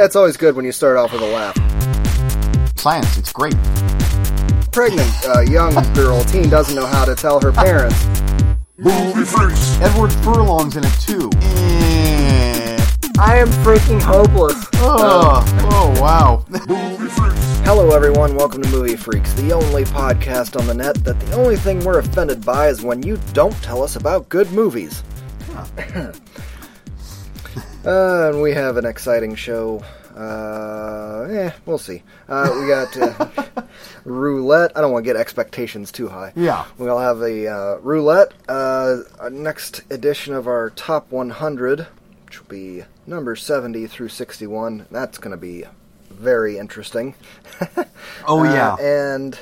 It's 0.00 0.14
always 0.14 0.36
good 0.36 0.54
when 0.54 0.64
you 0.64 0.70
start 0.70 0.96
off 0.96 1.12
with 1.12 1.22
a 1.22 1.26
laugh. 1.26 1.56
Science, 2.78 3.18
it's 3.18 3.32
great. 3.32 3.56
Pregnant 4.70 5.10
uh, 5.26 5.40
young 5.40 5.74
girl, 5.92 6.22
teen 6.22 6.48
doesn't 6.48 6.76
know 6.76 6.86
how 6.86 7.04
to 7.04 7.16
tell 7.16 7.40
her 7.40 7.50
parents. 7.50 8.06
Movie 8.76 9.24
freaks. 9.24 9.76
Edward 9.80 10.12
Furlong's 10.22 10.76
in 10.76 10.84
it 10.84 11.00
too. 11.00 11.28
I 13.18 13.38
am 13.38 13.48
freaking 13.64 14.00
hopeless. 14.00 14.68
Oh, 14.74 15.42
oh 15.72 16.00
wow. 16.00 16.44
Movie 16.48 17.08
freaks. 17.08 17.58
Hello, 17.64 17.90
everyone. 17.90 18.36
Welcome 18.36 18.62
to 18.62 18.68
Movie 18.68 18.94
Freaks, 18.94 19.32
the 19.32 19.50
only 19.52 19.82
podcast 19.82 20.56
on 20.56 20.68
the 20.68 20.74
net 20.74 20.94
that 21.02 21.18
the 21.18 21.32
only 21.32 21.56
thing 21.56 21.84
we're 21.84 21.98
offended 21.98 22.44
by 22.44 22.68
is 22.68 22.82
when 22.82 23.02
you 23.02 23.18
don't 23.32 23.60
tell 23.64 23.82
us 23.82 23.96
about 23.96 24.28
good 24.28 24.48
movies. 24.52 25.02
uh, 27.88 28.30
and 28.30 28.42
we 28.42 28.52
have 28.52 28.76
an 28.76 28.84
exciting 28.86 29.34
show. 29.34 29.82
Uh, 30.16 31.26
eh, 31.30 31.50
we'll 31.64 31.78
see. 31.78 32.02
Uh, 32.28 32.50
we 32.60 32.66
got 32.68 32.96
uh, 32.96 33.62
roulette. 34.04 34.72
I 34.76 34.80
don't 34.80 34.92
want 34.92 35.04
to 35.04 35.08
get 35.12 35.16
expectations 35.16 35.92
too 35.92 36.08
high. 36.08 36.32
Yeah. 36.34 36.64
We'll 36.76 36.98
have 36.98 37.20
a 37.22 37.46
uh, 37.46 37.76
roulette. 37.78 38.32
Uh, 38.48 38.98
our 39.20 39.30
next 39.30 39.82
edition 39.90 40.34
of 40.34 40.46
our 40.48 40.70
top 40.70 41.10
100, 41.12 41.86
which 42.26 42.40
will 42.40 42.48
be 42.48 42.82
number 43.06 43.36
70 43.36 43.86
through 43.86 44.08
61. 44.08 44.86
That's 44.90 45.18
going 45.18 45.30
to 45.30 45.36
be 45.36 45.64
very 46.10 46.58
interesting. 46.58 47.14
Oh 48.26 48.42
yeah. 48.44 48.76
and 48.80 49.38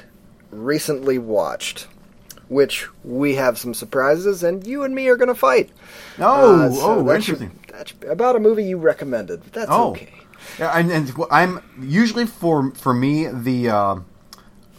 recently 0.50 1.16
watched, 1.18 1.86
which 2.48 2.86
we 3.02 3.36
have 3.36 3.56
some 3.56 3.72
surprises, 3.72 4.42
and 4.42 4.66
you 4.66 4.82
and 4.84 4.94
me 4.94 5.08
are 5.08 5.16
going 5.16 5.28
to 5.28 5.34
fight. 5.34 5.70
oh, 6.18 6.64
Uh, 6.64 6.70
so 6.70 6.80
oh, 6.82 7.14
interesting. 7.14 7.58
That's 7.76 7.92
about 8.10 8.36
a 8.36 8.40
movie 8.40 8.64
you 8.64 8.76
recommended. 8.78 9.42
but 9.44 9.52
That's 9.52 9.70
Oh. 9.70 9.90
okay. 9.90 10.12
Yeah, 10.58 10.70
and, 10.78 10.90
and 10.92 11.12
I'm 11.30 11.60
usually 11.80 12.26
for 12.26 12.70
for 12.72 12.92
me 12.94 13.26
the 13.26 13.70
uh, 13.70 13.96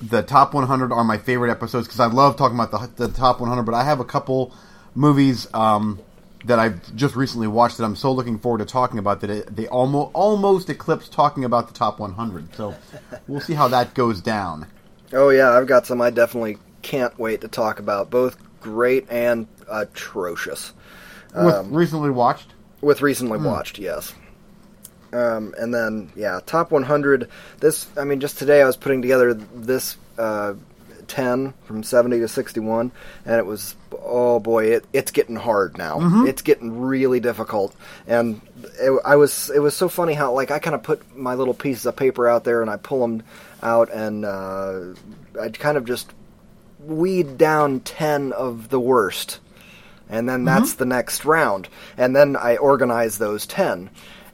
the 0.01 0.21
top 0.21 0.53
100 0.53 0.91
are 0.91 1.03
my 1.03 1.17
favorite 1.17 1.49
episodes 1.51 1.87
because 1.87 1.99
I 1.99 2.05
love 2.05 2.37
talking 2.37 2.57
about 2.57 2.71
the, 2.95 3.07
the 3.07 3.11
top 3.13 3.39
100. 3.39 3.63
But 3.63 3.73
I 3.73 3.83
have 3.83 3.99
a 3.99 4.05
couple 4.05 4.53
movies 4.93 5.47
um, 5.53 5.99
that 6.45 6.59
I've 6.59 6.95
just 6.95 7.15
recently 7.15 7.47
watched 7.47 7.77
that 7.77 7.83
I'm 7.85 7.95
so 7.95 8.11
looking 8.11 8.37
forward 8.39 8.59
to 8.59 8.65
talking 8.65 8.99
about 8.99 9.21
that 9.21 9.29
it, 9.31 9.55
they 9.55 9.67
almost 9.67 10.11
almost 10.13 10.69
eclipse 10.69 11.09
talking 11.09 11.43
about 11.43 11.67
the 11.67 11.73
top 11.73 11.99
100. 11.99 12.55
So 12.55 12.75
we'll 13.27 13.41
see 13.41 13.53
how 13.55 13.67
that 13.69 13.93
goes 13.95 14.21
down. 14.21 14.67
Oh 15.13 15.29
yeah, 15.29 15.51
I've 15.51 15.67
got 15.67 15.85
some 15.87 16.01
I 16.01 16.11
definitely 16.11 16.57
can't 16.83 17.17
wait 17.17 17.41
to 17.41 17.47
talk 17.47 17.79
about. 17.79 18.09
Both 18.11 18.37
great 18.61 19.07
and 19.09 19.47
atrocious. 19.69 20.73
Um, 21.33 21.73
recently 21.73 22.11
watched. 22.11 22.53
With 22.81 23.01
recently 23.01 23.39
watched, 23.39 23.79
yes. 23.79 24.13
Um, 25.13 25.53
and 25.57 25.73
then 25.73 26.11
yeah, 26.15 26.39
top 26.45 26.71
100. 26.71 27.29
This, 27.59 27.87
I 27.97 28.03
mean, 28.03 28.19
just 28.19 28.37
today 28.37 28.61
I 28.61 28.65
was 28.65 28.75
putting 28.75 29.01
together 29.01 29.33
this 29.33 29.97
uh, 30.17 30.55
10 31.07 31.53
from 31.63 31.83
70 31.83 32.19
to 32.19 32.27
61, 32.27 32.91
and 33.25 33.35
it 33.35 33.45
was 33.45 33.75
oh 33.91 34.39
boy, 34.39 34.65
it, 34.65 34.85
it's 34.93 35.11
getting 35.11 35.35
hard 35.35 35.77
now. 35.77 35.99
Mm-hmm. 35.99 36.27
It's 36.27 36.41
getting 36.41 36.79
really 36.81 37.19
difficult, 37.19 37.75
and 38.05 38.41
it, 38.79 38.99
I 39.05 39.15
was 39.15 39.49
it 39.49 39.59
was 39.59 39.75
so 39.75 39.89
funny 39.89 40.13
how 40.13 40.33
like 40.33 40.51
I 40.51 40.59
kind 40.59 40.75
of 40.75 40.83
put 40.83 41.15
my 41.15 41.35
little 41.35 41.53
pieces 41.53 41.85
of 41.85 41.95
paper 41.95 42.27
out 42.27 42.43
there 42.43 42.61
and 42.61 42.69
I 42.69 42.77
pull 42.77 43.01
them 43.01 43.23
out 43.63 43.91
and 43.91 44.25
uh, 44.25 44.93
I 45.39 45.49
kind 45.49 45.77
of 45.77 45.85
just 45.85 46.11
weed 46.79 47.37
down 47.37 47.79
10 47.81 48.33
of 48.33 48.69
the 48.69 48.79
worst 48.79 49.39
and 50.09 50.27
then 50.27 50.45
that's 50.45 50.71
mm-hmm. 50.71 50.79
the 50.79 50.85
next 50.85 51.25
round. 51.25 51.67
And 51.97 52.15
then 52.15 52.35
i 52.35 52.57
organize 52.57 53.17
those 53.17 53.45
10 53.45 53.89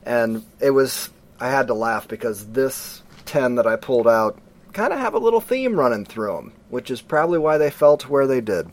and 0.05 0.45
it 0.59 0.71
was 0.71 1.09
i 1.39 1.49
had 1.49 1.67
to 1.67 1.73
laugh 1.73 2.07
because 2.07 2.47
this 2.47 3.01
10 3.25 3.55
that 3.55 3.67
i 3.67 3.75
pulled 3.75 4.07
out 4.07 4.37
kind 4.73 4.91
of 4.91 4.99
have 4.99 5.13
a 5.13 5.19
little 5.19 5.41
theme 5.41 5.79
running 5.79 6.05
through 6.05 6.35
them 6.35 6.53
which 6.73 6.89
is 6.89 7.01
probably 7.01 7.37
why 7.37 7.59
they 7.59 7.69
fell 7.69 7.97
to 7.97 8.09
where 8.09 8.25
they 8.25 8.41
did. 8.41 8.67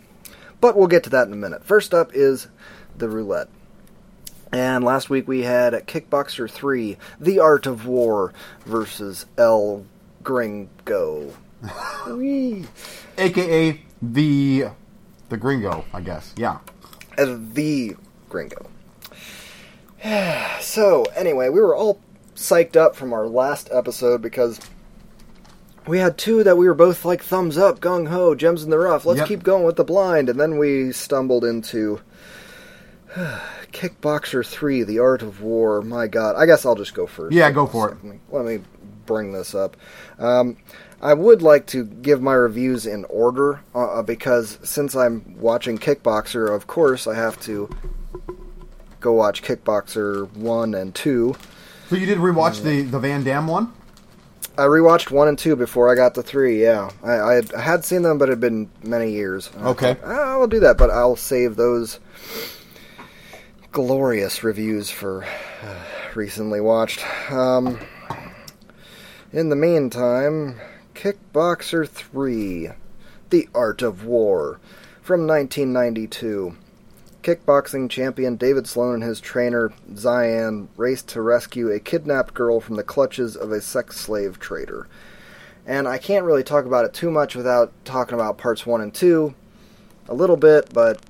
But 0.59 0.75
we'll 0.75 0.87
get 0.87 1.05
to 1.05 1.11
that 1.11 1.27
in 1.27 1.35
a 1.35 1.37
minute. 1.37 1.63
First 1.63 1.93
up 1.93 2.13
is 2.15 2.49
the 2.97 3.11
roulette. 3.11 3.49
And 4.53 4.83
last 4.85 5.11
week 5.11 5.29
we 5.29 5.43
had 5.43 5.75
kickboxer 5.87 6.51
3 6.51 6.97
the 7.21 7.39
art 7.39 7.67
of 7.67 7.87
war 7.87 8.33
versus 8.65 9.27
el 9.37 9.85
gringo. 10.23 11.35
Aka 13.19 13.81
the 14.01 14.65
the 15.29 15.37
Gringo, 15.37 15.85
I 15.93 16.01
guess. 16.01 16.35
Yeah. 16.37 16.59
The 17.27 17.97
gringo. 18.29 18.69
so, 20.61 21.05
anyway, 21.17 21.49
we 21.49 21.61
were 21.61 21.75
all 21.75 22.01
psyched 22.35 22.77
up 22.77 22.97
from 22.97 23.13
our 23.13 23.27
last 23.27 23.69
episode 23.73 24.23
because 24.23 24.61
we 25.87 25.99
had 25.99 26.17
two 26.17 26.43
that 26.45 26.57
we 26.57 26.67
were 26.67 26.75
both 26.75 27.05
like 27.05 27.23
thumbs 27.23 27.59
up, 27.59 27.81
gung 27.81 28.09
ho, 28.09 28.35
gems 28.35 28.63
in 28.65 28.71
the 28.71 28.79
rough. 28.79 29.05
Let's 29.05 29.19
Yep. 29.19 29.29
keep 29.29 29.43
going 29.43 29.65
with 29.65 29.77
the 29.77 29.85
blind. 29.85 30.29
And 30.29 30.39
then 30.41 30.59
we 30.59 30.93
stumbled 30.93 31.45
into 31.45 32.01
Kickboxer 33.73 34.47
3, 34.47 34.83
The 34.85 34.99
Art 34.99 35.23
of 35.23 35.43
War. 35.43 35.83
My 35.83 36.07
god. 36.07 36.37
I 36.37 36.47
guess 36.47 36.65
I'll 36.65 36.75
just 36.75 36.95
go 36.95 37.07
first. 37.07 37.35
Yeah, 37.35 37.51
go 37.51 37.67
for 37.67 37.91
it. 37.91 37.97
Let 38.03 38.05
me, 38.05 38.21
let 38.31 38.45
me 38.45 38.61
bring 39.07 39.33
this 39.33 39.55
up. 39.55 39.77
Um, 40.19 40.57
I 41.03 41.15
would 41.15 41.41
like 41.41 41.67
to 41.69 41.85
give 41.85 42.21
my 42.21 42.35
reviews 42.35 42.87
in 42.87 43.05
order 43.07 43.61
uh, 43.75 44.03
because 44.03 44.59
since 44.63 44.95
I'm 44.95 45.39
watching 45.39 45.79
Kickboxer, 45.79 46.55
of 46.55 46.67
course, 46.67 47.07
I 47.07 47.15
have 47.15 47.41
to 47.43 47.71
go 49.01 49.13
watch 49.13 49.43
Kickboxer 49.43 50.31
1 50.37 50.75
and 50.75 50.95
2. 50.95 51.35
So 51.89 51.97
you 51.97 52.07
did 52.07 52.19
rewatch 52.19 52.63
the 52.63 52.83
the 52.83 52.99
Van 52.99 53.25
Damme 53.25 53.47
one? 53.47 53.73
I 54.59 54.63
rewatched 54.65 55.11
1 55.11 55.27
and 55.29 55.39
2 55.39 55.57
before 55.57 55.91
I 55.91 55.95
got 55.95 56.15
to 56.17 56.23
3, 56.23 56.61
yeah. 56.63 56.91
I, 57.03 57.13
I, 57.21 57.35
had, 57.35 57.55
I 57.55 57.61
had 57.63 57.85
seen 57.85 58.03
them, 58.03 58.19
but 58.19 58.29
it 58.29 58.33
had 58.33 58.41
been 58.41 58.69
many 58.83 59.11
years. 59.13 59.49
And 59.55 59.65
I 59.65 59.69
Okay. 59.71 59.95
thought, 59.95 60.05
"Ah, 60.05 60.33
I'll 60.33 60.47
do 60.47 60.61
that, 60.61 60.77
but 60.77 60.91
I'll 60.91 61.17
save 61.17 61.57
those 61.57 61.99
glorious 63.73 64.43
reviews 64.45 64.91
for 64.91 65.25
uh, 65.25 65.75
recently 66.15 66.61
watched. 66.61 67.03
Um, 67.31 67.79
in 69.33 69.49
the 69.49 69.57
meantime, 69.57 70.61
Kickboxer 71.01 71.89
3 71.89 72.73
The 73.31 73.49
Art 73.55 73.81
of 73.81 74.05
War 74.05 74.61
from 75.01 75.27
1992. 75.27 76.55
Kickboxing 77.23 77.89
champion 77.89 78.37
David 78.37 78.67
Sloan 78.67 78.97
and 78.97 79.03
his 79.03 79.19
trainer 79.19 79.73
Xian 79.91 80.69
race 80.77 81.01
to 81.05 81.23
rescue 81.23 81.71
a 81.71 81.81
kidnapped 81.81 82.35
girl 82.35 82.61
from 82.61 82.77
the 82.77 82.83
clutches 82.83 83.35
of 83.35 83.51
a 83.51 83.63
sex 83.63 83.97
slave 83.97 84.39
trader. 84.39 84.89
And 85.65 85.89
I 85.89 85.97
can't 85.97 86.27
really 86.27 86.45
talk 86.45 86.67
about 86.67 86.85
it 86.85 86.93
too 86.93 87.11
much 87.11 87.35
without 87.35 87.73
talking 87.87 88.13
about 88.13 88.37
parts 88.37 88.67
1 88.67 88.83
and 88.83 88.93
2 88.93 89.35
a 90.07 90.13
little 90.13 90.37
bit, 90.37 90.69
but 90.75 91.01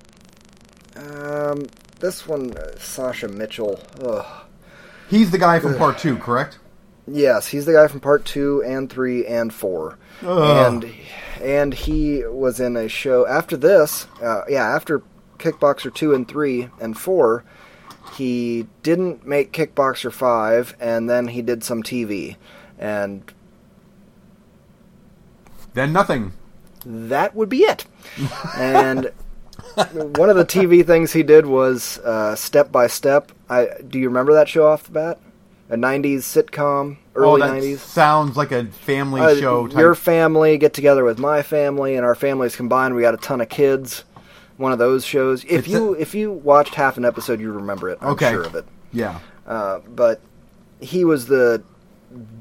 um, 0.94 1.66
this 1.98 2.28
one, 2.28 2.56
uh, 2.56 2.78
Sasha 2.78 3.26
Mitchell, 3.26 3.80
ugh. 4.00 4.44
He's 5.08 5.32
the 5.32 5.38
guy 5.38 5.58
from 5.58 5.76
part 5.76 5.98
two, 5.98 6.16
correct? 6.16 6.59
Yes, 7.12 7.48
he's 7.48 7.66
the 7.66 7.72
guy 7.72 7.88
from 7.88 8.00
part 8.00 8.24
two 8.24 8.62
and 8.64 8.88
three 8.90 9.26
and 9.26 9.52
four, 9.52 9.98
Ugh. 10.22 10.82
and 10.84 10.90
and 11.42 11.74
he 11.74 12.24
was 12.24 12.60
in 12.60 12.76
a 12.76 12.88
show 12.88 13.26
after 13.26 13.56
this. 13.56 14.06
Uh, 14.22 14.42
yeah, 14.48 14.64
after 14.64 15.02
Kickboxer 15.38 15.92
two 15.92 16.14
and 16.14 16.28
three 16.28 16.68
and 16.80 16.96
four, 16.96 17.44
he 18.14 18.66
didn't 18.82 19.26
make 19.26 19.52
Kickboxer 19.52 20.12
five, 20.12 20.76
and 20.78 21.08
then 21.10 21.28
he 21.28 21.42
did 21.42 21.64
some 21.64 21.82
TV, 21.82 22.36
and 22.78 23.32
Then 25.74 25.92
nothing. 25.92 26.32
that 26.84 27.34
would 27.34 27.48
be 27.48 27.62
it. 27.62 27.86
and 28.56 29.10
one 29.76 30.30
of 30.30 30.36
the 30.36 30.44
TV 30.46 30.84
things 30.86 31.12
he 31.12 31.22
did 31.22 31.46
was 31.46 31.98
uh, 31.98 32.34
Step 32.36 32.70
by 32.70 32.86
Step. 32.86 33.32
I 33.48 33.68
do 33.88 33.98
you 33.98 34.08
remember 34.08 34.34
that 34.34 34.48
show 34.48 34.66
off 34.66 34.84
the 34.84 34.92
bat? 34.92 35.18
A 35.70 35.76
'90s 35.76 36.18
sitcom, 36.24 36.96
early 37.14 37.42
oh, 37.42 37.46
that 37.46 37.62
'90s. 37.62 37.78
sounds 37.78 38.36
like 38.36 38.50
a 38.52 38.64
family 38.66 39.20
Uh, 39.20 39.36
show 39.36 39.66
type. 39.68 39.78
Your 39.78 39.94
family 39.94 40.58
get 40.58 40.74
together 40.74 41.04
with 41.04 41.18
my 41.18 41.42
family, 41.42 41.94
and 41.94 42.04
our 42.04 42.14
families 42.16 42.56
combined. 42.56 42.94
We 42.96 43.02
got 43.02 43.14
a 43.14 43.18
ton 43.18 43.40
of 43.40 43.48
kids. 43.48 44.04
One 44.56 44.72
of 44.72 44.78
those 44.78 45.04
shows. 45.06 45.44
If 45.44 45.50
It's 45.60 45.68
you 45.68 45.94
if 45.94 46.14
you 46.14 46.32
watched 46.32 46.74
half 46.74 46.96
an 46.96 47.04
episode, 47.04 47.40
you 47.40 47.52
remember 47.52 47.88
it. 47.88 47.98
I'm 48.02 48.10
Okay. 48.10 48.30
sure 48.32 48.42
of 48.42 48.54
it. 48.56 48.64
yeah. 48.92 49.20
Uh, 49.46 49.78
but 49.88 50.20
he 50.80 51.04
was 51.04 51.26
the 51.26 51.62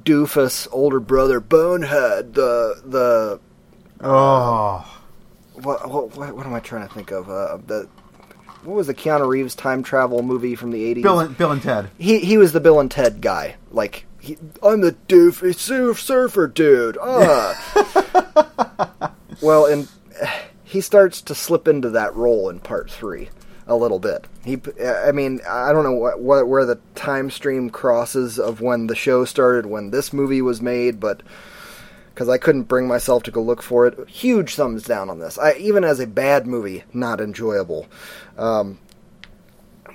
doofus 0.03 0.67
older 0.71 0.99
brother, 0.99 1.39
bonehead. 1.39 2.33
The 2.33 2.81
the 2.83 3.39
Oh. 4.01 4.85
what 5.53 5.89
what, 5.89 6.15
what, 6.17 6.35
what 6.35 6.45
am 6.45 6.53
I 6.53 6.59
trying 6.59 6.87
to 6.87 6.93
think 6.93 7.11
of? 7.11 7.29
Uh, 7.29 7.57
the 7.65 7.87
what 8.63 8.75
was 8.75 8.87
the 8.87 8.93
Keanu 8.93 9.27
Reeves 9.27 9.55
time 9.55 9.83
travel 9.83 10.21
movie 10.21 10.55
from 10.55 10.71
the 10.71 10.95
80s? 10.95 11.03
Bill 11.03 11.19
and, 11.19 11.37
Bill 11.37 11.51
and 11.51 11.61
Ted. 11.61 11.89
he 11.97 12.19
he 12.19 12.37
was 12.37 12.51
the 12.51 12.59
Bill 12.59 12.79
and 12.79 12.91
Ted 12.91 13.21
guy. 13.21 13.55
Like 13.71 14.05
he, 14.19 14.37
I'm 14.61 14.81
the 14.81 14.95
doofy 15.07 15.55
surf 15.55 16.01
surfer 16.01 16.47
dude. 16.47 16.97
Ah. 17.01 19.13
well, 19.41 19.65
and 19.65 19.87
he 20.63 20.81
starts 20.81 21.21
to 21.23 21.35
slip 21.35 21.67
into 21.67 21.89
that 21.91 22.15
role 22.15 22.49
in 22.49 22.59
part 22.59 22.89
three. 22.91 23.29
a 23.67 23.75
little 23.75 23.99
bit. 23.99 24.25
He, 24.43 24.59
I 24.83 25.11
mean, 25.11 25.41
I 25.47 25.71
don't 25.71 25.83
know 25.83 25.93
what, 25.93 26.19
what 26.19 26.47
where 26.47 26.65
the 26.65 26.79
time 26.95 27.29
stream 27.29 27.69
crosses 27.69 28.39
of 28.39 28.61
when 28.61 28.87
the 28.87 28.95
show 28.95 29.25
started, 29.25 29.67
when 29.67 29.91
this 29.91 30.11
movie 30.11 30.41
was 30.41 30.61
made, 30.61 30.99
but 30.99 31.21
because 32.19 32.27
I 32.27 32.37
couldn't 32.37 32.63
bring 32.63 32.85
myself 32.85 33.23
to 33.23 33.31
go 33.31 33.41
look 33.41 33.61
for 33.61 33.87
it. 33.87 34.09
Huge 34.09 34.55
thumbs 34.55 34.83
down 34.83 35.09
on 35.09 35.19
this. 35.19 35.37
I 35.37 35.53
even 35.53 35.85
as 35.85 36.01
a 36.01 36.05
bad 36.05 36.45
movie, 36.47 36.83
not 36.91 37.21
enjoyable. 37.21 37.87
Um, 38.37 38.77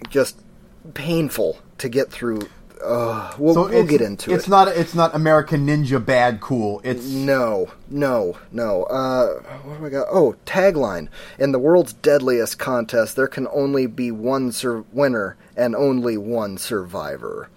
just 0.09 0.41
painful 0.95 1.59
to 1.77 1.91
get 1.91 2.11
through. 2.11 2.49
Uh, 2.83 3.31
we'll, 3.39 3.55
we'll 3.55 3.69
it's- 3.69 3.91
get 3.91 4.01
into 4.01 4.33
it's 4.33 4.47
it. 4.47 4.51
not 4.51 4.69
it's 4.69 4.95
not 4.95 5.15
American 5.15 5.67
Ninja 5.67 6.03
bad 6.03 6.41
cool. 6.41 6.81
It's 6.83 7.05
No, 7.05 7.71
no, 7.91 8.39
no. 8.51 8.85
Uh, 8.85 9.43
what 9.65 9.77
do 9.77 9.85
we 9.85 9.91
got? 9.91 10.07
Oh, 10.11 10.35
tagline. 10.47 11.09
In 11.39 11.53
the 11.53 11.59
world's 11.59 11.93
deadliest 11.93 12.59
contest, 12.59 13.17
there 13.17 13.29
can 13.29 13.47
only 13.53 13.87
be 13.87 14.11
one 14.11 14.51
sur- 14.51 14.87
winner 14.93 15.37
and 15.59 15.77
only 15.77 16.17
one 16.17 16.57
survivor. 16.57 17.51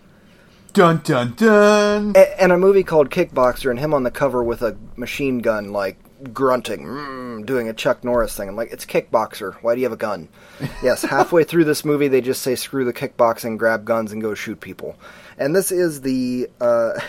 Dun 0.73 1.01
dun 1.03 1.33
dun. 1.35 2.13
A- 2.15 2.41
and 2.41 2.51
a 2.51 2.57
movie 2.57 2.83
called 2.83 3.09
Kickboxer, 3.09 3.69
and 3.69 3.79
him 3.79 3.93
on 3.93 4.03
the 4.03 4.11
cover 4.11 4.43
with 4.43 4.61
a 4.61 4.77
machine 4.95 5.39
gun, 5.39 5.71
like 5.71 5.97
grunting, 6.33 6.83
mm, 6.83 7.45
doing 7.45 7.69
a 7.69 7.73
Chuck 7.73 8.03
Norris 8.03 8.35
thing. 8.35 8.49
I'm 8.49 8.55
like, 8.55 8.71
it's 8.71 8.85
Kickboxer. 8.85 9.55
Why 9.61 9.75
do 9.75 9.81
you 9.81 9.85
have 9.85 9.93
a 9.93 9.97
gun? 9.97 10.29
yes, 10.83 11.03
halfway 11.03 11.43
through 11.43 11.65
this 11.65 11.85
movie, 11.85 12.07
they 12.07 12.21
just 12.21 12.41
say 12.41 12.55
screw 12.55 12.85
the 12.85 12.93
kickboxing, 12.93 13.57
grab 13.57 13.85
guns, 13.85 14.11
and 14.11 14.21
go 14.21 14.33
shoot 14.33 14.59
people. 14.59 14.95
And 15.37 15.55
this 15.55 15.71
is 15.71 16.01
the. 16.01 16.49
Uh, 16.59 16.99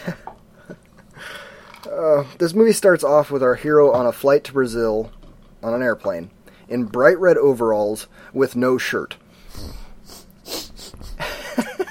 uh, 1.90 2.24
this 2.38 2.54
movie 2.54 2.72
starts 2.72 3.04
off 3.04 3.30
with 3.30 3.42
our 3.42 3.54
hero 3.54 3.92
on 3.92 4.06
a 4.06 4.12
flight 4.12 4.44
to 4.44 4.52
Brazil 4.52 5.10
on 5.62 5.74
an 5.74 5.82
airplane 5.82 6.30
in 6.68 6.84
bright 6.84 7.18
red 7.18 7.36
overalls 7.36 8.06
with 8.32 8.54
no 8.56 8.78
shirt. 8.78 9.16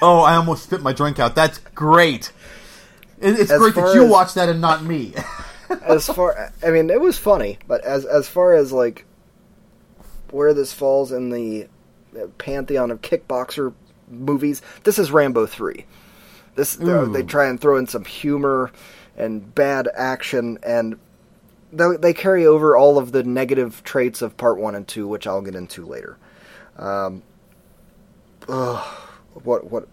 Oh, 0.00 0.20
I 0.20 0.36
almost 0.36 0.64
spit 0.64 0.82
my 0.82 0.92
drink 0.92 1.18
out. 1.18 1.34
That's 1.34 1.58
great. 1.74 2.32
It- 3.20 3.38
It's 3.38 3.50
As 3.50 3.58
great 3.58 3.74
that 3.74 3.94
you 3.94 4.04
as- 4.04 4.10
watched 4.10 4.34
that 4.36 4.48
and 4.48 4.60
not 4.60 4.82
me. 4.84 5.14
as 5.82 6.06
far 6.06 6.50
I 6.64 6.70
mean 6.70 6.88
it 6.88 6.98
was 7.00 7.18
funny, 7.18 7.58
but 7.66 7.84
as 7.84 8.06
as 8.06 8.26
far 8.26 8.54
as 8.54 8.72
like 8.72 9.04
where 10.30 10.54
this 10.54 10.72
falls 10.72 11.12
in 11.12 11.28
the 11.28 11.68
pantheon 12.38 12.90
of 12.90 13.02
kickboxer 13.02 13.74
movies, 14.10 14.62
this 14.84 14.98
is 14.98 15.10
Rambo 15.10 15.44
3. 15.46 15.84
This 16.54 16.80
uh, 16.80 17.04
they 17.12 17.22
try 17.22 17.46
and 17.48 17.60
throw 17.60 17.76
in 17.76 17.86
some 17.86 18.04
humor 18.06 18.72
and 19.16 19.54
bad 19.54 19.88
action 19.94 20.58
and 20.62 20.98
they, 21.70 21.96
they 21.98 22.14
carry 22.14 22.46
over 22.46 22.74
all 22.74 22.96
of 22.96 23.12
the 23.12 23.22
negative 23.22 23.82
traits 23.84 24.22
of 24.22 24.38
part 24.38 24.58
1 24.58 24.74
and 24.74 24.88
2 24.88 25.06
which 25.06 25.26
I'll 25.26 25.42
get 25.42 25.54
into 25.54 25.84
later. 25.84 26.16
Um 26.78 27.22
ugh, 28.48 28.86
what 29.44 29.70
what 29.70 29.88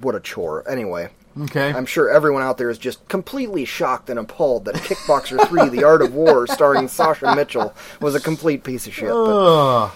what 0.00 0.14
a 0.14 0.20
chore. 0.20 0.68
Anyway, 0.68 1.10
Okay. 1.40 1.72
I'm 1.72 1.86
sure 1.86 2.10
everyone 2.10 2.42
out 2.42 2.58
there 2.58 2.70
is 2.70 2.78
just 2.78 3.06
completely 3.08 3.64
shocked 3.64 4.10
and 4.10 4.18
appalled 4.18 4.64
that 4.66 4.74
Kickboxer 4.76 5.46
3 5.48 5.68
The 5.68 5.84
Art 5.84 6.02
of 6.02 6.12
War 6.14 6.46
starring 6.46 6.88
Sasha 6.88 7.34
Mitchell 7.34 7.74
was 8.00 8.14
a 8.14 8.20
complete 8.20 8.64
piece 8.64 8.86
of 8.86 8.94
shit. 8.94 9.08
But 9.10 9.90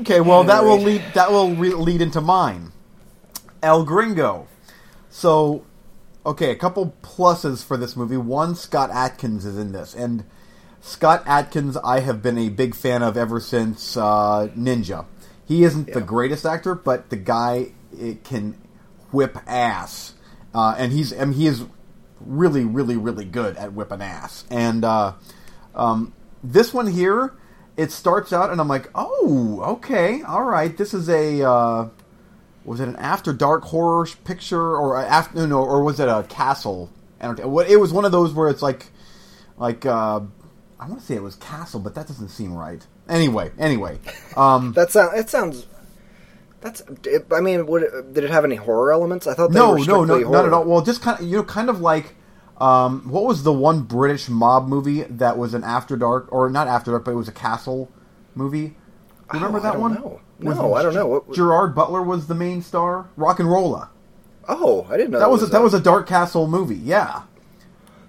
Okay, 0.00 0.20
well 0.20 0.44
that 0.44 0.62
will 0.64 0.78
lead 0.78 1.02
that 1.14 1.30
will 1.32 1.54
re- 1.54 1.74
lead 1.74 2.00
into 2.00 2.20
mine. 2.20 2.72
El 3.62 3.84
Gringo. 3.84 4.46
So, 5.10 5.64
okay, 6.24 6.50
a 6.50 6.56
couple 6.56 6.94
pluses 7.02 7.64
for 7.64 7.76
this 7.76 7.96
movie. 7.96 8.16
One, 8.16 8.54
Scott 8.54 8.90
Adkins 8.92 9.44
is 9.44 9.58
in 9.58 9.72
this, 9.72 9.92
and 9.94 10.24
Scott 10.80 11.22
Adkins 11.26 11.76
I 11.78 12.00
have 12.00 12.22
been 12.22 12.38
a 12.38 12.48
big 12.48 12.74
fan 12.74 13.02
of 13.02 13.16
ever 13.16 13.40
since 13.40 13.96
uh, 13.96 14.48
Ninja. 14.56 15.04
He 15.50 15.64
isn't 15.64 15.92
the 15.92 16.00
greatest 16.00 16.46
actor, 16.46 16.76
but 16.76 17.10
the 17.10 17.16
guy 17.16 17.72
it 17.98 18.22
can 18.22 18.56
whip 19.10 19.36
ass, 19.48 20.14
uh, 20.54 20.76
and 20.78 20.92
he's 20.92 21.12
I 21.12 21.24
mean, 21.24 21.32
he 21.32 21.48
is 21.48 21.64
really, 22.20 22.64
really, 22.64 22.96
really 22.96 23.24
good 23.24 23.56
at 23.56 23.72
whipping 23.72 24.00
ass. 24.00 24.44
And 24.48 24.84
uh, 24.84 25.14
um, 25.74 26.14
this 26.44 26.72
one 26.72 26.86
here, 26.86 27.34
it 27.76 27.90
starts 27.90 28.32
out, 28.32 28.50
and 28.50 28.60
I'm 28.60 28.68
like, 28.68 28.90
oh, 28.94 29.60
okay, 29.78 30.22
all 30.22 30.44
right. 30.44 30.76
This 30.76 30.94
is 30.94 31.08
a 31.08 31.42
uh, 31.42 31.88
was 32.64 32.78
it 32.78 32.86
an 32.86 32.94
after 32.94 33.32
dark 33.32 33.64
horror 33.64 34.06
picture 34.22 34.76
or 34.76 35.00
a 35.00 35.04
after 35.04 35.48
no, 35.48 35.64
or 35.64 35.82
was 35.82 35.98
it 35.98 36.08
a 36.08 36.24
castle? 36.28 36.92
What 37.20 37.68
it 37.68 37.80
was 37.80 37.92
one 37.92 38.04
of 38.04 38.12
those 38.12 38.32
where 38.32 38.50
it's 38.50 38.62
like 38.62 38.86
like 39.56 39.84
uh, 39.84 40.20
I 40.78 40.86
want 40.86 41.00
to 41.00 41.04
say 41.04 41.16
it 41.16 41.24
was 41.24 41.34
castle, 41.34 41.80
but 41.80 41.96
that 41.96 42.06
doesn't 42.06 42.28
seem 42.28 42.54
right. 42.54 42.86
Anyway, 43.10 43.50
anyway, 43.58 43.98
um, 44.36 44.72
that 44.72 44.90
sound 44.90 45.18
it 45.18 45.28
sounds 45.28 45.66
that's 46.60 46.82
I 47.34 47.40
mean, 47.40 47.66
would 47.66 47.82
it, 47.82 48.12
did 48.14 48.24
it 48.24 48.30
have 48.30 48.44
any 48.44 48.56
horror 48.56 48.92
elements? 48.92 49.26
I 49.26 49.34
thought 49.34 49.50
they 49.52 49.58
no, 49.58 49.74
no, 49.74 50.04
no, 50.04 50.14
strictly 50.14 50.24
not 50.30 50.46
at 50.46 50.52
all. 50.52 50.64
Well, 50.64 50.82
just 50.82 51.02
kind 51.02 51.18
of 51.20 51.26
you 51.26 51.38
know, 51.38 51.44
kind 51.44 51.68
of 51.68 51.80
like 51.80 52.14
um, 52.58 53.08
what 53.10 53.24
was 53.24 53.42
the 53.42 53.52
one 53.52 53.82
British 53.82 54.28
mob 54.28 54.68
movie 54.68 55.02
that 55.04 55.38
was 55.38 55.54
an 55.54 55.64
after 55.64 55.96
dark 55.96 56.28
or 56.30 56.50
not 56.50 56.68
after 56.68 56.90
dark, 56.90 57.04
but 57.04 57.12
it 57.12 57.16
was 57.16 57.28
a 57.28 57.32
castle 57.32 57.90
movie. 58.34 58.76
Remember 59.32 59.58
Oh, 59.58 59.62
that 59.62 59.78
one? 59.80 59.94
know. 59.94 60.20
No, 60.38 60.74
I 60.74 60.82
don't 60.82 60.94
know. 60.94 61.06
What- 61.06 61.32
Gerard 61.32 61.74
Butler 61.74 62.02
was 62.02 62.26
the 62.26 62.34
main 62.34 62.62
star. 62.62 63.08
RocknRolla. 63.16 63.88
Oh, 64.48 64.86
I 64.90 64.96
didn't 64.96 65.12
know 65.12 65.18
That 65.20 65.30
was 65.30 65.42
a, 65.42 65.46
that 65.46 65.62
was 65.62 65.74
a 65.74 65.80
dark 65.80 66.08
castle 66.08 66.46
movie. 66.48 66.76
Yeah. 66.76 67.22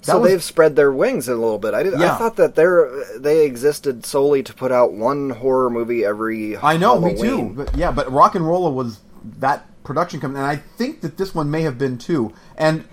So 0.02 0.20
was- 0.20 0.30
they've 0.32 0.44
spread 0.44 0.76
their 0.76 0.92
wings 0.92 1.28
a 1.28 1.36
little 1.36 1.60
bit. 1.60 1.74
I 1.74 1.84
did. 1.84 1.94
Yeah. 2.00 2.16
I 2.16 2.18
thought 2.18 2.36
that 2.38 2.56
they 2.56 2.66
they 3.20 3.46
existed 3.46 4.06
solely 4.06 4.42
to 4.44 4.54
put 4.54 4.72
out 4.72 4.94
one 4.94 5.30
horror 5.30 5.70
movie 5.70 6.04
every. 6.06 6.58
I 6.58 6.78
know, 6.78 7.00
me 7.00 7.12
Halloween. 7.14 7.56
too. 7.56 7.64
But 7.64 7.76
yeah, 7.78 7.92
but 7.92 8.08
RocknRolla 8.08 8.74
was 8.74 9.00
that 9.40 9.68
production 9.84 10.20
company, 10.20 10.40
and 10.44 10.50
I 10.50 10.56
think 10.78 11.02
that 11.02 11.18
this 11.18 11.34
one 11.36 11.52
may 11.52 11.62
have 11.64 11.78
been 11.78 11.98
too. 11.98 12.34
And 12.58 12.84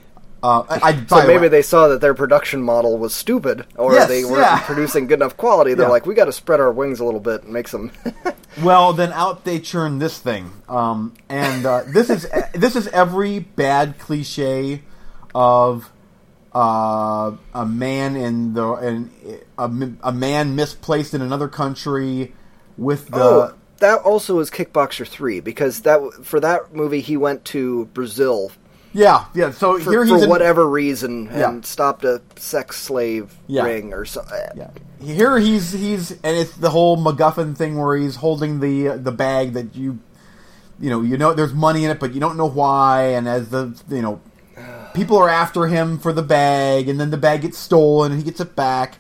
uh, 0.43 0.65
I, 0.69 0.81
I 0.91 1.07
So 1.07 1.27
maybe 1.27 1.43
way- 1.43 1.49
they 1.49 1.63
saw 1.63 1.89
that 1.89 2.01
their 2.01 2.15
production 2.15 2.63
model 2.63 2.97
was 2.99 3.15
stupid, 3.15 3.65
or 3.77 3.95
Yes, 3.95 4.09
they 4.09 4.25
weren't 4.25 4.39
yeah. 4.43 4.61
producing 4.61 5.07
good 5.07 5.19
enough 5.21 5.37
quality. 5.37 5.75
They're 5.75 5.87
Yeah. 5.87 5.91
like, 5.93 6.07
we 6.07 6.15
got 6.15 6.27
to 6.27 6.33
spread 6.33 6.61
our 6.61 6.71
wings 6.71 7.01
a 7.01 7.05
little 7.05 7.21
bit 7.21 7.43
and 7.45 7.53
make 7.53 7.69
some. 7.69 7.91
Well, 8.63 8.93
then 8.93 9.13
out 9.13 9.45
they 9.45 9.61
churn 9.61 10.01
this 10.01 10.19
thing, 10.19 10.51
um, 10.69 11.15
and 11.29 11.65
uh, 11.65 11.83
this 11.87 12.11
is 12.11 12.27
this 12.55 12.75
is 12.75 12.89
every 12.89 13.39
bad 13.39 13.99
cliche 14.01 14.83
of 15.33 15.93
uh, 16.59 17.37
a 17.55 17.67
man 17.67 18.17
in 18.17 18.55
the 18.55 18.73
in, 18.75 19.11
a, 19.57 19.71
a 20.09 20.13
man 20.13 20.57
misplaced 20.57 21.15
in 21.15 21.23
another 21.23 21.47
country 21.47 22.35
with 22.77 23.09
the 23.11 23.23
oh, 23.23 23.55
that 23.79 24.01
also 24.03 24.41
is 24.41 24.51
Kickboxer 24.51 25.07
three 25.07 25.39
because 25.39 25.83
that 25.83 26.01
for 26.25 26.41
that 26.41 26.75
movie 26.75 27.01
he 27.01 27.17
went 27.17 27.45
to 27.47 27.85
Brazil 27.87 28.51
yeah 28.93 29.27
yeah. 29.35 29.53
So 29.53 29.79
for, 29.79 29.91
here 29.91 30.05
for 30.05 30.25
in, 30.25 30.29
whatever 30.29 30.67
reason 30.69 31.29
and 31.29 31.39
Yeah. 31.39 31.61
stopped 31.61 32.05
a 32.05 32.21
sex 32.37 32.77
slave 32.77 33.37
Yeah. 33.47 33.65
ring 33.65 33.93
or 33.93 34.05
something. 34.05 34.41
Yeah. 34.57 34.71
Here 35.01 35.39
he's 35.39 35.71
he's 35.73 36.11
and 36.11 36.37
it's 36.37 36.57
the 36.57 36.71
whole 36.71 36.97
MacGuffin 36.97 37.57
thing 37.57 37.79
where 37.79 37.97
he's 37.97 38.17
holding 38.17 38.59
the 38.59 38.99
the 38.99 39.13
bag 39.13 39.53
that 39.53 39.77
you 39.77 40.01
you 40.81 40.91
know 40.91 41.03
you 41.03 41.17
know 41.17 41.35
there's 41.35 41.55
money 41.55 41.85
in 41.85 41.91
it 41.91 42.01
but 42.01 42.15
you 42.15 42.21
don't 42.21 42.37
know 42.37 42.51
why 42.51 43.03
and 43.17 43.29
as 43.29 43.51
the 43.51 43.81
you 43.91 44.03
know 44.03 44.21
people 44.95 45.17
are 45.17 45.29
after 45.29 45.67
him 45.67 45.99
for 45.99 46.13
the 46.13 46.23
bag 46.23 46.89
and 46.89 47.01
then 47.01 47.11
the 47.11 47.17
bag 47.17 47.43
gets 47.43 47.59
stolen 47.59 48.13
and 48.13 48.21
he 48.21 48.25
gets 48.25 48.41
it 48.41 48.57
back. 48.57 48.99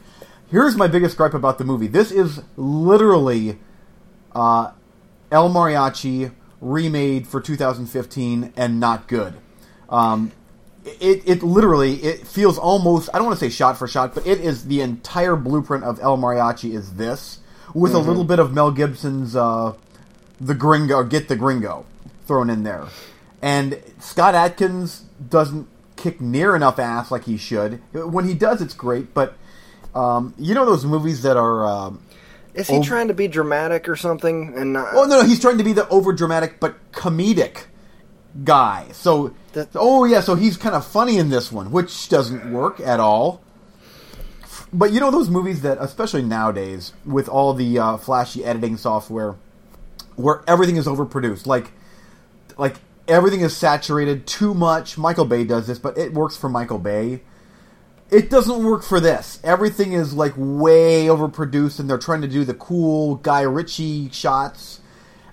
Here's 0.51 0.77
my 0.77 0.89
biggest 0.89 1.17
gripe 1.17 1.35
about 1.35 1.59
the 1.59 1.65
movie. 1.65 1.87
This 1.87 2.11
is 2.11 2.41
literally 2.57 3.59
uh, 4.35 4.73
El 5.31 5.51
Mariachi 5.51 6.33
remade 6.61 7.27
for 7.27 7.41
2015 7.41 8.53
and 8.57 8.81
not 8.81 9.09
good. 9.09 9.35
Um, 9.89 10.33
it, 10.85 11.23
it 11.27 11.43
literally 11.43 11.95
it 12.03 12.27
feels 12.27 12.59
almost 12.59 13.11
I 13.13 13.19
don't 13.19 13.27
want 13.27 13.39
to 13.39 13.45
say 13.45 13.51
shot 13.51 13.77
for 13.77 13.87
shot, 13.87 14.15
but 14.15 14.27
it 14.27 14.41
is 14.41 14.65
the 14.67 14.81
entire 14.81 15.37
blueprint 15.37 15.85
of 15.85 16.01
El 16.01 16.17
Mariachi 16.17 16.75
is 16.75 16.95
this 16.95 17.41
with 17.75 17.95
a 17.95 17.99
little 17.99 18.25
bit 18.25 18.39
of 18.39 18.53
Mel 18.53 18.71
Gibson's 18.71 19.37
uh, 19.37 19.75
the 20.41 20.55
Gringo 20.55 20.97
or 20.97 21.05
Get 21.05 21.29
the 21.29 21.37
Gringo 21.37 21.85
thrown 22.27 22.49
in 22.49 22.63
there, 22.63 22.87
and 23.43 23.83
Scott 23.99 24.35
Adkins 24.35 25.01
doesn't 25.29 25.69
kick 25.99 26.21
near 26.21 26.57
enough 26.57 26.79
ass 26.79 27.11
like 27.11 27.25
he 27.25 27.37
should. 27.37 27.83
When 27.93 28.27
he 28.27 28.33
does, 28.35 28.63
it's 28.63 28.73
great, 28.75 29.13
but 29.13 29.35
um, 29.95 30.33
you 30.39 30.55
know 30.55 30.65
those 30.65 30.85
movies 30.87 31.23
that 31.23 31.37
are. 31.37 31.67
Um, 31.67 32.01
Is 32.55 32.69
he 32.69 32.77
Oh. 32.79 32.83
trying 32.83 33.09
to 33.09 33.15
be 33.15 33.29
dramatic 33.29 33.89
or 33.89 33.97
something? 33.97 34.55
And 34.57 34.73
not, 34.73 34.89
Oh 34.95 35.05
no, 35.05 35.21
no, 35.21 35.27
he's 35.27 35.41
trying 35.41 35.59
to 35.59 35.65
be 35.65 35.73
the 35.75 35.87
over 35.91 36.13
dramatic 36.13 36.59
but 36.61 36.75
comedic 36.93 37.65
guy. 38.45 38.87
So, 38.93 39.35
That- 39.53 39.69
oh 39.75 40.05
yeah, 40.05 40.21
so 40.21 40.35
he's 40.35 40.57
kind 40.57 40.75
of 40.75 40.87
funny 40.87 41.19
in 41.19 41.29
this 41.31 41.53
one, 41.53 41.71
which 41.71 42.09
doesn't 42.09 42.51
work 42.53 42.81
at 42.81 43.01
all. 43.01 43.43
But 44.73 44.93
you 44.93 45.01
know 45.01 45.11
those 45.11 45.31
movies 45.31 45.63
that, 45.63 45.79
especially 45.81 46.23
nowadays, 46.23 46.93
with 47.07 47.29
all 47.29 47.55
the 47.55 47.79
uh, 47.79 47.97
flashy 47.97 48.45
editing 48.45 48.77
software, 48.77 49.37
where 50.17 50.43
everything 50.47 50.77
is 50.77 50.87
overproduced, 50.87 51.47
like, 51.47 51.73
like 52.59 52.77
everything 53.09 53.41
is 53.41 53.57
saturated 53.57 54.27
too 54.27 54.55
much. 54.55 54.99
Michael 54.99 55.25
Bay 55.25 55.45
does 55.45 55.67
this, 55.67 55.79
but 55.79 55.97
it 55.99 56.13
works 56.13 56.37
for 56.37 56.49
Michael 56.49 56.79
Bay. 56.79 57.23
It 58.11 58.31
doesn't 58.31 58.63
work 58.65 58.83
for 58.83 59.01
this. 59.01 59.39
Everything 59.43 59.93
is 59.93 60.15
like 60.15 60.33
way 60.37 61.07
overproduced, 61.07 61.79
and 61.81 61.91
they're 61.91 61.99
trying 61.99 62.23
to 62.23 62.29
do 62.29 62.45
the 62.45 62.55
cool 62.55 63.17
Guy 63.17 63.43
Ritchie 63.43 64.11
shots. 64.11 64.81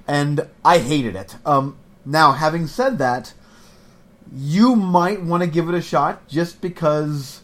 and 0.08 0.48
I 0.63 0.79
hated 0.79 1.15
it. 1.15 1.36
Um, 1.46 1.77
now, 2.05 2.34
having 2.34 2.67
said 2.67 3.00
that, 3.00 3.34
you 4.32 4.75
might 4.75 5.24
want 5.24 5.41
to 5.41 5.48
give 5.48 5.70
it 5.70 5.75
a 5.75 5.82
shot 5.82 6.27
just 6.27 6.62
because 6.62 7.41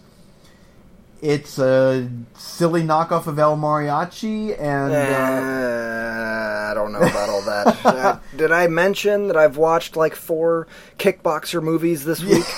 it's 1.22 1.60
a 1.60 2.10
silly 2.36 2.82
knockoff 2.84 3.28
of 3.28 3.38
El 3.40 3.58
Mariachi, 3.58 4.60
and 4.60 4.92
uh, 4.92 4.96
Uh, 4.96 6.72
I 6.72 6.74
don't 6.74 6.92
know 6.92 7.00
about 7.00 7.30
all 7.30 7.42
that. 7.44 7.78
Uh, 7.86 8.20
did 8.36 8.52
I 8.52 8.68
mention 8.68 9.28
that 9.28 9.38
I've 9.38 9.58
watched 9.58 9.96
like 9.96 10.16
four 10.16 10.68
kickboxer 10.98 11.62
movies 11.62 12.04
this 12.06 12.24
week? 12.24 12.46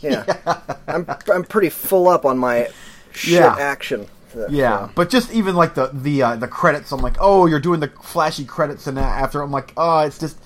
Yeah, 0.00 0.22
I'm 0.86 1.04
I'm 1.32 1.42
pretty 1.42 1.70
full 1.70 2.06
up 2.08 2.24
on 2.24 2.38
my 2.38 2.68
shit 3.10 3.32
Yeah. 3.40 3.56
action. 3.58 4.06
Uh, 4.36 4.46
yeah. 4.48 4.90
But 4.94 5.10
just 5.10 5.32
even 5.32 5.56
like 5.56 5.74
the 5.74 5.90
the 5.92 6.22
uh, 6.22 6.36
the 6.36 6.46
credits, 6.46 6.92
I'm 6.92 7.00
like, 7.00 7.16
oh, 7.18 7.46
you're 7.46 7.58
doing 7.58 7.80
the 7.80 7.88
flashy 7.88 8.44
credits, 8.44 8.86
and 8.86 8.96
after 8.96 9.42
I'm 9.42 9.50
like, 9.50 9.72
oh, 9.76 9.98
it's 10.06 10.16
just. 10.20 10.38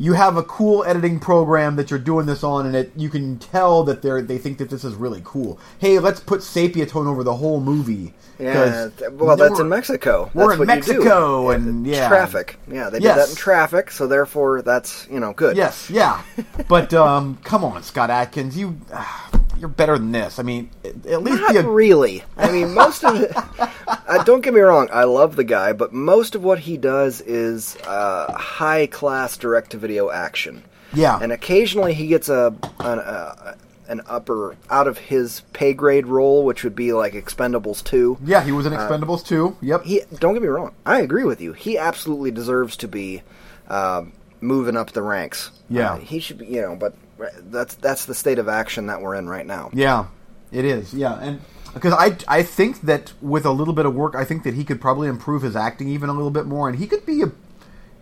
You 0.00 0.12
have 0.12 0.36
a 0.36 0.44
cool 0.44 0.84
editing 0.84 1.18
program 1.18 1.74
that 1.76 1.90
you're 1.90 1.98
doing 1.98 2.24
this 2.26 2.44
on, 2.44 2.66
and 2.66 2.76
it 2.76 2.92
you 2.96 3.08
can 3.08 3.36
tell 3.38 3.82
that 3.84 4.00
they're 4.00 4.22
they 4.22 4.38
think 4.38 4.58
that 4.58 4.70
this 4.70 4.84
is 4.84 4.94
really 4.94 5.20
cool. 5.24 5.58
Hey, 5.78 5.98
let's 5.98 6.20
put 6.20 6.42
sepia 6.44 6.86
tone 6.86 7.08
over 7.08 7.24
the 7.24 7.34
whole 7.34 7.60
movie. 7.60 8.14
Yeah, 8.38 8.90
well, 9.10 9.36
that's 9.36 9.58
in 9.58 9.68
Mexico. 9.68 10.30
we're 10.34 10.56
That's 10.56 10.60
in 10.60 10.66
what 10.68 10.76
you 10.76 10.82
do. 10.84 10.98
Mexico, 11.00 11.50
and 11.50 11.84
yeah, 11.84 12.06
traffic. 12.06 12.56
Yeah, 12.70 12.88
they 12.88 13.00
Yes. 13.00 13.16
did 13.16 13.22
that 13.24 13.30
in 13.30 13.34
traffic, 13.36 13.90
so 13.90 14.06
therefore 14.06 14.62
that's 14.62 15.08
you 15.10 15.18
know 15.18 15.32
good. 15.32 15.56
Yes, 15.56 15.90
yeah, 15.90 16.22
but 16.68 16.94
um, 16.94 17.36
come 17.42 17.64
on, 17.64 17.82
Scott 17.82 18.10
Adkins, 18.10 18.56
you 18.56 18.76
ah, 18.94 19.28
you're 19.58 19.68
better 19.68 19.98
than 19.98 20.12
this. 20.12 20.38
I 20.38 20.42
mean, 20.42 20.70
at 20.84 21.22
least 21.22 21.40
Not 21.42 21.56
a, 21.56 21.68
really. 21.68 22.22
I 22.36 22.50
mean, 22.50 22.74
most 22.74 23.04
of 23.04 23.16
it. 23.20 23.32
Uh, 24.06 24.22
don't 24.24 24.42
get 24.42 24.52
me 24.54 24.60
wrong. 24.60 24.88
I 24.92 25.04
love 25.04 25.36
the 25.36 25.44
guy, 25.44 25.72
but 25.74 25.92
most 25.92 26.34
of 26.34 26.42
what 26.42 26.58
he 26.60 26.76
does 26.78 27.20
is 27.22 27.76
uh, 27.86 28.32
high 28.32 28.86
class 28.86 29.36
direct 29.36 29.70
to 29.72 29.78
video 29.78 30.10
action. 30.10 30.62
yeah, 30.94 31.18
and 31.20 31.30
occasionally 31.32 31.92
he 31.94 32.06
gets 32.06 32.28
a 32.30 32.54
an, 32.80 32.98
uh, 32.98 33.54
an 33.88 34.00
upper 34.06 34.56
out 34.70 34.86
of 34.86 34.96
his 34.98 35.40
pay 35.54 35.72
grade 35.74 36.06
role, 36.06 36.44
which 36.44 36.64
would 36.64 36.74
be 36.74 36.92
like 36.94 37.12
Expendables 37.14 37.82
two. 37.84 38.16
yeah. 38.24 38.42
He 38.42 38.52
was 38.52 38.64
in 38.66 38.72
Expendables 38.74 39.24
two. 39.24 39.56
Yep. 39.62 39.80
Uh, 39.80 39.84
He 39.84 40.02
don't 40.18 40.32
get 40.34 40.42
me 40.42 40.48
wrong, 40.48 40.72
I 40.86 41.00
agree 41.00 41.24
with 41.24 41.40
you. 41.42 41.52
He 41.54 41.76
absolutely 41.78 42.30
deserves 42.30 42.76
to 42.78 42.88
be 42.88 43.22
um, 43.68 44.12
moving 44.40 44.76
up 44.76 44.92
the 44.92 45.02
ranks. 45.02 45.50
Yeah. 45.68 45.94
Uh, 45.94 45.96
he 45.98 46.18
should 46.18 46.38
be, 46.38 46.46
you 46.46 46.60
know, 46.62 46.76
but 46.76 46.94
that's 47.50 47.74
that's 47.76 48.04
the 48.06 48.14
state 48.14 48.38
of 48.38 48.48
action 48.48 48.86
that 48.86 49.00
we're 49.00 49.14
in 49.14 49.28
right 49.28 49.46
now. 49.46 49.70
Yeah, 49.72 50.06
it 50.52 50.64
is. 50.64 50.92
Yeah, 50.94 51.14
and 51.20 51.40
because 51.74 51.92
I 51.92 52.16
I 52.28 52.42
think 52.42 52.82
that 52.82 53.12
with 53.20 53.44
a 53.44 53.50
little 53.52 53.74
bit 53.74 53.86
of 53.86 53.94
work, 53.94 54.14
I 54.14 54.24
think 54.24 54.42
that 54.44 54.54
he 54.54 54.64
could 54.64 54.80
probably 54.80 55.08
improve 55.08 55.42
his 55.42 55.56
acting 55.56 55.88
even 55.88 56.08
a 56.08 56.12
little 56.12 56.30
bit 56.30 56.46
more, 56.46 56.68
and 56.68 56.78
he 56.78 56.86
could 56.86 57.04
be 57.06 57.22
a 57.22 57.30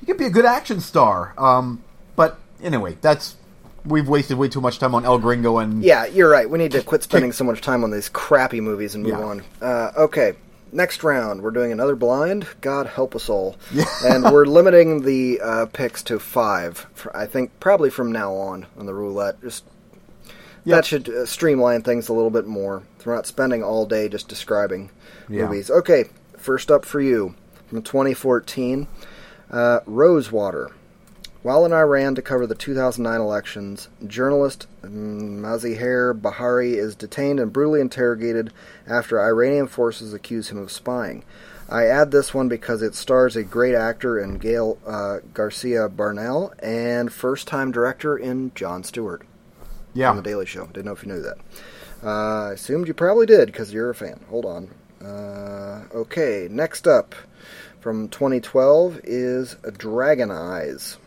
he 0.01 0.07
could 0.07 0.19
be 0.19 0.27
a 0.27 0.31
good 0.31 0.45
action 0.47 0.81
star. 0.81 1.35
Um, 1.39 1.83
but 2.15 2.39
anyway, 2.63 2.97
that's 3.01 3.37
we've 3.85 4.09
wasted 4.09 4.37
way 4.37 4.49
too 4.49 4.61
much 4.61 4.79
time 4.81 4.95
on 4.95 5.05
El 5.05 5.19
Gringo 5.19 5.59
and 5.59 5.83
Yeah, 5.83 6.07
you're 6.07 6.29
right. 6.29 6.49
We 6.51 6.59
need 6.59 6.73
to 6.73 6.83
quit 6.83 7.03
spending 7.05 7.31
so 7.33 7.45
much 7.45 7.61
time 7.61 7.85
on 7.85 7.91
these 7.93 8.09
crappy 8.09 8.61
movies 8.61 8.95
and 8.97 9.05
move 9.05 9.13
Yeah. 9.13 9.25
on. 9.25 9.43
Uh, 9.63 9.93
okay, 9.97 10.35
next 10.73 11.03
round 11.05 11.43
we're 11.43 11.51
doing 11.51 11.73
another 11.73 11.97
blind. 11.97 12.47
God 12.61 12.87
help 12.87 13.15
us 13.15 13.29
all. 13.29 13.57
and 14.05 14.25
we're 14.25 14.47
limiting 14.47 15.03
the 15.03 15.41
uh, 15.41 15.67
picks 15.67 16.03
to 16.05 16.19
five. 16.19 16.87
For, 16.95 17.15
I 17.17 17.27
think 17.27 17.59
probably 17.61 17.91
from 17.91 18.13
now 18.13 18.33
on 18.35 18.67
on 18.79 18.87
the 18.87 18.95
roulette. 18.95 19.41
Just 19.43 19.65
Yeah. 20.65 20.77
that 20.77 20.85
should 20.85 21.09
uh, 21.09 21.27
streamline 21.27 21.83
things 21.83 22.09
a 22.09 22.13
little 22.13 22.31
bit 22.31 22.47
more. 22.47 22.83
So 22.99 23.05
we're 23.11 23.15
not 23.17 23.27
spending 23.27 23.63
all 23.63 23.87
day 23.87 24.09
just 24.09 24.29
describing 24.29 24.91
Yeah. 25.29 25.47
movies. 25.47 25.71
Okay, 25.71 26.05
first 26.37 26.71
up 26.71 26.85
for 26.85 27.01
you 27.01 27.35
from 27.69 27.83
2014, 27.83 28.87
uh, 29.51 29.81
Rosewater. 29.87 30.71
While 31.47 31.65
in 31.65 31.73
Iran 31.73 32.17
to 32.17 32.23
cover 32.23 32.45
the 32.45 32.57
2009 32.57 33.21
elections, 33.21 33.88
journalist 34.05 34.67
mm, 34.83 36.21
Bahari 36.21 36.75
is 36.75 36.97
detained 36.97 37.38
and 37.38 37.53
brutally 37.53 37.81
interrogated 37.81 38.53
after 38.85 39.21
Iranian 39.21 39.69
forces 39.69 40.12
accuse 40.12 40.49
him 40.49 40.59
of 40.59 40.73
spying. 40.73 41.23
I 41.69 41.87
add 41.87 42.11
this 42.11 42.35
one 42.35 42.49
because 42.49 42.83
it 42.83 42.97
stars 42.97 43.37
a 43.37 43.45
great 43.45 43.76
actor 43.76 44.19
in 44.19 44.38
Gael 44.38 44.79
uh, 44.85 45.19
Garcia 45.35 45.88
Bernal 45.88 46.53
and 46.59 47.12
first 47.12 47.47
time 47.47 47.71
director 47.71 48.17
in 48.19 48.50
Jon 48.57 48.83
Stewart 48.83 49.25
yeah, 49.95 50.11
on 50.11 50.17
The 50.17 50.23
Daily 50.23 50.47
Show. 50.47 50.67
Didn't 50.67 50.87
know 50.87 50.95
if 50.95 51.05
you 51.05 51.12
knew 51.12 51.23
that. 51.23 51.38
Uh, 52.03 52.49
I 52.49 52.53
assumed 52.55 52.88
you 52.88 52.95
probably 52.95 53.26
did 53.26 53.47
because 53.47 53.73
you're 53.73 53.91
a 53.91 53.95
fan. 53.95 54.19
Hold 54.31 54.47
on. 54.47 54.75
Uh, 55.00 55.85
okay, 55.95 56.49
next 56.50 56.88
up 56.88 57.15
from 57.79 58.09
2012 58.09 59.03
is 59.05 59.55
Dragon 59.79 60.33
Eyes. 60.33 60.99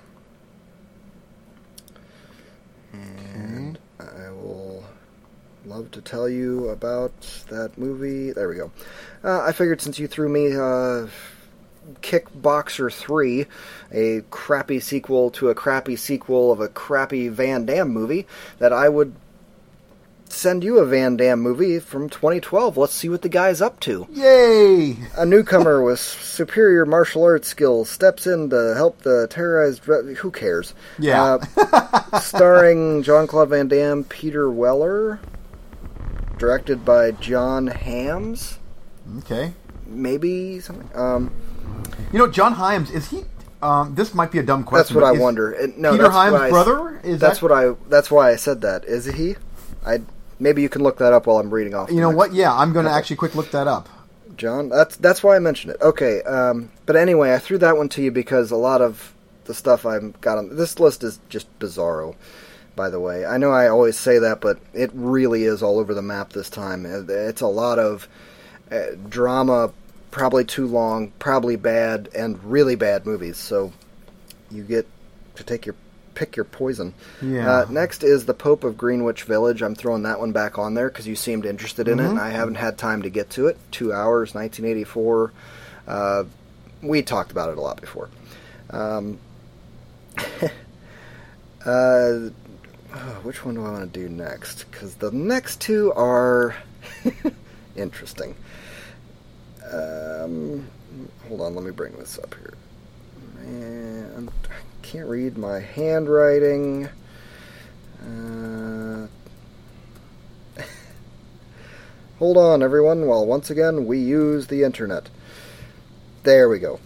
And 2.93 3.77
I 4.00 4.29
will 4.31 4.84
love 5.65 5.91
to 5.91 6.01
tell 6.01 6.27
you 6.27 6.69
about 6.69 7.13
that 7.50 7.77
movie. 7.77 8.31
There 8.31 8.50
we 8.50 8.55
go. 8.55 8.72
Uh, 9.24 9.41
I 9.41 9.51
figured 9.51 9.81
since 9.81 10.00
you 10.00 10.08
threw 10.08 10.29
me 10.29 10.53
uh, 10.55 11.08
Kickboxer 12.01 12.93
3, 12.93 13.46
a 13.91 14.22
crappy 14.29 14.79
sequel 14.79 15.31
to 15.31 15.50
a 15.50 15.55
crappy 15.55 15.96
sequel 15.96 16.51
of 16.51 16.60
a 16.60 16.67
crappy 16.67 17.29
Van 17.29 17.65
Damme 17.65 17.89
movie, 17.89 18.27
that 18.60 18.74
I 18.74 18.89
would 18.89 19.15
send 20.31 20.63
you 20.63 20.79
a 20.79 20.86
Van 20.86 21.17
Damme 21.17 21.39
movie 21.41 21.79
from 21.79 22.09
2012. 22.09 22.77
Let's 22.77 22.93
see 22.93 23.09
what 23.09 23.21
the 23.21 23.29
guy's 23.29 23.62
up 23.62 23.79
to. 23.81 24.07
yay! 24.12 24.98
A 25.17 25.25
newcomer 25.25 25.81
with 25.83 26.00
superior 26.00 26.86
martial 26.86 27.24
arts 27.24 27.48
skills 27.48 27.89
steps 27.89 28.25
in 28.27 28.50
to 28.50 28.74
help 28.75 29.00
the 29.01 29.27
terrorized. 29.29 29.88
re- 29.88 30.13
Who 30.15 30.31
cares? 30.31 30.74
Yeah. 30.98 31.38
Uh, 31.57 32.19
starring 32.19 33.03
Jean-Claude 33.03 33.50
Van 33.50 33.67
Damme, 33.67 34.03
Peter 34.03 34.50
Weller, 34.50 35.19
directed 36.38 36.86
by 36.86 37.12
John 37.12 37.67
Hyams. 37.67 38.57
Okay, 39.19 39.53
Maybe 39.88 40.59
something. 40.59 40.88
Um, 40.93 41.31
you 42.13 42.19
know 42.19 42.27
John 42.27 42.53
Hyams 42.53 42.91
is 42.91 43.09
he? 43.09 43.24
Um, 43.62 43.95
this 43.95 44.13
might 44.13 44.31
be 44.31 44.38
a 44.39 44.43
dumb 44.43 44.63
question. 44.63 44.95
that's 44.95 44.95
what 44.95 45.03
I 45.03 45.19
wonder. 45.19 45.67
No, 45.75 45.91
Peter 45.93 46.05
I- 46.12 46.50
brother? 46.50 47.00
Is 47.03 47.19
that's 47.19 47.39
that, 47.39 47.50
what 47.50 47.51
I. 47.51 47.75
That's 47.89 48.09
why 48.12 48.29
I 48.31 48.36
said 48.36 48.62
that. 48.62 48.86
Is 48.86 49.05
he? 49.05 49.36
I 49.86 50.00
maybe 50.39 50.62
you 50.62 50.69
can 50.69 50.84
look 50.84 50.98
that 50.98 51.13
up 51.13 51.27
while 51.27 51.38
I'm 51.38 51.53
reading 51.53 51.74
off. 51.74 51.91
You 51.91 52.01
know 52.01 52.10
what? 52.10 52.34
Yeah, 52.34 52.53
I'm 52.53 52.74
going 52.74 52.86
to 52.86 52.91
actually 52.91 53.17
quick 53.17 53.36
look 53.36 53.51
that 53.51 53.67
up. 53.67 53.89
John. 54.39 54.69
That's 54.69 54.96
that's 54.96 55.22
why 55.22 55.36
I 55.36 55.39
mentioned 55.39 55.74
it. 55.74 55.81
Okay, 55.81 56.22
um, 56.24 56.72
but 56.86 56.96
anyway, 56.96 57.34
I 57.34 57.39
threw 57.39 57.58
that 57.60 57.77
one 57.77 57.89
to 57.89 58.01
you 58.01 58.10
because 58.10 58.51
a 58.51 58.55
lot 58.55 58.81
of 58.81 59.13
the 59.46 59.53
stuff 59.53 59.86
I've 59.86 60.19
got 60.22 60.38
on 60.38 60.55
this 60.55 60.79
list 60.79 61.03
is 61.03 61.19
just 61.29 61.48
bizarro. 61.60 62.15
By 62.75 62.89
the 62.89 63.00
way, 63.00 63.25
I 63.25 63.38
know 63.38 63.51
I 63.51 63.67
always 63.67 63.98
say 63.98 64.19
that, 64.19 64.39
but 64.39 64.60
it 64.74 64.91
really 64.93 65.43
is 65.43 65.62
all 65.62 65.79
over 65.79 65.93
the 65.93 66.01
map 66.01 66.31
this 66.31 66.50
time. 66.50 66.86
It's 66.86 67.41
a 67.41 67.48
lot 67.48 67.77
of 67.77 68.08
uh, 68.72 68.91
drama, 69.10 69.74
probably 70.12 70.46
too 70.46 70.67
long, 70.67 71.12
probably 71.19 71.58
bad, 71.58 72.08
and 72.15 72.41
really 72.43 72.75
bad 72.75 73.05
movies. 73.05 73.36
So 73.38 73.74
you 74.50 74.63
get 74.63 74.88
to 75.36 75.43
take 75.43 75.65
your 75.65 75.75
pick 76.19 76.35
your 76.35 76.43
poison. 76.43 76.93
Yeah. 77.21 77.49
Uh, 77.49 77.65
next 77.69 78.03
is 78.03 78.25
the 78.25 78.33
Pope 78.33 78.65
of 78.65 78.77
Greenwich 78.77 79.23
Village. 79.23 79.61
I'm 79.61 79.73
throwing 79.73 80.03
that 80.03 80.19
one 80.19 80.33
back 80.33 80.59
on 80.59 80.73
there 80.73 80.89
because 80.89 81.07
you 81.07 81.15
seemed 81.15 81.45
interested 81.45 81.88
in 81.88 81.97
it, 81.99 82.03
Mm-hmm. 82.03 82.11
and 82.11 82.19
I 82.19 82.29
haven't 82.31 82.55
had 82.55 82.77
time 82.77 83.03
to 83.03 83.09
get 83.09 83.29
to 83.31 83.47
it. 83.47 83.57
Two 83.71 83.93
hours, 83.93 84.35
1984. 84.35 85.31
Uh, 85.88 86.23
we 86.81 87.01
talked 87.01 87.31
about 87.31 87.49
it 87.49 87.57
a 87.57 87.61
lot 87.61 87.79
before. 87.79 88.09
Um, 88.69 89.17
uh, 90.17 90.49
oh, 91.65 92.29
which 93.23 93.45
one 93.45 93.55
do 93.55 93.65
I 93.65 93.71
want 93.71 93.93
to 93.93 93.99
do 93.99 94.09
next? 94.09 94.69
Because 94.69 94.95
the 94.95 95.11
next 95.11 95.61
two 95.61 95.93
are 95.93 96.55
interesting. 97.77 98.35
Um, 99.71 100.67
hold 101.27 101.41
on, 101.41 101.55
let 101.55 101.63
me 101.63 101.71
bring 101.71 101.93
this 101.97 102.17
up 102.19 102.35
here. 102.35 102.53
Man, 103.45 104.29
can't 104.89 105.08
read 105.08 105.38
my 105.38 105.60
handwriting. 105.60 106.89
Uh, 108.01 109.05
hold 112.17 112.38
on, 112.38 112.63
everyone, 112.63 113.05
while 113.05 113.24
once 113.24 113.51
again 113.51 113.86
we 113.86 114.00
use 114.00 114.48
the 114.48 114.63
internet. 114.63 115.08
There 116.24 116.50
we 116.50 116.58
go. 116.58 116.79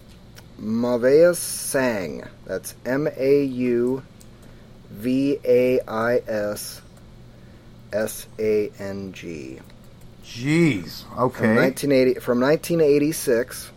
Mauvais 0.58 1.32
Sang. 1.38 2.24
That's 2.44 2.74
M 2.84 3.08
A 3.16 3.44
U 3.44 4.02
V 4.90 5.38
A 5.42 5.80
I 5.88 6.16
S 6.28 6.82
S 7.90 8.26
A 8.38 8.70
N 8.78 9.14
G. 9.14 9.60
Jeez. 10.22 11.04
Okay. 11.18 11.38
From 11.38 11.48
Okay. 11.48 11.56
1980 11.56 12.20
from 12.20 12.40
1986. 12.40 13.70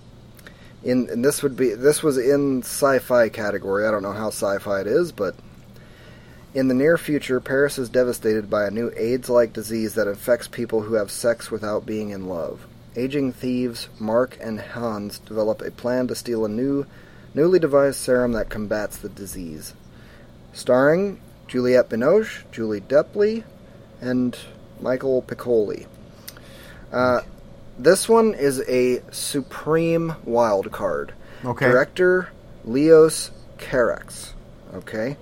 In 0.84 1.10
and 1.10 1.26
this 1.26 1.42
would 1.42 1.56
be 1.56 1.74
this 1.74 2.04
was 2.04 2.18
in 2.18 2.60
sci-fi 2.62 3.30
category. 3.30 3.86
I 3.86 3.92
don't 3.92 4.04
know 4.04 4.14
how 4.14 4.28
sci-fi 4.28 4.82
it 4.82 4.88
is, 4.88 5.12
but 5.12 5.36
in 6.54 6.68
the 6.68 6.74
near 6.74 6.98
future, 6.98 7.40
Paris 7.40 7.78
is 7.78 7.90
devastated 7.90 8.50
by 8.50 8.66
a 8.66 8.72
new 8.72 8.92
AIDS-like 8.96 9.54
disease 9.54 9.94
that 9.96 10.08
infects 10.08 10.48
people 10.48 10.82
who 10.82 10.96
have 10.96 11.12
sex 11.12 11.52
without 11.52 11.86
being 11.86 12.10
in 12.10 12.28
love. 12.28 12.66
Aging 12.96 13.34
thieves 13.34 13.90
Mark 14.00 14.38
and 14.42 14.60
Hans 14.60 15.20
develop 15.20 15.62
a 15.62 15.72
plan 15.72 16.08
to 16.08 16.16
steal 16.16 16.46
a 16.46 16.50
new 16.50 16.86
newly 17.34 17.60
devised 17.60 17.98
serum 17.98 18.32
that 18.32 18.50
combats 18.50 18.98
the 18.98 19.10
disease. 19.10 19.74
Starring 20.54 21.20
Juliette 21.48 21.90
Binoche, 21.90 22.44
Julie 22.52 22.82
Depley, 22.82 23.44
and 24.02 24.38
Michael 24.82 25.22
Piccoli. 25.22 25.86
Uh, 26.92 27.22
this 27.78 28.08
one 28.10 28.34
is 28.34 28.62
a 28.68 29.02
supreme 29.12 30.16
wild 30.26 30.72
card. 30.72 31.14
Okay. 31.46 31.68
Director 31.68 32.30
Leos 32.66 33.32
Carax. 33.58 34.34
Okay. 34.74 35.18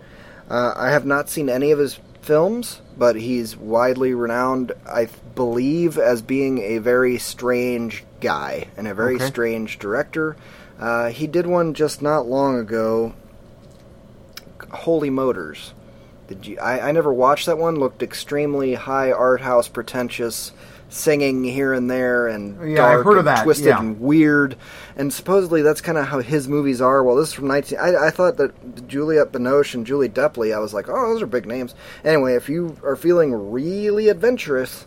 Uh, 0.49 0.73
I 0.75 0.89
have 0.91 1.05
not 1.05 1.29
seen 1.29 1.49
any 1.49 1.71
of 1.71 1.79
his 1.79 1.99
films, 2.21 2.81
but 2.97 3.15
he's 3.15 3.55
widely 3.57 4.13
renowned, 4.13 4.71
I 4.87 5.09
believe, 5.35 5.97
as 5.97 6.21
being 6.21 6.59
a 6.59 6.77
very 6.79 7.17
strange 7.17 8.03
guy 8.21 8.67
and 8.77 8.87
a 8.87 8.93
very 8.93 9.15
Okay. 9.15 9.25
strange 9.27 9.77
director. 9.79 10.35
Uh, 10.79 11.09
he 11.09 11.27
did 11.27 11.47
one 11.47 11.73
just 11.73 12.01
not 12.01 12.27
long 12.27 12.57
ago, 12.59 13.13
Holy 14.71 15.09
Motors. 15.09 15.73
Did 16.27 16.45
you? 16.47 16.57
I, 16.59 16.89
I 16.89 16.91
never 16.91 17.13
watched 17.13 17.45
that 17.45 17.57
one. 17.57 17.75
Looked 17.75 18.01
extremely 18.01 18.73
high 18.73 19.11
art 19.11 19.41
house, 19.41 19.67
pretentious, 19.67 20.51
singing 20.95 21.43
here 21.43 21.73
and 21.73 21.89
there, 21.89 22.27
and 22.27 22.57
Yeah, 22.59 22.85
I've 22.85 22.91
dark 22.91 23.05
heard 23.05 23.13
of 23.13 23.19
and 23.19 23.27
that, 23.27 23.43
twisted 23.43 23.67
yeah. 23.67 23.79
and 23.79 23.99
weird. 23.99 24.55
And 24.95 25.13
supposedly 25.13 25.61
that's 25.61 25.81
kind 25.81 25.97
of 25.97 26.07
how 26.07 26.19
his 26.19 26.47
movies 26.47 26.81
are. 26.81 27.03
Well, 27.03 27.15
this 27.15 27.29
is 27.29 27.33
from 27.33 27.47
19. 27.47 27.77
I, 27.77 28.07
I 28.07 28.09
thought 28.09 28.37
that 28.37 28.87
Juliette 28.87 29.31
Binoche 29.31 29.75
and 29.75 29.85
Julie 29.85 30.09
Depley. 30.09 30.55
I 30.55 30.59
was 30.59 30.73
like, 30.73 30.89
oh, 30.89 31.09
those 31.13 31.21
are 31.21 31.27
big 31.27 31.45
names. 31.45 31.75
Anyway, 32.03 32.35
if 32.35 32.49
you 32.49 32.77
are 32.83 32.95
feeling 32.95 33.51
really 33.51 34.09
adventurous, 34.09 34.85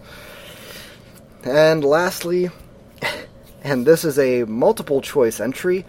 and 1.44 1.84
lastly, 1.84 2.50
and 3.62 3.86
this 3.86 4.04
is 4.04 4.18
a 4.18 4.44
multiple 4.44 5.00
choice 5.00 5.40
entry 5.40 5.84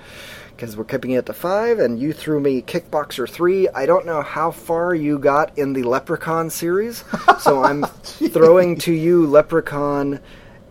because 0.60 0.76
we're 0.76 0.84
keeping 0.84 1.12
it 1.12 1.26
to 1.26 1.32
five, 1.32 1.80
and 1.80 1.98
you 1.98 2.12
threw 2.12 2.38
me 2.38 2.62
Kickboxer 2.62 3.30
3. 3.30 3.70
I 3.70 3.86
don't 3.86 4.06
know 4.06 4.22
how 4.22 4.52
far 4.52 4.94
you 4.94 5.18
got 5.18 5.58
in 5.58 5.72
the 5.72 5.84
Leprechaun 5.84 6.50
series, 6.50 7.06
so 7.40 7.64
I'm 7.64 7.84
throwing 7.84 8.78
to 8.80 8.92
you 8.92 9.26
Leprechaun 9.26 10.20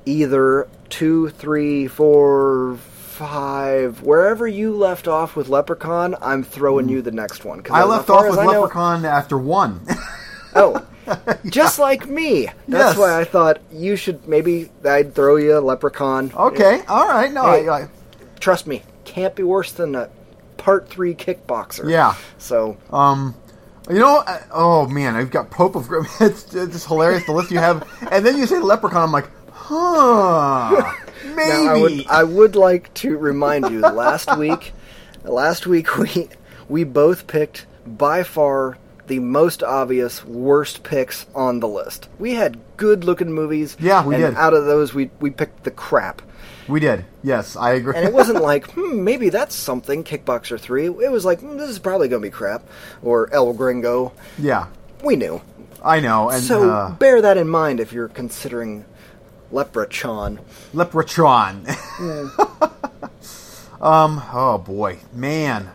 either 0.04 0.68
two, 0.90 1.30
three, 1.30 1.88
four, 1.88 2.76
five. 2.76 4.02
Wherever 4.02 4.46
you 4.46 4.74
left 4.76 5.08
off 5.08 5.34
with 5.34 5.48
Leprechaun, 5.48 6.16
I'm 6.20 6.44
throwing 6.44 6.84
hmm. 6.84 6.92
you 6.92 7.02
the 7.02 7.10
next 7.10 7.46
one. 7.46 7.64
I 7.70 7.84
left 7.84 8.10
off 8.10 8.28
with 8.28 8.38
I 8.38 8.44
know- 8.44 8.60
Leprechaun 8.60 9.06
after 9.06 9.38
one. 9.38 9.80
Oh, 10.54 10.86
just 11.46 11.78
like 11.78 12.06
me. 12.06 12.44
That's 12.68 12.90
Yes. 12.90 12.98
why 12.98 13.18
I 13.18 13.24
thought 13.24 13.58
you 13.72 13.96
should 13.96 14.28
maybe 14.28 14.70
I'd 14.84 15.14
throw 15.14 15.36
you 15.36 15.56
a 15.56 15.60
Leprechaun. 15.60 16.30
okay, 16.36 16.82
all 16.88 17.08
right. 17.08 17.32
No, 17.32 17.44
Hey. 17.44 17.68
I, 17.68 17.78
I, 17.78 17.88
Trust 18.40 18.66
me, 18.66 18.82
can't 19.08 19.34
be 19.34 19.42
worse 19.42 19.72
than 19.72 19.94
a 19.94 20.08
part 20.58 20.88
three 20.88 21.14
kickboxer. 21.14 21.90
Yeah. 21.90 22.14
So 22.38 22.76
Um, 22.92 23.34
you 23.88 23.98
know, 23.98 24.22
I- 24.26 24.42
oh 24.52 24.86
man, 24.86 25.16
I've 25.16 25.30
got 25.30 25.50
Pope 25.50 25.76
of 25.76 25.88
Grim. 25.88 26.06
It's, 26.20 26.54
it's 26.54 26.72
just 26.72 26.86
hilarious 26.86 27.24
the 27.26 27.32
list 27.32 27.50
you 27.50 27.58
have, 27.58 27.86
and 28.10 28.24
then 28.24 28.36
you 28.36 28.46
say 28.46 28.58
Leprechaun. 28.58 29.02
I'm 29.02 29.12
like, 29.12 29.28
huh, 29.52 30.92
maybe. 31.24 31.36
now 31.48 31.74
I 31.74 31.80
would 31.80 32.06
I 32.08 32.24
would 32.24 32.56
like 32.56 32.92
to 32.94 33.16
remind 33.16 33.70
you 33.70 33.80
last 33.80 34.36
week, 34.36 34.72
last 35.24 35.66
week 35.66 35.96
we 35.96 36.28
we 36.68 36.84
both 36.84 37.26
picked 37.26 37.66
by 37.86 38.22
far 38.22 38.76
the 39.06 39.20
most 39.20 39.62
obvious 39.62 40.22
worst 40.24 40.82
picks 40.82 41.24
on 41.34 41.60
the 41.60 41.68
list. 41.68 42.08
We 42.18 42.34
had 42.34 42.58
good 42.76 43.04
looking 43.04 43.32
movies. 43.32 43.74
Yeah, 43.80 44.04
we 44.04 44.16
and 44.16 44.24
did. 44.24 44.34
Out 44.34 44.52
of 44.54 44.66
those, 44.66 44.92
we 44.92 45.10
we 45.20 45.30
picked 45.30 45.64
the 45.64 45.70
crap. 45.70 46.20
We 46.68 46.80
did. 46.80 47.04
Yes, 47.22 47.56
I 47.56 47.72
agree. 47.72 47.94
And 47.96 48.06
it 48.06 48.12
wasn't 48.12 48.42
like, 48.42 48.70
hmm, 48.72 49.02
maybe 49.02 49.30
that's 49.30 49.54
something, 49.54 50.04
Kickboxer 50.04 50.60
3. 50.60 50.86
It 50.86 51.10
was 51.10 51.24
like, 51.24 51.40
hmm, 51.40 51.56
this 51.56 51.70
is 51.70 51.78
probably 51.78 52.08
going 52.08 52.22
to 52.22 52.26
be 52.26 52.32
crap. 52.32 52.62
Or 53.02 53.32
El 53.32 53.52
Gringo. 53.54 54.12
yeah, 54.38 54.66
We 55.02 55.16
knew. 55.16 55.40
I 55.82 56.00
know. 56.00 56.28
And 56.30 56.42
so 56.42 56.70
uh, 56.70 56.90
bear 56.90 57.22
that 57.22 57.36
in 57.36 57.48
mind 57.48 57.80
if 57.80 57.92
you're 57.92 58.08
considering 58.08 58.84
Leprechaun. 59.52 60.40
Leprechaun. 60.74 61.66
um. 63.80 64.22
Oh 64.32 64.62
boy, 64.64 64.98
man. 65.12 65.70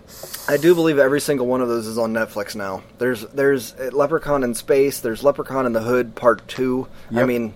I 0.48 0.58
do 0.58 0.76
believe 0.76 1.00
every 1.00 1.22
single 1.22 1.48
one 1.48 1.62
of 1.62 1.70
those 1.70 1.88
is 1.88 1.98
on 1.98 2.14
Netflix 2.14 2.54
now. 2.54 2.84
There's 2.98 3.22
there's 3.28 3.74
uh, 3.76 3.92
Leprechaun 3.94 4.44
in 4.44 4.54
Space, 4.56 5.00
there's 5.00 5.24
Leprechaun 5.24 5.66
in 5.66 5.72
the 5.74 5.82
Hood 5.82 6.16
Part 6.16 6.46
2. 6.50 6.86
I 7.16 7.24
mean, 7.24 7.54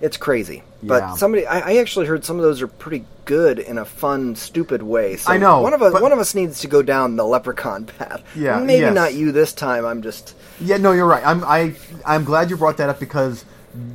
it's 0.00 0.16
crazy. 0.16 0.62
But 0.82 1.02
Yeah. 1.02 1.14
somebody 1.14 1.46
I, 1.46 1.72
I 1.72 1.76
actually 1.78 2.06
heard 2.06 2.24
some 2.24 2.36
of 2.36 2.42
those 2.42 2.60
are 2.62 2.68
pretty 2.68 3.04
good 3.24 3.58
in 3.58 3.78
a 3.78 3.84
fun, 3.84 4.36
stupid 4.36 4.82
way. 4.82 5.16
So 5.16 5.32
I 5.32 5.38
know, 5.38 5.60
One 5.62 5.74
of 5.74 5.82
us 5.82 5.92
but- 5.92 6.02
one 6.02 6.12
of 6.12 6.18
us 6.18 6.34
needs 6.34 6.60
to 6.60 6.68
go 6.68 6.82
down 6.82 7.16
the 7.16 7.24
Leprechaun 7.24 7.84
path. 7.98 8.22
Yeah, 8.36 8.58
Maybe 8.60 8.80
yes. 8.80 8.94
not 8.94 9.14
you 9.14 9.32
this 9.32 9.52
time. 9.52 9.84
I'm 9.84 10.02
just 10.02 10.34
Yeah, 10.60 10.76
no, 10.76 10.92
you're 10.92 11.06
right. 11.06 11.26
I'm 11.26 11.42
I 11.44 11.74
I'm 12.04 12.24
glad 12.24 12.50
you 12.50 12.56
brought 12.56 12.76
that 12.76 12.88
up 12.88 13.00
because 13.00 13.44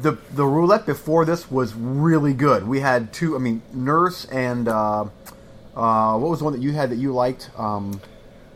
the 0.01 0.13
the 0.35 0.45
roulette 0.45 0.85
before 0.85 1.25
this 1.25 1.49
was 1.49 1.73
really 1.75 2.33
good. 2.33 2.67
We 2.67 2.81
had 2.81 3.13
two. 3.13 3.35
I 3.35 3.39
mean, 3.39 3.61
Nurse 3.73 4.25
and 4.25 4.67
uh, 4.67 5.05
uh, 5.75 6.17
what 6.17 6.29
was 6.29 6.39
the 6.39 6.45
one 6.45 6.53
that 6.53 6.61
you 6.61 6.71
had 6.73 6.89
that 6.91 6.97
you 6.97 7.13
liked? 7.13 7.49
Um, 7.57 8.01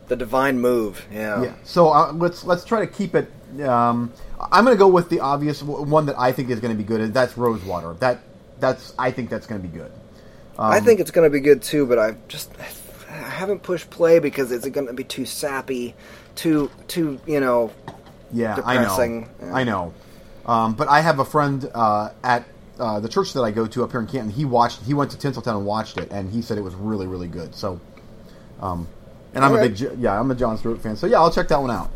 The 0.08 0.14
divine 0.16 0.60
move, 0.60 1.04
yeah. 1.12 1.42
yeah. 1.42 1.52
So 1.64 1.90
uh, 1.90 2.12
let's 2.12 2.44
let's 2.44 2.64
try 2.64 2.78
to 2.80 2.86
keep 2.86 3.14
it. 3.14 3.28
Um, 3.62 4.12
I'm 4.40 4.64
going 4.64 4.76
to 4.76 4.78
go 4.78 4.88
with 4.88 5.08
the 5.08 5.20
obvious 5.20 5.62
one 5.62 6.06
that 6.06 6.18
I 6.18 6.32
think 6.32 6.50
is 6.50 6.60
going 6.60 6.76
to 6.76 6.78
be 6.78 6.86
good, 6.86 7.00
and 7.00 7.14
that's 7.14 7.36
Rosewater. 7.36 7.94
That 7.94 8.20
that's 8.58 8.94
I 8.98 9.10
think 9.10 9.30
that's 9.30 9.46
going 9.46 9.60
to 9.60 9.66
be 9.66 9.76
good. 9.76 9.92
I 10.58 10.80
think 10.80 11.00
it's 11.00 11.10
going 11.10 11.26
to 11.26 11.32
be 11.32 11.40
good 11.40 11.62
too, 11.62 11.86
but 11.86 11.98
I 11.98 12.16
just 12.28 12.50
I 13.08 13.12
haven't 13.14 13.62
pushed 13.62 13.90
play 13.90 14.18
because 14.18 14.52
it's 14.52 14.66
going 14.68 14.86
to 14.86 14.92
be 14.92 15.04
too 15.04 15.26
sappy, 15.26 15.94
too 16.34 16.70
too 16.88 17.20
you 17.26 17.40
know. 17.40 17.72
Yeah, 18.32 18.56
depressing. 18.56 19.28
I 19.40 19.44
know. 19.44 19.54
I 19.54 19.64
know. 19.64 19.94
Um, 20.46 20.74
but 20.74 20.88
I 20.88 21.00
have 21.00 21.18
a 21.18 21.24
friend 21.24 21.68
uh, 21.74 22.10
at 22.22 22.44
uh, 22.78 23.00
the 23.00 23.08
church 23.08 23.32
that 23.34 23.42
I 23.42 23.50
go 23.50 23.66
to 23.66 23.84
up 23.84 23.90
here 23.90 24.00
in 24.00 24.06
Canton. 24.06 24.30
He 24.30 24.44
watched. 24.44 24.82
He 24.82 24.94
went 24.94 25.10
to 25.12 25.16
Tinseltown 25.16 25.56
and 25.56 25.66
watched 25.66 25.98
it, 25.98 26.10
and 26.10 26.30
he 26.30 26.42
said 26.42 26.58
it 26.58 26.62
was 26.62 26.74
really, 26.74 27.06
really 27.06 27.28
good. 27.28 27.54
So, 27.54 27.80
um, 28.60 28.88
and 29.34 29.44
I'm 29.44 29.54
a 29.54 29.68
big, 29.68 29.78
yeah, 29.98 30.18
I'm 30.18 30.30
a 30.30 30.34
Jon 30.34 30.56
Stewart 30.58 30.80
fan. 30.80 30.96
So 30.96 31.06
yeah, 31.06 31.18
I'll 31.18 31.30
check 31.30 31.48
that 31.48 31.60
one 31.60 31.70
out. 31.70 31.90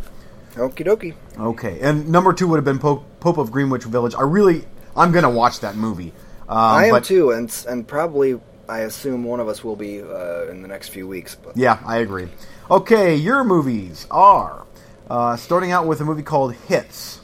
Okie 0.54 0.84
dokie. 0.84 1.14
Okay, 1.38 1.78
and 1.80 2.08
number 2.08 2.32
two 2.32 2.48
would 2.48 2.56
have 2.56 2.64
been 2.64 2.78
Pope, 2.78 3.04
Pope 3.20 3.38
of 3.38 3.50
Greenwich 3.50 3.84
Village. 3.84 4.14
I 4.14 4.22
really, 4.22 4.64
I'm 4.96 5.12
gonna 5.12 5.30
watch 5.30 5.60
that 5.60 5.76
movie. 5.76 6.12
Um, 6.48 6.58
I 6.58 6.86
am 6.86 6.90
but, 6.92 7.04
too, 7.04 7.30
and 7.30 7.64
and 7.68 7.86
probably 7.86 8.40
I 8.68 8.80
assume 8.80 9.24
one 9.24 9.40
of 9.40 9.48
us 9.48 9.62
will 9.62 9.76
be 9.76 10.02
uh, 10.02 10.46
in 10.48 10.62
the 10.62 10.68
next 10.68 10.88
few 10.88 11.06
weeks. 11.06 11.34
But 11.36 11.56
Yeah, 11.56 11.80
I 11.84 11.98
agree. 11.98 12.28
Okay, 12.70 13.16
your 13.16 13.44
movies 13.44 14.06
are 14.10 14.64
uh, 15.08 15.36
starting 15.36 15.72
out 15.72 15.86
with 15.86 16.00
a 16.00 16.04
movie 16.04 16.22
called 16.22 16.54
Hits. 16.54 17.20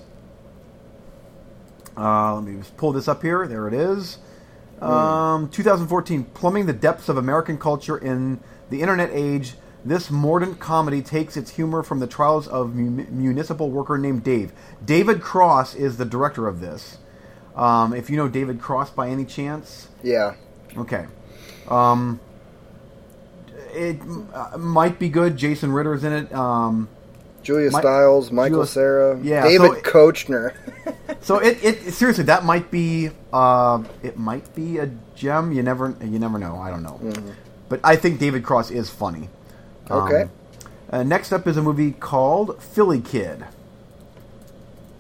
Uh, 1.96 2.34
let 2.34 2.44
me 2.44 2.58
just 2.58 2.76
pull 2.76 2.92
this 2.92 3.08
up 3.08 3.22
here. 3.22 3.46
There 3.46 3.68
it 3.68 3.74
is. 3.74 4.18
Um, 4.80 5.48
2014, 5.50 6.24
plumbing 6.24 6.66
the 6.66 6.72
depths 6.72 7.08
of 7.08 7.16
American 7.16 7.58
culture 7.58 7.96
in 7.96 8.40
the 8.68 8.82
internet 8.82 9.10
age. 9.12 9.54
This 9.86 10.10
mordant 10.10 10.58
comedy 10.58 11.00
takes 11.00 11.36
its 11.36 11.52
humor 11.52 11.82
from 11.84 12.00
the 12.00 12.08
trials 12.08 12.48
of 12.48 12.74
mu- 12.74 13.06
municipal 13.08 13.70
worker 13.70 13.96
named 13.96 14.24
Dave. 14.24 14.52
David 14.84 15.20
Cross 15.20 15.76
is 15.76 15.96
the 15.96 16.04
director 16.04 16.48
of 16.48 16.60
this. 16.60 16.98
Um, 17.54 17.94
if 17.94 18.10
you 18.10 18.16
know 18.16 18.26
David 18.28 18.60
Cross 18.60 18.90
by 18.90 19.08
any 19.08 19.24
chance, 19.24 19.86
yeah, 20.02 20.34
Okay. 20.76 21.06
Um, 21.68 22.18
it 23.72 24.00
uh, 24.34 24.58
might 24.58 24.98
be 24.98 25.08
good. 25.08 25.36
Jason 25.36 25.70
Ritter's 25.72 26.02
in 26.04 26.12
it. 26.12 26.32
Um, 26.34 26.88
Julia 27.42 27.70
Mi- 27.70 27.78
Stiles, 27.78 28.32
Michael 28.32 28.56
Julia- 28.64 28.66
Cera, 28.66 29.20
Yeah, 29.22 29.42
David 29.44 29.70
so- 29.70 29.80
Koechner. 29.82 30.54
so 31.22 31.38
it, 31.38 31.62
it 31.62 31.92
seriously 31.94 32.24
that 32.24 32.44
might 32.44 32.70
be 32.72 33.10
uh, 33.32 33.84
it 34.02 34.18
might 34.18 34.52
be 34.56 34.78
a 34.78 34.90
gem. 35.14 35.52
You 35.52 35.62
never 35.62 35.96
you 36.02 36.18
never 36.18 36.38
know. 36.38 36.56
I 36.56 36.70
don't 36.70 36.82
know. 36.82 37.00
But 37.68 37.80
I 37.84 37.94
think 37.96 38.18
David 38.18 38.42
Cross 38.44 38.70
is 38.72 38.90
funny. 38.90 39.28
Um, 39.90 40.02
Okay. 40.02 40.28
uh, 40.90 41.02
next 41.02 41.32
up 41.32 41.46
is 41.46 41.56
a 41.56 41.62
movie 41.62 41.92
called 41.92 42.60
Philly 42.62 43.00
Kid. 43.00 43.44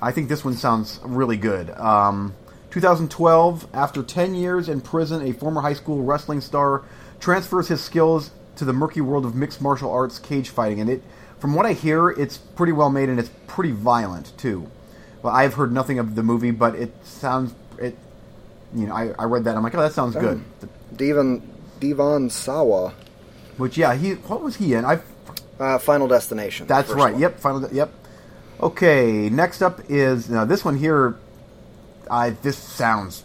I 0.00 0.12
think 0.12 0.28
this 0.28 0.44
one 0.44 0.54
sounds 0.54 1.00
really 1.04 1.36
good. 1.36 1.70
Um, 1.70 2.34
2012, 2.70 3.66
after 3.72 4.02
10 4.02 4.34
years 4.34 4.68
in 4.68 4.80
prison, 4.80 5.22
a 5.26 5.32
former 5.32 5.62
high 5.62 5.72
school 5.72 6.02
wrestling 6.02 6.40
star 6.40 6.82
transfers 7.20 7.68
his 7.68 7.80
skills 7.82 8.30
to 8.56 8.64
the 8.64 8.72
murky 8.72 9.00
world 9.00 9.24
of 9.24 9.34
mixed 9.34 9.62
martial 9.62 9.90
arts 9.90 10.18
cage 10.18 10.50
fighting. 10.50 10.80
And 10.80 10.90
it, 10.90 11.02
from 11.38 11.54
what 11.54 11.64
I 11.66 11.72
hear, 11.72 12.10
it's 12.10 12.36
pretty 12.36 12.72
well 12.72 12.90
made 12.90 13.08
and 13.08 13.18
it's 13.18 13.30
pretty 13.46 13.72
violent 13.72 14.36
too. 14.36 14.70
Well, 15.22 15.34
I've 15.34 15.54
heard 15.54 15.72
nothing 15.72 15.98
of 15.98 16.14
the 16.14 16.22
movie, 16.22 16.50
but 16.50 16.74
it 16.74 16.92
sounds 17.04 17.54
it. 17.78 17.96
You 18.74 18.86
know, 18.86 18.94
I, 18.94 19.14
I 19.18 19.24
read 19.24 19.44
that. 19.44 19.56
I'm 19.56 19.62
like, 19.62 19.74
oh, 19.74 19.80
that 19.80 19.92
sounds 19.92 20.14
good. 20.14 20.42
Devon 20.94 21.42
Devon 21.80 22.28
Sawa, 22.30 22.92
Which, 23.56 23.76
yeah, 23.78 23.94
he 23.94 24.12
what 24.14 24.42
was 24.42 24.56
he 24.56 24.74
in? 24.74 24.84
I 24.84 25.00
uh, 25.58 25.78
Final 25.78 26.08
Destination. 26.08 26.66
That's 26.66 26.90
right. 26.90 27.12
one. 27.12 27.20
Yep. 27.20 27.40
Final. 27.40 27.68
Yep. 27.72 27.92
Okay. 28.60 29.30
Next 29.30 29.62
up 29.62 29.80
is 29.88 30.28
now 30.28 30.44
this 30.44 30.64
one 30.64 30.76
here. 30.76 31.16
I 32.10 32.30
this 32.30 32.56
sounds 32.58 33.24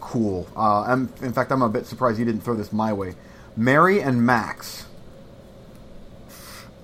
cool. 0.00 0.48
Uh, 0.56 0.82
I'm, 0.82 1.12
in 1.22 1.32
fact, 1.32 1.50
I'm 1.52 1.62
a 1.62 1.68
bit 1.68 1.86
surprised 1.86 2.18
you 2.18 2.24
didn't 2.24 2.42
throw 2.42 2.54
this 2.54 2.72
my 2.72 2.92
way. 2.92 3.14
Mary 3.56 4.00
and 4.00 4.24
Max. 4.24 4.86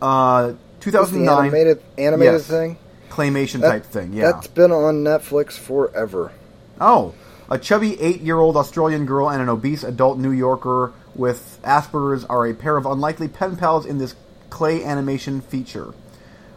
Uh, 0.03 0.55
2009 0.81 1.47
animated 1.47 1.83
animated 1.97 2.35
Yes. 2.35 2.47
thing. 2.47 2.77
claymation 3.11 3.61
That- 3.61 3.71
type 3.71 3.85
thing. 3.87 4.13
Yeah. 4.13 4.33
That's 4.33 4.49
been 4.49 4.73
on 4.73 5.05
Netflix 5.05 5.53
forever. 5.53 6.33
Oh, 6.81 7.15
a 7.49 7.59
chubby 7.59 7.99
eight-year-old 8.01 8.57
Australian 8.57 9.07
girl 9.07 9.31
and 9.31 9.41
an 9.41 9.49
obese 9.49 9.85
adult 9.85 10.19
New 10.19 10.33
Yorker 10.33 10.93
with 11.15 11.59
Asperger's 11.63 12.25
are 12.25 12.47
a 12.47 12.55
pair 12.55 12.77
of 12.77 12.87
unlikely 12.87 13.29
pen 13.29 13.57
pals 13.57 13.87
in 13.87 13.99
this 13.99 14.15
clay 14.51 14.85
animation 14.85 15.41
feature. 15.41 15.95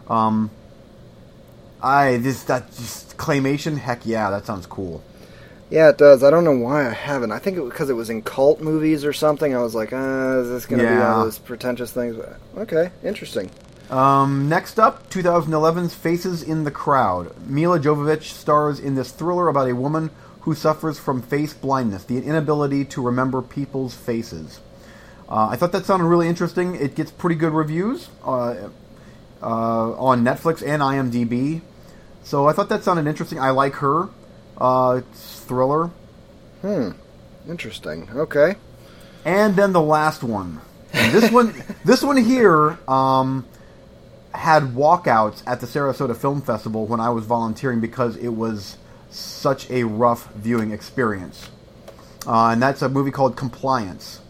Um, 0.07 0.51
I 1.81 2.17
this 2.17 2.43
that 2.43 2.67
just 2.71 3.17
claymation. 3.17 3.77
Heck 3.77 4.05
yeah, 4.05 4.29
that 4.29 4.45
sounds 4.45 4.65
cool. 4.65 5.03
Yeah, 5.69 5.89
it 5.89 5.97
does. 5.97 6.23
I 6.23 6.29
don't 6.29 6.45
know 6.45 6.55
why 6.55 6.87
I 6.87 6.93
haven't. 6.93 7.31
I 7.31 7.39
think 7.39 7.57
it 7.57 7.63
because 7.65 7.89
it 7.89 7.93
was 7.93 8.09
in 8.09 8.21
cult 8.21 8.61
movies 8.61 9.03
or 9.03 9.13
something. 9.13 9.53
I 9.53 9.59
was 9.59 9.75
like, 9.75 9.91
uh, 9.91 10.41
is 10.41 10.49
this 10.49 10.65
going 10.65 10.81
to 10.81 10.87
be 10.87 10.93
one 10.93 11.01
of 11.01 11.25
those 11.25 11.39
pretentious 11.39 11.91
things? 11.91 12.15
But, 12.15 12.39
okay, 12.61 12.91
interesting. 13.03 13.51
Um, 13.89 14.49
next 14.49 14.79
up, 14.79 15.09
2011's 15.09 15.93
Faces 15.93 16.43
in 16.43 16.63
the 16.65 16.71
Crowd. 16.71 17.33
Milla 17.47 17.79
Jovovich 17.79 18.23
stars 18.23 18.79
in 18.79 18.95
this 18.95 19.11
thriller 19.11 19.47
about 19.47 19.69
a 19.69 19.75
woman 19.75 20.09
who 20.47 20.55
suffers 20.55 20.97
from 20.97 21.21
face 21.21 21.53
blindness, 21.53 22.05
the 22.05 22.17
inability 22.19 22.85
to 22.85 23.01
remember 23.01 23.41
people's 23.41 23.93
faces. 23.93 24.61
Uh, 25.27 25.49
I 25.49 25.57
thought 25.57 25.73
that 25.73 25.85
sounded 25.85 26.05
really 26.05 26.29
interesting. 26.29 26.73
It 26.75 26.95
gets 26.95 27.11
pretty 27.11 27.35
good 27.35 27.51
reviews 27.51 28.07
uh, 28.23 28.69
uh, 29.41 29.91
on 29.99 30.23
Netflix 30.23 30.65
and 30.65 30.81
IMDb. 30.81 31.59
So 32.23 32.47
I 32.47 32.53
thought 32.53 32.69
that 32.69 32.85
sounded 32.85 33.07
interesting. 33.07 33.41
I 33.41 33.49
like 33.49 33.73
her. 33.73 34.07
Uh, 34.57 35.01
it's 35.03 35.41
thriller. 35.41 35.87
Hmm. 36.61 36.91
Interesting. 37.49 38.07
Okay. 38.15 38.55
And 39.25 39.57
then 39.57 39.73
the 39.73 39.81
last 39.81 40.23
one. 40.23 40.61
And 40.93 41.13
this 41.13 41.29
one, 41.29 41.61
this 41.83 42.01
one 42.01 42.15
here, 42.15 42.79
um, 42.87 43.45
had 44.33 44.63
walkouts 44.63 45.43
at 45.45 45.59
the 45.59 45.67
Sarasota 45.67 46.15
Film 46.15 46.41
Festival 46.41 46.85
when 46.85 47.01
I 47.01 47.09
was 47.09 47.25
volunteering 47.25 47.81
because 47.81 48.15
it 48.15 48.29
was 48.29 48.77
such 49.09 49.69
a 49.69 49.83
rough 49.83 50.31
viewing 50.33 50.71
experience. 50.71 51.49
Uh, 52.25 52.49
and 52.49 52.61
that's 52.61 52.81
a 52.81 52.89
movie 52.89 53.11
called 53.11 53.35
Compliance. 53.35 54.21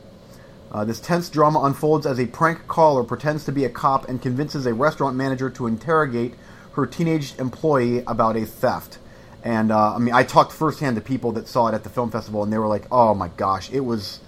Uh, 0.71 0.83
this 0.83 0.99
tense 0.99 1.29
drama 1.29 1.61
unfolds 1.61 2.05
as 2.05 2.19
a 2.19 2.25
prank 2.27 2.67
caller 2.67 3.03
pretends 3.03 3.45
to 3.45 3.51
be 3.51 3.63
a 3.65 3.69
cop 3.69 4.07
and 4.09 4.21
convinces 4.21 4.65
a 4.65 4.73
restaurant 4.73 5.15
manager 5.15 5.49
to 5.49 5.65
interrogate 5.65 6.35
her 6.73 6.85
teenage 6.85 7.37
employee 7.39 8.03
about 8.05 8.35
a 8.35 8.45
theft. 8.45 8.99
And 9.43 9.71
uh, 9.71 9.95
I 9.95 9.97
mean, 9.97 10.13
I 10.13 10.23
talked 10.23 10.51
firsthand 10.51 10.95
to 10.97 11.01
people 11.01 11.31
that 11.33 11.47
saw 11.47 11.67
it 11.67 11.73
at 11.73 11.83
the 11.83 11.89
film 11.89 12.11
festival, 12.11 12.43
and 12.43 12.51
they 12.51 12.57
were 12.57 12.67
like, 12.67 12.85
"Oh 12.91 13.13
my 13.13 13.29
gosh, 13.29 13.71
it 13.71 13.79
was 13.79 14.19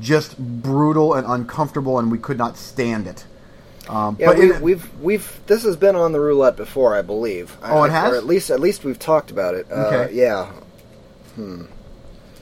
just 0.00 0.38
brutal 0.38 1.14
and 1.14 1.26
uncomfortable, 1.26 1.98
and 1.98 2.10
we 2.10 2.18
could 2.18 2.38
not 2.38 2.56
stand 2.56 3.06
it." 3.06 3.26
Um, 3.88 4.16
Yeah, 4.18 4.26
but 4.28 4.38
we, 4.38 4.52
in- 4.54 4.60
we've 4.62 5.00
we've 5.00 5.40
this 5.46 5.62
has 5.64 5.76
been 5.76 5.94
on 5.96 6.12
the 6.12 6.20
roulette 6.20 6.56
before, 6.56 6.94
I 6.96 7.02
believe. 7.02 7.56
Oh, 7.62 7.84
it 7.84 7.90
has? 7.90 8.12
Or 8.12 8.16
at 8.16 8.24
least 8.26 8.50
at 8.50 8.60
least 8.60 8.84
we've 8.84 8.98
talked 8.98 9.30
about 9.30 9.54
it. 9.54 9.66
Uh, 9.70 9.74
Okay. 9.92 10.14
Yeah. 10.14 10.50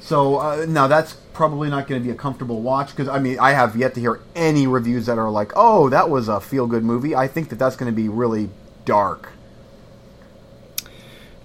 So 0.00 0.36
uh, 0.38 0.66
now 0.68 0.86
that's 0.86 1.14
probably 1.32 1.70
not 1.70 1.86
going 1.88 2.00
to 2.00 2.04
be 2.06 2.12
a 2.12 2.14
comfortable 2.16 2.60
watch 2.60 2.90
because 2.90 3.08
I 3.08 3.18
mean 3.18 3.38
I 3.38 3.52
have 3.52 3.76
yet 3.76 3.94
to 3.94 4.00
hear 4.00 4.20
any 4.34 4.66
reviews 4.66 5.06
that 5.06 5.18
are 5.18 5.30
like, 5.30 5.52
"Oh, 5.56 5.88
that 5.88 6.10
was 6.10 6.28
a 6.28 6.40
feel 6.40 6.66
good 6.66 6.84
movie." 6.84 7.14
I 7.14 7.26
think 7.28 7.48
that 7.50 7.56
that's 7.58 7.76
going 7.76 7.90
to 7.90 7.96
be 7.96 8.08
really 8.08 8.50
dark. 8.84 9.30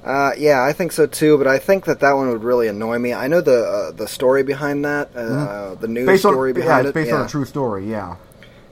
Uh, 0.03 0.31
yeah, 0.37 0.63
I 0.63 0.73
think 0.73 0.91
so 0.93 1.05
too. 1.05 1.37
But 1.37 1.47
I 1.47 1.57
think 1.59 1.85
that 1.85 1.99
that 2.01 2.13
one 2.13 2.29
would 2.29 2.43
really 2.43 2.67
annoy 2.67 2.97
me. 2.97 3.13
I 3.13 3.27
know 3.27 3.41
the 3.41 3.63
uh, 3.63 3.91
the 3.91 4.07
story 4.07 4.43
behind 4.43 4.85
that, 4.85 5.15
uh, 5.15 5.75
the 5.75 5.87
news 5.87 6.03
Mm-hmm. 6.03 6.05
Based 6.07 6.25
on 6.25 6.33
story 6.33 6.49
yeah, 6.51 6.53
behind 6.53 6.87
it's 6.87 6.91
it, 6.91 6.99
based 6.99 7.11
on 7.13 7.19
yeah. 7.21 7.25
a 7.25 7.29
true 7.29 7.45
story. 7.45 7.89
Yeah. 7.89 8.15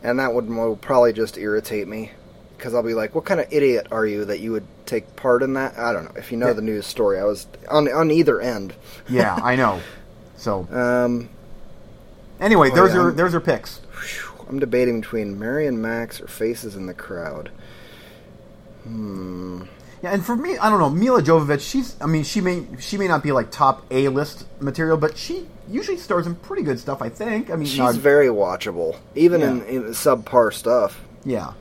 And 0.06 0.20
that 0.20 0.34
would 0.34 0.48
will 0.50 0.76
probably 0.78 1.12
just 1.14 1.38
irritate 1.38 1.88
me 1.88 2.12
because 2.58 2.74
I'll 2.74 2.84
be 2.84 2.94
like, 2.94 3.14
"What 3.16 3.26
kind 3.26 3.40
of 3.40 3.48
idiot 3.52 3.88
are 3.92 4.06
you 4.06 4.26
that 4.26 4.40
you 4.40 4.52
would 4.54 4.66
take 4.86 5.16
part 5.16 5.44
in 5.44 5.54
that?" 5.54 5.78
I 5.78 5.92
don't 5.94 6.06
know. 6.06 6.12
If 6.16 6.32
you 6.32 6.38
know 6.38 6.48
Yeah. 6.48 6.54
the 6.54 6.62
news 6.62 6.86
story, 6.86 7.20
I 7.20 7.24
was 7.26 7.48
on 7.70 7.92
on 7.92 8.12
either 8.12 8.40
end. 8.40 8.74
Yeah, 9.10 9.36
I 9.36 9.56
know. 9.56 9.82
So 10.38 10.68
Um, 10.72 11.30
anyway, 12.42 12.70
Oh, 12.72 12.76
there's 12.76 12.90
yeah, 12.90 12.96
your 12.96 13.08
I'm- 13.08 13.16
there's 13.16 13.32
your 13.32 13.42
picks. 13.42 13.80
I'm 14.48 14.60
debating 14.60 15.00
between 15.02 15.40
Mary 15.40 15.66
and 15.66 15.82
Max 15.82 16.22
or 16.22 16.28
Faces 16.28 16.76
in 16.76 16.86
the 16.86 16.94
Crowd. 16.94 17.50
Hmm. 18.84 19.64
Yeah, 20.04 20.12
and 20.14 20.26
for 20.26 20.36
me, 20.36 20.58
I 20.58 20.70
don't 20.70 20.80
know. 20.80 20.90
Milla 20.90 21.22
Jovovich, 21.22 21.62
she's 21.62 21.96
I 22.02 22.06
mean, 22.06 22.24
she 22.24 22.42
may 22.42 22.66
she 22.80 22.98
may 22.98 23.08
not 23.08 23.24
be 23.24 23.32
like 23.32 23.50
top 23.52 23.86
A 23.92 24.08
list 24.10 24.46
material, 24.60 24.98
but 24.98 25.18
she 25.18 25.48
usually 25.70 25.98
stars 25.98 26.28
in 26.28 26.36
pretty 26.36 26.62
good 26.64 26.80
stuff. 26.80 27.02
I 27.02 27.10
think. 27.10 27.50
I 27.50 27.56
mean, 27.56 27.66
She's 27.66 27.80
not- 27.80 27.96
very 27.96 28.28
watchable, 28.28 28.96
even 29.16 29.42
in, 29.42 29.58
Yeah. 29.60 29.64
in 29.66 29.84
subpar 29.94 30.54
stuff. 30.54 31.02
yeah. 31.24 31.54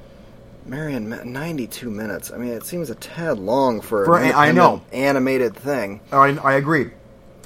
Marion, 0.66 1.20
92 1.31 1.90
minutes. 1.90 2.31
I 2.33 2.38
mean, 2.38 2.53
it 2.53 2.64
seems 2.64 2.88
a 2.88 2.94
tad 2.94 3.38
long 3.38 3.83
for, 3.83 4.07
For 4.07 4.18
an 4.18 4.33
I 4.35 4.51
know. 4.51 4.81
animated 4.94 5.55
thing. 5.55 6.01
Oh, 6.11 6.20
I, 6.23 6.31
I 6.37 6.55
agree. 6.55 6.90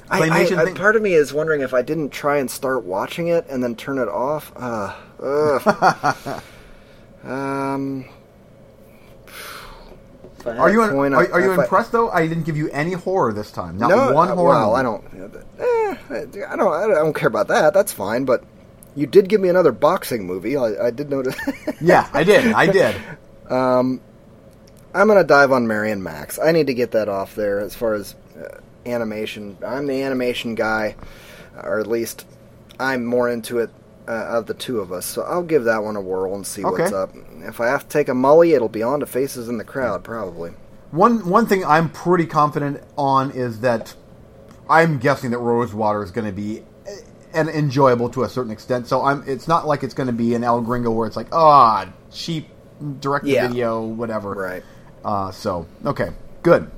I, 0.09 0.21
I, 0.29 0.63
I- 0.69 0.71
part 0.73 0.95
of 0.95 1.01
me 1.01 1.13
is 1.15 1.33
wondering 1.33 1.59
if 1.59 1.73
I 1.73 1.81
didn't 1.81 2.11
try 2.11 2.37
and 2.37 2.49
start 2.49 2.85
watching 2.85 3.27
it 3.27 3.45
and 3.49 3.61
then 3.61 3.75
turn 3.75 3.97
it 3.99 4.07
off. 4.07 4.53
Uh, 4.55 4.93
ugh. 5.21 6.41
um, 7.25 8.05
if 8.05 8.05
I 8.05 8.05
had 8.05 8.18
Are 10.45 10.69
you 10.69 10.81
a 10.81 10.85
in, 10.85 10.91
coin, 10.91 11.13
are, 11.13 11.31
are 11.31 11.41
you 11.41 11.53
if 11.53 11.59
I- 11.59 11.63
impressed 11.63 11.91
though? 11.91 12.09
I 12.09 12.27
didn't 12.27 12.43
give 12.43 12.57
you 12.57 12.69
any 12.69 12.93
horror 12.93 13.33
this 13.33 13.51
time. 13.51 13.77
Not 13.77 13.89
no, 13.89 14.11
one 14.13 14.29
uh, 14.29 14.35
horror. 14.35 14.49
Well. 14.49 14.75
I 14.75 14.83
don't. 14.83 15.03
Eh, 15.59 15.95
I 16.49 16.55
don't. 16.55 16.73
I 16.73 16.87
don't 16.87 17.13
care 17.13 17.27
about 17.27 17.47
that. 17.49 17.73
That's 17.73 17.91
fine. 17.91 18.25
But 18.25 18.43
you 18.95 19.05
did 19.07 19.29
give 19.29 19.41
me 19.41 19.49
another 19.49 19.71
boxing 19.71 20.25
movie. 20.25 20.57
I, 20.57 20.87
I 20.87 20.91
did 20.91 21.09
notice. 21.09 21.35
Yeah, 21.81 22.09
I 22.13 22.23
did. 22.25 22.51
I 22.53 22.67
did. 22.67 22.95
Um, 23.49 24.01
I'm 24.93 25.07
gonna 25.07 25.23
dive 25.23 25.51
on 25.51 25.67
Mary 25.67 25.91
and 25.91 26.03
Max. 26.03 26.37
I 26.39 26.51
need 26.51 26.67
to 26.67 26.73
get 26.73 26.91
that 26.91 27.07
off 27.07 27.35
there 27.35 27.59
as 27.59 27.73
far 27.73 27.93
as 27.93 28.15
uh, 28.37 28.57
animation. 28.85 29.57
I'm 29.65 29.87
the 29.87 30.01
animation 30.03 30.55
guy, 30.55 30.95
or 31.55 31.79
at 31.79 31.87
least 31.87 32.25
I'm 32.79 33.05
more 33.05 33.29
into 33.29 33.59
it 33.59 33.69
uh, 34.09 34.37
of 34.37 34.47
the 34.47 34.55
two 34.55 34.79
of 34.79 34.91
us. 34.91 35.05
So 35.05 35.21
I'll 35.21 35.43
give 35.43 35.65
that 35.65 35.83
one 35.83 35.95
a 35.95 36.01
whirl 36.01 36.33
and 36.33 36.45
see 36.45 36.63
what's 36.63 36.91
up. 36.91 37.11
If 37.41 37.61
I 37.61 37.67
have 37.67 37.83
to 37.83 37.89
take 37.89 38.09
a 38.09 38.13
mully, 38.13 38.55
it'll 38.55 38.67
be 38.67 38.81
on 38.81 38.99
to 39.01 39.05
Faces 39.05 39.47
in 39.47 39.57
the 39.59 39.63
Crowd 39.63 40.03
probably. 40.03 40.51
One 40.91 41.29
one 41.29 41.45
thing 41.45 41.63
I'm 41.63 41.89
pretty 41.91 42.25
confident 42.25 42.81
on 42.97 43.29
is 43.31 43.59
that 43.59 43.93
I'm 44.67 44.97
guessing 44.97 45.29
that 45.31 45.37
Rosewater 45.37 46.03
is 46.03 46.09
going 46.09 46.25
to 46.25 46.33
be 46.33 46.63
eh, 46.87 46.95
and 47.33 47.47
enjoyable 47.49 48.09
to 48.09 48.23
a 48.23 48.29
certain 48.29 48.51
extent. 48.51 48.87
So 48.87 49.05
I'm. 49.05 49.23
It's 49.27 49.47
not 49.47 49.67
like 49.67 49.83
it's 49.83 49.93
going 49.93 50.07
to 50.07 50.13
be 50.13 50.33
an 50.33 50.43
El 50.43 50.61
Gringo 50.61 50.89
where 50.89 51.05
it's 51.07 51.15
like 51.15 51.27
ah 51.31 51.87
cheap 52.11 52.47
direct 52.99 53.25
to 53.25 53.31
Yeah. 53.31 53.47
video 53.47 53.85
whatever. 53.85 54.33
Right. 54.33 54.63
Uh, 55.05 55.29
so 55.31 55.67
okay, 55.85 56.09
good. 56.41 56.71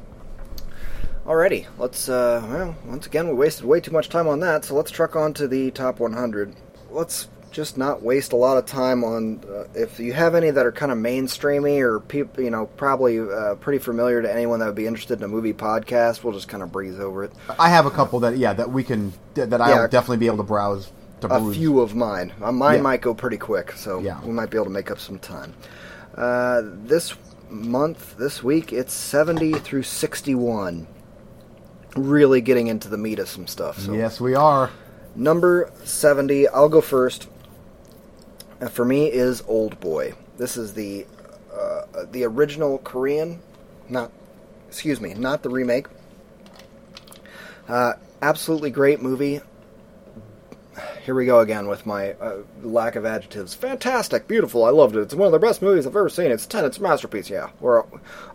Alrighty, 1.25 1.67
let's. 1.77 2.09
Uh, 2.09 2.45
well, 2.49 2.75
once 2.85 3.05
again, 3.05 3.27
we 3.27 3.33
wasted 3.33 3.63
way 3.63 3.79
too 3.79 3.91
much 3.91 4.09
time 4.09 4.27
on 4.27 4.41
that, 4.41 4.65
so 4.65 4.75
let's 4.75 4.91
truck 4.91 5.15
on 5.15 5.33
to 5.35 5.47
the 5.47 5.71
top 5.71 5.99
100. 5.99 6.55
Let's 6.91 7.27
just 7.51 7.77
not 7.77 8.01
waste 8.01 8.31
a 8.31 8.35
lot 8.37 8.57
of 8.57 8.65
time 8.65 9.03
on. 9.03 9.41
Uh, 9.49 9.63
if 9.75 9.99
you 9.99 10.13
have 10.13 10.35
any 10.35 10.51
that 10.51 10.65
are 10.65 10.71
kind 10.71 10.91
of 10.91 10.97
mainstreamy 10.97 11.79
or 11.81 11.99
people, 11.99 12.43
you 12.43 12.49
know, 12.49 12.65
probably 12.65 13.19
uh, 13.19 13.55
pretty 13.55 13.79
familiar 13.79 14.21
to 14.21 14.31
anyone 14.33 14.59
that 14.59 14.67
would 14.67 14.75
be 14.75 14.87
interested 14.87 15.17
in 15.19 15.23
a 15.23 15.27
movie 15.27 15.53
podcast, 15.53 16.23
we'll 16.23 16.33
just 16.33 16.47
kind 16.47 16.63
of 16.63 16.71
breeze 16.71 16.99
over 16.99 17.23
it. 17.25 17.31
I 17.59 17.69
have 17.69 17.85
a 17.85 17.91
couple 17.91 18.19
that 18.21 18.37
yeah 18.37 18.53
that 18.53 18.71
we 18.71 18.83
can 18.83 19.13
that 19.33 19.49
Yeah. 19.49 19.57
I'll 19.57 19.87
definitely 19.87 20.17
be 20.17 20.27
able 20.27 20.37
to 20.37 20.43
browse 20.43 20.91
to 21.21 21.27
A 21.27 21.39
peruse. 21.39 21.57
few 21.57 21.79
of 21.81 21.93
mine. 21.95 22.31
Uh, 22.41 22.51
mine 22.51 22.75
Yeah. 22.77 22.81
might 22.81 23.01
go 23.01 23.13
pretty 23.13 23.37
quick, 23.37 23.73
so 23.73 23.99
Yeah. 23.99 24.19
we 24.23 24.31
might 24.31 24.49
be 24.49 24.57
able 24.57 24.65
to 24.65 24.71
make 24.71 24.89
up 24.89 24.99
some 24.99 25.19
time. 25.19 25.53
Uh, 26.15 26.61
this 26.63 27.13
month, 27.49 28.17
this 28.17 28.41
week, 28.41 28.71
it's 28.73 28.93
70 28.93 29.53
through 29.53 29.83
61. 29.83 30.87
Really 31.95 32.39
getting 32.41 32.67
into 32.67 32.87
the 32.87 32.97
meat 32.97 33.19
of 33.19 33.27
some 33.27 33.45
stuff. 33.47 33.77
So. 33.79 33.91
Yes, 33.93 34.21
we 34.21 34.33
are. 34.35 34.69
Number 35.15 35.71
70, 35.83 36.47
I'll 36.47 36.69
go 36.69 36.81
first. 36.81 37.27
Uh, 38.61 38.67
for 38.67 38.85
me 38.85 39.11
is 39.11 39.43
Old 39.47 39.79
Boy. 39.79 40.13
This 40.37 40.55
is 40.55 40.73
the 40.73 41.05
uh, 41.53 42.05
the 42.11 42.23
original 42.23 42.77
Korean, 42.77 43.41
not 43.89 44.11
excuse 44.67 45.01
me, 45.01 45.13
not 45.13 45.43
the 45.43 45.49
remake. 45.49 45.87
Uh, 47.67 47.93
absolutely 48.21 48.69
great 48.69 49.01
movie. 49.01 49.41
Here 51.03 51.13
we 51.13 51.25
go 51.25 51.39
again 51.41 51.67
with 51.67 51.85
my 51.85 52.13
uh, 52.13 52.37
lack 52.63 52.95
of 52.95 53.05
adjectives. 53.05 53.53
Fantastic, 53.53 54.27
beautiful, 54.27 54.63
I 54.63 54.69
loved 54.69 54.95
it. 54.95 55.01
It's 55.01 55.13
one 55.13 55.25
of 55.25 55.31
the 55.33 55.39
best 55.45 55.61
movies 55.61 55.85
I've 55.85 55.95
ever 55.95 56.07
seen. 56.07 56.31
It's 56.31 56.45
ten, 56.45 56.63
it's 56.63 56.77
a 56.77 56.81
masterpiece. 56.81 57.29
Yeah, 57.29 57.49
or 57.59 57.85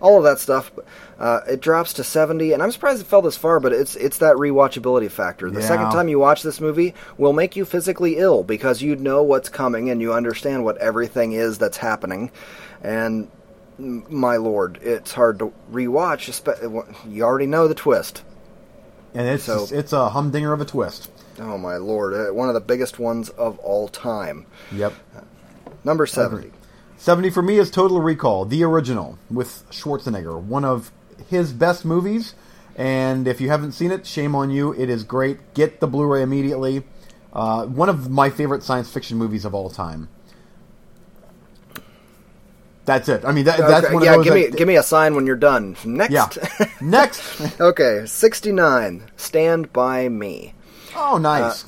all 0.02 0.18
of 0.18 0.24
that 0.24 0.38
stuff. 0.38 0.70
Uh, 1.18 1.40
it 1.48 1.60
drops 1.60 1.94
to 1.94 2.04
seventy, 2.04 2.52
and 2.52 2.62
I'm 2.62 2.70
surprised 2.72 3.00
it 3.00 3.06
fell 3.06 3.22
this 3.22 3.38
far. 3.38 3.58
But 3.58 3.72
it's 3.72 3.96
it's 3.96 4.18
that 4.18 4.36
rewatchability 4.36 5.10
factor. 5.10 5.50
The 5.50 5.60
Yeah. 5.60 5.66
second 5.66 5.90
time 5.92 6.08
you 6.08 6.18
watch 6.18 6.42
this 6.42 6.60
movie 6.60 6.92
will 7.16 7.32
make 7.32 7.56
you 7.56 7.64
physically 7.64 8.18
ill 8.18 8.42
because 8.42 8.82
you 8.82 8.96
know 8.96 9.22
what's 9.22 9.48
coming 9.48 9.88
and 9.88 10.02
you 10.02 10.12
understand 10.12 10.62
what 10.64 10.76
everything 10.76 11.32
is 11.32 11.56
that's 11.56 11.78
happening. 11.78 12.30
And 12.82 13.28
my 13.78 14.36
lord, 14.36 14.78
it's 14.82 15.12
hard 15.14 15.38
to 15.38 15.52
rewatch. 15.72 16.28
You 17.08 17.22
already 17.22 17.46
know 17.46 17.66
the 17.66 17.74
twist. 17.74 18.22
And 19.14 19.26
it's 19.26 19.44
So- 19.44 19.66
it's 19.72 19.94
a 19.94 20.10
humdinger 20.10 20.52
of 20.52 20.60
a 20.60 20.66
twist. 20.66 21.10
Oh 21.38 21.58
my 21.58 21.76
lord, 21.76 22.14
uh, 22.14 22.32
one 22.32 22.48
of 22.48 22.54
the 22.54 22.60
biggest 22.60 22.98
ones 22.98 23.28
of 23.30 23.58
all 23.58 23.88
time. 23.88 24.46
Yep. 24.72 24.92
Number 25.84 26.06
70. 26.06 26.50
70 26.96 27.30
for 27.30 27.42
me 27.42 27.58
is 27.58 27.70
Total 27.70 28.00
Recall, 28.00 28.44
the 28.46 28.64
original 28.64 29.18
with 29.30 29.64
Schwarzenegger, 29.70 30.40
one 30.42 30.64
of 30.64 30.90
his 31.28 31.52
best 31.52 31.84
movies. 31.84 32.34
And 32.74 33.26
if 33.28 33.40
you 33.40 33.48
haven't 33.48 33.72
seen 33.72 33.90
it, 33.90 34.06
shame 34.06 34.34
on 34.34 34.50
you. 34.50 34.72
It 34.74 34.88
is 34.90 35.04
great. 35.04 35.54
Get 35.54 35.80
the 35.80 35.86
Blu-ray 35.86 36.22
immediately. 36.22 36.84
Uh, 37.32 37.66
one 37.66 37.88
of 37.88 38.08
my 38.10 38.30
favorite 38.30 38.62
science 38.62 38.90
fiction 38.90 39.16
movies 39.18 39.44
of 39.44 39.54
all 39.54 39.68
time. 39.70 40.08
That's 42.84 43.08
it. 43.08 43.24
I 43.24 43.32
mean, 43.32 43.46
that, 43.46 43.58
that's 43.58 43.86
Okay, 43.86 43.94
one 43.94 44.04
yeah, 44.04 44.10
of 44.12 44.16
those. 44.18 44.24
give 44.26 44.34
me 44.34 44.46
that- 44.46 44.56
give 44.56 44.68
me 44.68 44.76
a 44.76 44.82
sign 44.82 45.14
when 45.16 45.26
you're 45.26 45.34
done. 45.36 45.76
Next. 45.84 46.12
yeah. 46.12 46.28
Next. 46.80 47.60
okay, 47.60 48.04
69. 48.06 49.02
Stand 49.16 49.72
by 49.72 50.08
me. 50.08 50.54
Oh, 50.96 51.18
nice. 51.18 51.64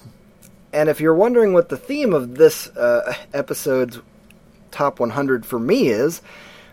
And 0.72 0.88
if 0.88 1.00
you're 1.00 1.14
wondering 1.14 1.52
what 1.52 1.68
the 1.68 1.76
theme 1.76 2.12
of 2.12 2.36
this 2.36 2.68
uh, 2.68 3.14
episode's 3.32 4.00
top 4.70 5.00
100 5.00 5.46
for 5.46 5.58
me 5.58 5.88
is, 5.88 6.20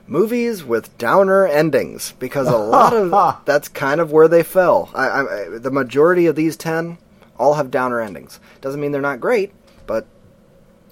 movies 0.08 0.64
with 0.64 0.96
downer 0.98 1.48
endings, 1.48 2.14
because 2.20 2.48
a 2.48 2.58
lot 2.58 2.94
of 2.94 3.40
that's 3.46 3.68
kind 3.70 4.02
of 4.02 4.12
where 4.12 4.28
they 4.28 4.44
fell. 4.44 4.90
I, 4.94 5.08
I, 5.08 5.22
I- 5.56 5.58
the 5.60 5.72
majority 5.72 6.26
of 6.28 6.36
these 6.36 6.58
10 6.58 6.98
all 7.38 7.56
have 7.56 7.72
downer 7.72 8.02
endings. 8.02 8.40
Doesn't 8.62 8.80
mean 8.80 8.92
they're 8.92 9.02
not 9.02 9.20
great, 9.20 9.52
but 9.88 10.06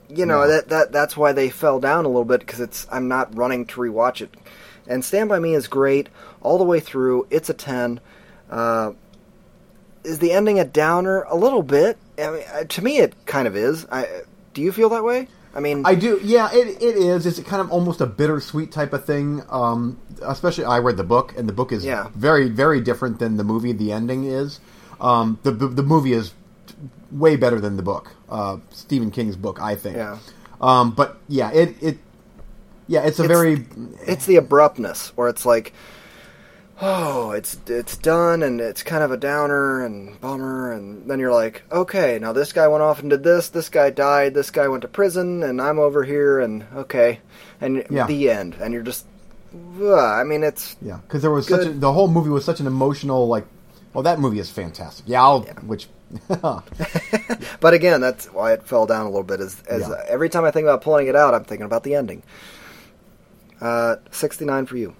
you 0.09 0.25
know 0.25 0.41
No. 0.41 0.47
that 0.47 0.67
that 0.69 0.91
that's 0.91 1.15
why 1.17 1.31
they 1.31 1.49
fell 1.49 1.79
down 1.79 2.03
a 2.05 2.09
little 2.09 2.25
bit 2.25 2.41
because 2.41 2.59
it's 2.59 2.85
I'm 2.91 3.07
not 3.07 3.35
running 3.35 3.65
to 3.67 3.79
rewatch 3.79 4.21
it. 4.21 4.33
And 4.87 5.03
Stand 5.05 5.29
by 5.29 5.39
Me 5.39 5.53
is 5.55 5.67
great 5.67 6.09
all 6.41 6.57
the 6.57 6.63
way 6.65 6.79
through. 6.81 7.25
It's 7.29 7.49
a 7.49 7.53
10. 7.53 8.01
Uh, 8.49 8.91
is 10.03 10.19
the 10.19 10.31
ending 10.31 10.59
a 10.59 10.65
downer? 10.65 11.21
A 11.23 11.35
little 11.35 11.63
bit. 11.63 11.97
I 12.17 12.29
mean, 12.31 12.43
uh, 12.53 12.63
to 12.65 12.81
me, 12.83 12.97
it 12.99 13.13
kind 13.25 13.47
of 13.47 13.55
is. 13.55 13.85
I, 13.91 14.07
do 14.53 14.61
you 14.61 14.71
feel 14.71 14.89
that 14.89 15.03
way? 15.03 15.27
I 15.55 15.59
mean, 15.59 15.85
I 15.85 15.95
do. 15.95 16.19
Yeah, 16.23 16.49
it, 16.51 16.81
it 16.81 16.95
is. 16.97 17.25
It's 17.25 17.39
kind 17.41 17.61
of 17.61 17.71
almost 17.71 18.01
a 18.01 18.05
bittersweet 18.07 18.71
type 18.71 18.91
of 18.93 19.05
thing. 19.05 19.43
Um, 19.49 19.99
especially, 20.23 20.65
I 20.65 20.79
read 20.79 20.97
the 20.97 21.03
book, 21.03 21.33
and 21.37 21.47
the 21.47 21.53
book 21.53 21.71
is 21.71 21.85
Yeah. 21.85 22.07
very, 22.15 22.49
very 22.49 22.81
different 22.81 23.19
than 23.19 23.37
the 23.37 23.43
movie. 23.43 23.71
The 23.71 23.91
ending 23.91 24.23
is. 24.25 24.59
Um, 24.99 25.37
the, 25.43 25.51
the 25.51 25.67
the 25.67 25.83
movie 25.83 26.13
is 26.13 26.33
way 27.11 27.35
better 27.35 27.59
than 27.59 27.77
the 27.77 27.83
book. 27.83 28.11
Uh, 28.29 28.57
Stephen 28.71 29.11
King's 29.11 29.35
book, 29.35 29.59
I 29.61 29.75
think. 29.75 29.95
Yeah. 29.97 30.17
Um, 30.59 30.91
but 30.91 31.19
yeah, 31.27 31.51
it 31.51 31.75
it 31.81 31.97
yeah, 32.87 33.01
it's 33.01 33.19
a 33.19 33.23
It's- 33.23 33.37
very 33.37 33.65
it's 34.07 34.25
the 34.25 34.37
abruptness 34.37 35.09
where 35.15 35.27
it's 35.27 35.45
like, 35.45 35.73
oh, 36.83 37.31
it's 37.31 37.57
it's 37.67 37.95
done, 37.97 38.43
and 38.43 38.59
it's 38.59 38.83
kind 38.83 39.03
of 39.03 39.11
a 39.11 39.17
downer 39.17 39.83
and 39.85 40.19
bummer, 40.19 40.71
and 40.73 41.09
then 41.09 41.19
you're 41.19 41.31
like, 41.33 41.63
okay, 41.71 42.19
now 42.19 42.33
this 42.33 42.51
guy 42.53 42.67
went 42.67 42.83
off 42.83 42.99
and 42.99 43.09
did 43.09 43.23
this, 43.23 43.49
this 43.49 43.69
guy 43.69 43.89
died, 43.89 44.33
this 44.33 44.51
guy 44.51 44.67
went 44.67 44.81
to 44.81 44.87
prison, 44.87 45.43
and 45.43 45.61
I'm 45.61 45.79
over 45.79 46.03
here, 46.03 46.39
and 46.39 46.65
okay, 46.75 47.19
and 47.61 47.85
Yeah. 47.89 48.05
the 48.07 48.29
end, 48.29 48.55
and 48.59 48.73
you're 48.73 48.83
just, 48.83 49.05
ugh, 49.81 49.91
I 49.97 50.23
mean, 50.23 50.43
it's 50.43 50.75
yeah 50.81 50.97
because 51.07 51.21
there 51.21 51.31
was 51.31 51.47
such 51.47 51.65
a, 51.65 51.69
the 51.71 51.91
whole 51.93 52.07
movie 52.07 52.29
was 52.29 52.45
such 52.45 52.59
an 52.59 52.67
emotional 52.67 53.27
like. 53.27 53.45
Well, 53.93 54.03
that 54.03 54.19
movie 54.19 54.39
is 54.39 54.49
fantastic. 54.49 55.05
Yeah, 55.07 55.21
I'll, 55.21 55.41
which 55.67 55.87
But 56.29 57.73
again, 57.73 58.01
that's 58.01 58.25
why 58.25 58.53
it 58.53 58.63
fell 58.63 58.87
down 58.87 59.05
a 59.05 59.09
little 59.09 59.21
bit. 59.23 59.39
Is 59.39 59.61
as 59.69 59.81
Yeah. 59.81 59.89
uh, 59.89 60.03
every 60.07 60.29
time 60.29 60.45
I 60.45 60.51
think 60.51 60.65
about 60.65 60.81
pulling 60.81 61.07
it 61.07 61.15
out, 61.15 61.35
I'm 61.35 61.43
thinking 61.43 61.65
about 61.65 61.83
the 61.83 61.93
ending. 61.95 62.23
Uh, 63.61 63.97
69 64.11 64.65
for 64.65 64.77
you. 64.77 64.95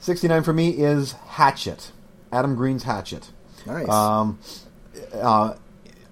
69 0.00 0.42
for 0.42 0.52
me 0.52 0.70
is 0.70 1.12
Hatchet. 1.12 1.92
Adam 2.32 2.54
Green's 2.54 2.82
Hatchet. 2.82 3.30
Nice. 3.66 3.88
Um, 3.88 4.38
uh, 5.12 5.54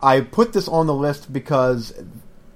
I 0.02 0.20
put 0.20 0.52
this 0.52 0.68
on 0.68 0.86
the 0.86 0.94
list 0.94 1.32
because 1.32 1.92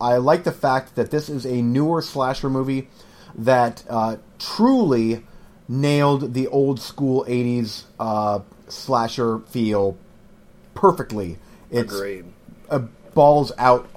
I 0.01 0.17
like 0.17 0.45
the 0.45 0.53
fact 0.53 0.97
that 0.97 1.11
this 1.11 1.29
is 1.29 1.45
a 1.45 1.63
newer 1.63 2.03
slasher 2.03 2.51
movie 2.51 2.89
that 3.35 3.85
uh, 3.89 4.17
truly 4.39 5.25
nailed 5.69 6.35
the 6.35 6.49
old 6.49 6.81
school 6.81 7.25
80s 7.27 7.85
uh, 7.99 8.41
slasher 8.69 9.41
feel 9.41 9.97
perfectly. 10.75 11.39
It's 11.71 11.93
Agreed. 11.95 12.25
a 12.69 12.81
balls 12.81 13.53
out 13.59 13.89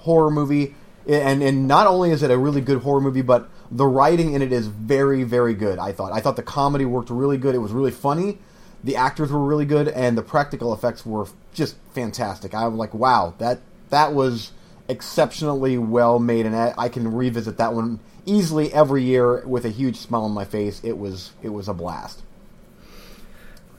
horror 0.00 0.30
movie, 0.30 0.74
and 1.06 1.42
and 1.42 1.68
not 1.68 1.86
only 1.86 2.10
is 2.10 2.22
it 2.22 2.30
a 2.30 2.38
really 2.38 2.60
good 2.60 2.82
horror 2.82 3.00
movie, 3.00 3.22
but 3.22 3.48
the 3.70 3.86
writing 3.86 4.34
in 4.34 4.42
it 4.42 4.52
is 4.52 4.66
very 4.66 5.22
very 5.22 5.54
good. 5.54 5.78
I 5.78 5.92
thought 5.92 6.12
I 6.12 6.20
thought 6.20 6.36
the 6.36 6.42
comedy 6.42 6.84
worked 6.84 7.10
really 7.10 7.38
good. 7.38 7.54
It 7.54 7.58
was 7.58 7.72
really 7.72 7.90
funny. 7.90 8.38
The 8.82 8.96
actors 8.96 9.30
were 9.30 9.44
really 9.44 9.66
good, 9.66 9.88
and 9.88 10.16
the 10.16 10.22
practical 10.22 10.72
effects 10.72 11.04
were 11.04 11.26
just 11.52 11.76
fantastic. 11.92 12.54
I 12.54 12.66
was 12.66 12.78
like, 12.78 12.94
wow, 12.94 13.34
that 13.38 13.60
that 13.90 14.14
was 14.14 14.52
exceptionally 14.88 15.78
well 15.78 16.18
made, 16.18 16.46
and 16.46 16.56
I, 16.56 16.74
I 16.76 16.88
can 16.88 17.12
revisit 17.12 17.58
that 17.58 17.74
one 17.74 18.00
easily 18.26 18.72
every 18.72 19.02
year 19.02 19.46
with 19.46 19.64
a 19.64 19.70
huge 19.70 19.96
smile 19.96 20.24
on 20.24 20.32
my 20.32 20.44
face. 20.44 20.80
It 20.82 20.98
was 20.98 21.32
it 21.42 21.50
was 21.50 21.68
a 21.68 21.74
blast. 21.74 22.22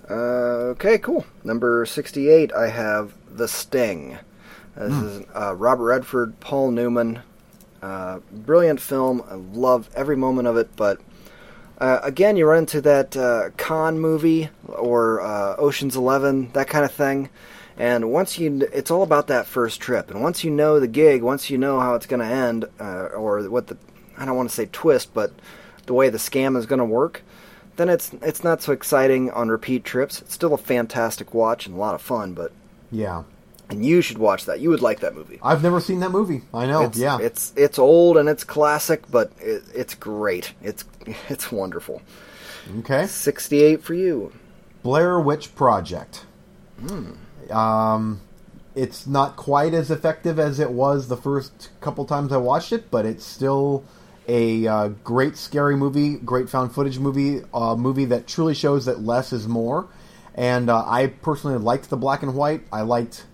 Uh, 0.10 0.74
okay, 0.74 0.98
cool. 0.98 1.26
Number 1.44 1.86
68, 1.86 2.52
I 2.54 2.68
have 2.68 3.14
The 3.30 3.48
Sting. 3.48 4.18
This 4.76 4.94
is 4.94 5.26
uh, 5.34 5.56
Robert 5.56 5.86
Redford, 5.86 6.40
Paul 6.42 6.72
Newman. 6.72 7.22
Uh, 7.82 8.20
brilliant 8.32 8.80
film. 8.80 9.24
I 9.30 9.36
love 9.36 9.90
every 9.96 10.16
moment 10.16 10.48
of 10.48 10.58
it, 10.58 10.76
but 10.76 11.00
uh, 11.80 12.00
again, 12.04 12.38
you 12.38 12.46
run 12.46 12.60
into 12.60 12.82
that 12.82 13.18
uh, 13.18 13.50
con 13.58 14.00
movie 14.00 14.50
or 14.68 15.20
uh, 15.22 15.56
Ocean's 15.58 15.96
Eleven, 15.96 16.52
that 16.52 16.68
kind 16.68 16.86
of 16.86 16.92
thing. 16.92 17.30
And 17.78 18.12
once 18.12 18.38
you, 18.38 18.68
it's 18.72 18.92
all 18.92 19.02
about 19.02 19.28
that 19.28 19.48
first 19.48 19.82
trip. 19.82 20.12
And 20.12 20.22
once 20.22 20.44
you 20.44 20.52
know 20.52 20.80
the 20.80 20.88
gig, 20.88 21.24
once 21.24 21.50
you 21.50 21.58
know 21.58 21.80
how 21.80 21.96
it's 21.96 22.06
going 22.06 22.20
to 22.20 22.26
end, 22.26 22.66
uh, 22.80 23.06
or 23.16 23.50
what 23.50 23.68
the, 23.68 23.78
I 24.18 24.26
don't 24.26 24.36
want 24.36 24.50
to 24.50 24.56
say 24.56 24.70
twist, 24.72 25.14
but 25.16 25.32
the 25.88 25.94
way 25.94 26.10
the 26.10 26.20
scam 26.20 26.56
is 26.56 26.68
going 26.68 26.80
to 26.80 26.86
work, 26.86 27.24
then 27.78 27.90
it's 27.90 28.12
it's 28.22 28.44
not 28.44 28.62
so 28.62 28.72
exciting 28.72 29.32
on 29.32 29.50
repeat 29.50 29.84
trips. 29.84 30.22
It's 30.22 30.34
still 30.36 30.54
a 30.54 30.58
fantastic 30.58 31.34
watch 31.34 31.66
and 31.66 31.76
a 31.76 31.80
lot 31.80 31.96
of 31.96 32.02
fun, 32.02 32.34
but 32.34 32.52
Yeah, 32.92 33.24
and 33.72 33.86
you 33.86 34.02
should 34.02 34.18
watch 34.18 34.46
that. 34.46 34.60
You 34.60 34.70
would 34.70 34.82
like 34.82 35.00
that 35.00 35.16
movie. 35.16 35.40
I've 35.42 35.64
never 35.64 35.80
seen 35.80 36.02
that 36.02 36.12
movie. 36.12 36.42
I 36.54 36.66
know. 36.66 36.84
It's, 36.84 36.98
yeah, 36.98 37.18
it's 37.20 37.54
it's 37.56 37.80
old 37.80 38.18
and 38.18 38.30
it's 38.30 38.44
classic, 38.44 39.10
but 39.10 39.32
it, 39.40 39.64
it's 39.74 39.96
great. 39.96 40.54
It's 40.62 40.84
it's 41.30 41.52
wonderful. 41.52 42.02
okay. 42.80 43.08
Sixty 43.08 43.64
eight 43.64 43.84
for 43.84 43.94
you. 43.94 44.32
Blair 44.84 45.20
Witch 45.20 45.56
Project. 45.56 46.26
Um, 47.52 48.22
it's 48.76 49.06
not 49.06 49.36
quite 49.36 49.74
as 49.74 49.92
effective 49.92 50.40
as 50.40 50.60
it 50.60 50.72
was 50.72 51.08
the 51.08 51.18
first 51.18 51.70
couple 51.80 52.06
times 52.06 52.32
I 52.32 52.38
watched 52.38 52.72
it, 52.72 52.90
but 52.90 53.06
it's 53.06 53.24
still 53.24 53.84
a 54.28 54.66
uh, 54.68 54.88
great 55.04 55.38
scary 55.38 55.76
movie, 55.76 56.18
great 56.18 56.50
found 56.50 56.74
footage 56.74 56.98
movie, 56.98 57.42
uh, 57.54 57.76
movie 57.76 58.06
that 58.06 58.28
truly 58.28 58.56
shows 58.56 58.86
that 58.86 59.04
less 59.04 59.34
is 59.34 59.48
more. 59.48 59.88
And 60.34 60.70
uh, 60.70 60.84
I 60.88 61.08
personally 61.08 61.58
liked 61.58 61.90
the 61.90 61.98
black 61.98 62.24
and 62.24 62.34
white. 62.34 62.62
I 62.72 62.82
liked 62.82 63.26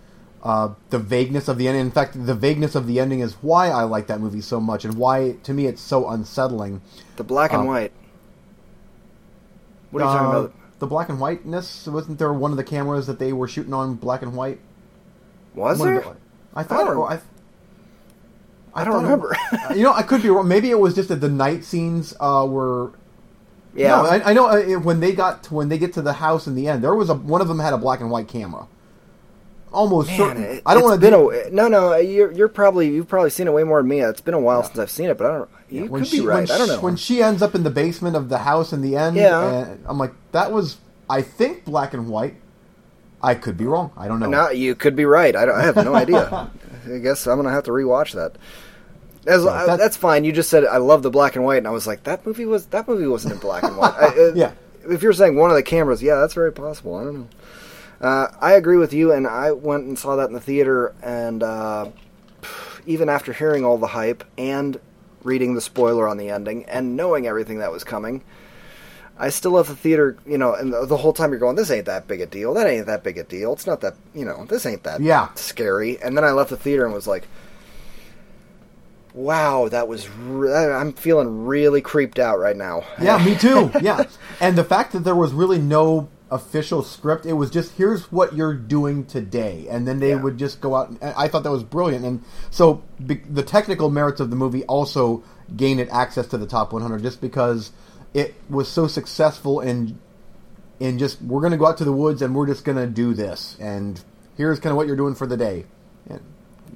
uh, 0.48 0.74
the 0.92 1.00
vagueness 1.00 1.48
of 1.48 1.58
the 1.58 1.68
ending. 1.68 1.82
In 1.82 1.92
fact, 1.92 2.14
the 2.26 2.34
vagueness 2.34 2.74
of 2.76 2.88
the 2.88 3.00
ending 3.00 3.20
is 3.20 3.34
why 3.42 3.70
I 3.70 3.84
like 3.84 4.08
that 4.08 4.20
movie 4.22 4.42
so 4.42 4.60
much, 4.60 4.86
and 4.86 4.94
why 4.96 5.36
to 5.44 5.54
me 5.54 5.66
it's 5.68 5.82
so 5.82 6.08
unsettling. 6.10 6.82
The 7.18 7.24
black 7.24 7.52
and 7.52 7.62
Um, 7.62 7.68
white. 7.68 7.92
What 9.92 10.04
are 10.04 10.06
you 10.06 10.12
talking 10.18 10.28
Uh, 10.36 10.40
about? 10.40 10.54
The 10.80 10.88
black 10.88 11.10
and 11.10 11.20
whiteness 11.20 11.88
wasn't 11.88 12.20
there 12.20 12.32
one 12.32 12.52
of 12.52 12.58
the 12.58 12.64
cameras 12.64 13.08
that 13.08 13.20
they 13.20 13.34
were 13.34 13.48
shooting 13.48 13.74
on 13.74 13.96
black 13.96 14.22
and 14.22 14.36
white? 14.36 14.60
Was 15.56 15.80
One 15.80 15.88
there? 15.94 16.02
the- 16.02 16.16
I 16.56 16.64
thought. 16.64 16.86
don't- 16.86 16.98
oh, 16.98 17.04
I, 17.04 17.20
I 18.76 18.84
don't 18.84 18.94
it- 18.94 19.04
remember. 19.04 19.36
you 19.76 19.84
know, 19.84 19.94
I 19.94 20.04
could 20.04 20.22
be 20.22 20.30
wrong. 20.30 20.48
Maybe 20.48 20.70
it 20.70 20.80
was 20.80 20.94
just 20.94 21.10
that 21.10 21.20
the 21.22 21.30
night 21.30 21.64
scenes 21.66 22.14
uh, 22.20 22.46
were. 22.48 22.92
Yeah. 23.76 23.90
No, 23.90 24.06
I, 24.06 24.30
I 24.30 24.34
know 24.34 24.48
uh, 24.48 24.80
when 24.80 25.00
they 25.00 25.12
got 25.14 25.44
to, 25.46 25.54
when 25.56 25.70
they 25.70 25.78
get 25.78 25.94
to 25.94 26.02
the 26.02 26.14
house 26.14 26.48
in 26.48 26.56
the 26.56 26.68
end, 26.68 26.84
there 26.84 26.96
was 26.96 27.10
a 27.10 27.16
one 27.16 27.42
of 27.42 27.48
them 27.48 27.60
had 27.60 27.74
a 27.74 27.78
black 27.78 28.00
and 28.02 28.10
white 28.12 28.28
camera. 28.28 28.68
Almost 29.72 30.08
Man, 30.10 30.18
certain. 30.18 30.44
it, 30.44 30.64
I 30.66 30.74
don't 30.74 30.84
want 30.84 31.02
to. 31.02 31.30
a 31.48 31.50
no, 31.52 31.68
no. 31.68 31.96
You're 31.98 32.32
you're 32.32 32.48
probably 32.48 32.88
you've 32.90 33.08
probably 33.08 33.30
seen 33.30 33.48
it 33.48 33.54
way 33.54 33.64
more 33.64 33.82
than 33.82 33.90
me. 33.90 34.00
It's 34.02 34.22
been 34.22 34.34
a 34.34 34.40
while 34.40 34.64
since 34.64 34.80
I've 34.80 34.90
seen 34.90 35.10
it, 35.10 35.18
but 35.18 35.28
I 35.30 35.38
don't. 35.38 35.50
You 35.70 35.86
when 35.88 36.02
could 36.04 36.10
she, 36.10 36.20
be 36.22 36.26
right. 36.26 36.50
I 36.50 36.58
don't 36.58 36.68
know. 36.70 36.80
When 36.80 36.96
she 36.96 37.22
ends 37.22 37.42
up 37.42 37.54
in 37.54 37.64
the 37.64 37.70
basement 37.70 38.16
of 38.16 38.30
the 38.30 38.38
house 38.40 38.72
in 38.72 38.82
the 38.82 38.96
end, 38.96 39.18
Yeah. 39.18 39.76
I'm 39.86 39.98
like, 39.98 40.14
that 40.32 40.52
was, 40.54 40.78
I 41.10 41.22
think, 41.22 41.66
black 41.66 41.94
and 41.94 42.08
white. 42.08 42.36
I 43.22 43.36
could 43.36 43.58
be 43.58 43.66
wrong. 43.66 43.92
I 43.98 44.08
don't 44.08 44.20
know. 44.22 44.30
No, 44.30 44.50
you 44.52 44.76
could 44.76 44.96
be 44.96 45.04
right. 45.06 45.36
I, 45.36 45.46
don't, 45.46 45.56
I 45.60 45.64
have 45.64 45.76
no 45.76 45.94
idea. 45.96 46.50
I 46.90 46.98
guess 47.00 47.28
I'm 47.28 47.38
gonna 47.38 47.52
have 47.52 47.66
to 47.66 47.72
rewatch 47.72 48.14
that. 48.14 48.38
As, 49.26 49.44
Yeah, 49.44 49.50
I- 49.52 49.76
that's 49.76 49.98
fine. 49.98 50.24
You 50.24 50.32
just 50.32 50.50
said 50.50 50.64
I 50.66 50.78
love 50.78 51.04
the 51.04 51.10
black 51.10 51.36
and 51.36 51.44
white, 51.44 51.58
and 51.58 51.68
I 51.68 51.72
was 51.72 51.86
like, 51.86 52.04
that 52.04 52.26
movie 52.26 52.46
was 52.46 52.68
that 52.68 52.88
movie 52.88 53.08
wasn't 53.08 53.34
in 53.34 53.40
black 53.42 53.64
and 53.64 53.76
white. 53.76 53.94
I, 54.00 54.08
uh, 54.08 54.32
Yeah. 54.34 54.52
If 54.90 55.02
you're 55.02 55.12
saying 55.12 55.36
one 55.36 55.50
of 55.50 55.58
the 55.58 55.64
cameras, 55.64 56.02
yeah, 56.02 56.16
that's 56.16 56.34
very 56.34 56.54
possible. 56.54 56.96
I 56.96 57.04
don't 57.04 57.16
know. 57.20 57.28
Uh, 58.00 58.28
I 58.40 58.54
agree 58.54 58.78
with 58.78 58.94
you, 58.94 59.12
and 59.12 59.26
I 59.28 59.52
went 59.52 59.86
and 59.86 59.98
saw 59.98 60.16
that 60.18 60.28
in 60.28 60.34
the 60.34 60.40
theater, 60.42 60.94
and 61.02 61.42
uh, 61.42 61.90
even 62.86 63.10
after 63.10 63.34
hearing 63.34 63.66
all 63.66 63.78
the 63.78 63.88
hype 63.88 64.24
and 64.38 64.80
reading 65.24 65.56
the 65.56 65.62
spoiler 65.62 66.08
on 66.08 66.18
the 66.18 66.30
ending 66.30 66.64
and 66.66 66.96
knowing 66.96 67.26
everything 67.28 67.58
that 67.60 67.72
was 67.72 67.84
coming, 67.84 68.24
I 69.20 69.30
still 69.30 69.52
left 69.52 69.70
the 69.70 69.76
theater, 69.76 70.16
you 70.28 70.38
know, 70.38 70.54
and 70.54 70.72
the, 70.72 70.86
the 70.86 70.98
whole 70.98 71.12
time 71.12 71.32
you're 71.32 71.40
going, 71.40 71.56
this 71.56 71.72
ain't 71.72 71.88
that 71.88 72.08
big 72.08 72.22
a 72.22 72.28
deal. 72.28 72.54
That 72.54 72.68
ain't 72.68 72.86
that 72.86 73.04
big 73.04 73.18
a 73.18 73.24
deal. 73.24 73.52
It's 73.54 73.66
not 73.66 73.82
that, 73.82 73.96
you 74.14 74.24
know, 74.26 74.46
this 74.46 74.64
ain't 74.68 74.84
that 74.84 75.02
Yeah. 75.02 75.30
scary. 75.34 76.00
And 76.02 76.16
then 76.16 76.24
I 76.24 76.32
left 76.32 76.52
the 76.52 76.56
theater 76.58 76.86
and 76.86 76.94
was 76.94 77.08
like, 77.08 77.28
wow, 79.14 79.68
that 79.70 79.88
was. 79.88 80.08
Re- 80.10 80.54
I'm 80.54 80.94
feeling 80.94 81.46
really 81.46 81.82
creeped 81.82 82.20
out 82.20 82.38
right 82.40 82.56
now. 82.56 82.84
Yeah, 83.02 83.18
me 83.24 83.36
too. 83.40 83.72
Yeah, 83.82 84.04
and 84.40 84.56
the 84.58 84.64
fact 84.64 84.94
that 84.94 85.00
there 85.04 85.16
was 85.16 85.34
really 85.34 85.60
no 85.60 86.10
official 86.30 86.84
script, 86.84 87.26
it 87.26 87.34
was 87.34 87.50
just 87.50 87.74
here's 87.78 88.12
what 88.12 88.36
you're 88.36 88.54
doing 88.54 89.06
today, 89.06 89.66
and 89.70 89.88
then 89.88 90.00
they 90.00 90.10
Yeah. 90.10 90.22
would 90.22 90.38
just 90.38 90.60
go 90.62 90.76
out. 90.76 90.90
And 90.90 91.14
I 91.16 91.28
thought 91.28 91.44
that 91.44 91.52
was 91.52 91.64
brilliant, 91.64 92.04
and 92.06 92.22
so 92.52 92.82
be, 93.06 93.22
the 93.30 93.44
technical 93.44 93.90
merits 93.90 94.20
of 94.20 94.30
the 94.30 94.36
movie 94.36 94.64
also 94.66 95.24
gained 95.56 95.80
it 95.80 95.88
access 95.92 96.28
to 96.28 96.38
the 96.38 96.46
top 96.46 96.74
100 96.74 97.02
just 97.02 97.22
because 97.22 97.72
it 98.14 98.36
was 98.50 98.68
so 98.68 98.88
successful 98.88 99.60
in 99.62 99.98
in 100.80 101.00
just 101.00 101.22
we're 101.22 101.40
going 101.42 101.52
to 101.52 101.58
go 101.58 101.66
out 101.66 101.78
to 101.78 101.84
the 101.86 101.92
woods 101.92 102.22
and 102.22 102.36
we're 102.36 102.46
just 102.46 102.64
going 102.64 102.78
to 102.78 102.88
do 102.88 103.14
this, 103.14 103.56
and 103.60 104.02
here's 104.36 104.60
kind 104.60 104.72
of 104.72 104.78
what 104.78 104.86
you're 104.88 104.96
doing 104.96 105.16
for 105.16 105.26
the 105.28 105.38
day. 105.38 105.66
And 106.10 106.20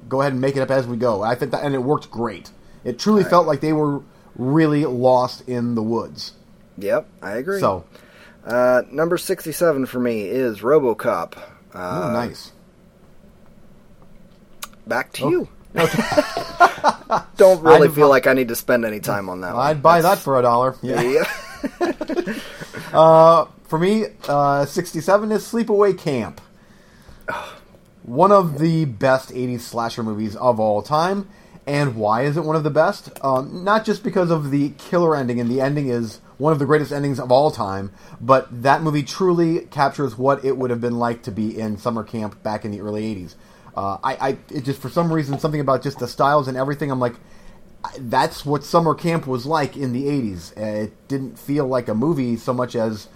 go 0.08 0.20
ahead 0.20 0.32
and 0.32 0.40
make 0.40 0.56
it 0.56 0.60
up 0.60 0.70
as 0.70 0.86
we 0.86 0.96
go. 0.96 1.22
I 1.22 1.34
think 1.36 1.52
that, 1.52 1.62
and 1.64 1.74
it 1.74 1.82
worked 1.82 2.10
great. 2.10 2.50
It 2.84 2.98
truly 2.98 3.22
felt 3.22 3.46
like 3.46 3.60
they 3.60 3.72
were 3.72 4.00
really 4.34 4.84
lost 4.86 5.46
in 5.48 5.74
the 5.76 5.82
woods. 5.82 6.32
Yep, 6.78 7.06
I 7.22 7.32
agree. 7.32 7.60
So, 7.60 7.84
uh, 8.46 8.82
number 8.90 9.16
67 9.18 9.86
for 9.86 9.98
me 10.00 10.22
is 10.22 10.60
RoboCop. 10.60 11.34
oh, 11.74 11.78
Uh, 11.78 12.12
nice. 12.12 12.52
Back 14.86 15.12
to 15.14 15.30
you. 15.30 15.48
Don't 17.36 17.62
really 17.62 17.86
I'd- 17.88 17.94
feel 17.94 18.08
like 18.08 18.26
I 18.26 18.32
need 18.34 18.48
to 18.48 18.56
spend 18.56 18.84
any 18.84 19.00
time 19.00 19.28
on 19.28 19.40
that. 19.42 19.54
I'd 19.54 19.82
buy 19.82 20.00
that 20.02 20.18
for 20.18 20.38
a 20.38 20.42
dollar. 20.42 20.76
Yeah. 20.82 21.00
Yeah. 21.00 21.24
Uh, 22.92 23.46
for 23.68 23.78
me, 23.78 24.04
uh, 24.28 24.66
67 24.66 25.32
is 25.32 25.50
Sleepaway 25.50 25.96
Camp. 25.96 26.42
One 28.02 28.30
of 28.32 28.58
the 28.58 28.84
best 28.84 29.30
80s 29.30 29.60
slasher 29.60 30.02
movies 30.02 30.36
of 30.36 30.60
all 30.60 30.82
time. 30.82 31.26
And 31.66 31.94
why 31.94 32.22
is 32.22 32.36
it 32.36 32.44
one 32.44 32.56
of 32.56 32.64
the 32.64 32.70
best? 32.70 33.10
Um, 33.24 33.62
not 33.62 33.84
just 33.84 34.02
because 34.02 34.30
of 34.30 34.50
the 34.50 34.70
killer 34.70 35.14
ending, 35.14 35.38
and 35.38 35.48
the 35.48 35.60
ending 35.60 35.88
is 35.88 36.20
one 36.38 36.52
of 36.52 36.58
the 36.58 36.66
greatest 36.66 36.90
endings 36.92 37.20
of 37.20 37.30
all 37.30 37.52
time, 37.52 37.92
but 38.20 38.48
that 38.62 38.82
movie 38.82 39.04
truly 39.04 39.60
captures 39.66 40.18
what 40.18 40.44
it 40.44 40.56
would 40.56 40.70
have 40.70 40.80
been 40.80 40.98
like 40.98 41.22
to 41.22 41.30
be 41.30 41.56
in 41.58 41.78
summer 41.78 42.02
camp 42.02 42.42
back 42.42 42.64
in 42.64 42.72
the 42.72 42.80
early 42.80 43.14
80s. 43.14 43.36
Uh, 43.76 43.98
I, 44.02 44.14
I 44.14 44.28
it 44.50 44.64
just 44.64 44.80
for 44.80 44.90
some 44.90 45.12
reason 45.12 45.38
something 45.38 45.60
about 45.60 45.82
just 45.82 46.00
the 46.00 46.08
styles 46.08 46.48
and 46.48 46.56
everything. 46.56 46.90
I'm 46.90 47.00
like, 47.00 47.14
that's 47.98 48.44
what 48.44 48.64
summer 48.64 48.94
camp 48.94 49.26
was 49.26 49.46
like 49.46 49.76
in 49.76 49.92
the 49.92 50.04
80s. 50.06 50.56
Uh, 50.56 50.84
It 50.84 51.08
didn't 51.08 51.38
feel 51.38 51.66
like 51.66 51.88
a 51.88 51.94
movie 51.94 52.36
so 52.36 52.52
much 52.52 52.74
as 52.74 53.08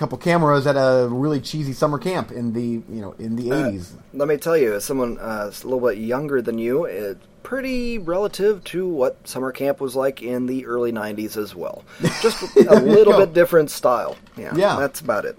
couple 0.00 0.18
cameras 0.18 0.66
at 0.66 0.74
a 0.76 1.06
really 1.08 1.40
cheesy 1.40 1.72
summer 1.72 1.98
camp 1.98 2.32
in 2.32 2.52
the 2.52 2.60
you 2.62 3.00
know 3.00 3.12
in 3.18 3.36
the 3.36 3.50
80s. 3.50 3.92
Let 4.14 4.26
me 4.28 4.36
tell 4.36 4.56
you, 4.56 4.74
as 4.74 4.84
someone 4.84 5.18
uh, 5.18 5.50
a 5.52 5.64
little 5.66 5.80
bit 5.88 5.98
younger 5.98 6.42
than 6.42 6.58
you, 6.58 6.84
it's 6.86 7.24
pretty 7.42 7.98
relative 7.98 8.64
to 8.64 8.86
what 8.88 9.16
summer 9.28 9.52
camp 9.52 9.80
was 9.80 9.94
like 9.96 10.22
in 10.22 10.46
the 10.46 10.66
early 10.66 10.92
90s 10.92 11.36
as 11.36 11.54
well. 11.54 11.84
Just 12.22 12.42
a 12.56 12.80
little 12.80 13.16
bit 13.18 13.32
different 13.32 13.70
style. 13.70 14.16
Yeah, 14.36 14.54
Yeah. 14.56 14.76
that's 14.78 15.00
about 15.00 15.24
it. 15.24 15.38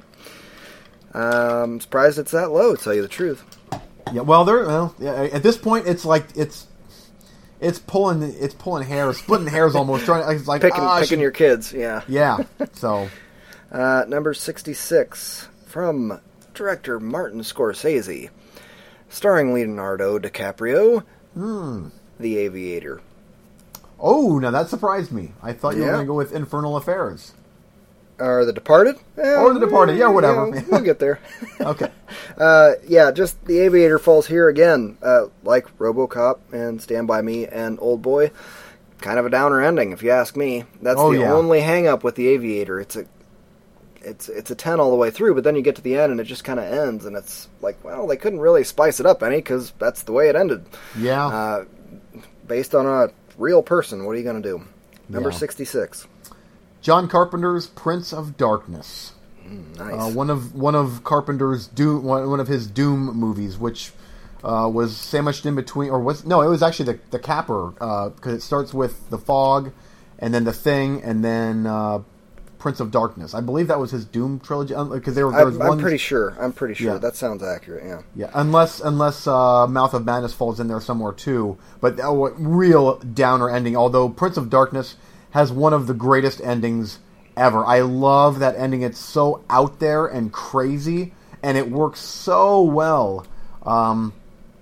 Um, 1.14 1.80
surprised 1.82 2.20
it's 2.20 2.32
that 2.32 2.52
low, 2.52 2.76
to 2.76 2.82
tell 2.84 2.94
you 2.94 3.02
the 3.02 3.08
truth. 3.08 3.44
Yeah, 4.14 4.22
well, 4.22 4.46
there. 4.46 4.66
Well, 4.66 4.96
yeah, 5.00 5.14
at 5.24 5.44
this 5.44 5.58
point, 5.58 5.88
it's 5.88 6.06
like 6.06 6.26
it's 6.36 6.68
it's 7.60 7.80
pulling 7.80 8.22
it's 8.24 8.54
pulling 8.54 8.88
hairs, 8.88 9.18
splitting 9.18 9.48
hairs 9.48 9.76
almost. 9.76 10.06
Trying 10.06 10.36
it's 10.36 10.48
like 10.48 10.62
Picking, 10.62 10.82
ah, 10.82 10.96
picking 11.00 11.08
should- 11.10 11.20
your 11.20 11.32
kids, 11.32 11.74
yeah. 11.74 12.02
yeah. 12.08 12.38
So 12.74 13.10
Uh, 13.72 14.04
number 14.08 14.34
66 14.34 15.48
from 15.66 16.20
director 16.54 17.00
Martin 17.00 17.42
Scorsese, 17.42 18.30
starring 19.10 19.54
Leonardo 19.54 20.20
DiCaprio, 20.20 21.04
Hmm. 21.34 21.88
The 22.20 22.38
Aviator. 22.40 23.02
oh, 24.00 24.38
now 24.40 24.52
that 24.52 24.68
surprised 24.70 25.12
me. 25.12 25.32
I 25.42 25.54
thought 25.54 25.76
you 25.76 25.82
were 25.84 25.88
going 25.92 26.00
to 26.02 26.06
go 26.06 26.14
with 26.16 26.34
Infernal 26.34 26.76
Affairs. 26.76 27.34
Or 28.20 28.46
The 28.46 28.54
Departed? 28.54 28.98
Eh, 29.18 29.36
Or 29.36 29.54
The 29.54 29.60
Departed, 29.62 29.98
yeah, 29.98 30.08
whatever. 30.10 30.50
we'll 30.70 30.82
get 30.82 31.00
there. 31.00 31.20
Okay. 31.62 31.90
Uh, 32.38 32.74
yeah, 32.88 33.12
just 33.12 33.44
The 33.46 33.60
Aviator 33.60 33.98
falls 34.00 34.26
here 34.28 34.48
again, 34.50 34.98
uh, 35.02 35.26
like 35.44 35.66
RoboCop 35.78 36.40
and 36.52 36.82
Stand 36.82 37.08
By 37.08 37.22
Me 37.22 37.46
and 37.48 37.78
Old 37.82 38.02
Boy. 38.02 38.32
Kind 39.00 39.18
of 39.20 39.26
a 39.26 39.30
downer 39.30 39.62
ending, 39.62 39.92
if 39.92 40.02
you 40.04 40.12
ask 40.12 40.36
me. 40.36 40.66
That's 40.82 41.00
Oh, 41.00 41.12
the 41.14 41.20
yeah. 41.22 41.34
only 41.34 41.62
hang 41.62 41.88
up 41.88 42.04
with 42.04 42.16
The 42.16 42.28
Aviator. 42.30 42.80
It's 42.80 42.96
a 42.96 43.06
it's 44.04 44.30
it's 44.30 44.52
a 44.52 44.56
10 44.56 44.80
all 44.80 44.90
the 44.90 44.96
way 44.96 45.12
through, 45.12 45.36
but 45.36 45.44
then 45.44 45.56
you 45.56 45.62
get 45.62 45.76
to 45.78 45.82
the 45.82 45.96
end 45.98 46.12
and 46.12 46.20
it 46.20 46.26
just 46.26 46.44
kind 46.44 46.60
of 46.60 46.66
ends 46.66 47.06
and 47.06 47.16
it's 47.16 47.48
like, 47.62 47.84
well, 47.84 48.08
they 48.08 48.18
couldn't 48.18 48.40
really 48.40 48.64
spice 48.64 49.00
it 49.00 49.06
up 49.06 49.22
any 49.24 49.42
cuz 49.42 49.74
that's 49.80 50.04
the 50.04 50.12
way 50.12 50.30
it 50.30 50.36
ended. 50.36 50.66
Yeah. 50.98 51.28
Uh, 51.28 51.66
based 52.48 52.74
on 52.76 52.86
a 52.86 53.10
real 53.38 53.62
person, 53.62 54.06
what 54.06 54.12
are 54.14 54.18
you 54.18 54.24
going 54.24 54.42
to 54.42 54.50
do? 54.50 54.64
Number 55.10 55.30
Yeah. 55.30 55.38
66. 55.38 56.08
John 56.82 57.08
Carpenter's 57.08 57.68
Prince 57.68 58.12
of 58.12 58.38
Darkness. 58.38 59.12
Nice. 59.78 59.94
Uh, 59.94 60.10
one 60.12 60.30
of 60.30 60.56
one 60.56 60.76
of 60.76 61.04
Carpenter's 61.04 61.68
Doom, 61.68 62.04
one, 62.04 62.30
one 62.30 62.40
of 62.40 62.48
his 62.48 62.68
Doom 62.68 63.08
movies, 63.18 63.58
which 63.58 63.92
uh, 64.44 64.70
was 64.74 64.96
sandwiched 64.96 65.46
in 65.46 65.56
between, 65.56 65.90
or 65.90 66.00
was 66.00 66.26
no, 66.26 66.42
it 66.42 66.48
was 66.48 66.64
actually 66.64 66.86
the 66.94 67.00
the 67.12 67.20
capper 67.20 67.72
because 68.16 68.34
it 68.34 68.42
starts 68.42 68.74
with 68.74 69.10
the 69.10 69.18
fog, 69.18 69.72
and 70.20 70.34
then 70.34 70.46
the 70.46 70.54
Thing, 70.54 71.04
and 71.04 71.24
then 71.24 71.68
uh, 71.68 72.00
Prince 72.62 72.80
of 72.80 72.92
Darkness. 72.92 73.34
I 73.34 73.42
believe 73.42 73.68
that 73.68 73.80
was 73.80 73.90
his 73.90 74.06
Doom 74.06 74.40
trilogy 74.40 74.76
because 74.76 75.16
there, 75.16 75.30
there 75.32 75.46
was 75.46 75.60
I'm, 75.60 75.64
I'm 75.64 75.80
pretty 75.80 75.98
sure. 75.98 76.38
I'm 76.40 76.54
pretty 76.54 76.76
sure. 76.76 76.94
Yeah. 76.94 76.98
That 77.00 77.16
sounds 77.16 77.42
accurate, 77.42 77.84
yeah. 77.84 78.02
Yeah, 78.16 78.32
unless 78.36 78.80
unless 78.80 79.26
uh, 79.26 79.66
Mouth 79.66 79.96
of 79.96 80.06
Madness 80.06 80.34
falls 80.34 80.60
in 80.60 80.68
there 80.68 80.80
somewhere 80.80 81.12
too. 81.12 81.58
But 81.82 82.00
uh, 82.00 82.14
what 82.14 82.34
real 82.38 83.00
downer 83.00 83.50
ending. 83.50 83.76
Although 83.76 84.10
Prince 84.10 84.38
of 84.38 84.52
Darkness 84.52 84.96
has 85.32 85.52
one 85.52 85.74
of 85.74 85.88
the 85.88 85.96
greatest 85.96 86.40
endings 86.42 87.00
ever. 87.36 87.66
I 87.66 87.82
love 87.82 88.40
that 88.40 88.56
ending. 88.56 88.84
It's 88.84 89.00
so 89.00 89.44
out 89.50 89.80
there 89.80 90.06
and 90.06 90.32
crazy, 90.32 91.14
and 91.42 91.58
it 91.58 91.72
works 91.72 92.00
so 92.00 92.62
well. 92.62 93.26
Um, 93.64 94.14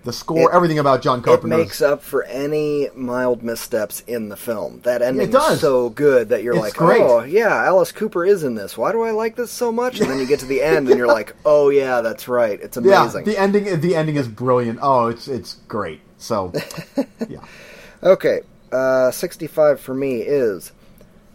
the 0.05 0.13
score, 0.13 0.49
It- 0.51 0.55
everything 0.55 0.79
about 0.79 1.01
John 1.01 1.19
It 1.19 1.23
Carpenter. 1.23 1.57
makes 1.57 1.81
up 1.81 2.01
for 2.01 2.23
any 2.23 2.89
mild 2.95 3.43
missteps 3.43 4.01
in 4.07 4.29
the 4.29 4.37
film. 4.37 4.79
That 4.83 5.01
ending 5.01 5.33
is 5.33 5.59
so 5.59 5.89
good 5.89 6.29
that 6.29 6.41
you're 6.41 6.53
It's 6.55 6.61
like, 6.63 6.73
great. 6.75 7.01
oh, 7.01 7.23
yeah, 7.23 7.65
Alice 7.65 7.91
Cooper 7.91 8.23
is 8.25 8.43
in 8.43 8.55
this. 8.55 8.77
Why 8.77 8.91
do 8.93 9.01
I 9.03 9.11
like 9.11 9.35
this 9.35 9.51
so 9.51 9.71
much? 9.71 9.99
And 9.99 10.09
then 10.09 10.17
you 10.19 10.25
get 10.25 10.39
to 10.39 10.45
the 10.45 10.61
end 10.63 10.87
and 10.89 10.97
you're 10.97 11.07
like, 11.07 11.35
oh, 11.45 11.69
yeah, 11.69 12.01
that's 12.01 12.27
right. 12.27 12.59
It's 12.61 12.77
yeah, 12.81 13.01
amazing. 13.03 13.25
the 13.25 13.37
ending. 13.37 13.79
The 13.81 13.95
ending 13.95 14.15
is 14.15 14.27
brilliant. 14.27 14.79
Oh, 14.81 15.07
it's 15.07 15.27
it's 15.27 15.55
great. 15.67 15.99
So, 16.17 16.53
yeah. 17.27 17.39
Okay, 18.01 18.41
uh, 18.71 19.11
65 19.11 19.79
for 19.79 19.93
me 19.93 20.17
is 20.21 20.71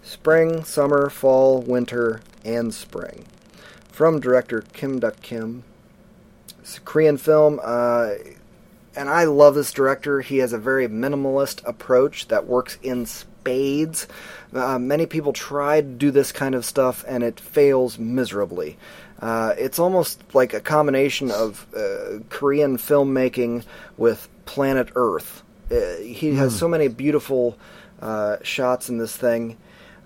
spring, 0.03 0.65
summer, 0.65 1.11
fall, 1.11 1.61
winter, 1.61 2.21
and 2.45 2.73
spring. 2.73 3.25
From 3.93 4.21
director 4.21 4.63
Kim 4.73 4.99
Duk 4.99 5.21
Kim. 5.23 5.65
It's 6.61 6.79
a 6.79 6.81
Korean 6.81 7.17
film, 7.19 7.61
uh, 7.63 8.11
and 8.97 9.09
I 9.09 9.25
love 9.25 9.55
this 9.55 9.73
director. 9.73 10.21
He 10.21 10.39
has 10.39 10.53
a 10.53 10.59
very 10.59 10.89
minimalist 10.89 11.67
approach 11.67 12.29
that 12.29 12.47
works 12.47 12.79
in 12.83 13.07
spades. 13.07 14.07
Uh, 14.53 14.79
many 14.79 15.07
people 15.07 15.33
try 15.33 15.81
to 15.81 15.87
do 15.87 16.11
this 16.11 16.33
kind 16.33 16.55
of 16.55 16.65
stuff, 16.65 17.05
and 17.07 17.23
it 17.23 17.41
fails 17.41 17.99
miserably. 17.99 18.77
Uh, 19.21 19.55
it's 19.57 19.79
almost 19.79 20.23
like 20.35 20.55
a 20.55 20.61
combination 20.61 21.31
of 21.31 21.67
uh, 21.77 22.19
Korean 22.29 22.77
filmmaking 22.77 23.65
with 23.97 24.29
Planet 24.45 24.91
Earth. 24.95 25.43
Uh, 25.71 25.97
he 25.97 26.35
has 26.35 26.57
so 26.57 26.69
many 26.69 26.89
beautiful 26.89 27.57
uh, 28.03 28.37
shots 28.43 28.89
in 28.89 28.99
this 28.99 29.17
thing. 29.17 29.57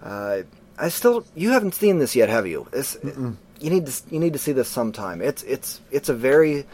Uh, 0.03 0.43
I 0.79 0.89
still, 0.91 1.27
you 1.35 1.51
haven't 1.51 1.75
seen 1.75 1.99
this 1.99 2.15
yet, 2.15 2.29
have 2.29 2.47
you? 2.47 2.69
It's, 2.73 2.97
you 3.03 3.71
need 3.71 3.87
to, 3.87 4.03
you 4.11 4.21
need 4.21 4.35
to 4.35 4.39
see 4.39 4.53
this 4.53 4.69
sometime. 4.69 5.21
It's, 5.21 5.43
it's, 5.43 5.81
it's 5.91 6.09
a 6.09 6.15
very 6.15 6.65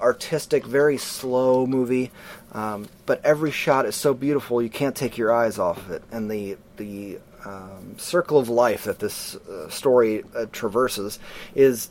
artistic, 0.00 0.64
very 0.64 0.96
slow 0.96 1.66
movie, 1.66 2.10
um, 2.52 2.88
but 3.06 3.24
every 3.24 3.50
shot 3.50 3.86
is 3.86 3.94
so 3.94 4.14
beautiful 4.14 4.62
you 4.62 4.70
can't 4.70 4.96
take 4.96 5.18
your 5.18 5.32
eyes 5.32 5.58
off 5.58 5.78
of 5.78 5.90
it. 5.90 6.02
And 6.10 6.30
the, 6.30 6.56
the 6.76 7.18
um, 7.44 7.96
circle 7.98 8.38
of 8.38 8.48
life 8.48 8.84
that 8.84 8.98
this 8.98 9.36
uh, 9.36 9.68
story 9.68 10.24
uh, 10.34 10.46
traverses 10.52 11.18
is 11.54 11.90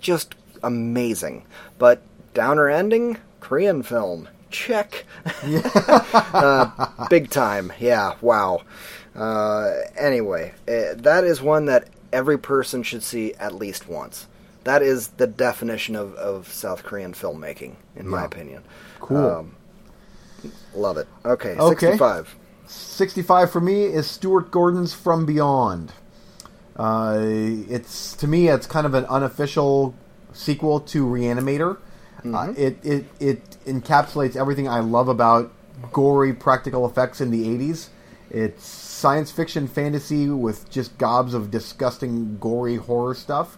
just 0.00 0.34
amazing. 0.62 1.44
But 1.78 2.02
downer 2.34 2.68
ending, 2.68 3.18
Korean 3.40 3.82
film, 3.82 4.28
check. 4.50 5.04
uh, 5.42 7.06
big 7.08 7.30
time, 7.30 7.72
yeah, 7.78 8.14
wow. 8.20 8.62
Uh, 9.14 9.72
anyway, 9.96 10.52
uh, 10.68 10.94
that 10.96 11.24
is 11.24 11.42
one 11.42 11.66
that 11.66 11.88
every 12.12 12.38
person 12.38 12.82
should 12.82 13.02
see 13.02 13.34
at 13.34 13.54
least 13.54 13.88
once. 13.88 14.26
That 14.68 14.82
is 14.82 15.08
the 15.08 15.26
definition 15.26 15.96
of, 15.96 16.14
of 16.16 16.52
South 16.52 16.82
Korean 16.82 17.14
filmmaking, 17.14 17.76
in 17.96 18.06
my 18.06 18.26
opinion. 18.26 18.64
Cool. 19.00 19.16
Um, 19.16 19.56
love 20.74 20.98
it. 20.98 21.08
Okay, 21.24 21.52
Okay. 21.56 21.92
65. 21.92 22.36
65 22.66 23.50
for 23.50 23.62
me 23.62 23.84
is 23.84 24.06
Stuart 24.06 24.50
Gordon's 24.50 24.92
From 24.92 25.24
Beyond. 25.24 25.94
Uh, 26.76 27.16
it's 27.18 28.12
to 28.16 28.26
me, 28.28 28.48
it's 28.48 28.66
kind 28.66 28.84
of 28.84 28.92
an 28.92 29.06
unofficial 29.06 29.94
sequel 30.34 30.80
to 30.80 31.06
Reanimator. 31.06 31.78
Uh, 32.26 32.52
it, 32.54 32.76
it 32.84 33.06
it 33.18 33.56
encapsulates 33.64 34.36
everything 34.36 34.68
I 34.68 34.80
love 34.80 35.08
about 35.08 35.50
gory 35.92 36.34
practical 36.34 36.84
effects 36.84 37.22
in 37.22 37.30
the 37.30 37.46
80s. 37.46 37.88
It's 38.30 38.66
science 38.66 39.30
fiction 39.30 39.66
fantasy 39.66 40.28
with 40.28 40.68
just 40.70 40.98
gobs 40.98 41.32
of 41.32 41.50
disgusting, 41.50 42.36
gory 42.36 42.76
horror 42.76 43.14
stuff. 43.14 43.56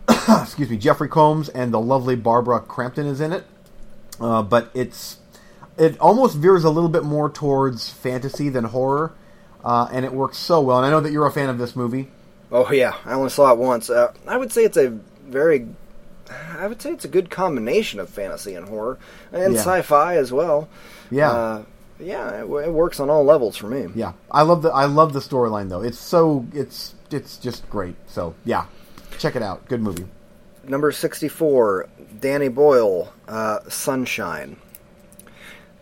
Excuse 0.42 0.70
me, 0.70 0.76
Jeffrey 0.76 1.08
Combs 1.08 1.48
and 1.48 1.72
the 1.72 1.80
lovely 1.80 2.16
Barbara 2.16 2.60
Crampton 2.60 3.06
is 3.06 3.20
in 3.20 3.32
it. 3.32 3.44
Uh, 4.20 4.42
but 4.42 4.70
it's 4.74 5.18
it 5.78 5.98
almost 5.98 6.36
veers 6.36 6.64
a 6.64 6.70
little 6.70 6.90
bit 6.90 7.02
more 7.04 7.28
towards 7.30 7.90
fantasy 7.90 8.48
than 8.48 8.64
horror, 8.64 9.12
uh, 9.64 9.88
and 9.92 10.04
it 10.04 10.12
works 10.12 10.36
so 10.36 10.60
well. 10.60 10.76
And 10.78 10.86
I 10.86 10.90
know 10.90 11.00
that 11.00 11.10
you're 11.12 11.26
a 11.26 11.32
fan 11.32 11.48
of 11.48 11.58
this 11.58 11.74
movie. 11.74 12.08
Oh 12.50 12.70
yeah, 12.70 12.94
I 13.04 13.14
only 13.14 13.30
saw 13.30 13.50
it 13.52 13.58
once. 13.58 13.88
Uh, 13.90 14.12
I 14.28 14.36
would 14.36 14.52
say 14.52 14.64
it's 14.64 14.76
a 14.76 14.90
very, 15.26 15.66
I 16.58 16.66
would 16.66 16.80
say 16.82 16.92
it's 16.92 17.06
a 17.06 17.08
good 17.08 17.30
combination 17.30 17.98
of 18.00 18.10
fantasy 18.10 18.54
and 18.54 18.68
horror 18.68 18.98
and 19.32 19.54
Yeah. 19.54 19.60
sci-fi 19.60 20.16
as 20.16 20.30
well. 20.30 20.68
Yeah. 21.10 21.30
uh, 21.30 21.62
yeah, 21.98 22.42
it, 22.42 22.44
it 22.44 22.72
works 22.72 23.00
on 23.00 23.08
all 23.10 23.24
levels 23.24 23.56
for 23.56 23.68
me. 23.68 23.86
Yeah, 23.94 24.12
I 24.30 24.42
love 24.42 24.62
the 24.62 24.70
I 24.70 24.84
love 24.84 25.14
the 25.14 25.20
storyline 25.20 25.68
though. 25.70 25.82
It's 25.82 25.98
so 25.98 26.46
it's 26.52 26.94
it's 27.10 27.38
just 27.38 27.68
great. 27.70 27.94
So 28.06 28.34
yeah, 28.44 28.66
check 29.22 29.36
it 29.36 29.42
out. 29.42 29.66
Good 29.68 29.80
movie. 29.80 30.06
Number 30.64 30.92
sixty-four, 30.92 31.88
Danny 32.20 32.48
Boyle, 32.48 33.12
uh, 33.28 33.60
Sunshine. 33.68 34.56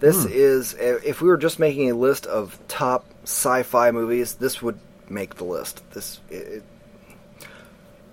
This 0.00 0.22
Hmm. 0.24 0.30
is 0.32 0.74
if 0.74 1.20
we 1.20 1.28
were 1.28 1.36
just 1.36 1.58
making 1.58 1.90
a 1.90 1.94
list 1.94 2.26
of 2.26 2.58
top 2.68 3.04
sci-fi 3.24 3.90
movies, 3.90 4.34
this 4.34 4.62
would 4.62 4.78
make 5.08 5.34
the 5.36 5.44
list. 5.44 5.82
This 5.92 6.20
it, 6.30 6.62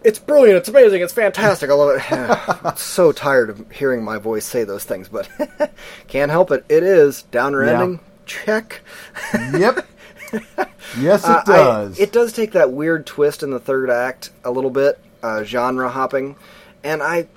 it's 0.03 0.19
brilliant. 0.19 0.57
It's 0.57 0.69
amazing. 0.69 1.01
It's 1.01 1.13
fantastic. 1.13 1.69
I 1.69 1.73
love 1.73 1.95
it. 1.97 2.11
I'm 2.65 2.75
so 2.77 3.11
tired 3.13 3.49
of 3.49 3.71
hearing 3.71 4.03
my 4.03 4.17
voice 4.17 4.45
say 4.45 4.63
those 4.65 4.83
things, 4.83 5.07
but 5.09 5.29
can't 6.07 6.31
help 6.31 6.51
it. 6.51 6.65
It 6.69 6.83
is 6.83 7.23
downer 7.23 7.65
Yeah. 7.65 7.71
ending. 7.81 7.99
Check. 8.25 8.81
Yep. 9.33 9.85
yes, 10.99 11.23
it 11.23 11.29
Uh, 11.29 11.41
I- 11.45 11.45
does. 11.45 11.99
it 11.99 12.11
does 12.11 12.33
take 12.33 12.51
that 12.51 12.71
weird 12.73 13.05
twist 13.05 13.41
in 13.43 13.51
the 13.51 13.59
third 13.59 13.89
act 13.89 14.31
a 14.43 14.51
little 14.51 14.69
bit, 14.69 14.99
uh, 15.23 15.43
genre 15.43 15.89
hopping, 15.89 16.35
and 16.83 17.01
I 17.03 17.27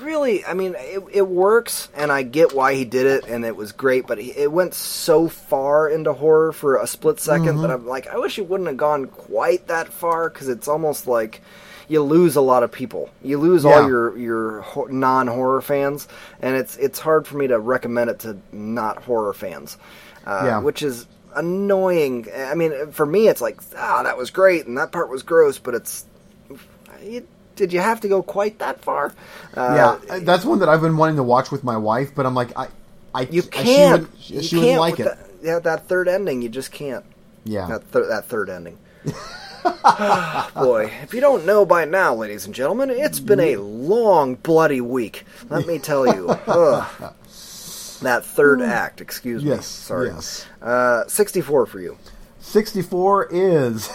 really, 0.00 0.44
I 0.44 0.54
mean, 0.54 0.74
it, 0.78 1.02
it 1.12 1.28
works, 1.28 1.88
and 1.94 2.10
I 2.10 2.22
get 2.22 2.54
why 2.54 2.74
he 2.74 2.84
did 2.84 3.06
it, 3.06 3.26
and 3.28 3.44
it 3.44 3.54
was 3.56 3.70
great, 3.72 4.06
but 4.06 4.18
he, 4.18 4.30
it 4.32 4.50
went 4.50 4.74
so 4.74 5.28
far 5.28 5.88
into 5.88 6.12
horror 6.12 6.52
for 6.52 6.76
a 6.78 6.86
split 6.86 7.16
2nd 7.16 7.40
Mm-hmm. 7.46 7.60
that 7.62 7.70
I'm 7.70 7.86
like, 7.86 8.08
I 8.08 8.18
wish 8.18 8.38
it 8.38 8.48
wouldn't 8.48 8.68
have 8.68 8.76
gone 8.76 9.06
quite 9.06 9.68
that 9.68 9.88
far 9.92 10.28
because 10.28 10.48
it's 10.48 10.66
almost 10.66 11.06
like 11.06 11.40
you 11.88 12.02
lose 12.02 12.36
a 12.36 12.40
lot 12.40 12.62
of 12.62 12.72
people. 12.72 13.10
You 13.22 13.38
lose 13.38 13.64
Yeah. 13.64 13.70
all 13.70 13.86
your 13.88 14.16
your 14.16 14.64
non 14.90 15.26
horror 15.28 15.60
fans, 15.60 16.08
and 16.40 16.56
it's 16.56 16.76
it's 16.78 16.98
hard 16.98 17.26
for 17.26 17.36
me 17.36 17.46
to 17.48 17.58
recommend 17.60 18.08
it 18.10 18.18
to 18.20 18.38
not 18.50 19.02
horror 19.04 19.32
fans. 19.34 19.76
Uh, 20.26 20.42
Yeah. 20.46 20.58
which 20.60 20.82
is 20.82 21.06
annoying. 21.34 22.26
I 22.34 22.54
mean, 22.54 22.92
for 22.92 23.04
me, 23.06 23.28
it's 23.28 23.40
like, 23.40 23.60
ah, 23.76 24.02
that 24.04 24.16
was 24.16 24.30
great, 24.30 24.66
and 24.66 24.78
that 24.78 24.90
part 24.92 25.08
was 25.10 25.22
gross, 25.22 25.58
but 25.58 25.74
it's. 25.74 26.06
You, 27.02 27.26
did 27.56 27.72
you 27.72 27.80
have 27.80 28.00
to 28.00 28.08
go 28.08 28.22
quite 28.22 28.58
that 28.60 28.80
far? 28.82 29.14
Uh, 29.54 29.98
yeah, 30.08 30.18
that's 30.20 30.44
one 30.44 30.58
that 30.60 30.68
I've 30.68 30.80
been 30.80 30.96
wanting 30.96 31.16
to 31.16 31.22
watch 31.22 31.50
with 31.50 31.62
my 31.64 31.76
wife, 31.76 32.14
but 32.14 32.24
I'm 32.26 32.34
like, 32.34 32.56
I, 32.56 32.68
I, 33.14 33.22
you 33.22 33.42
she 33.42 33.48
can't. 33.48 34.02
wouldn't- 34.02 34.20
She, 34.22 34.34
wouldn't 34.36 34.50
can't 34.52 34.80
like 34.80 35.00
it. 35.00 35.04
That, 35.04 35.18
yeah, 35.42 35.58
that 35.58 35.86
third 35.88 36.08
ending, 36.08 36.40
you 36.42 36.48
just 36.48 36.72
can't. 36.72 37.04
yeah, 37.44 37.66
That, 37.66 37.84
thir- 37.84 38.06
that 38.08 38.24
third 38.26 38.48
ending. 38.48 38.78
Boy, 40.54 40.90
if 41.02 41.12
you 41.14 41.20
don't 41.20 41.44
know 41.46 41.64
by 41.64 41.84
now, 41.84 42.14
ladies 42.14 42.46
and 42.46 42.54
gentlemen, 42.54 42.90
it's 42.90 43.20
been 43.20 43.40
a 43.40 43.56
long, 43.56 44.34
bloody 44.36 44.80
week. 44.80 45.24
Let 45.50 45.66
me 45.66 45.78
tell 45.78 46.06
you. 46.06 46.28
Ugh. 46.46 47.14
That 48.02 48.24
third 48.24 48.60
act, 48.62 49.00
excuse 49.00 49.44
me. 49.44 49.50
Yes, 49.50 49.66
Sorry. 49.66 50.08
yes. 50.08 50.46
Uh, 50.60 51.06
64 51.06 51.66
for 51.66 51.80
you. 51.80 51.96
64 52.40 53.28
is 53.30 53.88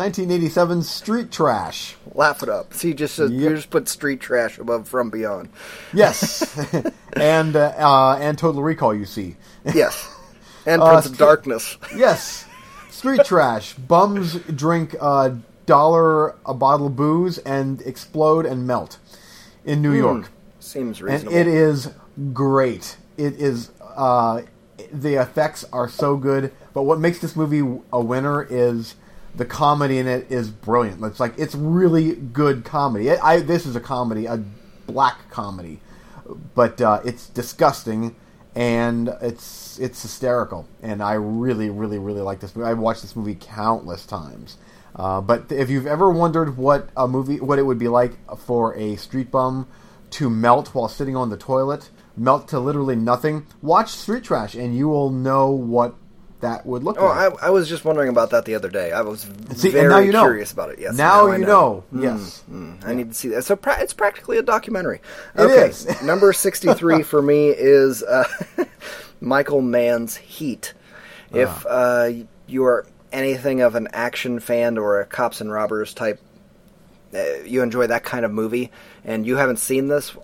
1987 0.00 0.82
Street 0.82 1.30
Trash. 1.30 1.94
Laugh 2.14 2.42
it 2.42 2.48
up. 2.48 2.72
See, 2.72 2.94
just 2.94 3.20
uh, 3.20 3.26
you 3.26 3.50
just 3.50 3.68
put 3.68 3.86
street 3.86 4.18
trash 4.18 4.58
above 4.58 4.88
from 4.88 5.10
beyond. 5.10 5.50
Yes, 5.92 6.58
and 7.12 7.54
uh, 7.54 7.74
uh, 7.76 8.16
and 8.18 8.38
Total 8.38 8.62
Recall. 8.62 8.94
You 8.94 9.04
see, 9.04 9.36
Yes, 9.74 10.08
and 10.64 10.80
Uh, 10.80 10.88
Prince 10.92 11.06
of 11.06 11.18
Darkness. 11.18 11.76
yes, 11.94 12.46
Street 12.88 13.26
Trash. 13.26 13.74
Bums 13.74 14.36
drink 14.36 14.94
a 14.94 15.36
dollar 15.66 16.34
a 16.46 16.54
bottle 16.54 16.86
of 16.86 16.96
booze 16.96 17.36
and 17.36 17.82
explode 17.82 18.46
and 18.46 18.66
melt 18.66 18.96
in 19.66 19.82
New 19.82 19.92
York. 19.92 20.30
Seems 20.60 21.02
and 21.02 21.30
it 21.30 21.46
is 21.46 21.90
great. 22.32 22.96
It 23.18 23.34
is. 23.34 23.70
Uh, 23.82 24.42
the 24.90 25.16
effects 25.16 25.62
are 25.74 25.90
so 25.90 26.16
good, 26.16 26.52
but 26.72 26.84
what 26.84 26.98
makes 26.98 27.18
this 27.18 27.36
movie 27.36 27.82
a 27.92 28.00
winner 28.00 28.42
is 28.48 28.94
the 29.34 29.44
comedy 29.44 29.98
in 29.98 30.08
it 30.08 30.30
is 30.30 30.50
brilliant. 30.50 31.02
It's 31.04 31.20
like 31.20 31.34
it's 31.38 31.54
really 31.54 32.14
good 32.14 32.64
comedy. 32.64 33.10
I, 33.10 33.34
I 33.34 33.40
this 33.40 33.66
is 33.66 33.76
a 33.76 33.80
comedy, 33.80 34.26
a 34.26 34.42
black 34.86 35.30
comedy, 35.30 35.80
but 36.54 36.80
uh, 36.80 37.00
it's 37.04 37.28
disgusting 37.28 38.16
and 38.54 39.08
it's 39.20 39.78
it's 39.78 40.02
hysterical. 40.02 40.66
And 40.82 41.02
I 41.02 41.14
really, 41.14 41.70
really, 41.70 41.98
really 41.98 42.20
like 42.20 42.40
this 42.40 42.54
movie. 42.54 42.68
I've 42.68 42.78
watched 42.78 43.02
this 43.02 43.16
movie 43.16 43.36
countless 43.38 44.06
times. 44.06 44.56
Uh, 44.94 45.20
but 45.20 45.52
if 45.52 45.70
you've 45.70 45.86
ever 45.86 46.10
wondered 46.10 46.56
what 46.56 46.90
a 46.96 47.06
movie, 47.06 47.40
what 47.40 47.58
it 47.58 47.62
would 47.62 47.78
be 47.78 47.88
like 47.88 48.12
for 48.38 48.74
a 48.76 48.96
street 48.96 49.30
bum 49.30 49.68
to 50.10 50.28
melt 50.28 50.74
while 50.74 50.88
sitting 50.88 51.14
on 51.14 51.30
the 51.30 51.36
toilet, 51.36 51.90
melt 52.16 52.48
to 52.48 52.58
literally 52.58 52.96
nothing, 52.96 53.46
watch 53.62 53.90
Street 53.90 54.24
Trash, 54.24 54.54
and 54.54 54.76
you 54.76 54.88
will 54.88 55.10
know 55.10 55.50
what 55.50 55.94
that 56.40 56.64
would 56.66 56.82
look 56.84 56.96
Oh, 57.00 57.06
like. 57.06 57.42
I, 57.42 57.46
I 57.46 57.50
was 57.50 57.68
just 57.68 57.84
wondering 57.84 58.08
about 58.08 58.30
that 58.30 58.44
the 58.46 58.54
other 58.54 58.68
day. 58.70 58.92
I 58.92 59.02
was 59.02 59.26
See, 59.54 59.70
very 59.70 59.88
now 59.88 59.98
you 59.98 60.12
know. 60.12 60.22
curious 60.22 60.52
about 60.52 60.70
it. 60.70 60.78
Yes, 60.78 60.96
Now 60.96 61.28
I 61.28 61.36
you 61.36 61.44
know. 61.46 61.84
Mm, 61.92 62.02
Yes. 62.02 62.42
mm, 62.50 62.84
I 62.86 62.94
need 62.94 63.08
to 63.08 63.14
see 63.14 63.28
that. 63.28 63.44
So 63.44 63.56
pra- 63.56 63.80
it's 63.80 63.92
practically 63.92 64.38
a 64.38 64.42
documentary. 64.42 65.00
It 65.34 65.40
Okay, 65.42 65.68
is. 65.68 66.02
number 66.02 66.32
sixty-three 66.32 67.02
for 67.02 67.20
me 67.22 67.48
is 67.50 68.02
uh, 68.02 68.26
Michael 69.20 69.60
Mann's 69.62 70.16
Heat. 70.16 70.72
If 71.32 71.48
Ah. 71.66 71.68
uh, 71.68 72.12
you 72.46 72.64
are 72.64 72.86
anything 73.12 73.60
of 73.60 73.74
an 73.74 73.88
action 73.92 74.40
fan 74.40 74.78
or 74.78 75.00
a 75.00 75.06
cops 75.06 75.40
and 75.40 75.52
robbers 75.52 75.92
type, 75.94 76.20
uh, 77.14 77.18
you 77.44 77.62
enjoy 77.62 77.86
that 77.88 78.02
kind 78.04 78.24
of 78.24 78.30
movie, 78.32 78.70
and 79.04 79.26
you 79.26 79.36
haven't 79.36 79.58
seen 79.58 79.88
this, 79.88 80.16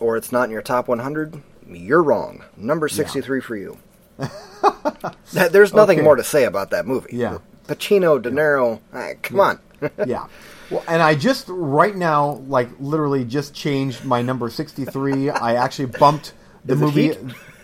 or 0.00 0.16
it's 0.16 0.32
not 0.32 0.44
in 0.44 0.50
your 0.50 0.62
top 0.62 0.88
100, 0.88 1.40
you're 1.68 2.02
wrong. 2.02 2.42
Number 2.56 2.88
63 2.88 3.40
for 3.40 3.56
you. 3.56 3.78
Th- 5.32 5.50
There's 5.50 5.72
nothing 5.74 5.98
Okay. 5.98 6.04
more 6.04 6.16
to 6.16 6.24
say 6.24 6.44
about 6.44 6.70
that 6.70 6.86
movie. 6.86 7.16
Yeah. 7.16 7.38
Pacino, 7.66 8.20
De 8.20 8.30
Niro, 8.30 8.80
ah, 8.92 9.10
come 9.22 9.40
on. 9.40 9.58
yeah. 10.06 10.26
Well, 10.70 10.84
and 10.88 11.02
I 11.02 11.14
just 11.14 11.46
right 11.48 11.94
now, 11.94 12.42
like 12.48 12.68
literally, 12.80 13.24
just 13.24 13.54
changed 13.54 14.04
my 14.04 14.22
number 14.22 14.48
sixty-three. 14.50 15.30
I 15.30 15.54
actually 15.56 15.86
bumped 15.86 16.32
the 16.64 16.76
movie. 16.76 17.16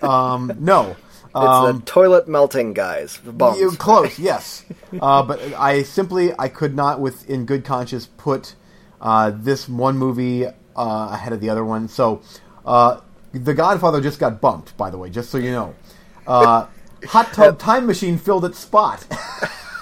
Um, 0.02 0.52
no, 0.60 0.96
It's 1.24 1.34
um, 1.34 1.78
the 1.80 1.84
toilet 1.84 2.28
melting 2.28 2.72
guys. 2.74 3.18
You 3.24 3.70
close, 3.78 4.18
yes. 4.18 4.64
Uh, 5.00 5.22
but 5.22 5.40
I 5.54 5.82
simply 5.82 6.32
I 6.38 6.48
could 6.48 6.74
not, 6.74 7.00
with 7.00 7.28
in 7.28 7.44
good 7.46 7.64
conscience, 7.64 8.06
put 8.16 8.54
uh, 9.00 9.30
this 9.34 9.68
one 9.68 9.96
movie 9.98 10.46
uh, 10.46 10.52
ahead 10.76 11.32
of 11.32 11.40
the 11.40 11.50
other 11.50 11.64
one. 11.64 11.88
So, 11.88 12.22
uh, 12.66 13.00
The 13.32 13.54
Godfather 13.54 14.00
just 14.00 14.18
got 14.18 14.40
bumped. 14.40 14.76
By 14.76 14.90
the 14.90 14.98
way, 14.98 15.10
just 15.10 15.30
so 15.30 15.38
you 15.38 15.50
know, 15.52 15.74
uh, 16.28 16.66
Hot 17.08 17.32
Tub 17.32 17.58
Time 17.58 17.86
Machine 17.86 18.18
filled 18.18 18.44
its 18.44 18.58
spot. 18.58 19.06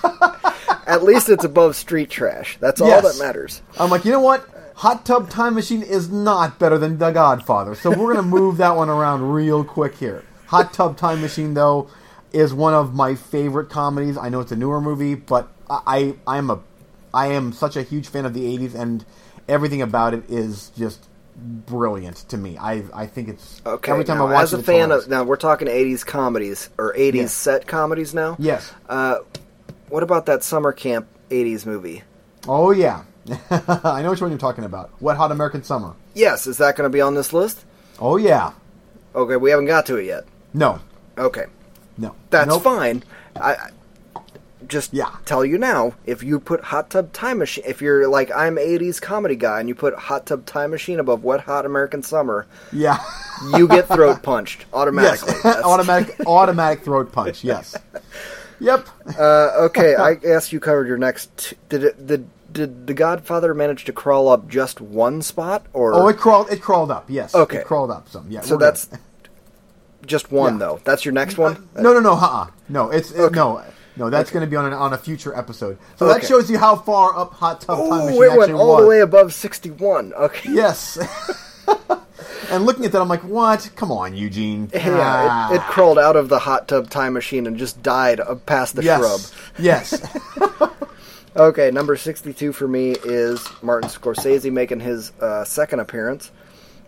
At 0.87 1.03
least 1.03 1.29
it's 1.29 1.45
above 1.45 1.75
street 1.77 2.09
trash. 2.11 2.59
That's 2.61 2.81
all 2.81 2.89
Yes. 2.89 3.19
that 3.19 3.25
matters. 3.25 3.61
I'm 3.79 3.91
like, 3.91 4.05
you 4.05 4.13
know 4.13 4.21
what? 4.21 4.49
Hot 4.77 5.05
Tub 5.05 5.29
Time 5.29 5.55
Machine 5.55 5.83
is 5.83 6.11
not 6.11 6.59
better 6.59 6.79
than 6.79 6.99
The 6.99 7.11
Godfather, 7.11 7.75
so 7.75 7.91
we're 7.91 8.15
gonna 8.15 8.27
move 8.29 8.59
that 8.59 8.77
one 8.77 8.89
around 8.89 9.33
real 9.33 9.65
quick 9.65 9.97
here. 9.97 10.23
Hot 10.47 10.73
Tub 10.73 10.97
Time 10.97 11.21
Machine, 11.21 11.55
though, 11.55 11.89
is 12.33 12.53
one 12.55 12.75
of 12.75 12.95
my 12.95 13.15
favorite 13.15 13.69
comedies. 13.71 14.17
I 14.19 14.29
know 14.29 14.41
it's 14.41 14.53
a 14.53 14.57
newer 14.57 14.81
movie, 14.81 15.15
but 15.15 15.49
I 15.69 16.15
I 16.27 16.37
am 16.39 16.51
a 16.51 16.61
I 17.15 17.29
am 17.29 17.53
such 17.53 17.75
a 17.77 17.83
huge 17.83 18.07
fan 18.09 18.27
of 18.27 18.35
the 18.35 18.45
'80s, 18.45 18.75
and 18.75 19.05
everything 19.49 19.81
about 19.83 20.13
it 20.15 20.29
is 20.31 20.71
just 20.77 21.07
brilliant 21.37 22.17
to 22.29 22.37
me. 22.37 22.57
I 22.59 22.83
I 22.95 23.07
think 23.07 23.29
it's 23.29 23.61
Okay. 23.67 23.93
every 23.93 24.05
time 24.05 24.19
now, 24.19 24.27
I 24.27 24.33
watch 24.35 24.43
as 24.45 24.53
a 24.55 24.63
fan 24.63 24.91
of 24.91 25.09
now, 25.09 25.23
we're 25.25 25.37
talking 25.37 25.69
'80s 25.69 26.05
comedies 26.05 26.71
or 26.79 26.95
'80s 26.97 27.15
Yes. 27.15 27.33
set 27.35 27.67
comedies 27.67 28.15
now. 28.15 28.37
yes, 28.39 28.73
Uh, 28.89 29.19
what 29.89 30.03
about 30.03 30.27
that 30.27 30.43
summer 30.43 30.73
camp 30.73 31.07
'80s 31.31 31.67
movie? 31.67 32.03
oh 32.49 32.71
yeah, 32.71 33.03
I 33.51 34.03
know 34.03 34.11
which 34.11 34.21
one 34.21 34.31
you're 34.31 34.39
talking 34.39 34.65
about. 34.65 34.91
Wet 35.01 35.17
Hot 35.17 35.31
American 35.33 35.63
Summer. 35.63 35.95
Yes, 36.15 36.47
is 36.47 36.59
that 36.59 36.77
going 36.77 36.89
to 36.91 36.93
be 36.93 37.01
on 37.01 37.15
this 37.15 37.33
list? 37.33 37.65
Oh 38.01 38.17
yeah, 38.17 38.53
Okay, 39.15 39.37
we 39.37 39.51
haven't 39.51 39.67
got 39.67 39.87
to 39.87 39.97
it 39.97 40.05
yet. 40.07 40.25
no, 40.55 40.79
Okay, 41.19 41.47
no, 41.99 42.15
that's 42.31 42.49
Nope. 42.49 42.63
fine. 42.63 43.03
I, 43.37 43.53
I 43.55 43.71
just 44.69 44.93
Yeah. 44.93 45.11
tell 45.25 45.45
you 45.45 45.59
now, 45.59 45.95
if 46.07 46.23
you 46.23 46.39
put 46.41 46.65
Hot 46.65 46.91
Tub 46.91 47.13
Time 47.13 47.39
Machine, 47.39 47.65
if 47.67 47.81
you're 47.81 48.09
like 48.09 48.31
I'm 48.35 48.57
'80s 48.57 49.01
comedy 49.01 49.37
guy, 49.37 49.61
and 49.61 49.69
you 49.69 49.75
put 49.75 49.95
Hot 49.95 50.27
Tub 50.27 50.45
Time 50.47 50.71
Machine 50.71 51.01
above 51.01 51.25
Wet 51.25 51.41
Hot 51.41 51.65
American 51.67 52.03
Summer, 52.03 52.47
Yeah. 52.73 52.99
you 53.57 53.69
get 53.69 53.87
throat 53.97 54.23
punched 54.23 54.65
automatically. 54.73 55.35
That's- 55.43 55.65
automatic 55.65 56.17
automatic 56.27 56.85
throat 56.85 57.13
punch. 57.13 57.45
Yes. 57.45 57.77
Yep. 58.61 58.87
Uh, 59.19 59.51
okay, 59.67 59.95
I 59.97 60.15
guess 60.15 60.53
you 60.53 60.61
covered 60.61 60.89
your 60.89 60.97
next. 60.99 61.37
T- 61.37 61.57
did 61.69 61.85
it? 61.85 62.07
Did, 62.07 62.29
did 62.53 62.87
the 62.87 62.95
Godfather 62.95 63.53
manage 63.53 63.85
to 63.85 63.93
crawl 63.93 64.29
up 64.29 64.49
just 64.49 64.81
one 64.81 65.21
spot, 65.21 65.67
or 65.75 65.93
Oh, 65.93 66.09
it 66.09 66.17
crawled. 66.17 66.51
It 66.51 66.63
crawled 66.63 66.91
up. 66.91 67.05
Yes. 67.09 67.35
Okay. 67.35 67.59
It 67.59 67.67
crawled 67.67 67.91
up 67.91 68.09
some. 68.09 68.27
Yeah. 68.31 68.41
so 68.41 68.57
that's 68.57 68.87
good. 68.87 68.99
just 70.07 70.33
one 70.33 70.55
Yeah. 70.55 70.59
though? 70.61 70.81
That's 70.85 71.05
your 71.05 71.13
next 71.13 71.37
one. 71.37 71.69
no, 71.77 71.93
no, 71.93 72.01
no. 72.01 72.13
Uh-uh. 72.15 72.47
No, 72.71 72.91
it's 72.91 73.11
it- 73.11 73.21
Okay. 73.21 73.35
no, 73.37 73.59
no. 73.97 74.11
That's 74.11 74.31
going 74.31 74.45
to 74.45 74.51
be 74.51 74.57
on 74.57 74.67
an, 74.67 74.73
on 74.73 74.93
a 74.93 74.99
future 74.99 75.37
episode. 75.37 75.79
So 75.97 76.07
that 76.09 76.25
shows 76.25 76.51
you 76.51 76.59
how 76.59 76.77
far 76.77 77.17
up 77.17 77.33
Hot 77.35 77.61
Tub 77.61 77.79
Time 77.79 77.89
Oh, 77.93 78.07
Machine 78.07 78.23
it 78.23 78.39
went 78.39 78.53
all 78.53 78.75
was. 78.75 78.83
the 78.83 78.89
way 78.89 79.01
above 79.01 79.33
sixty-one. 79.35 80.13
Okay. 80.15 80.51
Yes. 80.53 80.99
and 82.51 82.65
looking 82.65 82.85
at 82.85 82.93
that, 82.93 83.01
I'm 83.03 83.09
like, 83.09 83.25
what? 83.25 83.71
Come 83.75 83.91
on, 83.91 84.15
Eugene. 84.17 84.71
Yeah, 84.73 84.99
Ah. 85.01 85.53
it, 85.53 85.57
it 85.57 85.63
crawled 85.63 85.99
out 85.99 86.17
of 86.17 86.29
the 86.29 86.39
hot 86.39 86.69
tub 86.69 86.91
time 86.91 87.15
machine 87.15 87.47
and 87.47 87.57
just 87.57 87.83
died 87.83 88.21
past 88.47 88.77
the 88.77 88.85
yes. 88.85 89.01
shrub. 89.01 89.21
Yes. 89.59 90.19
Okay, 91.37 91.71
number 91.71 91.97
62 91.97 92.55
for 92.55 92.67
me 92.67 92.93
is 93.05 93.47
Martin 93.61 93.91
Scorsese 93.91 94.51
making 94.51 94.81
his 94.81 95.13
uh, 95.21 95.45
second 95.45 95.81
appearance 95.81 96.31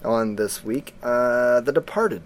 on 0.02 0.36
this 0.36 0.64
week, 0.64 0.94
uh, 1.02 1.60
The 1.60 1.70
Departed, 1.70 2.22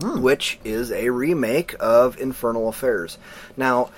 which 0.00 0.58
is 0.64 0.90
a 0.92 1.10
remake 1.10 1.74
of 1.80 2.18
Infernal 2.18 2.68
Affairs. 2.68 3.18
Now, 3.56 3.90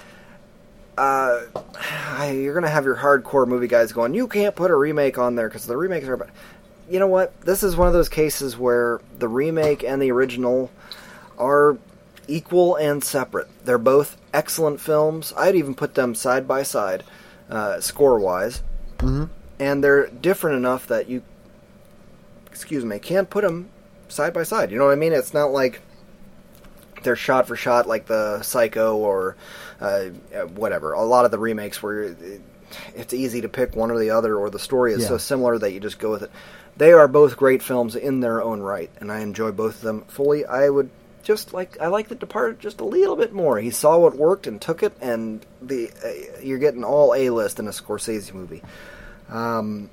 uh, 0.98 1.40
you're 2.32 2.54
going 2.54 2.64
to 2.64 2.70
have 2.70 2.84
your 2.84 2.96
hardcore 2.96 3.46
movie 3.46 3.68
guys 3.68 3.92
going, 3.92 4.14
you 4.14 4.28
can't 4.28 4.54
put 4.54 4.70
a 4.70 4.76
remake 4.76 5.18
on 5.18 5.34
there 5.34 5.48
because 5.48 5.66
the 5.66 5.76
remakes 5.76 6.08
are. 6.08 6.16
but 6.16 6.30
You 6.90 6.98
know 6.98 7.06
what? 7.06 7.38
This 7.42 7.62
is 7.62 7.76
one 7.76 7.88
of 7.88 7.92
those 7.92 8.08
cases 8.08 8.56
where 8.56 9.00
the 9.18 9.28
remake 9.28 9.84
and 9.84 10.00
the 10.00 10.10
original 10.10 10.70
are 11.38 11.78
equal 12.28 12.76
and 12.76 13.02
separate. 13.02 13.48
They're 13.64 13.78
both 13.78 14.16
excellent 14.32 14.80
films. 14.80 15.32
I'd 15.36 15.54
even 15.54 15.74
put 15.74 15.94
them 15.94 16.14
side 16.14 16.46
by 16.46 16.62
side, 16.62 17.04
uh, 17.50 17.80
score 17.80 18.18
wise. 18.18 18.62
Mm-hmm. 18.98 19.24
And 19.58 19.84
they're 19.84 20.08
different 20.08 20.56
enough 20.56 20.86
that 20.88 21.08
you, 21.08 21.22
excuse 22.46 22.84
me, 22.84 22.98
can't 22.98 23.30
put 23.30 23.42
them 23.44 23.68
side 24.08 24.32
by 24.32 24.42
side. 24.42 24.70
You 24.70 24.78
know 24.78 24.86
what 24.86 24.92
I 24.92 24.96
mean? 24.96 25.12
It's 25.12 25.34
not 25.34 25.52
like 25.52 25.80
they're 27.02 27.16
shot 27.16 27.46
for 27.48 27.56
shot 27.56 27.86
like 27.86 28.06
the 28.06 28.42
Psycho 28.42 28.96
or 28.96 29.36
uh, 29.80 29.84
uh, 30.34 30.40
whatever. 30.54 30.92
A 30.92 31.02
lot 31.02 31.24
of 31.24 31.30
the 31.30 31.38
remakes 31.38 31.82
where 31.82 32.14
it's 32.94 33.12
easy 33.12 33.40
to 33.42 33.48
pick 33.48 33.74
one 33.76 33.90
or 33.90 33.98
the 33.98 34.10
other, 34.10 34.36
or 34.36 34.48
the 34.50 34.58
story 34.58 34.92
is 34.92 35.02
Yeah. 35.02 35.08
so 35.08 35.18
similar 35.18 35.58
that 35.58 35.72
you 35.72 35.80
just 35.80 35.98
go 35.98 36.10
with 36.10 36.22
it. 36.22 36.30
They 36.76 36.92
are 36.92 37.06
both 37.08 37.36
great 37.36 37.62
films 37.62 37.96
in 37.96 38.20
their 38.20 38.42
own 38.42 38.60
right, 38.60 38.90
and 38.98 39.12
I 39.12 39.20
enjoy 39.20 39.52
both 39.52 39.76
of 39.76 39.80
them 39.82 40.02
fully. 40.08 40.46
I 40.46 40.68
would 40.70 40.88
just 41.22 41.52
like 41.52 41.78
I 41.80 41.88
like 41.88 42.08
The 42.08 42.14
Departed 42.14 42.60
just 42.60 42.80
a 42.80 42.84
little 42.84 43.14
bit 43.14 43.32
more. 43.32 43.58
He 43.58 43.70
saw 43.70 43.98
what 43.98 44.16
worked 44.16 44.46
and 44.46 44.60
took 44.60 44.82
it, 44.82 44.92
and 45.00 45.44
the 45.60 45.90
uh, 46.04 46.40
you're 46.42 46.58
getting 46.58 46.82
all 46.82 47.14
A 47.14 47.28
list 47.30 47.58
in 47.60 47.66
a 47.68 47.72
Scorsese 47.72 48.32
movie. 48.32 48.62
Um, 49.28 49.90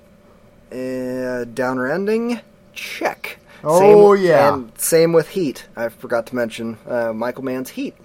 uh, 0.72 1.44
downer 1.54 1.88
ending, 1.92 2.40
check. 2.74 3.40
Oh, 3.64 4.14
yeah. 4.14 4.54
and 4.54 4.72
same 4.80 5.14
with 5.14 5.30
Heat. 5.30 5.68
I 5.76 5.90
forgot 5.90 6.26
to 6.28 6.36
mention 6.36 6.78
uh, 6.88 7.14
Michael 7.14 7.44
Mann's 7.44 7.70
Heat. 7.70 7.96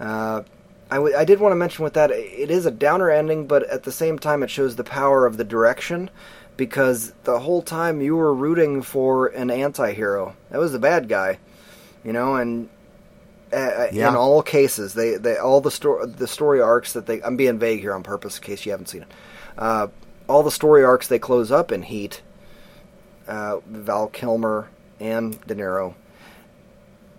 Uh, 0.00 0.42
I, 0.90 0.96
w- 0.96 1.16
I 1.16 1.24
did 1.24 1.40
want 1.40 1.52
to 1.52 1.56
mention 1.56 1.82
with 1.84 1.94
that 1.94 2.10
it 2.10 2.50
is 2.50 2.66
a 2.66 2.70
downer 2.70 3.10
ending, 3.10 3.46
but 3.46 3.62
at 3.68 3.82
the 3.84 3.92
same 3.92 4.18
time 4.18 4.42
it 4.42 4.50
shows 4.50 4.76
the 4.76 4.84
power 4.84 5.26
of 5.26 5.36
the 5.36 5.44
direction 5.44 6.10
because 6.56 7.12
the 7.24 7.40
whole 7.40 7.62
time 7.62 8.00
you 8.00 8.14
were 8.16 8.32
rooting 8.34 8.82
for 8.82 9.26
an 9.28 9.50
anti-hero. 9.50 10.36
That 10.50 10.58
was 10.58 10.72
the 10.72 10.78
bad 10.78 11.08
guy, 11.08 11.38
you 12.04 12.12
know, 12.12 12.36
and 12.36 12.68
uh, 13.52 13.86
Yeah. 13.92 14.10
in 14.10 14.14
all 14.16 14.42
cases 14.42 14.94
they, 14.94 15.16
they 15.16 15.36
all 15.36 15.60
the 15.60 15.70
story 15.70 16.06
the 16.06 16.26
story 16.28 16.60
arcs 16.60 16.92
that 16.92 17.06
they 17.06 17.22
I'm 17.22 17.36
being 17.36 17.58
vague 17.58 17.80
here 17.80 17.94
on 17.94 18.02
purpose 18.02 18.36
in 18.36 18.42
case 18.44 18.64
you 18.66 18.70
haven't 18.72 18.88
seen 18.88 19.02
it. 19.02 19.08
Uh, 19.58 19.88
all 20.28 20.42
the 20.42 20.50
story 20.50 20.84
arcs 20.84 21.08
they 21.08 21.18
close 21.18 21.50
up 21.50 21.72
in 21.72 21.82
Heat. 21.82 22.22
Uh, 23.26 23.58
Val 23.66 24.08
Kilmer 24.08 24.68
and 25.00 25.40
De 25.46 25.54
Niro. 25.54 25.94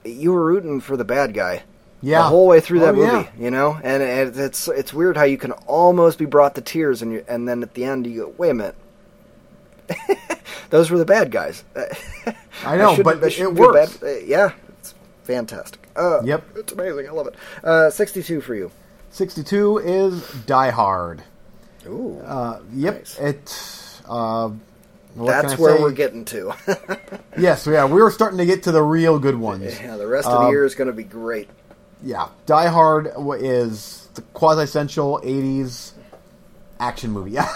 You 0.03 0.34
were 0.34 0.45
rooting 0.45 0.82
for 0.82 0.95
the 0.97 1.03
bad 1.05 1.34
guy 1.34 1.63
Yeah. 2.01 2.19
the 2.19 2.23
whole 2.30 2.47
way 2.47 2.59
through 2.59 2.80
that 2.82 2.93
Oh, 2.95 2.97
movie, 2.97 3.11
yeah. 3.11 3.30
you 3.38 3.51
know, 3.51 3.80
and 3.84 4.03
it, 4.03 4.38
it's 4.38 4.67
it's 4.67 4.93
weird 4.93 5.17
how 5.17 5.23
you 5.23 5.38
can 5.38 5.51
almost 5.67 6.17
be 6.19 6.26
brought 6.26 6.55
to 6.55 6.61
tears, 6.61 7.01
and 7.01 7.11
you, 7.11 7.26
and 7.28 7.47
then 7.47 7.63
at 7.63 7.73
the 7.73 7.84
end 7.86 8.05
you 8.07 8.21
go, 8.26 8.34
wait 8.38 8.51
a 8.51 8.53
minute, 8.53 8.76
those 10.69 10.89
were 10.91 10.97
the 10.97 11.05
bad 11.05 11.32
guys. 11.32 11.63
I 12.65 12.78
know, 12.78 12.95
shouldn't- 12.95 13.03
but 13.03 13.21
that 13.21 13.38
it 13.39 13.53
works. 13.53 13.97
bad. 13.97 14.07
Uh, 14.07 14.19
yeah, 14.26 14.51
it's 14.80 14.93
fantastic. 15.23 15.80
Uh, 15.95 16.21
Yep. 16.23 16.43
it's 16.57 16.73
amazing. 16.73 17.07
I 17.07 17.11
love 17.11 17.28
it. 17.28 17.36
Uh, 17.63 17.89
Sixty-two 17.89 18.41
for 18.41 18.53
you. 18.55 18.71
62 19.11 19.78
is 19.78 20.21
Die 20.45 20.69
Hard. 20.71 21.23
Ooh, 21.88 22.19
Uh, 22.26 22.59
yep. 22.73 22.95
Nice. 22.95 23.17
It. 23.19 24.01
What 25.16 25.28
that's 25.28 25.57
where 25.57 25.78
say? 25.78 25.82
we're 25.82 25.91
getting 25.91 26.26
to. 26.26 26.53
Yes, 27.38 27.68
yeah, 27.68 27.84
we 27.86 28.01
were 28.01 28.11
starting 28.11 28.38
to 28.38 28.45
get 28.45 28.63
to 28.63 28.72
the 28.72 28.82
real 28.82 29.20
good 29.20 29.36
ones. 29.36 29.78
yeah, 29.82 29.97
the 29.97 30.07
rest 30.07 30.26
of 30.28 30.39
the 30.39 30.45
Um, 30.47 30.51
year 30.51 30.63
is 30.63 30.74
going 30.74 30.88
to 30.88 30.93
be 30.93 31.03
great. 31.03 31.49
Yeah, 32.01 32.28
Die 32.45 32.68
Hard 32.68 33.11
is 33.41 34.07
the 34.13 34.22
quasi-essential 34.22 35.20
'80s 35.22 35.91
action 36.80 37.11
movie. 37.11 37.32
Yeah, 37.32 37.49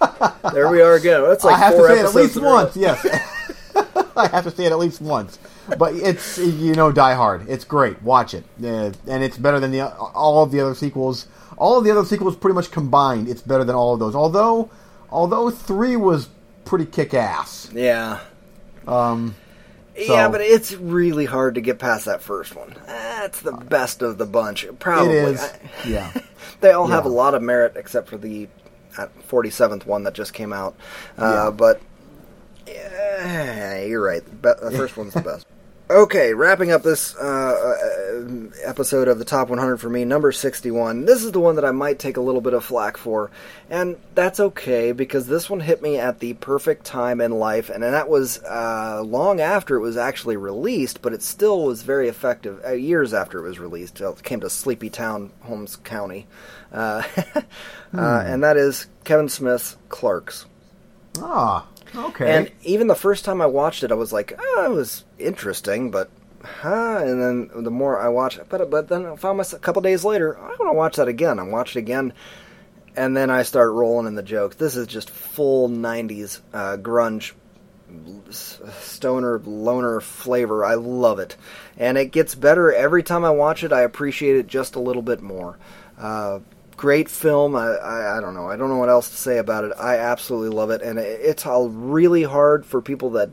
There 0.52 0.68
we 0.68 0.80
are 0.82 0.94
again. 0.94 1.22
That's 1.22 1.44
like 1.44 1.54
I 1.54 1.58
have 1.58 1.74
four 1.74 1.88
to 1.88 1.94
say 1.94 2.00
it 2.00 2.04
at 2.06 2.14
least 2.14 2.36
in 2.36 2.42
a 2.42 2.46
row. 2.46 2.52
once. 2.54 2.76
Yes, 2.76 3.06
I 4.16 4.28
have 4.28 4.44
to 4.44 4.50
say 4.50 4.64
it 4.66 4.72
at 4.72 4.78
least 4.78 5.00
once. 5.00 5.38
But 5.78 5.94
it's 5.94 6.38
you 6.38 6.74
know 6.74 6.90
Die 6.92 7.14
Hard. 7.14 7.48
It's 7.48 7.64
great. 7.64 8.02
Watch 8.02 8.34
it, 8.34 8.44
uh, 8.62 8.90
and 9.06 9.22
it's 9.22 9.38
better 9.38 9.60
than 9.60 9.70
the 9.70 9.82
all 9.94 10.42
of 10.42 10.50
the 10.50 10.60
other 10.60 10.74
sequels. 10.74 11.26
All 11.56 11.78
of 11.78 11.84
the 11.84 11.90
other 11.92 12.04
sequels 12.04 12.34
pretty 12.36 12.54
much 12.54 12.70
combined. 12.72 13.28
It's 13.28 13.42
better 13.42 13.62
than 13.64 13.76
all 13.76 13.94
of 13.94 14.00
those. 14.00 14.14
Although, 14.16 14.70
although 15.10 15.50
three 15.50 15.94
was 15.96 16.28
pretty 16.64 16.86
kick-ass. 16.86 17.70
Yeah. 17.72 18.20
Um, 18.86 19.34
Yeah, 19.96 20.28
but 20.28 20.40
it's 20.40 20.72
really 20.72 21.24
hard 21.24 21.54
to 21.54 21.60
get 21.60 21.78
past 21.78 22.06
that 22.06 22.20
first 22.22 22.54
one. 22.56 22.74
That's 22.86 23.40
the 23.40 23.52
best 23.52 24.02
of 24.02 24.18
the 24.18 24.26
bunch. 24.26 24.66
Probably. 24.78 25.14
it 25.14 25.24
is. 25.34 25.40
I- 25.40 25.58
Yeah. 25.88 26.12
they 26.60 26.72
all 26.72 26.86
have 26.88 27.04
a 27.04 27.08
lot 27.08 27.34
of 27.34 27.42
merit 27.42 27.74
except 27.76 28.08
for 28.08 28.16
the 28.18 28.48
uh, 28.98 29.06
47th 29.28 29.86
one 29.86 30.02
that 30.04 30.14
just 30.14 30.32
came 30.34 30.52
out. 30.52 30.74
Uh, 31.18 31.44
Yeah. 31.46 31.50
But 31.50 31.80
yeah, 32.66 33.82
you're 33.84 34.02
right. 34.02 34.22
The 34.42 34.72
first 34.76 34.96
one's 34.96 35.14
the 35.14 35.20
best. 35.22 35.46
Okay, 35.90 36.32
wrapping 36.32 36.72
up 36.72 36.82
this 36.82 37.14
uh, 37.14 37.20
uh, 37.20 38.48
episode 38.64 39.06
of 39.06 39.18
the 39.18 39.24
top 39.26 39.50
100 39.50 39.76
for 39.76 39.90
me, 39.90 40.06
number 40.06 40.32
61. 40.32 41.04
This 41.04 41.22
is 41.22 41.32
the 41.32 41.40
one 41.40 41.56
that 41.56 41.64
I 41.66 41.72
might 41.72 41.98
take 41.98 42.16
a 42.16 42.22
little 42.22 42.40
bit 42.40 42.54
of 42.54 42.64
flack 42.64 42.96
for, 42.96 43.30
and 43.68 43.98
that's 44.14 44.40
okay 44.40 44.92
because 44.92 45.26
this 45.26 45.50
one 45.50 45.60
hit 45.60 45.82
me 45.82 45.98
at 45.98 46.20
the 46.20 46.32
perfect 46.34 46.86
time 46.86 47.20
in 47.20 47.32
life, 47.32 47.68
and 47.68 47.82
that 47.82 48.08
was 48.08 48.42
uh, 48.44 49.02
long 49.04 49.42
after 49.42 49.76
it 49.76 49.80
was 49.80 49.98
actually 49.98 50.38
released, 50.38 51.02
but 51.02 51.12
it 51.12 51.22
still 51.22 51.66
was 51.66 51.82
very 51.82 52.08
effective. 52.08 52.62
Uh, 52.64 52.72
years 52.72 53.12
after 53.12 53.44
it 53.44 53.46
was 53.46 53.58
released, 53.58 54.00
it 54.00 54.22
came 54.22 54.40
to 54.40 54.48
Sleepy 54.48 54.88
Town, 54.88 55.32
Holmes 55.42 55.76
County, 55.76 56.26
uh, 56.72 57.02
uh, 57.94 58.22
and 58.24 58.42
that 58.42 58.56
is 58.56 58.86
Kevin 59.04 59.28
Smith's 59.28 59.76
Clerks. 59.90 60.46
Ah. 61.18 61.66
Okay. 61.96 62.30
And 62.30 62.50
even 62.62 62.86
the 62.86 62.94
first 62.94 63.24
time 63.24 63.40
I 63.40 63.46
watched 63.46 63.82
it, 63.82 63.92
I 63.92 63.94
was 63.94 64.12
like, 64.12 64.38
oh, 64.38 64.66
it 64.66 64.74
was 64.74 65.04
interesting, 65.18 65.90
but 65.90 66.10
huh? 66.42 66.98
And 66.98 67.22
then 67.22 67.64
the 67.64 67.70
more 67.70 68.00
I 68.00 68.08
watched 68.08 68.40
but, 68.48 68.70
but 68.70 68.88
then 68.88 69.06
I 69.06 69.16
found 69.16 69.38
myself 69.38 69.60
a 69.60 69.64
couple 69.64 69.82
days 69.82 70.04
later, 70.04 70.38
I 70.38 70.48
want 70.48 70.70
to 70.70 70.72
watch 70.72 70.96
that 70.96 71.08
again. 71.08 71.38
I 71.38 71.44
watched 71.44 71.76
it 71.76 71.80
again, 71.80 72.12
and 72.96 73.16
then 73.16 73.30
I 73.30 73.42
start 73.42 73.72
rolling 73.72 74.06
in 74.06 74.14
the 74.14 74.22
jokes. 74.22 74.56
This 74.56 74.76
is 74.76 74.86
just 74.86 75.10
full 75.10 75.68
90s 75.68 76.40
uh, 76.52 76.76
grunge, 76.76 77.32
stoner, 78.30 79.40
loner 79.44 80.00
flavor. 80.00 80.64
I 80.64 80.74
love 80.74 81.18
it. 81.18 81.36
And 81.76 81.98
it 81.98 82.12
gets 82.12 82.34
better 82.34 82.72
every 82.72 83.02
time 83.02 83.24
I 83.24 83.30
watch 83.30 83.64
it. 83.64 83.72
I 83.72 83.82
appreciate 83.82 84.36
it 84.36 84.46
just 84.46 84.74
a 84.74 84.80
little 84.80 85.02
bit 85.02 85.22
more. 85.22 85.58
Uh, 85.98 86.40
great 86.76 87.08
film. 87.08 87.54
I, 87.56 87.66
I, 87.68 88.18
I 88.18 88.20
don't 88.20 88.34
know. 88.34 88.48
I 88.48 88.56
don't 88.56 88.68
know 88.68 88.76
what 88.78 88.88
else 88.88 89.10
to 89.10 89.16
say 89.16 89.38
about 89.38 89.64
it. 89.64 89.72
I 89.78 89.96
absolutely 89.98 90.50
love 90.54 90.70
it, 90.70 90.82
and 90.82 90.98
it, 90.98 91.20
it's 91.22 91.46
all 91.46 91.68
really 91.68 92.22
hard 92.24 92.64
for 92.66 92.80
people 92.82 93.10
that 93.10 93.30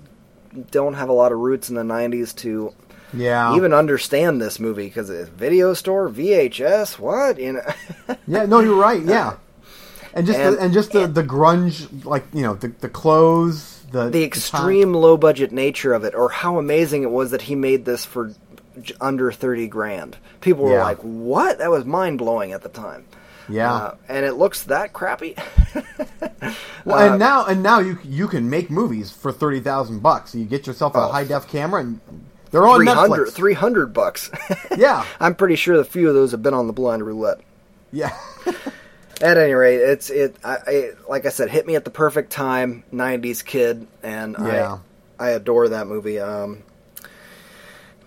don't 0.71 0.93
have 0.95 1.09
a 1.09 1.13
lot 1.13 1.31
of 1.31 1.39
roots 1.39 1.69
in 1.69 1.75
the 1.75 1.83
'90s 1.83 2.35
to 2.37 2.73
yeah. 3.13 3.55
even 3.55 3.73
understand 3.73 4.41
this 4.41 4.59
movie 4.59 4.85
because 4.87 5.09
it's 5.09 5.29
video 5.29 5.73
store, 5.73 6.09
VHS, 6.09 6.99
what 6.99 7.39
you 7.39 7.53
know. 7.53 7.61
Yeah, 8.27 8.45
no, 8.45 8.59
you're 8.59 8.75
right. 8.79 9.01
Yeah, 9.01 9.35
and 10.13 10.25
just 10.27 10.37
And- 10.39 10.57
the, 10.57 10.61
and 10.61 10.73
just 10.73 10.91
the, 10.91 11.07
the 11.07 11.23
grunge, 11.23 12.05
like 12.05 12.25
you 12.33 12.41
know, 12.43 12.53
the 12.55 12.69
the 12.69 12.89
clothes, 12.89 13.83
the 13.91 14.09
the 14.09 14.23
extreme 14.23 14.93
low 14.93 15.17
budget 15.17 15.51
nature 15.51 15.93
of 15.93 16.03
it, 16.03 16.13
or 16.15 16.29
how 16.29 16.57
amazing 16.59 17.03
it 17.03 17.11
was 17.11 17.31
that 17.31 17.43
he 17.43 17.55
made 17.55 17.85
this 17.85 18.05
for 18.05 18.33
under 19.01 19.31
thirty 19.31 19.67
grand. 19.67 20.17
People 20.41 20.65
were 20.65 20.73
Yeah. 20.75 20.83
like, 20.83 20.99
"What?" 20.99 21.57
That 21.59 21.71
was 21.71 21.83
mind 21.85 22.17
blowing 22.19 22.51
at 22.53 22.61
the 22.63 22.69
time. 22.69 23.05
Yeah. 23.51 23.73
Uh, 23.73 23.95
and 24.09 24.25
it 24.25 24.33
looks 24.33 24.63
that 24.63 24.93
crappy. 24.93 25.35
Well, 26.83 26.97
Uh, 26.97 27.09
and 27.11 27.19
now 27.19 27.45
and 27.45 27.61
now 27.61 27.79
you 27.79 27.99
you 28.03 28.27
can 28.27 28.49
make 28.49 28.71
movies 28.71 29.11
for 29.11 29.31
thirty 29.31 29.59
thousand 29.59 29.99
bucks. 30.01 30.33
You 30.33 30.45
get 30.45 30.65
yourself 30.65 30.95
a 30.95 30.99
Oh. 30.99 31.11
high 31.11 31.23
def 31.23 31.47
camera, 31.47 31.81
and 31.81 31.99
they're 32.49 32.67
on 32.67 32.79
300, 32.79 33.27
Netflix. 33.27 33.31
300 33.33 33.93
bucks. 33.93 34.31
Yeah, 34.77 35.05
I'm 35.19 35.35
pretty 35.35 35.55
sure 35.55 35.79
a 35.79 35.85
few 35.85 36.09
of 36.09 36.15
those 36.15 36.31
have 36.31 36.41
been 36.41 36.55
on 36.55 36.65
the 36.67 36.73
blind 36.73 37.05
roulette. 37.05 37.39
yeah, 37.91 38.17
At 39.21 39.37
any 39.37 39.53
rate, 39.53 39.77
it's 39.77 40.09
it. 40.09 40.35
I, 40.43 40.57
I 40.65 40.89
like 41.07 41.25
I 41.27 41.29
said, 41.29 41.49
hit 41.51 41.67
me 41.67 41.75
at 41.75 41.85
the 41.85 41.91
perfect 41.91 42.31
time. 42.31 42.83
'90s 42.91 43.45
kid, 43.45 43.85
and 44.01 44.35
Yeah. 44.39 44.79
I 45.19 45.27
I 45.27 45.29
adore 45.31 45.69
that 45.69 45.85
movie. 45.87 46.19
Um, 46.19 46.63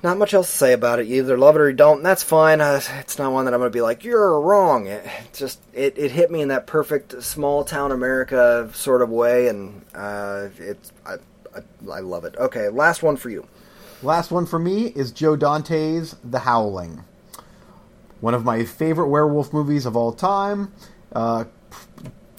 not 0.04 0.18
much 0.18 0.34
else 0.34 0.50
to 0.50 0.56
say 0.56 0.72
about 0.72 0.98
it. 1.00 1.06
You 1.06 1.22
either 1.22 1.38
love 1.38 1.56
it 1.56 1.60
or 1.60 1.70
you 1.70 1.74
don't. 1.74 1.96
And 1.98 2.06
that's 2.06 2.22
fine. 2.22 2.60
Uh, 2.60 2.80
it's 3.00 3.18
not 3.18 3.32
one 3.32 3.46
that 3.46 3.54
I'm 3.54 3.60
going 3.60 3.72
to 3.72 3.76
be 3.76 3.80
like 3.80 4.04
you're 4.04 4.40
wrong. 4.40 4.86
It 4.86 5.04
just 5.32 5.60
it, 5.72 5.98
it 5.98 6.12
hit 6.12 6.30
me 6.30 6.42
in 6.42 6.48
that 6.48 6.66
perfect 6.66 7.22
small 7.22 7.64
town 7.64 7.90
America 7.90 8.70
sort 8.74 9.02
of 9.02 9.10
way, 9.10 9.48
and 9.48 9.84
uh, 9.94 10.48
it's 10.58 10.92
I, 11.04 11.14
I 11.56 11.60
I 11.90 12.00
love 12.00 12.24
it. 12.24 12.36
Okay, 12.36 12.68
last 12.68 13.02
one 13.02 13.16
for 13.16 13.30
you. 13.30 13.48
Last 14.02 14.30
one 14.30 14.44
for 14.44 14.58
me 14.58 14.88
is 14.88 15.10
Joe 15.10 15.34
Dante's 15.34 16.14
The 16.22 16.40
Howling. 16.40 17.02
One 18.20 18.34
of 18.34 18.44
my 18.44 18.64
favorite 18.64 19.08
werewolf 19.08 19.52
movies 19.52 19.86
of 19.86 19.96
all 19.96 20.12
time. 20.12 20.72
Uh, 21.12 21.44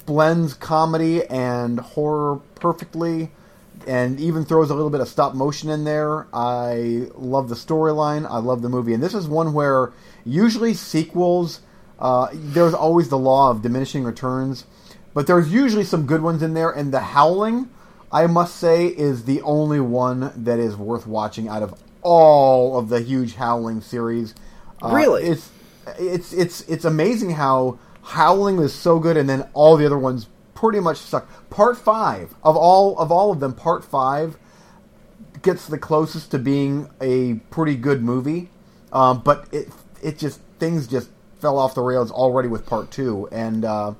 blends 0.04 0.54
comedy 0.54 1.24
and 1.26 1.80
horror 1.80 2.36
perfectly, 2.54 3.32
and 3.86 4.18
even 4.20 4.44
throws 4.44 4.70
a 4.70 4.74
little 4.74 4.90
bit 4.90 5.00
of 5.00 5.08
stop 5.08 5.34
motion 5.34 5.70
in 5.70 5.84
there. 5.84 6.26
I 6.32 7.08
love 7.14 7.48
the 7.48 7.54
storyline. 7.54 8.28
I 8.28 8.38
love 8.38 8.62
the 8.62 8.68
movie, 8.68 8.94
and 8.94 9.02
this 9.02 9.14
is 9.14 9.28
one 9.28 9.52
where 9.52 9.92
usually 10.24 10.74
sequels, 10.74 11.60
uh, 11.98 12.28
there's 12.32 12.74
always 12.74 13.08
the 13.08 13.18
law 13.18 13.50
of 13.50 13.62
diminishing 13.62 14.04
returns, 14.04 14.64
but 15.14 15.26
there's 15.26 15.52
usually 15.52 15.84
some 15.84 16.06
good 16.06 16.22
ones 16.22 16.42
in 16.42 16.54
there. 16.54 16.70
And 16.70 16.92
The 16.92 17.00
Howling, 17.00 17.70
I 18.12 18.26
must 18.26 18.56
say, 18.56 18.86
is 18.86 19.24
the 19.24 19.40
only 19.42 19.80
one 19.80 20.32
that 20.36 20.58
is 20.58 20.76
worth 20.76 21.06
watching 21.06 21.48
out 21.48 21.62
of 21.62 21.74
all 22.02 22.78
of 22.78 22.88
the 22.88 23.00
huge 23.00 23.34
Howling 23.34 23.80
series. 23.80 24.34
Uh, 24.82 24.90
Really? 24.94 25.24
it's 25.24 25.50
it's 25.98 26.32
it's 26.32 26.60
it's 26.62 26.84
amazing 26.84 27.30
how 27.30 27.78
Howling 28.02 28.58
is 28.60 28.74
so 28.74 28.98
good, 28.98 29.16
and 29.16 29.28
then 29.28 29.48
all 29.54 29.76
the 29.76 29.86
other 29.86 29.98
ones 29.98 30.28
pretty 30.56 30.80
much 30.80 30.96
suck. 30.96 31.28
Part 31.50 31.76
five 31.78 32.34
of 32.42 32.56
all 32.56 32.98
of 32.98 33.12
all 33.12 33.30
of 33.30 33.38
them, 33.38 33.54
part 33.54 33.84
five 33.84 34.36
gets 35.42 35.66
the 35.66 35.78
closest 35.78 36.32
to 36.32 36.38
being 36.38 36.90
a 37.00 37.34
pretty 37.50 37.76
good 37.76 38.02
movie, 38.02 38.50
um, 38.92 39.20
but 39.20 39.46
it 39.52 39.68
it 40.02 40.18
just 40.18 40.40
things 40.58 40.88
just 40.88 41.10
fell 41.40 41.58
off 41.58 41.74
the 41.74 41.82
rails 41.82 42.10
already 42.10 42.48
with 42.48 42.66
part 42.66 42.90
two, 42.90 43.28
and 43.30 43.64
uh, 43.64 43.94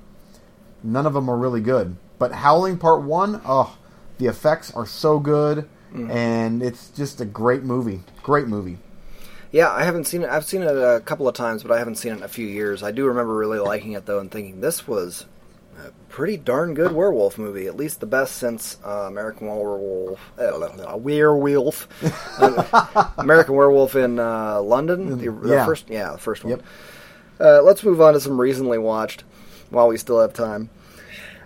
none 0.82 1.06
of 1.06 1.12
them 1.12 1.28
are 1.28 1.36
really 1.36 1.60
good. 1.60 1.96
But 2.18 2.32
Howling 2.32 2.78
Part 2.78 3.02
One, 3.02 3.40
oh, 3.44 3.76
the 4.18 4.26
effects 4.26 4.72
are 4.74 4.86
so 4.86 5.20
good, 5.20 5.68
and 6.10 6.62
it's 6.62 6.88
just 6.90 7.20
a 7.20 7.24
great 7.24 7.62
movie. 7.62 8.00
Great 8.22 8.48
movie. 8.48 8.78
Yeah, 9.52 9.70
I 9.70 9.84
haven't 9.84 10.04
seen 10.04 10.22
it. 10.22 10.30
I've 10.30 10.44
seen 10.44 10.62
it 10.62 10.68
a 10.68 11.00
couple 11.04 11.28
of 11.28 11.34
times, 11.34 11.62
but 11.62 11.72
I 11.72 11.78
haven't 11.78 11.96
seen 11.96 12.12
it 12.12 12.16
in 12.16 12.22
a 12.22 12.28
few 12.28 12.46
years. 12.46 12.82
I 12.82 12.90
do 12.90 13.06
remember 13.06 13.34
really 13.34 13.58
liking 13.58 13.92
it 13.92 14.06
though, 14.06 14.18
and 14.18 14.30
thinking 14.30 14.60
this 14.60 14.88
was 14.88 15.26
a 15.84 15.90
pretty 16.08 16.36
darn 16.36 16.74
good 16.74 16.92
werewolf 16.92 17.38
movie. 17.38 17.66
At 17.66 17.76
least 17.76 18.00
the 18.00 18.06
best 18.06 18.36
since 18.36 18.78
uh, 18.84 19.06
American 19.08 19.46
Werewolf. 19.48 20.20
Uh, 20.38 20.96
werewolf. 20.96 21.88
Uh, 22.40 23.10
American 23.18 23.54
Werewolf 23.54 23.94
in 23.96 24.18
uh, 24.18 24.60
London. 24.60 25.18
The, 25.18 25.30
the 25.30 25.48
Yeah. 25.48 25.66
first, 25.66 25.88
yeah, 25.88 26.12
the 26.12 26.18
first 26.18 26.44
one. 26.44 26.50
Yep. 26.52 26.62
Uh, 27.38 27.62
let's 27.62 27.84
move 27.84 28.00
on 28.00 28.14
to 28.14 28.20
some 28.20 28.40
recently 28.40 28.78
watched, 28.78 29.24
while 29.70 29.88
we 29.88 29.98
still 29.98 30.20
have 30.20 30.32
time. 30.32 30.70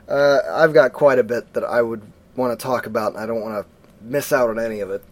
Uh, 0.08 0.38
I've 0.52 0.72
got 0.72 0.92
quite 0.92 1.18
a 1.18 1.24
bit 1.24 1.52
that 1.54 1.64
I 1.64 1.82
would 1.82 2.02
want 2.36 2.56
to 2.56 2.62
talk 2.62 2.86
about, 2.86 3.12
and 3.14 3.20
I 3.22 3.26
don't 3.26 3.40
want 3.40 3.64
to 3.64 4.04
miss 4.04 4.32
out 4.32 4.50
on 4.50 4.58
any 4.58 4.80
of 4.80 4.90
it. 4.90 5.02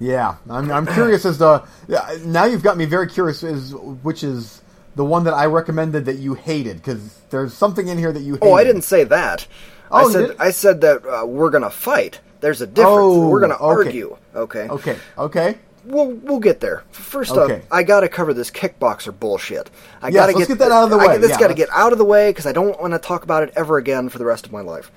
Yeah, 0.00 0.36
I'm, 0.50 0.70
I'm 0.72 0.86
curious 0.86 1.24
as 1.24 1.38
to 1.38 1.62
yeah, 1.86 2.16
now 2.24 2.44
you've 2.46 2.62
got 2.64 2.76
me 2.76 2.86
very 2.86 3.06
curious 3.06 3.44
as 3.44 3.72
which 3.74 4.24
is 4.24 4.61
the 4.94 5.04
one 5.04 5.24
that 5.24 5.34
I 5.34 5.46
recommended 5.46 6.04
that 6.06 6.16
you 6.16 6.34
hated 6.34 6.76
because 6.76 7.18
there's 7.30 7.54
something 7.54 7.88
in 7.88 7.98
here 7.98 8.12
that 8.12 8.20
you. 8.20 8.34
hated. 8.34 8.46
Oh, 8.46 8.52
I 8.54 8.64
didn't 8.64 8.82
say 8.82 9.04
that. 9.04 9.46
Oh, 9.90 10.08
I 10.08 10.12
said? 10.12 10.36
I 10.38 10.50
said 10.50 10.80
that 10.82 11.02
uh, 11.06 11.26
we're 11.26 11.50
gonna 11.50 11.70
fight. 11.70 12.20
There's 12.40 12.60
a 12.60 12.66
difference. 12.66 12.88
Oh, 12.98 13.28
we're 13.28 13.40
gonna 13.40 13.54
okay. 13.54 13.64
argue. 13.64 14.16
Okay. 14.34 14.68
Okay, 14.68 14.96
okay. 15.18 15.58
We'll 15.84 16.10
we'll 16.12 16.38
get 16.40 16.60
there. 16.60 16.84
First 16.92 17.32
Okay. 17.32 17.56
up, 17.56 17.62
I 17.70 17.82
gotta 17.82 18.08
cover 18.08 18.32
this 18.34 18.50
kickboxer 18.50 19.18
bullshit. 19.18 19.68
I 20.00 20.08
Yes, 20.08 20.14
gotta 20.14 20.38
let's 20.38 20.48
get 20.48 20.58
that 20.58 20.70
out 20.72 20.84
of 20.84 20.90
the 20.90 20.96
I- 20.98 21.06
way. 21.08 21.18
This 21.18 21.30
Yeah, 21.30 21.36
gotta 21.36 21.48
let's- 21.48 21.58
get 21.58 21.68
out 21.72 21.92
of 21.92 21.98
the 21.98 22.04
way 22.04 22.30
because 22.30 22.46
I 22.46 22.52
don't 22.52 22.80
want 22.80 22.92
to 22.92 22.98
talk 22.98 23.24
about 23.24 23.42
it 23.42 23.52
ever 23.56 23.78
again 23.78 24.08
for 24.08 24.18
the 24.18 24.24
rest 24.24 24.46
of 24.46 24.52
my 24.52 24.60
life. 24.60 24.90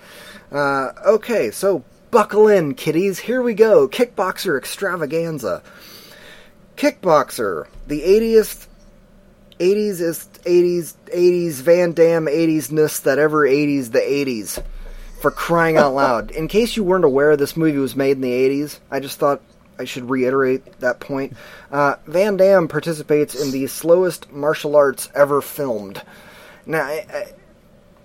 Uh, 0.52 0.90
okay, 1.08 1.50
so 1.52 1.84
buckle 2.12 2.48
in, 2.48 2.76
kiddies. 2.76 3.20
Here 3.20 3.42
we 3.42 3.54
go. 3.56 3.88
Kickboxer 3.88 4.58
extravaganza. 4.58 5.64
Kickboxer, 6.78 7.66
the 7.88 8.02
80th 8.02 8.68
80s 9.60 10.02
is 10.02 10.30
80s 10.44 10.94
80s 11.14 11.54
Van 11.62 11.94
Damme 11.94 12.26
80s 12.26 12.72
ness 12.72 13.00
that 13.00 13.20
ever 13.20 13.48
80s 13.48 13.92
the 13.92 14.00
80s 14.00 14.62
for 15.22 15.32
crying 15.32 15.78
out 15.78 15.94
loud. 15.94 16.32
In 16.32 16.48
case 16.48 16.76
you 16.76 16.84
weren't 16.84 17.06
aware 17.06 17.36
this 17.36 17.58
movie 17.58 17.78
was 17.78 17.96
made 17.96 18.18
in 18.18 18.22
the 18.22 18.32
80s, 18.32 18.80
I 18.92 19.00
just 19.00 19.18
thought 19.18 19.42
I 19.80 19.86
should 19.86 20.10
reiterate 20.10 20.80
that 20.80 21.00
point. 21.00 21.36
Uh, 21.72 21.96
Van 22.06 22.38
Damme 22.38 22.68
participates 22.68 23.36
in 23.36 23.52
the 23.52 23.68
slowest 23.68 24.32
martial 24.32 24.76
arts 24.76 25.10
ever 25.16 25.42
filmed. 25.42 26.02
Now, 26.66 26.84
I, 26.84 27.06
I, 27.12 27.26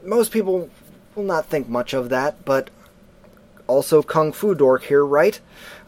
most 0.05 0.32
people 0.32 0.70
will 1.14 1.24
not 1.24 1.46
think 1.46 1.68
much 1.68 1.92
of 1.92 2.09
that, 2.09 2.44
but 2.44 2.70
also 3.66 4.03
kung 4.03 4.32
fu 4.32 4.55
dork 4.55 4.84
here, 4.84 5.05
right? 5.05 5.40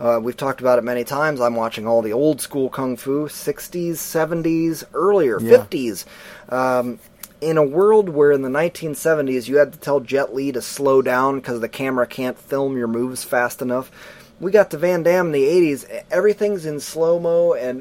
Uh, 0.02 0.18
we've 0.20 0.36
talked 0.36 0.60
about 0.60 0.78
it 0.80 0.82
many 0.84 1.04
times. 1.04 1.40
I'm 1.40 1.54
watching 1.54 1.86
all 1.86 2.02
the 2.02 2.12
old 2.12 2.40
school 2.40 2.68
kung 2.68 2.96
fu, 2.96 3.28
60s, 3.28 3.92
70s, 3.92 4.82
earlier, 4.92 5.38
Yeah. 5.40 5.58
50s. 5.58 6.04
Um, 6.48 6.98
in 7.40 7.56
a 7.56 7.62
world 7.62 8.08
where 8.08 8.32
in 8.32 8.42
the 8.42 8.48
1970s 8.48 9.46
you 9.48 9.58
had 9.58 9.72
to 9.72 9.78
tell 9.78 10.00
Jet 10.00 10.34
Li 10.34 10.50
to 10.52 10.60
slow 10.60 11.02
down 11.02 11.36
because 11.36 11.60
the 11.60 11.68
camera 11.68 12.06
can't 12.06 12.36
film 12.36 12.76
your 12.76 12.88
moves 12.88 13.22
fast 13.22 13.62
enough, 13.62 13.92
we 14.40 14.50
got 14.50 14.70
to 14.72 14.76
Van 14.76 15.04
Damme 15.04 15.26
in 15.26 15.32
the 15.32 15.44
80s. 15.44 15.86
Everything's 16.10 16.66
in 16.66 16.80
slow 16.80 17.20
mo 17.20 17.52
and 17.52 17.80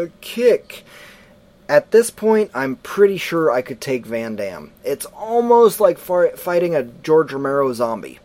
uh, 0.00 0.10
kick. 0.20 0.82
At 1.68 1.92
this 1.92 2.10
point, 2.10 2.50
I'm 2.54 2.74
pretty 2.74 3.18
sure 3.18 3.52
I 3.52 3.62
could 3.62 3.80
take 3.80 4.04
Van 4.04 4.34
Damme. 4.34 4.72
It's 4.82 5.06
almost 5.06 5.78
like 5.78 5.98
fighting 5.98 6.74
a 6.74 6.82
George 6.82 7.32
Romero 7.32 7.72
zombie. 7.72 8.18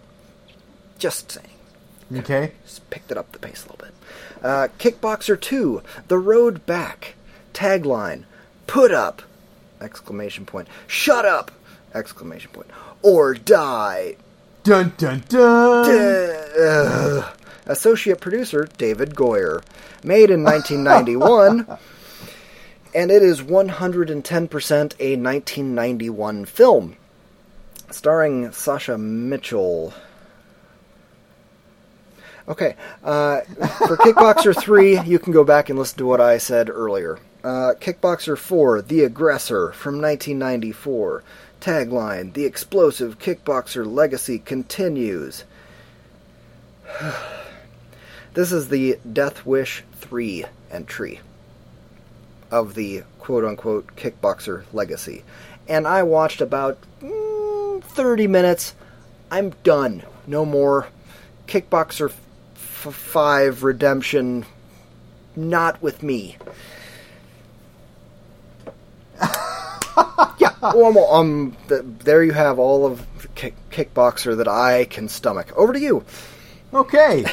Just 1.00 1.32
saying. 1.32 1.48
Okay. 2.14 2.52
Just 2.64 2.90
picked 2.90 3.12
it 3.12 3.18
up 3.18 3.32
the 3.32 3.40
pace 3.40 3.66
a 3.66 3.72
little 3.72 3.86
bit. 3.86 3.94
Uh, 4.44 4.68
Kickboxer 4.78 5.40
2, 5.40 5.82
The 6.08 6.20
Road 6.20 6.66
Back. 6.66 7.16
Tagline, 7.54 8.26
put 8.68 8.92
up! 8.92 9.22
Exclamation 9.82 10.46
point. 10.46 10.68
Shut 10.88 11.26
up! 11.26 11.52
Exclamation 11.94 12.52
point. 12.52 12.68
Or 13.02 13.34
die! 13.34 14.18
Dun 14.64 14.94
dun 14.98 15.24
dun. 15.30 15.90
Ugh. 16.60 17.38
Associate 17.68 18.20
producer 18.20 18.68
David 18.78 19.16
Goyer. 19.16 19.64
Made 20.04 20.30
in 20.30 20.44
1991, 20.44 21.78
and 22.96 23.12
it 23.12 23.24
is 23.24 23.42
110% 23.42 24.70
a 25.00 25.16
1991 25.16 26.46
film. 26.46 26.98
Starring 27.90 28.52
Sasha 28.52 28.98
Mitchell. 28.98 29.94
Okay, 32.48 32.76
uh, 33.04 33.42
for 33.42 33.98
Kickboxer 33.98 34.56
3, 34.56 35.02
you 35.02 35.18
can 35.18 35.34
go 35.34 35.44
back 35.44 35.70
and 35.70 35.80
listen 35.80 35.98
to 35.98 36.06
what 36.06 36.22
I 36.22 36.38
said 36.38 36.70
earlier. 36.70 37.18
Uh, 37.44 37.74
Kickboxer 37.80 38.38
4, 38.38 38.84
The 38.84 39.04
Aggressor, 39.04 39.72
from 39.72 40.00
1994. 40.00 41.24
Tagline 41.60 42.34
The 42.34 42.46
explosive 42.46 43.18
Kickboxer 43.18 43.86
legacy 43.92 44.40
continues. 44.40 45.44
This 48.36 48.52
is 48.52 48.68
the 48.68 49.00
Death 49.14 49.46
Wish 49.46 49.86
3 49.94 50.44
entry 50.70 51.22
of 52.52 52.76
the 52.76 53.04
quote 53.18 53.46
unquote 53.46 53.96
Kickboxer 53.96 54.66
legacy. 54.74 55.24
And 55.70 55.88
I 55.88 56.04
watched 56.04 56.42
about 56.42 56.78
mm, 57.02 57.82
30 57.82 58.28
minutes. 58.28 58.76
I'm 59.32 59.52
done. 59.64 60.04
No 60.28 60.46
more. 60.46 60.90
Kickboxer 61.48 62.12
f- 62.86 62.94
f- 62.94 62.94
5 62.94 63.64
Redemption. 63.64 64.46
Not 65.36 65.82
with 65.82 66.02
me. 66.04 66.38
yeah, 70.40 70.54
um, 70.62 71.56
th- 71.68 71.82
there 72.00 72.24
you 72.24 72.32
have 72.34 72.60
all 72.60 72.86
of 72.86 73.06
the 73.22 73.28
kick- 73.30 73.70
Kickboxer 73.70 74.38
that 74.38 74.48
I 74.48 74.86
can 74.86 75.10
stomach. 75.10 75.52
Over 75.58 75.74
to 75.74 75.80
you. 75.80 76.04
Okay. 76.74 77.26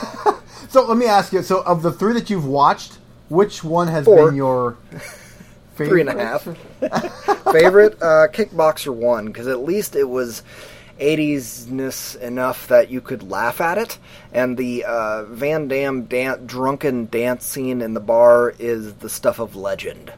so 0.68 0.84
let 0.86 0.96
me 0.96 1.06
ask 1.06 1.32
you. 1.32 1.42
So 1.42 1.62
of 1.62 1.82
the 1.82 1.92
three 1.92 2.14
that 2.14 2.30
you've 2.30 2.46
watched, 2.46 2.98
which 3.28 3.62
one 3.64 3.88
has 3.88 4.04
Four. 4.04 4.26
been 4.26 4.36
your 4.36 4.76
three 5.76 6.00
and 6.00 6.10
a 6.10 6.18
half. 6.18 6.42
favorite 7.52 7.94
uh, 8.02 8.28
Kickboxer 8.32 8.94
one 8.94 9.26
because 9.26 9.46
at 9.46 9.62
least 9.64 9.96
it 9.96 10.08
was 10.08 10.42
80s-ness 11.00 12.14
enough 12.16 12.68
that 12.68 12.90
you 12.90 13.00
could 13.00 13.28
laugh 13.28 13.60
at 13.60 13.78
it, 13.78 13.98
and 14.32 14.56
the 14.56 14.84
uh, 14.84 15.24
Van 15.24 15.68
Damme 15.68 16.02
dan- 16.04 16.46
drunken 16.46 17.06
dance 17.06 17.44
scene 17.46 17.82
in 17.82 17.94
the 17.94 18.00
bar 18.00 18.54
is 18.58 18.94
the 18.94 19.08
stuff 19.08 19.38
of 19.38 19.56
legend. 19.56 20.12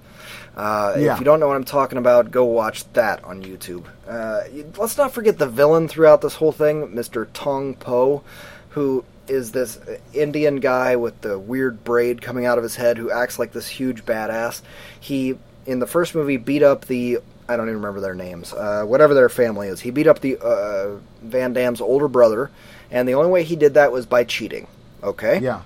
Uh, 0.56 0.94
Yeah. 0.98 1.14
If 1.14 1.20
you 1.20 1.24
don't 1.24 1.40
know 1.40 1.48
what 1.48 1.56
I'm 1.56 1.64
talking 1.64 1.98
about, 1.98 2.30
go 2.30 2.44
watch 2.44 2.84
that 2.92 3.24
on 3.24 3.42
YouTube. 3.42 3.84
Uh, 4.06 4.42
let's 4.76 4.98
not 4.98 5.12
forget 5.12 5.38
the 5.38 5.48
villain 5.48 5.88
throughout 5.88 6.20
this 6.20 6.34
whole 6.34 6.52
thing, 6.52 6.88
Mr. 6.88 7.26
Tong 7.32 7.74
Po, 7.74 8.22
who 8.70 9.04
is 9.28 9.52
this 9.52 9.78
Indian 10.12 10.56
guy 10.56 10.96
with 10.96 11.18
the 11.22 11.38
weird 11.38 11.84
braid 11.84 12.20
coming 12.20 12.44
out 12.44 12.58
of 12.58 12.64
his 12.64 12.74
head 12.76 12.98
who 12.98 13.10
acts 13.10 13.38
like 13.38 13.52
this 13.52 13.68
huge 13.68 14.04
badass. 14.04 14.60
He, 15.00 15.38
in 15.64 15.78
the 15.78 15.86
first 15.86 16.14
movie, 16.14 16.36
beat 16.36 16.62
up 16.62 16.84
the. 16.86 17.18
I 17.48 17.56
don't 17.56 17.66
even 17.68 17.76
remember 17.76 18.00
their 18.00 18.14
names. 18.14 18.52
Uh, 18.52 18.84
whatever 18.84 19.14
their 19.14 19.28
family 19.28 19.68
is. 19.68 19.80
He 19.80 19.90
beat 19.90 20.06
up 20.06 20.20
the 20.20 20.38
uh, 20.38 20.98
Van 21.22 21.52
Damme's 21.52 21.80
older 21.80 22.08
brother, 22.08 22.50
and 22.90 23.08
the 23.08 23.14
only 23.14 23.30
way 23.30 23.42
he 23.44 23.56
did 23.56 23.74
that 23.74 23.92
was 23.92 24.06
by 24.06 24.24
cheating. 24.24 24.66
Okay? 25.02 25.38
Yeah. 25.40 25.62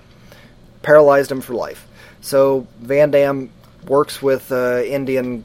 paralyzed 0.81 1.31
him 1.31 1.41
for 1.41 1.53
life. 1.53 1.87
So 2.21 2.67
Van 2.79 3.11
Damme 3.11 3.49
works 3.87 4.21
with 4.21 4.51
uh, 4.51 4.81
Indian, 4.83 5.43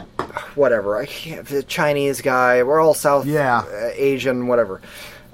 whatever, 0.55 0.97
I 0.97 1.07
can't, 1.07 1.47
the 1.47 1.63
Chinese 1.63 2.21
guy. 2.23 2.63
We're 2.63 2.81
all 2.81 2.95
South 2.95 3.27
Yeah. 3.27 3.59
uh, 3.59 3.91
Asian, 3.95 4.47
whatever, 4.47 4.81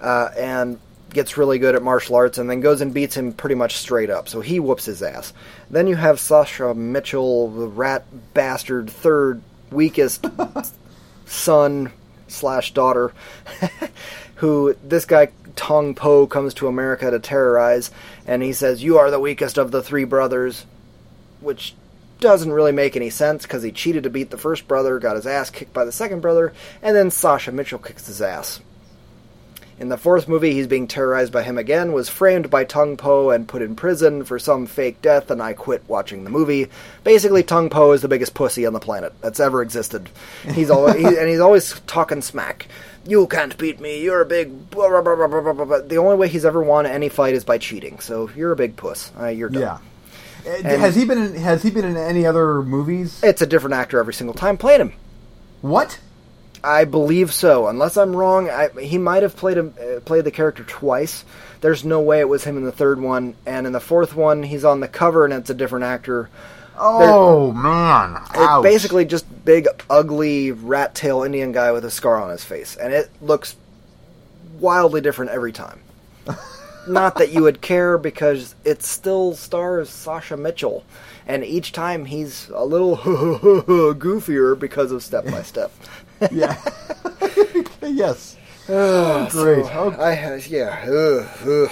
uh, 0.00 0.28
and 0.36 0.78
gets 1.14 1.38
really 1.38 1.58
good 1.58 1.74
at 1.74 1.82
martial 1.82 2.16
arts, 2.16 2.36
and 2.36 2.50
then 2.50 2.60
goes 2.60 2.80
and 2.82 2.92
beats 2.92 3.16
him 3.16 3.32
pretty 3.32 3.54
much 3.54 3.76
straight 3.78 4.10
up. 4.10 4.28
So 4.28 4.40
he 4.42 4.60
whoops 4.60 4.84
his 4.84 5.02
ass. 5.02 5.32
Then 5.70 5.86
you 5.86 5.96
have 5.96 6.20
Sasha 6.20 6.74
Mitchell, 6.74 7.48
the 7.50 7.66
rat 7.68 8.04
bastard, 8.34 8.90
third 8.90 9.40
weakest 9.70 10.26
son 11.28 11.92
slash 12.26 12.72
daughter, 12.72 13.12
who 14.36 14.74
this 14.82 15.04
guy 15.04 15.28
Tong 15.56 15.94
Po 15.94 16.26
comes 16.26 16.54
to 16.54 16.68
America 16.68 17.10
to 17.10 17.18
terrorize, 17.18 17.90
and 18.26 18.42
he 18.42 18.52
says, 18.52 18.82
"You 18.82 18.98
are 18.98 19.10
the 19.10 19.20
weakest 19.20 19.58
of 19.58 19.70
the 19.70 19.82
three 19.82 20.04
brothers," 20.04 20.66
which 21.40 21.74
doesn't 22.20 22.52
really 22.52 22.72
make 22.72 22.96
any 22.96 23.10
sense 23.10 23.44
because 23.44 23.62
he 23.62 23.70
cheated 23.70 24.02
to 24.02 24.10
beat 24.10 24.30
the 24.30 24.38
first 24.38 24.66
brother, 24.66 24.98
got 24.98 25.16
his 25.16 25.26
ass 25.26 25.50
kicked 25.50 25.72
by 25.72 25.84
the 25.84 25.92
second 25.92 26.20
brother, 26.20 26.52
and 26.82 26.96
then 26.96 27.10
Sasha 27.10 27.52
Mitchell 27.52 27.78
kicks 27.78 28.06
his 28.06 28.20
ass. 28.20 28.60
In 29.80 29.90
the 29.90 29.96
fourth 29.96 30.26
movie, 30.26 30.52
he's 30.52 30.66
being 30.66 30.88
terrorized 30.88 31.32
by 31.32 31.44
him 31.44 31.56
again, 31.56 31.92
was 31.92 32.08
framed 32.08 32.50
by 32.50 32.64
Tong 32.64 32.96
Po 32.96 33.30
and 33.30 33.46
put 33.46 33.62
in 33.62 33.76
prison 33.76 34.24
for 34.24 34.36
some 34.38 34.66
fake 34.66 35.00
death, 35.00 35.30
and 35.30 35.40
I 35.40 35.52
quit 35.52 35.84
watching 35.86 36.24
the 36.24 36.30
movie. 36.30 36.68
Basically, 37.04 37.44
Tong 37.44 37.70
Po 37.70 37.92
is 37.92 38.02
the 38.02 38.08
biggest 38.08 38.34
pussy 38.34 38.66
on 38.66 38.72
the 38.72 38.80
planet 38.80 39.12
that's 39.20 39.38
ever 39.38 39.62
existed. 39.62 40.10
He's 40.52 40.68
always, 40.68 40.96
he, 40.96 41.04
and 41.04 41.28
he's 41.28 41.38
always 41.38 41.80
talking 41.86 42.22
smack. 42.22 42.66
You 43.06 43.28
can't 43.28 43.56
beat 43.56 43.78
me. 43.78 44.02
You're 44.02 44.20
a 44.20 44.26
big. 44.26 44.68
Blah, 44.70 45.00
blah, 45.00 45.14
blah. 45.14 45.78
The 45.80 45.96
only 45.96 46.16
way 46.16 46.28
he's 46.28 46.44
ever 46.44 46.62
won 46.62 46.84
any 46.84 47.08
fight 47.08 47.34
is 47.34 47.44
by 47.44 47.58
cheating. 47.58 48.00
So 48.00 48.30
you're 48.34 48.52
a 48.52 48.56
big 48.56 48.76
puss. 48.76 49.12
Uh, 49.18 49.28
you're 49.28 49.48
done. 49.48 49.62
Yeah. 49.62 49.78
Uh, 50.44 50.78
has 50.78 50.96
he 50.96 51.04
been 51.04 51.18
in, 51.18 51.34
has 51.36 51.62
he 51.62 51.70
been 51.70 51.84
in 51.84 51.96
any 51.96 52.26
other 52.26 52.62
movies? 52.62 53.22
It's 53.22 53.42
a 53.42 53.46
different 53.46 53.74
actor 53.74 54.00
every 54.00 54.14
single 54.14 54.34
time 54.34 54.56
playing 54.56 54.80
him. 54.80 54.92
What? 55.62 56.00
I 56.68 56.84
believe 56.84 57.32
so. 57.32 57.66
Unless 57.66 57.96
I'm 57.96 58.14
wrong, 58.14 58.50
I, 58.50 58.68
he 58.78 58.98
might 58.98 59.22
have 59.22 59.34
played 59.36 59.56
him, 59.56 59.74
uh, 59.80 60.00
played 60.00 60.24
the 60.24 60.30
character 60.30 60.64
twice. 60.64 61.24
There's 61.62 61.82
no 61.82 62.02
way 62.02 62.20
it 62.20 62.28
was 62.28 62.44
him 62.44 62.58
in 62.58 62.64
the 62.64 62.72
third 62.72 63.00
one, 63.00 63.36
and 63.46 63.66
in 63.66 63.72
the 63.72 63.80
fourth 63.80 64.14
one, 64.14 64.42
he's 64.42 64.66
on 64.66 64.80
the 64.80 64.86
cover 64.86 65.24
and 65.24 65.32
it's 65.32 65.48
a 65.48 65.54
different 65.54 65.86
actor. 65.86 66.28
Oh 66.78 67.52
man! 67.52 68.22
It's 68.30 68.38
Ouch. 68.38 68.62
basically 68.62 69.06
just 69.06 69.44
big, 69.46 69.66
ugly 69.88 70.52
rat 70.52 70.94
tail 70.94 71.22
Indian 71.22 71.52
guy 71.52 71.72
with 71.72 71.86
a 71.86 71.90
scar 71.90 72.22
on 72.22 72.30
his 72.30 72.44
face, 72.44 72.76
and 72.76 72.92
it 72.92 73.10
looks 73.22 73.56
wildly 74.60 75.00
different 75.00 75.30
every 75.30 75.52
time. 75.52 75.80
Not 76.86 77.16
that 77.16 77.32
you 77.32 77.42
would 77.42 77.62
care 77.62 77.96
because 77.96 78.54
it 78.64 78.82
still 78.82 79.34
stars 79.34 79.88
Sasha 79.88 80.36
Mitchell, 80.36 80.84
and 81.26 81.42
each 81.42 81.72
time 81.72 82.04
he's 82.04 82.50
a 82.50 82.64
little 82.64 82.96
goofier 82.98 84.56
because 84.56 84.92
of 84.92 85.02
Step 85.02 85.24
by 85.24 85.42
Step. 85.42 85.72
yeah. 86.30 86.60
yes. 87.82 88.36
Ugh, 88.68 89.30
Great. 89.32 89.64
so 89.66 89.70
Okay. 89.72 89.96
I 90.02 90.36
yeah. 90.48 90.84
Ugh, 90.88 91.28
ugh. 91.46 91.70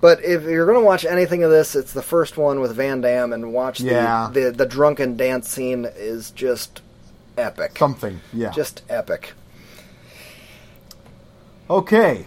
But 0.00 0.24
if 0.24 0.42
you're 0.44 0.64
going 0.66 0.78
to 0.80 0.84
watch 0.84 1.04
anything 1.04 1.42
of 1.44 1.50
this, 1.50 1.76
it's 1.76 1.92
the 1.92 2.02
first 2.02 2.38
one 2.38 2.60
with 2.60 2.74
Van 2.74 3.00
Damme, 3.02 3.32
and 3.34 3.52
watch 3.52 3.78
the, 3.80 3.90
Yeah. 3.90 4.30
the 4.32 4.50
the 4.50 4.66
drunken 4.66 5.16
dance 5.16 5.48
scene 5.48 5.86
is 5.96 6.30
just 6.30 6.80
epic. 7.36 7.76
Something. 7.78 8.20
Yeah. 8.32 8.50
Just 8.50 8.82
epic. 8.88 9.32
okay. 11.68 12.26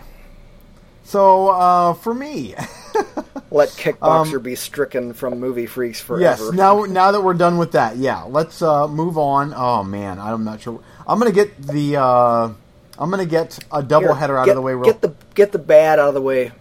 So 1.05 1.49
uh, 1.49 1.93
for 1.93 2.13
me, 2.13 2.55
Let 3.51 3.69
Kickboxer 3.69 4.37
Um, 4.37 4.41
be 4.43 4.55
stricken 4.55 5.13
from 5.13 5.39
movie 5.39 5.65
freaks 5.65 5.99
forever. 5.99 6.23
yes. 6.23 6.51
Now 6.53 6.83
now 6.85 7.11
that 7.11 7.21
we're 7.21 7.33
done 7.33 7.57
with 7.57 7.73
that, 7.73 7.97
yeah. 7.97 8.23
Let's 8.23 8.61
uh, 8.61 8.87
move 8.87 9.17
on. 9.17 9.53
Oh 9.55 9.83
man, 9.83 10.19
I'm 10.19 10.43
not 10.43 10.61
sure. 10.61 10.79
I'm 11.07 11.19
gonna 11.19 11.31
get 11.31 11.61
the. 11.61 11.97
Uh, 11.97 12.53
I'm 12.97 13.09
gonna 13.09 13.25
get 13.25 13.59
a 13.71 13.81
double 13.81 14.13
header 14.13 14.37
out 14.37 14.45
get, 14.45 14.51
of 14.51 14.55
the 14.57 14.61
way. 14.61 14.73
Real 14.73 14.83
Get 14.83 15.01
the 15.01 15.13
get 15.33 15.51
the 15.51 15.59
bad 15.59 15.99
out 15.99 16.09
of 16.09 16.13
the 16.13 16.21
way. 16.21 16.51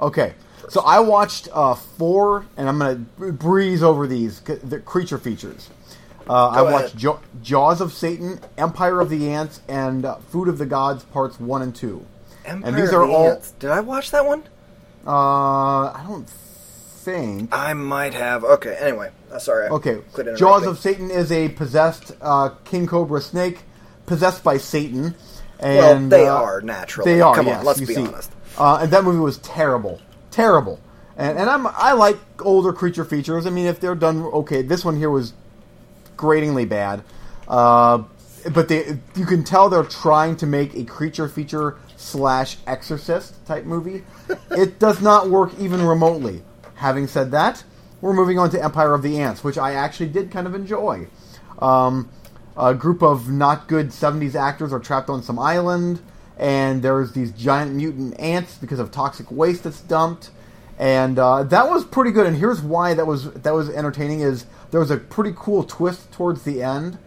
Okay, 0.00 0.34
so 0.68 0.82
I 0.82 1.00
watched 1.00 1.48
uh, 1.52 1.74
four, 1.74 2.46
and 2.56 2.68
I'm 2.68 2.78
going 2.78 3.08
to 3.18 3.32
breeze 3.32 3.82
over 3.82 4.06
these 4.06 4.40
the 4.40 4.80
creature 4.80 5.18
features. 5.18 5.70
Uh, 6.28 6.48
I 6.48 6.62
watched 6.62 6.96
jo- 6.96 7.20
Jaws 7.42 7.80
of 7.80 7.92
Satan, 7.92 8.38
Empire 8.58 9.00
of 9.00 9.08
the 9.08 9.30
Ants, 9.30 9.62
and 9.66 10.04
uh, 10.04 10.16
Food 10.16 10.48
of 10.48 10.58
the 10.58 10.66
Gods 10.66 11.04
Parts 11.04 11.40
One 11.40 11.62
and 11.62 11.74
Two. 11.74 12.04
Empire 12.44 12.68
and 12.68 12.76
these 12.76 12.90
of 12.90 13.00
are 13.00 13.06
the 13.06 13.12
all. 13.12 13.30
Ants. 13.30 13.52
Did 13.52 13.70
I 13.70 13.80
watch 13.80 14.10
that 14.10 14.26
one? 14.26 14.42
Uh, 15.06 15.90
I 15.90 16.04
don't 16.06 16.28
think. 16.28 17.48
I 17.50 17.72
might 17.72 18.12
have. 18.12 18.44
Okay. 18.44 18.76
Anyway, 18.78 19.10
uh, 19.32 19.38
sorry. 19.38 19.68
Okay, 19.68 20.02
Jaws 20.36 20.66
of 20.66 20.78
Satan 20.78 21.10
is 21.10 21.32
a 21.32 21.48
possessed 21.48 22.12
uh, 22.20 22.50
king 22.64 22.86
cobra 22.86 23.22
snake, 23.22 23.60
possessed 24.08 24.42
by 24.42 24.58
Satan. 24.58 25.14
Well, 25.62 25.96
And, 25.96 26.10
they 26.10 26.26
uh, 26.26 26.34
are 26.34 26.60
naturally. 26.60 27.12
They 27.12 27.20
are. 27.20 27.34
Come 27.34 27.46
yes, 27.46 27.60
on, 27.60 27.64
let's 27.64 27.80
be 27.80 27.86
see. 27.86 28.06
honest. 28.06 28.32
Uh, 28.56 28.80
and 28.82 28.90
that 28.90 29.04
movie 29.04 29.18
was 29.18 29.38
terrible, 29.38 30.00
terrible. 30.30 30.80
And 31.16 31.36
and 31.38 31.50
I'm 31.50 31.66
I 31.66 31.92
like 31.92 32.18
older 32.40 32.72
creature 32.72 33.04
features. 33.04 33.46
I 33.46 33.50
mean, 33.50 33.66
if 33.66 33.80
they're 33.80 33.96
done 33.96 34.22
okay, 34.22 34.62
this 34.62 34.84
one 34.84 34.96
here 34.96 35.10
was 35.10 35.32
gratingly 36.16 36.64
bad. 36.64 37.02
Uh, 37.48 38.04
but 38.52 38.68
they 38.68 38.98
you 39.16 39.26
can 39.26 39.42
tell 39.42 39.68
they're 39.68 39.82
trying 39.82 40.36
to 40.36 40.46
make 40.46 40.74
a 40.74 40.84
creature 40.84 41.28
feature 41.28 41.76
slash 41.96 42.56
Exorcist 42.66 43.44
type 43.46 43.64
movie. 43.64 44.04
it 44.52 44.78
does 44.78 45.00
not 45.02 45.28
work 45.28 45.52
even 45.58 45.84
remotely. 45.84 46.42
Having 46.74 47.08
said 47.08 47.32
that, 47.32 47.64
we're 48.00 48.12
moving 48.12 48.38
on 48.38 48.50
to 48.50 48.62
Empire 48.62 48.94
of 48.94 49.02
the 49.02 49.18
Ants, 49.18 49.42
which 49.42 49.58
I 49.58 49.74
actually 49.74 50.10
did 50.10 50.30
kind 50.30 50.46
of 50.46 50.54
enjoy. 50.54 51.08
Um, 51.58 52.08
a 52.58 52.74
group 52.74 53.02
of 53.02 53.30
not 53.30 53.68
good 53.68 53.88
70s 53.90 54.34
actors 54.34 54.72
are 54.72 54.80
trapped 54.80 55.08
on 55.08 55.22
some 55.22 55.38
island, 55.38 56.00
and 56.36 56.82
there's 56.82 57.12
these 57.12 57.30
giant 57.32 57.74
mutant 57.74 58.18
ants 58.20 58.58
because 58.58 58.80
of 58.80 58.90
toxic 58.90 59.30
waste 59.30 59.62
that's 59.64 59.80
dumped. 59.80 60.30
And 60.78 61.18
uh, 61.18 61.44
that 61.44 61.68
was 61.70 61.84
pretty 61.84 62.10
good. 62.10 62.26
And 62.26 62.36
here's 62.36 62.60
why 62.60 62.94
that 62.94 63.06
was 63.06 63.32
that 63.32 63.54
was 63.54 63.68
entertaining: 63.70 64.20
is 64.20 64.46
there 64.70 64.80
was 64.80 64.90
a 64.90 64.96
pretty 64.96 65.32
cool 65.36 65.64
twist 65.64 66.12
towards 66.12 66.42
the 66.42 66.62
end 66.62 66.98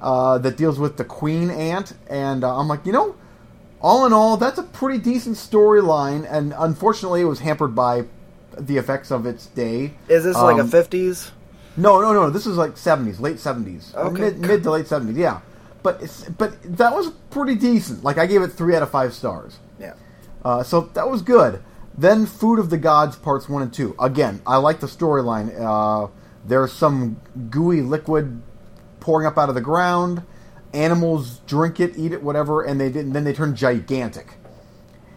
uh, 0.00 0.38
that 0.38 0.56
deals 0.56 0.78
with 0.78 0.96
the 0.96 1.04
queen 1.04 1.50
ant, 1.50 1.94
and 2.08 2.44
uh, 2.44 2.58
I'm 2.58 2.68
like, 2.68 2.86
you 2.86 2.92
know, 2.92 3.16
all 3.80 4.06
in 4.06 4.12
all, 4.12 4.36
that's 4.36 4.58
a 4.58 4.62
pretty 4.62 4.98
decent 4.98 5.36
storyline. 5.36 6.26
And 6.30 6.54
unfortunately, 6.56 7.20
it 7.20 7.24
was 7.24 7.40
hampered 7.40 7.74
by 7.74 8.04
the 8.56 8.76
effects 8.76 9.10
of 9.10 9.26
its 9.26 9.46
day. 9.46 9.92
Is 10.08 10.24
this 10.24 10.36
like 10.36 10.58
a 10.58 10.60
Um, 10.60 10.68
fifties? 10.68 11.32
No, 11.76 12.00
no, 12.00 12.12
no. 12.12 12.30
This 12.30 12.46
is 12.46 12.56
like 12.56 12.76
seventies, 12.76 13.20
late 13.20 13.38
seventies, 13.38 13.92
Okay. 13.96 14.20
mid, 14.20 14.38
mid 14.38 14.62
to 14.64 14.70
late 14.70 14.86
seventies. 14.86 15.16
Yeah, 15.16 15.40
but 15.82 16.02
it's, 16.02 16.24
but 16.24 16.60
that 16.78 16.94
was 16.94 17.10
pretty 17.30 17.54
decent. 17.54 18.02
Like 18.04 18.18
I 18.18 18.26
gave 18.26 18.42
it 18.42 18.48
three 18.48 18.74
out 18.76 18.82
of 18.82 18.90
five 18.90 19.12
stars. 19.14 19.58
Yeah. 19.78 19.94
Uh, 20.44 20.62
so 20.62 20.82
that 20.94 21.08
was 21.08 21.22
good. 21.22 21.62
Then 21.98 22.26
Food 22.26 22.58
of 22.58 22.68
the 22.70 22.76
Gods 22.78 23.16
parts 23.16 23.48
one 23.48 23.62
and 23.62 23.72
two. 23.72 23.94
Again, 23.98 24.42
I 24.46 24.56
like 24.58 24.80
the 24.80 24.86
storyline. 24.86 25.58
Uh, 25.58 26.08
there's 26.44 26.72
some 26.72 27.20
gooey 27.50 27.80
liquid 27.80 28.42
pouring 29.00 29.26
up 29.26 29.38
out 29.38 29.48
of 29.48 29.54
the 29.54 29.60
ground. 29.60 30.22
Animals 30.74 31.38
drink 31.46 31.80
it, 31.80 31.96
eat 31.96 32.12
it, 32.12 32.22
whatever, 32.22 32.62
and 32.62 32.78
they 32.78 32.90
didn't. 32.90 33.12
then 33.14 33.24
they 33.24 33.32
turn 33.32 33.56
gigantic. 33.56 34.34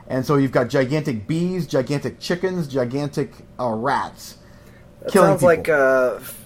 And 0.07 0.25
so 0.25 0.37
you've 0.37 0.51
got 0.53 0.69
gigantic 0.69 1.27
bees, 1.27 1.67
gigantic 1.67 2.19
chickens, 2.19 2.67
gigantic 2.67 3.33
uh, 3.59 3.69
rats. 3.69 4.37
That 5.01 5.11
sounds 5.11 5.43
like 5.43 5.65
people. 5.65 5.73
uh, 5.75 6.15
f- 6.15 6.38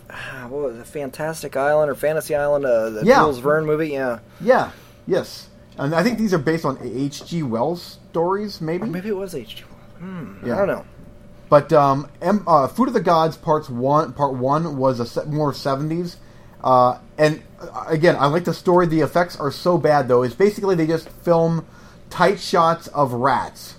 what 0.47 0.61
was 0.64 0.78
it, 0.80 0.88
Fantastic 0.88 1.55
Island 1.57 1.89
or 1.91 1.95
Fantasy 1.95 2.36
Island? 2.36 2.66
Uh, 2.66 2.89
the 2.89 3.05
Yeah. 3.05 3.20
Jules 3.20 3.39
Verne 3.39 3.66
movie. 3.66 3.89
Yeah. 3.89 4.20
Yeah, 4.41 4.72
yes. 5.07 5.49
And 5.78 5.93
I 5.95 6.03
think 6.03 6.18
these 6.20 6.34
are 6.34 6.38
based 6.39 6.66
on 6.66 6.78
H.G. 6.82 7.41
Wells 7.43 7.97
stories, 8.11 8.61
maybe. 8.61 8.84
Or 8.84 8.88
maybe 8.88 9.09
it 9.09 9.16
was 9.18 9.34
H. 9.34 9.61
Hmm. 9.97 10.36
Yeah. 10.45 10.55
I 10.55 10.57
don't 10.59 10.68
know. 10.68 10.86
But 11.49 11.72
um, 11.74 12.09
em, 12.22 12.43
uh, 12.47 12.68
Food 12.68 12.88
of 12.89 12.93
the 12.93 13.01
Gods 13.01 13.38
parts 13.38 13.70
one, 13.70 14.14
part 14.14 14.34
one 14.34 14.78
was 14.78 14.99
a 14.99 15.05
se- 15.05 15.26
more 15.28 15.53
seventies. 15.53 16.18
Uh, 16.64 16.97
and 17.18 17.41
uh, 17.59 17.86
again, 17.88 18.16
I 18.18 18.28
like 18.28 18.45
the 18.45 18.53
story. 18.53 18.88
The 18.88 19.01
effects 19.01 19.36
are 19.39 19.51
so 19.51 19.78
bad 19.78 20.07
though. 20.07 20.24
It's 20.24 20.34
basically 20.36 20.76
they 20.76 20.88
just 20.88 21.09
film 21.09 21.66
tight 22.09 22.39
shots 22.39 22.88
of 22.88 23.14
rats, 23.14 23.76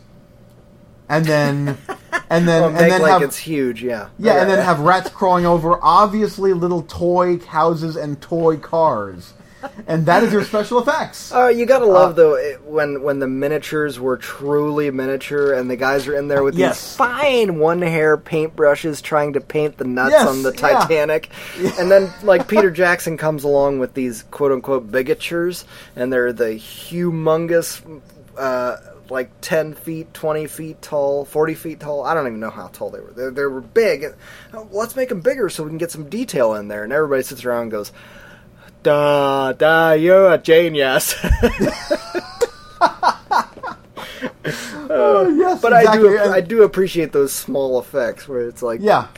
and 1.09 1.25
then 1.25 1.79
and 2.31 2.49
then 2.49 2.63
Well, 2.63 2.69
and 2.71 2.77
then 2.91 3.03
like 3.03 3.11
have 3.13 3.23
it's 3.23 3.37
huge, 3.39 3.83
yeah. 3.83 4.09
yeah, 4.19 4.41
and 4.41 4.51
then 4.51 4.65
have 4.65 4.81
rats 4.81 5.11
crawling 5.11 5.47
over 5.47 5.79
obviously 5.83 6.53
little 6.53 6.83
toy 6.83 7.39
houses 7.39 7.97
and 7.97 8.21
toy 8.21 8.57
cars, 8.57 9.35
and 9.87 10.07
that 10.07 10.23
is 10.23 10.33
your 10.33 10.45
special 10.45 10.79
effects. 10.81 11.33
Uh, 11.33 11.49
you 11.49 11.67
gotta 11.67 11.85
love 11.87 12.17
though 12.17 12.35
it, 12.35 12.63
when 12.65 13.03
when 13.03 13.19
the 13.19 13.27
miniatures 13.29 14.01
were 14.01 14.17
truly 14.17 14.91
miniature 14.91 15.53
and 15.53 15.71
the 15.71 15.77
guys 15.77 16.07
are 16.09 16.15
in 16.17 16.29
there 16.29 16.43
with 16.43 16.55
Yes. 16.55 16.81
these 16.81 16.97
fine 16.97 17.59
one 17.59 17.83
hair 17.83 18.17
paintbrushes 18.17 19.03
trying 19.03 19.35
to 19.35 19.41
paint 19.41 19.77
the 19.77 19.85
nuts 19.85 20.13
Yes, 20.13 20.27
on 20.29 20.43
the 20.43 20.53
yeah. 20.53 20.57
Titanic, 20.81 21.31
and 21.79 21.91
then 21.91 22.11
like 22.23 22.49
Peter 22.49 22.71
Jackson 22.71 23.17
comes 23.19 23.45
along 23.45 23.79
with 23.79 23.93
these 23.95 24.23
quote 24.31 24.53
unquote 24.53 24.91
bigatures, 24.91 25.65
and 25.97 26.13
they're 26.13 26.33
the 26.33 26.55
humongous. 26.55 27.83
Uh, 28.39 28.77
like 29.11 29.31
10 29.41 29.75
feet, 29.75 30.13
20 30.15 30.47
feet 30.47 30.83
tall, 30.83 31.25
40 31.25 31.55
feet 31.55 31.81
tall. 31.81 32.05
I 32.05 32.15
don't 32.15 32.27
even 32.27 32.41
know 32.41 32.51
how 32.51 32.69
tall 32.69 32.91
they 32.91 33.01
were. 33.01 33.13
They, 33.13 33.31
they 33.31 33.45
were 33.45 33.61
big. 33.61 34.07
Let's 34.71 34.97
make 34.97 35.09
them 35.09 35.21
bigger 35.21 35.49
so 35.49 35.65
we 35.65 35.71
can 35.71 35.79
get 35.79 35.91
some 35.91 36.09
detail 36.09 36.55
in 36.55 36.69
there. 36.69 36.85
And 36.85 36.93
everybody 36.93 37.23
sits 37.23 37.45
around 37.45 37.63
and 37.63 37.71
goes, 37.71 37.93
Duh, 38.83 39.53
duh, 39.53 39.97
you're 39.99 40.33
a 40.33 40.39
genius. 40.39 41.15
Oh, 44.91 45.27
uh, 45.27 45.29
yes, 45.31 45.61
but 45.61 45.73
I 45.73 45.97
do. 45.97 46.19
I 46.19 46.41
do 46.41 46.63
appreciate 46.63 47.13
those 47.13 47.33
small 47.33 47.81
effects 47.81 48.29
where 48.29 48.47
it's 48.47 48.63
like, 48.63 48.81
Yeah, 48.83 49.09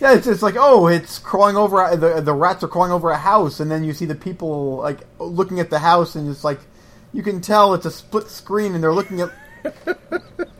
yeah. 0.00 0.14
It's, 0.14 0.26
it's 0.26 0.42
like 0.42 0.54
oh, 0.58 0.86
it's 0.86 1.18
crawling 1.18 1.56
over. 1.56 1.96
The 1.96 2.20
the 2.20 2.32
rats 2.32 2.62
are 2.62 2.68
crawling 2.68 2.92
over 2.92 3.10
a 3.10 3.16
house, 3.16 3.60
and 3.60 3.70
then 3.70 3.84
you 3.84 3.92
see 3.92 4.04
the 4.04 4.14
people 4.14 4.76
like 4.76 5.00
looking 5.18 5.60
at 5.60 5.70
the 5.70 5.78
house, 5.78 6.14
and 6.14 6.28
it's 6.30 6.44
like 6.44 6.60
you 7.14 7.22
can 7.22 7.40
tell 7.40 7.72
it's 7.74 7.86
a 7.86 7.90
split 7.90 8.28
screen, 8.28 8.74
and 8.74 8.82
they're 8.82 8.92
looking 8.92 9.20
at 9.20 9.30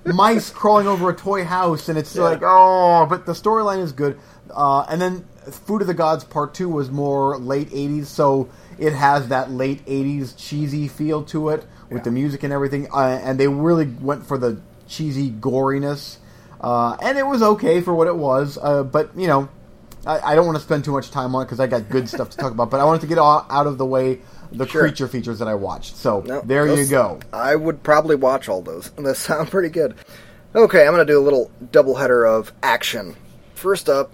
mice 0.06 0.50
crawling 0.50 0.86
over 0.86 1.10
a 1.10 1.14
toy 1.14 1.44
house, 1.44 1.88
and 1.88 1.98
it's 1.98 2.16
like 2.16 2.40
oh, 2.42 3.06
but 3.10 3.26
the 3.26 3.32
storyline 3.32 3.80
is 3.80 3.92
good. 3.92 4.18
Uh, 4.50 4.86
and 4.88 5.00
then 5.02 5.26
Food 5.50 5.82
of 5.82 5.88
the 5.88 5.94
Gods 5.94 6.24
Part 6.24 6.54
Two 6.54 6.68
was 6.68 6.90
more 6.90 7.36
late 7.36 7.70
'80s, 7.70 8.06
so 8.06 8.48
it 8.78 8.92
has 8.92 9.28
that 9.28 9.50
late 9.50 9.84
'80s 9.84 10.34
cheesy 10.36 10.86
feel 10.88 11.24
to 11.24 11.50
it 11.50 11.66
with 11.90 12.04
the 12.04 12.10
music 12.10 12.42
and 12.44 12.52
everything, 12.52 12.88
uh, 12.92 13.20
and 13.22 13.38
they 13.38 13.48
really 13.48 13.86
went 13.86 14.24
for 14.26 14.38
the 14.38 14.60
cheesy 14.86 15.30
goriness. 15.30 16.18
Uh, 16.60 16.96
and 17.02 17.18
it 17.18 17.26
was 17.26 17.42
okay 17.42 17.80
for 17.82 17.94
what 17.94 18.06
it 18.06 18.16
was, 18.16 18.56
uh, 18.62 18.82
but 18.84 19.10
you 19.16 19.26
know, 19.26 19.48
I, 20.06 20.32
I 20.32 20.34
don't 20.34 20.46
want 20.46 20.56
to 20.58 20.62
spend 20.64 20.84
too 20.84 20.92
much 20.92 21.10
time 21.10 21.34
on 21.34 21.42
it 21.42 21.44
because 21.46 21.60
I 21.60 21.66
got 21.66 21.88
good 21.88 22.08
stuff 22.08 22.30
to 22.30 22.36
talk 22.36 22.52
about. 22.52 22.70
But 22.70 22.80
I 22.80 22.84
wanted 22.84 23.00
to 23.02 23.06
get 23.06 23.18
all, 23.18 23.46
out 23.50 23.66
of 23.66 23.78
the 23.78 23.86
way 23.86 24.20
the 24.52 24.66
Sure. 24.66 24.82
creature 24.82 25.08
features 25.08 25.38
that 25.38 25.48
I 25.48 25.54
watched. 25.54 25.96
So 25.96 26.20
No, 26.26 26.40
there 26.44 26.66
you 26.66 26.86
go. 26.86 27.20
I 27.32 27.56
would 27.56 27.82
probably 27.82 28.16
watch 28.16 28.48
all 28.48 28.62
those. 28.62 28.90
Those 28.90 29.18
sound 29.18 29.50
pretty 29.50 29.68
good. 29.70 29.94
Okay, 30.54 30.86
I'm 30.86 30.94
going 30.94 31.04
to 31.04 31.12
do 31.12 31.18
a 31.18 31.22
little 31.24 31.50
double 31.72 31.96
header 31.96 32.24
of 32.24 32.52
action. 32.62 33.16
First 33.54 33.88
up, 33.88 34.12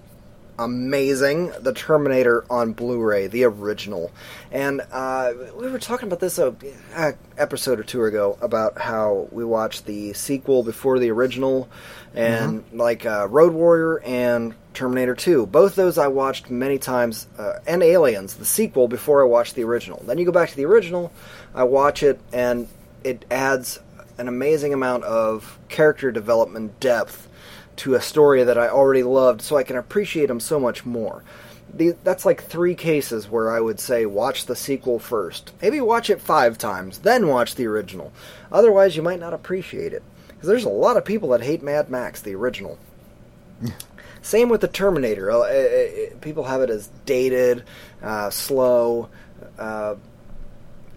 amazing 0.61 1.51
The 1.59 1.73
Terminator 1.73 2.45
on 2.51 2.75
Blu 2.75 3.01
ray, 3.01 3.27
the 3.27 3.45
original. 3.45 4.13
And 4.53 4.83
uh, 4.93 5.33
we 5.57 5.71
were 5.71 5.79
talking 5.79 6.07
about 6.07 6.21
this 6.21 6.39
a, 6.39 6.55
a 6.95 7.15
episode 7.39 7.81
or 7.81 7.83
two 7.83 8.05
ago 8.05 8.37
about 8.43 8.79
how 8.79 9.29
we 9.33 9.43
watched 9.43 9.87
the 9.87 10.13
sequel 10.13 10.63
before 10.63 10.99
the 10.99 11.11
original, 11.11 11.69
and 12.15 12.63
like 12.73 13.07
uh, 13.07 13.27
Road 13.29 13.55
Warrior 13.55 14.01
and 14.01 14.55
Terminator 14.75 15.15
2. 15.15 15.47
Both 15.47 15.77
those 15.77 15.97
I 15.97 16.09
watched 16.09 16.51
many 16.51 16.79
times, 16.79 17.27
uh, 17.39 17.55
and 17.67 17.83
Aliens, 17.83 18.35
the 18.35 18.45
sequel, 18.45 18.87
before 18.87 19.23
I 19.23 19.27
watched 19.27 19.55
the 19.55 19.65
original. 19.65 20.03
Then 20.07 20.19
you 20.19 20.27
go 20.27 20.33
back 20.33 20.51
to 20.51 20.57
the 20.57 20.67
original, 20.67 21.11
I 21.55 21.65
watch 21.65 22.03
it, 22.03 22.21
and 22.35 22.69
it 23.03 23.25
adds 23.31 23.81
an 24.19 24.29
amazing 24.29 24.75
amount 24.75 25.05
of 25.05 25.59
character 25.71 26.13
development 26.13 26.79
depth 26.81 27.30
to 27.81 27.95
a 27.95 28.01
story 28.01 28.45
that 28.45 28.59
I 28.59 28.69
already 28.69 29.03
loved, 29.03 29.41
so 29.41 29.57
I 29.57 29.63
can 29.63 29.77
appreciate 29.77 30.27
them 30.27 30.39
so 30.39 30.61
much 30.61 30.85
more. 30.85 31.25
The, 31.73 31.97
that's 32.05 32.27
like 32.27 32.43
three 32.43 32.75
cases 32.75 33.29
where 33.29 33.51
I 33.51 33.61
would 33.61 33.81
say 33.81 34.05
watch 34.05 34.45
the 34.45 34.57
sequel 34.57 34.99
first. 34.99 35.53
Maybe 35.63 35.81
watch 35.81 36.11
it 36.11 36.21
five 36.21 36.59
times, 36.59 36.99
then 36.99 37.29
watch 37.29 37.55
the 37.55 37.67
original. 37.67 38.13
Otherwise, 38.53 38.97
you 38.97 39.03
might 39.03 39.21
not 39.21 39.33
appreciate 39.33 39.95
it. 39.95 40.03
Because 40.29 40.49
there's 40.49 40.65
a 40.65 40.69
lot 40.69 40.99
of 40.99 41.07
people 41.07 41.31
that 41.31 41.41
hate 41.41 41.63
Mad 41.63 41.89
Max, 41.89 42.21
the 42.21 42.35
original. 42.35 42.79
Same 44.23 44.51
with 44.51 44.61
the 44.61 44.69
Terminator. 44.69 45.31
Uh, 45.31 45.39
uh, 45.39 45.43
uh, 45.43 46.19
people 46.21 46.45
have 46.45 46.61
it 46.61 46.69
as 46.69 46.91
dated, 47.07 47.65
uh, 48.03 48.29
slow. 48.29 49.09
Uh, 49.59 49.95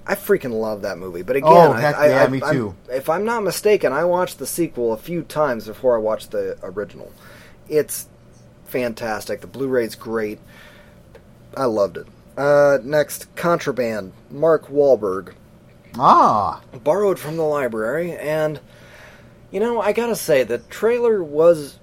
I 0.06 0.16
freaking 0.16 0.51
love 0.60 0.82
that 0.82 0.97
movie. 0.97 1.22
But 1.22 1.38
again, 1.38 1.49
Oh, 1.51 1.72
heck 1.74 1.95
I, 1.95 2.08
yeah, 2.10 2.24
I- 2.24 2.28
me 2.28 2.41
I'm- 2.41 2.54
too. 2.54 2.76
if 2.91 3.10
I'm 3.10 3.24
not 3.24 3.43
mistaken, 3.43 3.93
I 3.93 4.04
watched 4.04 4.38
the 4.39 4.45
sequel 4.47 4.91
a 4.93 4.97
few 4.97 5.22
times 5.24 5.66
before 5.68 5.95
I 5.95 5.99
watched 5.99 6.32
the 6.32 6.58
original. 6.62 7.12
It's 7.70 8.08
fantastic. 8.66 9.41
The 9.41 9.47
Blu-ray's 9.47 9.95
great. 9.95 10.39
I 11.56 11.66
loved 11.66 11.97
it. 11.97 12.08
Uh, 12.38 12.80
next, 12.84 13.34
Contraband. 13.36 14.12
Mark 14.30 14.68
Wahlberg 14.68 15.34
Ah, 15.97 16.62
borrowed 16.84 17.20
from 17.20 17.38
the 17.38 17.43
library, 17.43 18.12
and 18.18 18.60
you 19.51 19.60
know, 19.60 19.80
I 19.80 19.91
gotta 19.93 20.16
say, 20.16 20.43
the 20.43 20.58
trailer 20.58 21.24
was 21.24 21.78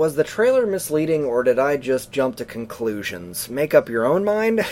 was 0.00 0.14
the 0.14 0.24
trailer 0.24 0.64
misleading, 0.64 1.26
or 1.26 1.42
did 1.42 1.58
I 1.58 1.76
just 1.76 2.10
jump 2.10 2.36
to 2.36 2.46
conclusions? 2.46 3.50
Make 3.50 3.74
up 3.74 3.90
your 3.90 4.06
own 4.06 4.24
mind, 4.24 4.64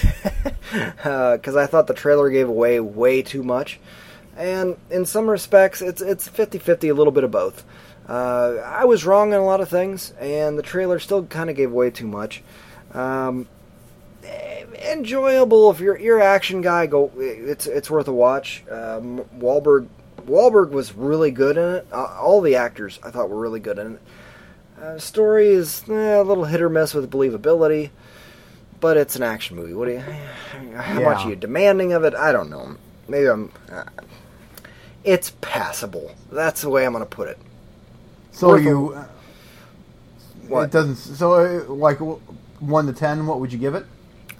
because 0.73 1.55
I 1.55 1.67
thought 1.67 1.87
the 1.87 1.93
trailer 1.93 2.31
gave 2.31 2.49
away 2.49 2.81
way 2.81 3.21
too 3.21 3.43
much, 3.43 3.79
and 4.39 4.79
in 4.89 5.05
some 5.05 5.29
respects, 5.29 5.83
it's 5.83 6.01
it's 6.01 6.27
50-50, 6.27 6.89
a 6.89 6.95
little 6.95 7.13
bit 7.13 7.25
of 7.25 7.31
both. 7.31 7.63
Uh, 8.09 8.55
I 8.65 8.87
was 8.87 9.05
wrong 9.05 9.35
on 9.35 9.41
a 9.41 9.45
lot 9.45 9.61
of 9.61 9.69
things, 9.69 10.15
and 10.19 10.59
the 10.59 10.63
trailer 10.63 10.99
still 10.99 11.27
kind 11.27 11.51
of 11.51 11.57
gave 11.57 11.73
away 11.73 11.91
too 11.91 12.07
much. 12.07 12.43
Um, 12.95 13.47
enjoyable 14.83 15.71
if 15.71 15.79
you're 15.79 15.99
you're 15.99 16.23
action 16.23 16.63
guy. 16.63 16.87
Go, 16.87 17.13
it's 17.19 17.67
it's 17.67 17.91
worth 17.91 18.09
a 18.09 18.15
watch. 18.15 18.65
Um, 18.71 19.27
Wahlberg 19.39 19.89
Wahlberg 20.25 20.71
was 20.71 20.95
really 20.95 21.33
good 21.33 21.59
in 21.59 21.75
it. 21.75 21.87
Uh, 21.93 22.17
all 22.19 22.41
the 22.41 22.57
actors 22.57 22.99
I 23.03 23.11
thought 23.11 23.29
were 23.29 23.39
really 23.39 23.61
good 23.61 23.79
in 23.79 23.97
it. 23.97 24.01
Uh, 24.81 24.99
story 24.99 25.49
is 25.49 25.83
eh, 25.89 25.93
a 26.17 26.23
little 26.23 26.45
hit 26.45 26.61
or 26.61 26.69
miss 26.69 26.95
with 26.95 27.11
believability, 27.11 27.91
but 28.81 28.97
it's 28.97 29.17
an 29.17 29.23
action 29.23 29.57
movie. 29.57 29.75
What 29.75 29.87
do 29.87 29.93
you? 29.93 30.01
How 30.01 30.95
much 31.01 31.19
Yeah. 31.21 31.25
are 31.27 31.31
you 31.31 31.37
demanding 31.37 31.93
of 31.93 32.05
it? 32.05 32.15
I 32.15 32.33
don't 32.33 32.49
know. 32.51 32.77
Maybe 33.09 33.27
I'm. 33.27 33.51
Uh, 33.71 33.85
it's 35.05 35.31
passable. 35.41 36.13
That's 36.31 36.61
the 36.63 36.69
way 36.71 36.85
I'm 36.87 36.93
going 36.93 37.05
to 37.05 37.11
put 37.11 37.29
it. 37.29 37.39
so 38.33 38.49
Worth 38.49 38.63
you. 38.65 38.93
uh, 38.95 39.05
What? 40.47 40.65
It 40.65 40.71
doesn't. 40.71 40.97
So 40.97 41.35
uh, 41.35 41.73
like 41.73 41.99
one 42.61 42.87
to 42.87 42.93
ten, 42.93 43.27
what 43.27 43.41
would 43.41 43.53
you 43.53 43.59
give 43.59 43.75
it? 43.75 43.85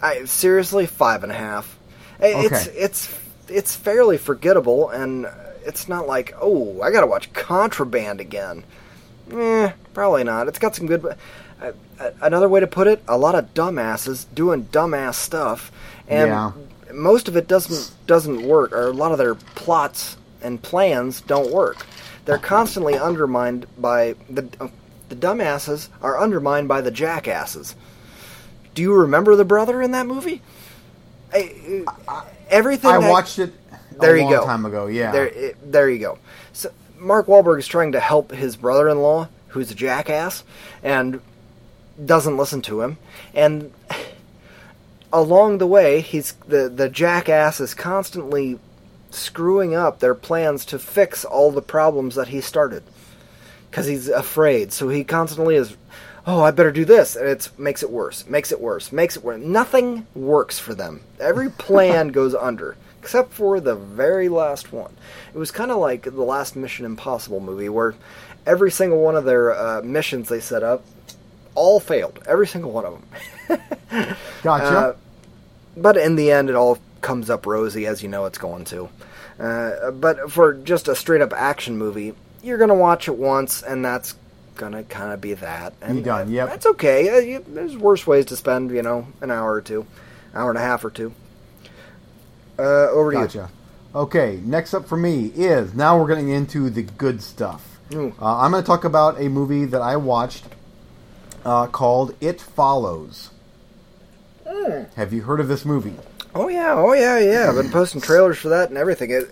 I 0.01 0.25
seriously 0.27 0.87
five 0.87 1.23
and 1.25 1.33
a 1.33 1.37
half. 1.37 1.77
It's 2.21 2.69
Okay. 2.69 2.79
it's 2.79 3.09
it's 3.49 3.75
fairly 3.75 4.19
forgettable, 4.19 4.91
and 4.91 5.27
it's 5.65 5.89
not 5.89 6.07
like 6.07 6.35
oh 6.41 6.81
I 6.83 6.91
gotta 6.93 7.07
watch 7.09 7.33
Contraband 7.33 8.21
again. 8.21 8.63
Eh, 9.33 9.73
probably 9.95 10.25
not. 10.25 10.49
It's 10.49 10.59
got 10.59 10.75
some 10.75 10.87
good. 10.87 11.05
Uh, 11.61 11.73
uh, 12.01 12.11
another 12.23 12.49
way 12.49 12.61
to 12.61 12.67
put 12.67 12.87
it: 12.87 13.03
a 13.09 13.19
lot 13.19 13.35
of 13.35 13.53
dumbasses 13.55 14.27
doing 14.35 14.65
dumbass 14.67 15.15
stuff, 15.15 15.73
and 16.09 16.29
Yeah. 16.29 16.53
most 16.93 17.29
of 17.29 17.37
it 17.37 17.49
doesn't 17.49 17.93
doesn't 18.07 18.43
work, 18.47 18.73
or 18.73 18.87
a 18.89 18.93
lot 18.93 19.13
of 19.13 19.19
their 19.19 19.35
plots 19.35 20.17
and 20.43 20.63
plans 20.63 21.21
don't 21.21 21.51
work. 21.53 21.85
They're 22.25 22.39
constantly 22.39 22.97
undermined 22.99 23.67
by 23.77 24.15
the 24.31 24.49
uh, 24.61 24.69
the 25.09 25.17
dumbasses 25.17 25.89
are 26.03 26.19
undermined 26.21 26.69
by 26.69 26.81
the 26.81 26.91
jackasses. 26.91 27.75
Do 28.75 28.83
you 28.83 28.95
remember 28.95 29.35
the 29.35 29.45
brother 29.45 29.83
in 29.83 29.91
that 29.93 30.07
movie? 30.07 30.41
I, 31.33 31.85
everything 32.49 32.91
I 32.91 32.99
that- 33.01 33.11
watched 33.11 33.39
it 33.39 33.53
a 33.73 33.99
There 34.01 34.17
you 34.17 34.23
long 34.25 34.33
go. 34.33 34.45
time 34.45 34.65
ago. 34.65 34.87
Yeah. 34.87 35.11
There, 35.13 35.27
it- 35.27 35.73
there 35.73 35.91
you 35.91 35.99
go. 35.99 36.19
So 36.53 36.71
Mark 36.99 37.27
Wahlberg 37.27 37.59
is 37.59 37.67
trying 37.67 37.93
to 37.93 38.01
help 38.01 38.33
his 38.33 38.57
brother-in-law, 38.57 39.29
who's 39.49 39.71
a 39.71 39.75
jackass, 39.75 40.45
and 40.83 41.21
doesn't 42.05 42.37
listen 42.37 42.63
to 42.63 42.83
him. 42.83 42.99
And 43.35 43.73
along 45.13 45.59
the 45.59 45.67
way, 45.67 46.01
he's 46.01 46.33
the 46.47 46.69
the 46.69 46.89
jackass 46.89 47.61
is 47.61 47.75
constantly 47.75 48.59
screwing 49.11 49.75
up 49.75 50.01
their 50.01 50.15
plans 50.15 50.65
to 50.67 50.79
fix 50.79 51.25
all 51.25 51.51
the 51.51 51.63
problems 51.63 52.15
that 52.15 52.29
he 52.29 52.41
started 52.41 52.83
because 53.71 53.87
he's 53.87 54.09
afraid. 54.09 54.73
So 54.73 54.89
he 54.89 55.05
constantly 55.05 55.57
is, 55.57 55.77
oh, 56.27 56.43
I 56.43 56.51
better 56.51 56.73
do 56.73 56.85
this, 56.85 57.17
and 57.17 57.29
it 57.29 57.49
makes 57.59 57.83
it 57.83 57.91
worse, 57.91 58.27
makes 58.27 58.53
it 58.53 58.61
worse, 58.61 58.93
makes 58.93 59.17
it 59.17 59.25
worse. 59.25 59.41
Nothing 59.41 60.07
works 60.15 60.59
for 60.59 60.75
them. 60.75 61.01
Every 61.21 61.51
plan 61.67 62.09
goes 62.09 62.35
under, 62.35 62.77
except 63.09 63.33
for 63.33 63.59
the 63.59 63.75
very 63.75 64.29
last 64.29 64.71
one. 64.71 64.95
It 65.33 65.39
was 65.39 65.51
kind 65.51 65.71
of 65.71 65.79
like 65.79 66.03
the 66.03 66.11
last 66.11 66.55
Mission 66.55 66.85
Impossible 66.85 67.41
movie, 67.41 67.71
where 67.71 67.95
every 68.45 68.71
single 68.71 69.01
one 69.01 69.17
of 69.17 69.25
their 69.25 69.55
uh, 69.55 69.81
missions 69.83 70.29
they 70.29 70.41
set 70.41 70.63
up 70.63 70.85
all 71.55 71.81
failed. 71.81 72.23
Every 72.27 72.47
single 72.47 72.71
one 72.71 72.85
of 72.85 73.01
them. 73.49 73.61
Gotcha. 74.43 74.65
Uh, 74.67 74.97
but 75.75 75.97
in 75.97 76.17
the 76.17 76.31
end, 76.31 76.51
it 76.51 76.55
all 76.55 76.77
comes 77.01 77.31
up 77.31 77.47
rosy, 77.47 77.87
as 77.87 78.03
you 78.03 78.11
know 78.11 78.27
it's 78.27 78.37
going 78.37 78.67
to. 78.67 78.91
Uh, 79.41 79.91
but 79.93 80.31
for 80.31 80.53
just 80.53 80.87
a 80.89 80.95
straight 80.95 81.23
up 81.23 81.33
action 81.33 81.79
movie, 81.79 82.13
you're 82.43 82.59
gonna 82.59 82.75
watch 82.75 83.09
it 83.09 83.17
once, 83.17 83.63
and 83.63 83.83
that's 83.83 84.17
gonna 84.57 84.85
kind 84.85 85.15
of 85.15 85.23
be 85.23 85.33
that. 85.33 85.73
And 85.81 85.97
Be 85.97 86.03
done, 86.03 86.31
yep. 86.31 86.51
That's 86.51 86.67
okay. 86.67 87.37
Uh, 87.37 87.41
there's 87.49 87.75
worse 87.75 88.07
ways 88.07 88.27
to 88.27 88.37
spend, 88.37 88.71
you 88.71 88.83
know, 88.83 89.07
an 89.23 89.31
hour 89.31 89.51
or 89.51 89.63
two, 89.63 89.87
hour 90.35 90.51
and 90.51 90.59
a 90.59 90.63
half 90.63 90.85
or 90.85 90.91
two. 90.91 91.15
Uh, 92.59 92.89
over 92.91 93.13
to 93.13 93.19
you. 93.19 93.25
Gotcha. 93.25 93.51
Okay, 93.95 94.41
next 94.45 94.75
up 94.75 94.87
for 94.87 94.97
me 94.97 95.27
is 95.35 95.75
now 95.75 95.99
we're 95.99 96.09
getting 96.09 96.29
into 96.29 96.69
the 96.71 96.83
good 96.83 97.23
stuff. 97.23 97.79
Mm. 97.91 98.13
Uh, 98.21 98.37
I'm 98.39 98.51
going 98.51 98.63
to 98.63 98.67
talk 98.67 98.85
about 98.85 99.19
a 99.21 99.29
movie 99.29 99.65
that 99.65 99.81
I 99.81 99.97
watched 99.97 100.45
uh, 101.45 101.67
called 101.69 102.15
It 102.21 102.41
Follows. 102.41 103.31
Mm. 104.47 104.93
Have 104.95 105.13
you 105.13 105.23
heard 105.23 105.41
of 105.41 105.49
this 105.49 105.65
movie? 105.65 105.95
Oh 106.35 106.49
yeah, 106.49 106.75
oh 106.75 106.93
yeah, 106.93 107.19
yeah. 107.19 107.49
I've 107.49 107.55
been 107.55 107.71
posting 107.71 108.01
trailers 108.01 108.37
for 108.39 108.51
that 108.51 108.69
and 108.69 108.77
everything. 108.77 109.11
It, 109.11 109.29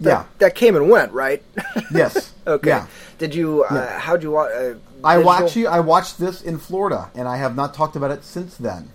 that, 0.00 0.10
Yeah. 0.10 0.24
that 0.38 0.54
came 0.54 0.76
and 0.76 0.88
went, 0.90 1.12
right? 1.12 1.42
Yes. 1.90 2.32
okay. 2.46 2.68
Yeah. 2.68 2.86
Did 3.16 3.34
you? 3.34 3.64
Uh, 3.64 3.74
Yeah. 3.74 3.98
How'd 3.98 4.22
you 4.22 4.30
watch? 4.32 4.50
Uh, 4.52 4.74
I 5.02 5.18
watched 5.18 5.56
you. 5.56 5.66
I 5.68 5.80
watched 5.80 6.18
this 6.18 6.42
in 6.42 6.58
Florida, 6.58 7.10
and 7.14 7.26
I 7.26 7.38
have 7.38 7.56
not 7.56 7.72
talked 7.72 7.96
about 7.96 8.10
it 8.10 8.24
since 8.24 8.56
then. 8.56 8.90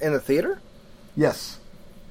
in 0.00 0.12
the 0.12 0.20
theater. 0.20 0.60
Yes. 1.16 1.58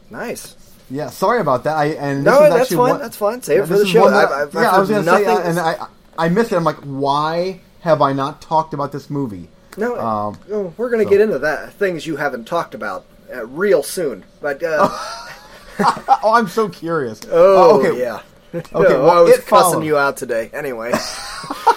Nice. 0.09 0.55
Yeah. 0.89 1.09
Sorry 1.09 1.39
about 1.39 1.63
that. 1.65 1.77
I 1.77 1.85
and 1.85 2.25
this 2.25 2.33
No, 2.33 2.41
was 2.41 2.49
that's 2.53 2.69
fine. 2.69 2.77
one- 2.77 2.99
That's 2.99 3.17
fine. 3.17 3.41
Save 3.41 3.61
it 3.63 3.67
for 3.67 3.77
the 3.77 3.85
show. 3.87 4.09
that- 4.09 4.31
I've, 4.31 4.47
I've, 4.49 4.53
yeah, 4.53 4.71
I've 4.71 4.79
was 4.81 4.89
gonna 4.89 5.03
say, 5.03 5.25
uh, 5.25 5.39
and 5.39 5.59
I 5.59 5.87
I 6.17 6.29
missed 6.29 6.51
it. 6.51 6.55
I'm 6.55 6.63
like, 6.63 6.77
why 6.77 7.59
have 7.81 8.01
I 8.01 8.13
not 8.13 8.41
talked 8.41 8.73
about 8.73 8.91
this 8.91 9.09
movie? 9.09 9.49
no, 9.77 9.99
um, 9.99 10.37
oh, 10.51 10.73
we're 10.77 10.89
going 10.89 10.99
to 11.01 11.05
so- 11.05 11.09
get 11.09 11.21
into 11.21 11.37
that 11.39 11.73
things 11.73 12.07
you 12.07 12.15
haven't 12.15 12.45
talked 12.45 12.73
about 12.73 13.05
uh, 13.33 13.45
real 13.47 13.83
soon. 13.83 14.23
But 14.41 14.63
uh, 14.63 14.87
oh, 15.79 16.31
I'm 16.33 16.47
so 16.47 16.69
curious. 16.69 17.19
oh, 17.29 17.79
okay. 17.81 17.99
yeah. 18.01 18.21
Okay, 18.53 18.69
No, 18.73 18.79
well, 19.03 19.09
I 19.09 19.19
was 19.21 19.31
cussing 19.39 19.47
Follows. 19.47 19.85
you 19.85 19.97
out 19.97 20.15
today. 20.17 20.49
Anyway, 20.53 20.91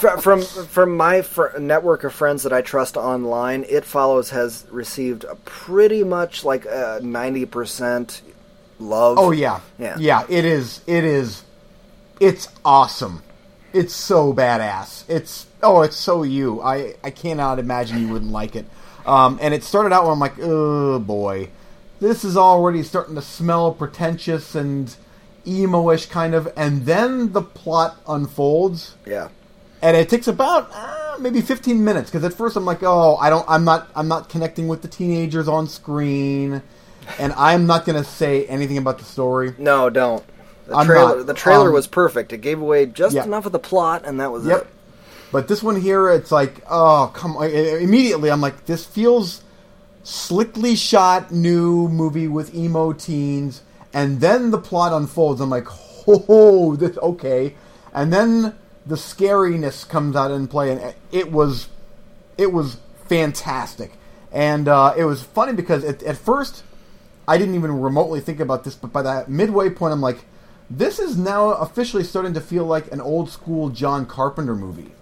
from 0.00 0.20
from, 0.20 0.42
from 0.42 0.96
my 0.96 1.22
fr- 1.22 1.58
network 1.58 2.04
of 2.04 2.12
friends 2.12 2.42
that 2.44 2.52
I 2.52 2.62
trust 2.62 2.96
online, 2.96 3.64
It 3.68 3.84
Follows 3.84 4.30
has 4.30 4.66
received 4.70 5.24
a 5.24 5.34
pretty 5.44 6.04
much 6.04 6.44
like 6.44 6.66
uh, 6.66 7.00
ninety 7.02 7.46
percent 7.46 8.22
love. 8.78 9.18
Oh 9.18 9.30
yeah, 9.30 9.60
Yeah. 9.78 9.96
yeah. 9.98 10.24
It 10.28 10.44
is. 10.44 10.80
It 10.86 11.04
is. 11.04 11.44
It's 12.20 12.48
awesome. 12.64 13.22
It's 13.72 13.94
so 13.94 14.32
badass. 14.32 15.04
It's 15.08 15.46
oh, 15.62 15.82
it's 15.82 15.96
so 15.96 16.22
you. 16.22 16.60
I 16.62 16.94
I 17.04 17.10
cannot 17.10 17.58
imagine 17.58 18.00
you 18.00 18.08
wouldn't 18.12 18.32
like 18.32 18.56
it. 18.56 18.66
Um, 19.04 19.38
and 19.40 19.54
it 19.54 19.62
started 19.62 19.92
out 19.92 20.02
when 20.04 20.12
I'm 20.12 20.18
like, 20.18 20.34
oh 20.40 20.98
boy, 20.98 21.50
this 22.00 22.24
is 22.24 22.36
already 22.36 22.82
starting 22.82 23.14
to 23.14 23.22
smell 23.22 23.72
pretentious 23.72 24.54
and 24.56 24.94
emo-ish 25.46 26.06
kind 26.06 26.34
of. 26.34 26.52
And 26.56 26.86
then 26.86 27.32
the 27.32 27.42
plot 27.42 27.98
unfolds, 28.08 28.94
yeah. 29.06 29.28
And 29.82 29.96
it 29.96 30.08
takes 30.08 30.26
about 30.28 30.70
uh, 30.72 31.16
maybe 31.20 31.40
15 31.40 31.84
minutes 31.84 32.10
because 32.10 32.24
at 32.24 32.32
first 32.34 32.56
I'm 32.56 32.64
like, 32.64 32.82
oh, 32.82 33.16
I 33.16 33.30
don't, 33.30 33.44
I'm 33.48 33.64
not, 33.64 33.88
I'm 33.94 34.08
not 34.08 34.28
connecting 34.28 34.68
with 34.68 34.82
the 34.82 34.88
teenagers 34.88 35.48
on 35.48 35.66
screen, 35.68 36.62
and 37.18 37.32
I'm 37.34 37.66
not 37.66 37.84
gonna 37.84 38.04
say 38.04 38.46
anything 38.46 38.78
about 38.78 38.98
the 38.98 39.04
story. 39.04 39.54
No, 39.58 39.90
don't. 39.90 40.24
The 40.66 40.74
I'm 40.74 40.86
trailer, 40.86 41.16
not. 41.18 41.26
the 41.26 41.34
trailer 41.34 41.68
Um, 41.68 41.74
was 41.74 41.86
perfect. 41.86 42.32
It 42.32 42.38
gave 42.40 42.60
away 42.60 42.86
just 42.86 43.14
Yeah. 43.14 43.24
enough 43.24 43.46
of 43.46 43.52
the 43.52 43.58
plot, 43.60 44.02
and 44.04 44.18
that 44.20 44.32
was 44.32 44.46
Yep. 44.46 44.62
it. 44.62 44.66
But 45.32 45.48
this 45.48 45.62
one 45.62 45.80
here, 45.80 46.08
it's 46.10 46.32
like, 46.32 46.62
oh, 46.70 47.10
come 47.14 47.36
on. 47.36 47.48
Immediately, 47.50 48.30
I'm 48.30 48.40
like, 48.40 48.66
this 48.66 48.84
feels 48.84 49.42
slickly 50.02 50.76
shot 50.76 51.32
new 51.32 51.88
movie 51.88 52.28
with 52.28 52.54
emo 52.54 52.92
teens. 52.92 53.62
And 53.92 54.20
then 54.20 54.50
the 54.50 54.58
plot 54.58 54.92
unfolds. 54.92 55.40
I'm 55.40 55.50
like, 55.50 55.66
oh, 56.08 56.76
this, 56.76 56.96
okay. 56.98 57.54
And 57.92 58.12
then 58.12 58.54
the 58.86 58.94
scariness 58.94 59.88
comes 59.88 60.16
out 60.16 60.30
in 60.30 60.46
play, 60.48 60.70
and 60.70 60.94
it 61.12 61.32
was, 61.32 61.68
it 62.38 62.52
was 62.52 62.78
fantastic. 63.06 63.92
And 64.32 64.68
uh, 64.68 64.94
it 64.96 65.04
was 65.04 65.22
funny 65.22 65.52
because 65.52 65.84
at, 65.84 66.02
at 66.02 66.16
first, 66.16 66.62
I 67.26 67.38
didn't 67.38 67.54
even 67.54 67.80
remotely 67.80 68.20
think 68.20 68.40
about 68.40 68.64
this, 68.64 68.74
but 68.74 68.92
by 68.92 69.02
that 69.02 69.28
midway 69.28 69.70
point, 69.70 69.92
I'm 69.92 70.00
like, 70.00 70.24
this 70.68 70.98
is 70.98 71.16
now 71.16 71.50
officially 71.52 72.04
starting 72.04 72.34
to 72.34 72.40
feel 72.40 72.64
like 72.64 72.90
an 72.92 73.00
old 73.00 73.30
school 73.30 73.70
John 73.70 74.06
Carpenter 74.06 74.54
movie. 74.54 74.92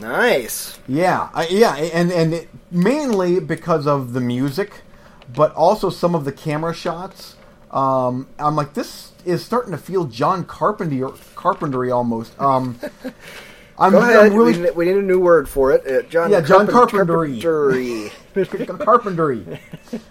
Nice. 0.00 0.78
Yeah, 0.86 1.28
I, 1.34 1.48
yeah, 1.48 1.74
and 1.76 2.12
and 2.12 2.34
it, 2.34 2.48
mainly 2.70 3.40
because 3.40 3.86
of 3.86 4.12
the 4.12 4.20
music, 4.20 4.82
but 5.34 5.52
also 5.54 5.90
some 5.90 6.14
of 6.14 6.24
the 6.24 6.32
camera 6.32 6.72
shots. 6.72 7.36
Um, 7.70 8.28
I'm 8.38 8.56
like, 8.56 8.74
this 8.74 9.09
is 9.26 9.44
starting 9.44 9.72
to 9.72 9.78
feel 9.78 10.04
John 10.04 10.44
Carpenter 10.44 11.08
Carpentery 11.36 11.94
almost. 11.94 12.38
Um, 12.40 12.78
I'm, 13.78 13.92
Go 13.92 13.98
ahead. 13.98 14.16
I'm 14.16 14.34
really 14.34 14.52
we, 14.52 14.58
need, 14.62 14.76
we 14.76 14.84
need 14.84 14.96
a 14.96 15.02
new 15.02 15.18
word 15.18 15.48
for 15.48 15.72
it. 15.72 15.86
Uh, 15.86 16.02
John. 16.08 16.30
Yeah, 16.30 16.42
John 16.42 16.66
Carpen- 16.66 17.06
Carpentery. 17.06 17.40
Carpentery. 17.40 18.10
Carpentery, 18.78 19.58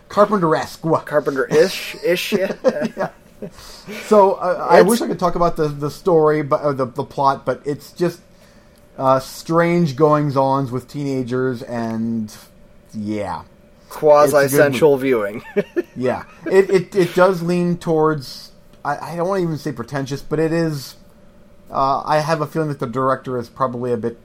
Carpenter-esque. 0.10 0.82
Carpenter-ish, 0.82 1.96
ish. 2.04 2.34
Yeah. 2.98 3.10
So 4.08 4.34
uh, 4.34 4.68
I 4.70 4.82
wish 4.82 5.02
I 5.02 5.08
could 5.08 5.18
talk 5.20 5.36
about 5.36 5.56
the 5.56 5.70
the 5.70 5.90
story, 5.90 6.42
but 6.42 6.60
uh, 6.62 6.74
the 6.74 6.86
the 6.86 7.06
plot, 7.06 7.46
but 7.46 7.62
it's 7.64 7.94
just 7.94 8.20
uh, 8.98 9.22
strange 9.22 9.96
goings 9.96 10.36
ons 10.36 10.72
with 10.72 10.90
teenagers, 10.90 11.62
and 11.64 12.36
yeah, 12.94 13.44
Quasi-sensual 13.88 14.98
viewing. 14.98 15.42
yeah, 15.96 16.24
it, 16.48 16.70
it 16.70 16.96
it 16.96 17.16
does 17.16 17.42
lean 17.42 17.78
towards. 17.78 18.49
I, 18.98 19.14
I 19.14 19.16
don't 19.16 19.28
want 19.28 19.40
to 19.40 19.44
even 19.44 19.58
say 19.58 19.72
pretentious, 19.72 20.22
but 20.22 20.40
it 20.40 20.52
is. 20.52 20.96
Uh, 21.72 22.02
I 22.06 22.20
have 22.20 22.42
a 22.42 22.48
feeling 22.48 22.70
that 22.70 22.80
the 22.80 22.88
director 22.88 23.38
is 23.38 23.50
probably 23.50 23.92
a 23.94 23.98
bit. 23.98 24.18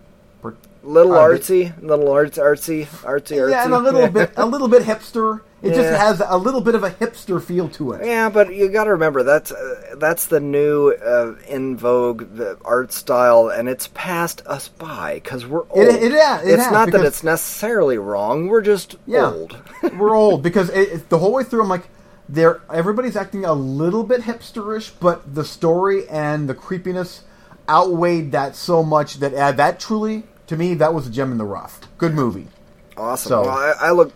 per- 0.43 0.55
little 0.83 1.15
a 1.15 1.29
bit- 1.31 1.43
artsy, 1.43 1.83
little 1.83 2.11
arts, 2.11 2.39
artsy, 2.39 2.87
artsy, 3.03 3.37
artsy. 3.37 3.51
yeah, 3.51 3.65
and 3.65 3.75
a 3.75 3.79
little 3.79 4.09
bit, 4.09 4.33
a 4.37 4.47
little 4.47 4.69
bit 4.69 4.83
hipster. 4.83 5.41
It 5.63 5.73
just 5.73 5.99
has 5.99 6.21
a 6.27 6.37
little 6.37 6.61
bit 6.61 6.75
of 6.75 6.83
a 6.85 6.91
hipster 6.91 7.43
feel 7.43 7.71
to 7.71 7.93
it. 7.93 8.05
Yeah, 8.05 8.29
but 8.29 8.55
you 8.55 8.69
got 8.69 8.85
to 8.85 8.91
remember 8.91 9.23
that's 9.23 9.51
uh, 9.51 9.95
that's 9.97 10.27
the 10.27 10.39
new 10.39 10.91
uh, 10.93 11.37
in 11.49 11.79
vogue 11.79 12.35
the 12.37 12.59
art 12.67 12.93
style, 12.93 13.49
and 13.49 13.67
it's 13.67 13.89
passed 13.95 14.47
us 14.47 14.69
by 14.69 15.15
because 15.15 15.47
we're 15.47 15.63
old. 15.71 15.79
It- 15.89 16.03
it- 16.03 16.13
yeah, 16.13 16.43
it 16.43 16.49
it's 16.49 16.65
has, 16.65 16.73
not 16.73 16.91
that 16.93 17.03
it's 17.03 17.25
necessarily 17.25 17.97
wrong. 17.97 18.49
We're 18.49 18.61
just 18.61 18.97
Yeah. 19.07 19.31
old. 19.33 19.57
We're 19.99 20.15
old 20.15 20.43
because 20.43 20.69
it- 20.69 21.09
the 21.09 21.19
whole 21.19 21.33
way 21.33 21.45
through, 21.45 21.63
I'm 21.63 21.69
like, 21.71 21.89
they're 22.29 22.61
everybody's 22.73 23.17
acting 23.17 23.45
a 23.45 23.53
little 23.53 24.03
bit 24.05 24.23
hipsterish, 24.23 24.93
but 25.01 25.35
the 25.35 25.45
story 25.45 26.09
and 26.09 26.49
the 26.49 26.55
creepiness 26.55 27.23
outweighed 27.69 28.33
that 28.33 28.57
so 28.57 28.83
much 28.83 29.15
that 29.17 29.35
uh, 29.35 29.53
that 29.53 29.79
truly, 29.81 30.25
to 30.47 30.57
me, 30.57 30.75
that 30.75 30.93
was 30.95 31.07
a 31.07 31.11
gem 31.11 31.33
in 31.33 31.39
the 31.39 31.45
rough. 31.45 31.81
Good 31.99 32.15
movie. 32.15 32.49
Awesome. 32.97 33.29
So- 33.29 33.43
well, 33.43 33.51
I, 33.51 33.89
I 33.89 33.91
look 33.91 34.13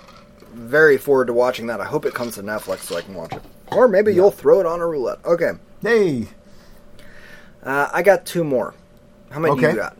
very 0.52 0.98
forward 0.98 1.26
to 1.26 1.32
watching 1.32 1.66
that. 1.68 1.80
I 1.80 1.84
hope 1.84 2.04
it 2.06 2.14
comes 2.14 2.34
to 2.36 2.42
Netflix 2.42 2.80
so 2.80 2.96
I 2.96 3.02
can 3.02 3.14
watch 3.14 3.32
it, 3.32 3.42
or 3.72 3.86
maybe 3.88 4.14
you'll 4.14 4.30
throw 4.30 4.60
it 4.60 4.66
on 4.66 4.80
a 4.80 4.86
roulette. 4.86 5.18
Okay, 5.24 5.52
Hey, 5.82 6.28
uh, 7.62 7.88
I 7.92 8.02
got 8.02 8.24
two 8.26 8.44
more. 8.44 8.74
How 9.30 9.40
many 9.40 9.54
do 9.54 9.66
Okay. 9.66 9.74
you 9.76 9.82
got? 9.82 9.96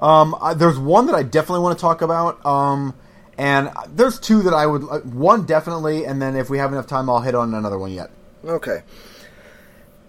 um, 0.00 0.34
uh, 0.40 0.52
there's 0.54 0.78
one 0.78 1.06
that 1.06 1.14
I 1.14 1.22
definitely 1.22 1.60
want 1.62 1.78
to 1.78 1.80
talk 1.80 2.02
about. 2.02 2.44
Um, 2.44 2.94
and 3.38 3.70
there's 3.88 4.18
two 4.20 4.42
that 4.42 4.54
I 4.54 4.66
would 4.66 5.12
one 5.14 5.44
definitely, 5.46 6.04
and 6.04 6.20
then 6.20 6.36
if 6.36 6.50
we 6.50 6.58
have 6.58 6.72
enough 6.72 6.86
time, 6.86 7.08
I'll 7.10 7.20
hit 7.20 7.34
on 7.34 7.54
another 7.54 7.78
one 7.78 7.92
yet. 7.92 8.10
Okay. 8.44 8.82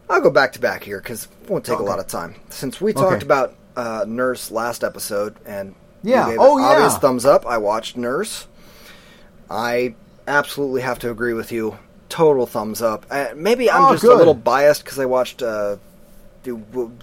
I'll 0.10 0.22
go 0.22 0.30
back 0.30 0.54
to 0.54 0.60
back 0.60 0.84
here 0.84 1.00
because 1.00 1.28
it 1.44 1.50
won't 1.50 1.66
take 1.66 1.76
Okay. 1.76 1.84
a 1.84 1.88
lot 1.88 2.00
of 2.00 2.08
time. 2.08 2.36
Since 2.50 2.80
we 2.82 2.94
talked 2.94 3.12
Okay. 3.14 3.26
about 3.26 3.56
uh, 3.76 4.06
Nurse 4.08 4.52
last 4.52 4.84
episode, 4.84 5.36
and 5.46 5.74
you 6.04 6.12
Yeah. 6.12 6.30
gave 6.30 6.40
Oh, 6.40 6.58
it 6.58 6.62
yeah. 6.62 6.68
obvious 6.68 6.98
thumbs 6.98 7.26
up. 7.26 7.46
I 7.48 7.58
watched 7.58 7.98
Nurse. 7.98 8.46
I 9.50 9.96
absolutely 10.28 10.82
have 10.82 11.00
to 11.00 11.10
agree 11.10 11.34
with 11.34 11.52
you. 11.52 11.78
Total 12.10 12.46
thumbs 12.46 12.82
up. 12.82 13.06
Uh, 13.10 13.28
maybe 13.36 13.72
I'm 13.72 13.86
Oh, 13.86 13.92
just 13.94 14.04
a 14.04 14.14
little 14.14 14.36
biased 14.36 14.84
because 14.84 15.00
I 15.00 15.06
watched, 15.06 15.42
uh, 15.42 15.78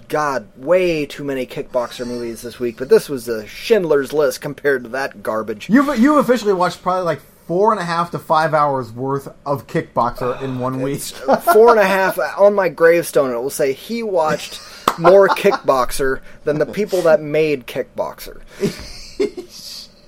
God, 0.07 0.47
way 0.57 1.05
too 1.05 1.23
many 1.23 1.45
kickboxer 1.45 2.05
movies 2.05 2.41
this 2.41 2.59
week. 2.59 2.77
But 2.77 2.89
this 2.89 3.09
was 3.09 3.27
a 3.27 3.47
Schindler's 3.47 4.13
List 4.13 4.41
compared 4.41 4.83
to 4.83 4.89
that 4.89 5.23
garbage. 5.23 5.69
You've 5.69 5.99
you 5.99 6.19
officially 6.19 6.53
watched 6.53 6.81
probably 6.81 7.03
like 7.03 7.21
four 7.47 7.71
and 7.71 7.81
a 7.81 7.83
half 7.83 8.11
to 8.11 8.19
five 8.19 8.53
hours 8.53 8.91
worth 8.91 9.27
of 9.45 9.67
Kickboxer 9.67 10.41
in 10.41 10.59
one 10.59 10.81
week. 10.81 11.01
four 11.53 11.71
and 11.71 11.79
a 11.79 11.85
half 11.85 12.17
on 12.37 12.53
my 12.53 12.69
gravestone. 12.69 13.31
It 13.31 13.37
will 13.37 13.49
say 13.49 13.73
he 13.73 14.03
watched 14.03 14.61
more 14.97 15.27
Kickboxer 15.27 16.21
than 16.43 16.59
the 16.59 16.65
people 16.65 17.01
that 17.01 17.21
made 17.21 17.67
Kickboxer. 17.67 18.41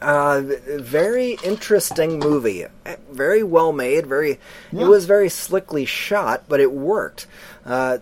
Uh, 0.01 0.41
very 0.77 1.37
interesting 1.43 2.19
movie. 2.19 2.65
Very 3.11 3.43
well 3.43 3.71
made. 3.73 4.07
Very. 4.07 4.39
Yeah. 4.71 4.83
It 4.83 4.87
was 4.87 5.05
very 5.05 5.29
slickly 5.29 5.85
shot, 5.85 6.43
but 6.47 6.59
it 6.59 6.71
worked. 6.71 7.27
Uh, 7.65 7.97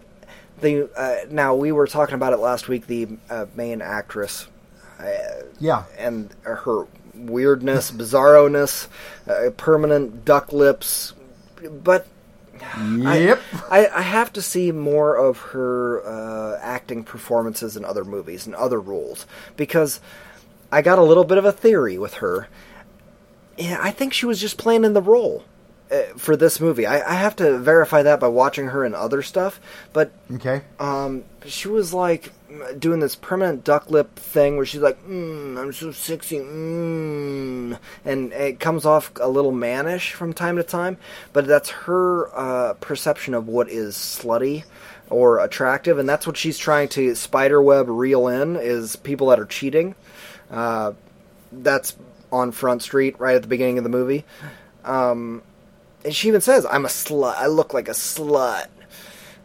the 0.62 0.89
uh, 0.95 1.26
now 1.32 1.56
we 1.56 1.72
were 1.72 1.88
talking 1.88 2.16
about 2.16 2.34
it 2.34 2.38
last 2.38 2.68
week. 2.68 2.88
The 2.88 3.08
uh, 3.30 3.45
main 3.56 3.82
actress 3.82 4.48
uh, 5.00 5.06
Yeah. 5.60 5.84
and 5.98 6.30
her 6.43 6.86
weirdness, 7.16 7.91
bizarroness, 7.91 8.88
uh, 9.28 9.50
permanent 9.58 10.24
duck 10.26 10.52
lips, 10.54 11.14
but 11.84 12.06
I- 12.76 13.18
Yep. 13.20 13.41
I, 13.70 13.88
I 13.88 14.02
have 14.02 14.34
to 14.34 14.41
see 14.41 14.72
more 14.72 15.16
of 15.16 15.38
her 15.39 16.04
uh, 16.06 16.60
acting 16.62 17.04
performances 17.04 17.78
in 17.78 17.86
other 17.86 18.04
movies 18.04 18.45
and 18.48 18.56
other 18.56 18.80
roles 18.80 19.26
because 19.56 20.00
I 20.72 20.82
got 20.82 20.99
a 20.99 21.03
little 21.03 21.24
bit 21.24 21.38
of 21.38 21.45
a 21.45 21.51
theory 21.51 21.97
with 21.97 22.15
her. 22.15 22.47
Yeah, 23.57 23.80
I 23.82 23.91
think 23.91 24.13
she 24.13 24.26
was 24.26 24.39
just 24.39 24.57
playing 24.57 24.84
in 24.84 24.93
the 24.93 25.01
role 25.01 25.43
uh, 25.91 26.01
for 26.18 26.36
this 26.36 26.59
movie. 26.59 26.86
I, 26.86 26.99
I 27.09 27.15
have 27.15 27.36
to 27.38 27.57
verify 27.57 28.03
that 28.03 28.20
by 28.20 28.28
watching 28.28 28.68
her 28.68 28.86
in 28.86 28.93
other 28.93 29.22
stuff, 29.22 29.59
but 29.93 30.11
okay. 30.34 30.61
um, 30.80 31.24
she 31.45 31.68
was 31.68 31.93
like 31.93 32.32
doing 32.78 32.99
this 32.99 33.15
permanent 33.15 33.63
duck 33.63 33.89
lip 33.89 34.15
thing 34.15 34.57
where 34.57 34.65
she's 34.65 34.82
like, 34.82 35.01
mm, 35.07 35.57
"I'm 35.57 35.72
so 35.74 35.91
sexy," 35.91 36.39
mm, 36.39 37.78
and 38.05 38.34
it 38.34 38.59
comes 38.59 38.86
off 38.86 39.11
a 39.20 39.30
little 39.30 39.51
mannish 39.51 40.13
from 40.13 40.34
time 40.34 40.57
to 40.57 40.63
time. 40.63 40.97
But 41.34 41.47
that's 41.47 41.70
her 41.70 42.30
uh, 42.38 42.74
perception 42.76 43.34
of 43.34 43.47
what 43.47 43.70
is 43.70 43.95
slutty 43.95 44.65
or 45.09 45.39
attractive, 45.39 45.97
and 45.97 46.07
that's 46.07 46.28
what 46.28 46.38
she's 46.38 46.57
trying 46.57 46.89
to 46.89 47.15
spiderweb 47.15 47.88
reel 47.88 48.28
in 48.28 48.57
is 48.57 48.97
people 48.97 49.28
that 49.28 49.39
are 49.39 49.45
cheating. 49.45 49.95
Uh, 50.50 50.93
that's 51.52 51.95
on 52.32 52.52
Front 52.52 52.82
Street 52.82 53.20
right 53.20 53.36
at 53.36 53.41
the 53.41 53.48
beginning 53.48 53.78
of 53.78 53.84
the 53.84 53.89
movie. 53.89 54.26
Um, 54.84 55.41
and 56.04 56.14
she 56.16 56.28
even 56.28 56.41
says, 56.41 56.66
"I'm 56.70 56.86
a 56.86 56.89
slut. 56.89 57.36
I 57.38 57.48
look 57.48 57.74
like 57.74 57.88
a 57.88 57.93
slut." 57.93 58.68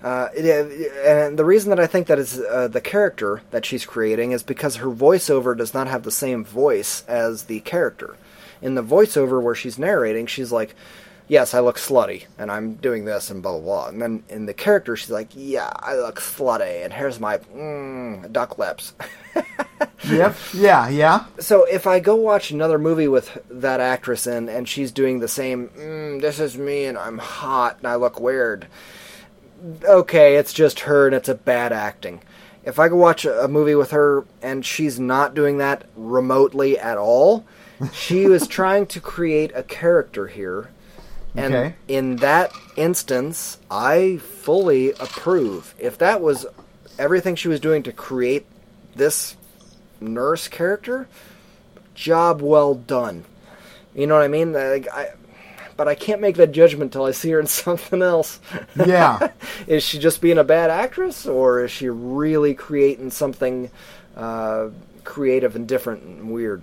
Uh, 0.03 0.29
and 0.35 1.39
the 1.39 1.45
reason 1.45 1.71
that 1.71 1.79
I 1.79 1.87
think 1.87 2.09
that 2.09 2.19
is 2.19 2.39
uh, 2.41 2.67
the 2.67 2.81
character 2.81 3.43
that 3.53 3.65
she's 3.65 3.87
creating 3.87 4.33
is 4.33 4.43
because 4.43 4.77
her 4.77 4.89
voiceover 4.89 5.57
does 5.57 5.75
not 5.75 5.87
have 5.87 6.03
the 6.03 6.11
same 6.11 6.45
voice 6.45 7.05
as 7.07 7.45
the 7.45 7.61
character. 7.61 8.17
In 8.61 8.75
the 8.75 8.83
voiceover 8.83 9.41
where 9.41 9.55
she's 9.55 9.79
narrating, 9.79 10.27
she's 10.27 10.51
like, 10.51 10.75
"Yes, 11.29 11.55
I 11.55 11.61
look 11.61 11.79
slutty, 11.79 12.27
and 12.37 12.51
I'm 12.51 12.75
doing 12.75 13.05
this, 13.05 13.31
and 13.31 13.43
blah 13.43 13.53
blah 13.53 13.61
blah." 13.61 13.89
And 13.89 14.03
then 14.03 14.23
in 14.29 14.47
the 14.47 14.55
character, 14.55 14.97
she's 14.97 15.11
like, 15.11 15.31
"Yeah, 15.35 15.71
I 15.77 15.95
look 15.97 16.21
slutty, 16.21 16.85
and 16.85 16.93
here's 16.93 17.21
my 17.21 17.39
mm, 17.39 18.31
duck 18.33 18.59
lips." 18.59 18.95
Yep. 20.09 20.37
Yeah. 20.55 20.89
Yeah. 20.89 21.25
so 21.39 21.65
if 21.65 21.87
I 21.87 22.01
go 22.01 22.15
watch 22.17 22.51
another 22.51 22.79
movie 22.79 23.09
with 23.09 23.39
that 23.51 23.81
actress 23.81 24.27
in, 24.27 24.49
and 24.49 24.69
she's 24.69 24.91
doing 24.93 25.21
the 25.21 25.29
same, 25.29 25.69
mm, 25.69 26.21
"This 26.21 26.39
is 26.41 26.57
me, 26.59 26.85
and 26.87 26.99
I'm 26.99 27.19
hot, 27.19 27.79
and 27.79 27.87
I 27.89 27.95
look 27.97 28.21
weird," 28.21 28.67
okay, 29.85 30.37
it's 30.37 30.53
just 30.53 30.81
her 30.81 31.07
and 31.07 31.15
it's 31.15 31.29
a 31.29 31.35
bad 31.35 31.73
acting. 31.73 32.21
If 32.65 32.79
I 32.79 32.89
go 32.89 32.97
watch 32.97 33.25
a, 33.25 33.49
movie 33.49 33.75
with 33.75 33.91
her 33.91 34.25
and 34.41 34.65
she's 34.65 34.99
not 35.01 35.35
doing 35.35 35.59
that 35.59 35.85
remotely 35.97 36.79
at 36.79 36.97
all, 36.99 37.45
she 37.93 38.27
was 38.29 38.47
trying 38.47 38.87
to 38.87 39.01
create 39.01 39.51
a 39.55 39.63
character 39.63 40.29
here. 40.29 40.71
And 41.35 41.55
Okay. 41.55 41.75
in 41.89 42.17
that 42.17 42.53
instance, 42.77 43.59
I 43.71 44.19
fully 44.19 44.91
approve. 44.93 45.75
If 45.79 45.99
that 45.99 46.21
was 46.21 46.47
everything 46.99 47.35
she 47.37 47.49
was 47.49 47.59
doing 47.59 47.83
to 47.85 47.93
create 47.93 48.47
this 48.95 49.37
nurse 50.03 50.49
character, 50.49 51.09
job 51.95 52.41
well 52.43 52.75
done. 52.75 53.25
You 53.95 54.07
know 54.07 54.15
what 54.15 54.25
I 54.25 54.29
mean? 54.29 54.53
Like, 54.53 54.89
I, 54.93 55.11
but 55.77 55.89
I 55.89 55.95
can't 55.95 56.21
make 56.21 56.37
that 56.37 56.53
judgment 56.53 56.89
until 56.95 57.05
I 57.05 57.11
see 57.13 57.31
her 57.31 57.41
in 57.41 57.47
something 57.49 58.03
else. 58.03 58.41
Yeah. 58.75 59.29
is 59.67 59.83
she 59.83 59.99
just 59.99 60.21
being 60.21 60.39
a 60.39 60.45
bad 60.45 60.71
actress, 60.71 61.27
or 61.27 61.65
is 61.65 61.71
she 61.71 61.89
really 61.89 62.55
creating 62.55 63.11
something 63.11 63.71
uh, 64.17 64.69
creative 65.05 65.57
and 65.57 65.67
different 65.69 66.03
and 66.03 66.31
weird? 66.31 66.63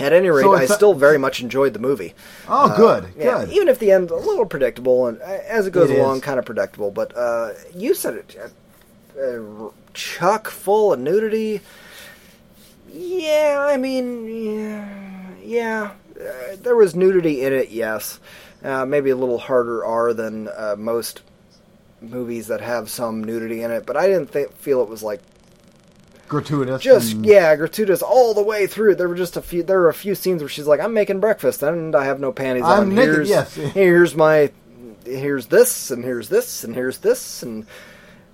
At 0.00 0.12
any 0.12 0.28
rate, 0.30 0.44
So 0.44 0.54
I 0.54 0.66
still 0.66 0.94
very 0.94 1.18
much 1.18 1.40
enjoyed 1.40 1.72
the 1.72 1.80
movie. 1.80 2.14
Oh, 2.48 2.72
good. 2.76 3.02
Uh, 3.04 3.08
Yeah, 3.18 3.44
Good. 3.44 3.50
even 3.52 3.68
if 3.68 3.80
the 3.80 3.90
end's 3.90 4.12
a 4.12 4.16
little 4.16 4.46
predictable 4.46 5.08
and 5.08 5.20
uh, 5.20 5.24
as 5.48 5.66
it 5.66 5.72
goes 5.72 5.90
It 5.90 5.98
along, 5.98 6.18
is. 6.18 6.22
kind 6.22 6.38
of 6.38 6.44
predictable. 6.44 6.92
But 6.92 7.16
uh, 7.16 7.50
you 7.74 7.94
said 7.94 8.14
it, 8.14 8.36
uh, 9.18 9.20
uh, 9.20 9.70
chuck 9.94 10.46
full 10.50 10.92
of 10.92 11.00
nudity. 11.00 11.62
Yeah, 12.90 13.66
I 13.68 13.76
mean, 13.76 14.26
yeah, 14.26 14.88
yeah. 15.42 15.90
Uh, 16.20 16.56
there 16.62 16.74
was 16.76 16.94
nudity 16.96 17.42
in 17.42 17.52
it, 17.52 17.70
yes. 17.70 18.18
Uh, 18.62 18.84
maybe 18.84 19.10
a 19.10 19.16
little 19.16 19.38
harder 19.38 19.84
R 19.84 20.12
than 20.12 20.48
uh, 20.48 20.74
most 20.76 21.22
movies 22.00 22.46
that 22.48 22.60
have 22.60 22.88
some 22.90 23.22
nudity 23.22 23.62
in 23.62 23.70
it, 23.70 23.86
but 23.86 23.96
I 23.96 24.06
didn't 24.08 24.32
th- 24.32 24.48
feel 24.58 24.82
it 24.82 24.88
was 24.88 25.02
like 25.02 25.20
Gratuitous. 26.28 26.82
just 26.82 27.12
and- 27.14 27.24
yeah 27.26 27.56
gratuitous 27.56 28.02
all 28.02 28.34
the 28.34 28.42
way 28.42 28.66
through. 28.66 28.94
There 28.96 29.08
were 29.08 29.14
just 29.14 29.36
a 29.36 29.42
few. 29.42 29.62
There 29.62 29.78
were 29.80 29.88
a 29.88 29.94
few 29.94 30.14
scenes 30.14 30.42
where 30.42 30.48
she's 30.48 30.66
like, 30.66 30.80
"I'm 30.80 30.92
making 30.94 31.20
breakfast 31.20 31.62
and 31.62 31.94
I 31.94 32.04
have 32.04 32.20
no 32.20 32.32
panties 32.32 32.64
I'm 32.64 32.80
on. 32.90 32.94
naked, 32.94 33.14
here's, 33.14 33.28
yes. 33.30 33.54
here's 33.74 34.14
my, 34.16 34.50
here's 35.04 35.46
this 35.46 35.90
and 35.90 36.04
here's 36.04 36.28
this 36.28 36.64
and 36.64 36.74
here's 36.74 36.98
this 36.98 37.42
and 37.42 37.64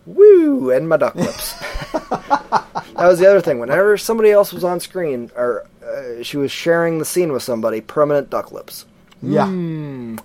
woo 0.07 0.71
and 0.71 0.89
my 0.89 0.97
duck 0.97 1.15
lips." 1.17 1.55
that 2.97 3.07
was 3.07 3.19
the 3.19 3.27
other 3.29 3.41
thing. 3.41 3.59
Whenever 3.59 3.97
somebody 3.97 4.31
else 4.31 4.53
was 4.53 4.65
on 4.65 4.81
screen 4.81 5.31
or 5.37 5.67
uh, 5.87 6.23
she 6.23 6.37
was 6.37 6.51
sharing 6.51 6.99
the 6.99 7.05
scene 7.05 7.33
with 7.33 7.43
somebody, 7.43 7.81
permanent 7.81 8.31
duck 8.31 8.53
lips, 8.53 8.87
Yeah. 9.23 9.47
Hmm. 9.47 10.17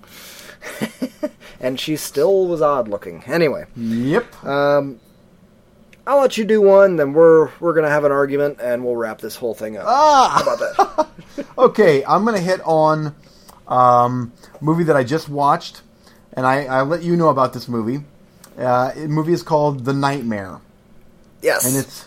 and 1.59 1.79
she 1.79 1.95
still 1.95 2.47
was 2.47 2.61
odd 2.61 2.87
looking. 2.87 3.23
Anyway. 3.25 3.65
Yep. 3.75 4.45
Um, 4.45 4.99
I'll 6.07 6.19
let 6.21 6.37
you 6.37 6.45
do 6.45 6.59
one, 6.61 6.95
then 6.95 7.13
we're 7.13 7.49
we're 7.59 7.73
gonna 7.73 7.89
have 7.89 8.03
an 8.03 8.11
argument, 8.11 8.59
and 8.61 8.83
we'll 8.83 8.95
wrap 8.95 9.19
this 9.21 9.35
whole 9.35 9.53
thing 9.53 9.77
up. 9.77 9.85
Ah! 9.87 10.29
How 10.35 10.41
about 10.53 10.59
that? 10.59 11.07
Okay, 11.57 12.03
I'm 12.03 12.25
gonna 12.25 12.39
hit 12.39 12.59
on 12.65 13.15
um, 13.67 14.33
movie 14.59 14.83
that 14.85 14.95
I 14.97 15.03
just 15.03 15.29
watched, 15.29 15.81
and 16.33 16.45
I, 16.45 16.65
I 16.65 16.81
let 16.81 17.01
you 17.03 17.15
know 17.15 17.29
about 17.29 17.53
this 17.53 17.67
movie. 17.69 18.03
Uh, 18.57 18.91
the 18.93 19.07
movie 19.07 19.31
is 19.33 19.43
called 19.43 19.85
The 19.85 19.93
Nightmare, 19.93 20.59
yes, 21.41 21.65
and 21.65 21.77
it's 21.77 22.05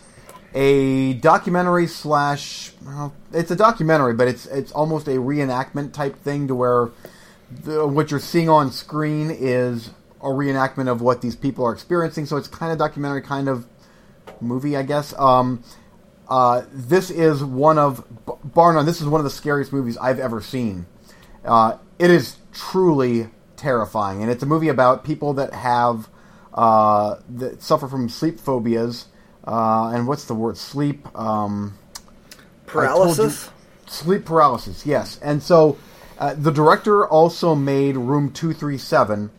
a 0.55 1.15
documentary 1.15 1.87
slash. 1.87 2.73
Well, 2.85 3.15
it's 3.33 3.51
a 3.51 3.57
documentary, 3.57 4.15
but 4.15 4.29
it's 4.29 4.47
it's 4.47 4.73
almost 4.73 5.09
a 5.09 5.13
reenactment 5.13 5.93
type 5.93 6.17
thing 6.23 6.49
to 6.49 6.55
where 6.55 6.91
the, 7.65 7.87
what 7.87 8.11
you're 8.11 8.21
seeing 8.21 8.49
on 8.49 8.73
screen 8.73 9.31
is 9.31 9.91
a 10.21 10.27
reenactment 10.27 10.89
of 10.89 11.01
what 11.01 11.21
these 11.21 11.37
people 11.37 11.65
are 11.65 11.73
experiencing. 11.73 12.27
So 12.27 12.37
it's 12.37 12.49
kind 12.49 12.73
of 12.73 12.79
documentary, 12.79 13.23
kind 13.23 13.49
of 13.49 13.67
movie, 14.41 14.77
I 14.77 14.83
guess. 14.83 15.15
Um, 15.19 15.65
uh, 16.29 16.63
this 16.73 17.11
is 17.11 17.43
one 17.43 17.79
of 17.79 18.05
b- 18.27 18.33
bar 18.45 18.73
none. 18.73 18.87
This 18.87 19.01
is 19.01 19.09
one 19.09 19.21
of 19.21 19.25
the 19.25 19.31
scariest 19.31 19.73
movies 19.73 19.97
I've 19.99 20.19
ever 20.21 20.41
seen. 20.41 20.87
Uh, 21.45 21.79
it 21.99 22.11
is 22.11 22.37
truly 22.53 23.29
terrifying, 23.57 24.23
and 24.23 24.31
it's 24.31 24.43
a 24.43 24.47
movie 24.47 24.69
about 24.69 25.05
people 25.05 25.35
that 25.35 25.53
have 25.53 26.09
uh, 26.55 27.17
that 27.29 27.63
suffer 27.63 27.89
from 27.89 28.09
sleep 28.09 28.39
phobias. 28.39 29.07
Uh, 29.45 29.93
and 29.95 30.07
what's 30.07 30.25
the 30.25 30.35
word? 30.35 30.57
Sleep. 30.57 31.07
Um, 31.19 31.77
paralysis. 32.67 33.51
sleep 33.87 34.25
paralysis, 34.25 34.87
yes. 34.87 35.19
And 35.23 35.43
so 35.43 35.79
uh, 36.19 36.35
the 36.35 36.51
director 36.51 37.07
also 37.07 37.55
made 37.55 37.97
Room 37.97 38.33
237 38.33 39.31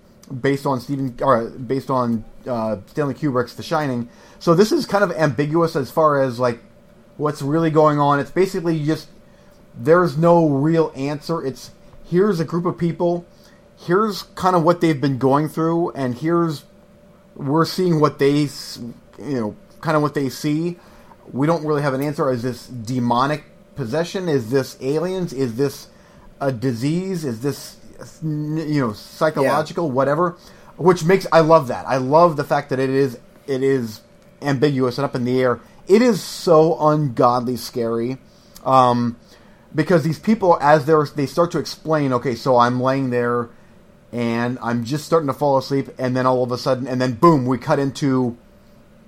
based 0.42 0.66
on 0.66 0.80
Stephen 0.80 1.18
or 1.22 1.50
based 1.50 1.90
on 1.90 2.26
uh, 2.48 2.78
Stanley 2.88 3.14
Kubrick's 3.14 3.56
The 3.56 3.64
Shining. 3.64 4.10
So 4.40 4.54
this 4.54 4.72
is 4.72 4.86
kind 4.86 5.04
of 5.04 5.12
ambiguous 5.12 5.76
as 5.76 5.92
far 5.92 6.22
as 6.22 6.40
like 6.40 6.60
what's 7.18 7.42
really 7.42 7.70
going 7.70 8.00
on. 8.00 8.20
It's 8.20 8.32
basically 8.32 8.84
just 8.84 9.08
there's 9.76 10.18
no 10.18 10.48
real 10.50 10.92
answer. 10.96 11.46
It's 11.46 11.72
here's 12.06 12.40
a 12.40 12.46
group 12.46 12.66
of 12.66 12.78
people, 12.78 13.26
here's 13.78 14.24
kind 14.36 14.56
of 14.56 14.64
what 14.64 14.82
they've 14.82 15.00
been 15.00 15.18
going 15.18 15.50
through 15.50 15.92
and 15.92 16.16
here's 16.16 16.66
we're 17.36 17.66
seeing 17.66 18.00
what 18.00 18.20
they 18.20 18.42
you 18.42 18.94
know 19.18 19.56
kind 19.84 19.96
of 19.96 20.02
what 20.02 20.14
they 20.14 20.30
see. 20.30 20.78
We 21.32 21.48
don't 21.48 21.66
really 21.66 21.82
have 21.82 21.94
an 21.94 22.02
answer. 22.02 22.30
Is 22.32 22.44
this 22.44 22.68
demonic 22.68 23.44
possession? 23.76 24.28
Is 24.28 24.50
this 24.50 24.78
aliens? 24.82 25.34
Is 25.34 25.56
this 25.56 25.88
a 26.40 26.52
disease? 26.52 27.24
Is 27.26 27.42
this 27.42 27.78
you 28.22 28.82
know 28.82 28.94
psychological 28.94 29.92
whatever? 29.92 30.38
Which 30.78 31.04
makes 31.04 31.28
i 31.32 31.42
love 31.42 31.68
that. 31.68 31.86
I 31.88 31.98
love 31.98 32.36
the 32.36 32.44
fact 32.44 32.70
that 32.70 32.80
it 32.80 32.90
is 32.90 33.20
it 33.46 33.62
is 33.62 34.02
ambiguous 34.42 34.98
and 34.98 35.06
up 35.06 35.16
in 35.16 35.26
the 35.26 35.42
air. 35.42 35.60
It 35.88 36.02
is 36.02 36.24
so 36.24 36.78
ungodly 36.88 37.58
scary 37.58 38.18
um, 38.66 39.18
because 39.74 40.04
these 40.04 40.20
people 40.20 40.58
as 40.62 40.86
they're 40.86 41.06
they 41.06 41.26
start 41.26 41.52
to 41.52 41.60
explain 41.60 42.14
okay 42.14 42.36
so 42.36 42.58
i'm 42.58 42.80
laying 42.80 43.10
there 43.10 43.50
and 44.12 44.60
i'm 44.62 44.84
just 44.84 45.06
starting 45.06 45.28
to 45.28 45.34
fall 45.34 45.58
asleep 45.58 45.90
and 45.98 46.16
then 46.16 46.26
all 46.26 46.44
of 46.44 46.52
a 46.52 46.58
sudden 46.58 46.88
and 46.88 47.02
then 47.02 47.14
boom 47.14 47.46
we 47.46 47.58
cut 47.58 47.80
into 47.80 48.38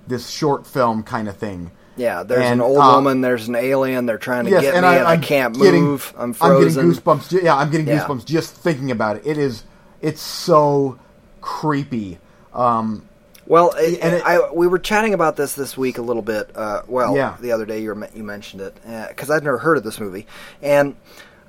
this 0.06 0.28
short 0.30 0.66
film 0.66 1.02
kind 1.02 1.28
of 1.28 1.36
thing 1.36 1.70
Yeah, 1.96 2.22
there's 2.22 2.42
And, 2.44 2.60
an 2.60 2.66
old 2.66 2.78
uh, 2.78 2.92
woman. 2.94 3.20
There's 3.22 3.48
an 3.48 3.54
alien. 3.56 4.06
They're 4.06 4.18
trying 4.18 4.44
to 4.44 4.50
yes, 4.50 4.62
get 4.62 4.74
and 4.74 4.82
me, 4.84 4.88
I, 4.88 4.96
and 4.98 5.06
I 5.08 5.12
I'm 5.14 5.20
can't 5.22 5.54
getting- 5.58 5.82
move. 5.84 6.12
I'm 6.16 6.34
I'm 6.40 6.60
getting 6.60 6.74
goosebumps. 6.84 7.42
Yeah, 7.42 7.56
I'm 7.56 7.70
getting 7.70 7.86
Yeah. 7.88 8.00
goosebumps 8.04 8.24
just 8.26 8.54
thinking 8.54 8.90
about 8.90 9.16
it. 9.16 9.22
It 9.26 9.38
is. 9.38 9.64
It's 10.02 10.20
so 10.20 10.98
creepy. 11.40 12.18
Um, 12.52 13.08
Well, 13.46 13.72
it, 13.78 14.00
And 14.02 14.14
it- 14.16 14.22
I, 14.26 14.50
we 14.52 14.66
were 14.66 14.78
chatting 14.80 15.14
about 15.14 15.36
this 15.36 15.54
this 15.54 15.76
week 15.76 15.98
a 15.98 16.02
little 16.02 16.22
bit. 16.22 16.50
Uh, 16.54 16.82
well, 16.88 17.14
Yeah. 17.16 17.36
the 17.40 17.52
other 17.52 17.64
day 17.64 17.80
you, 17.80 17.94
were, 17.94 18.08
you 18.14 18.24
mentioned 18.24 18.60
it 18.60 18.76
because 19.08 19.30
I'd 19.30 19.44
never 19.44 19.58
heard 19.58 19.76
of 19.78 19.84
this 19.84 20.00
movie, 20.00 20.26
and 20.60 20.96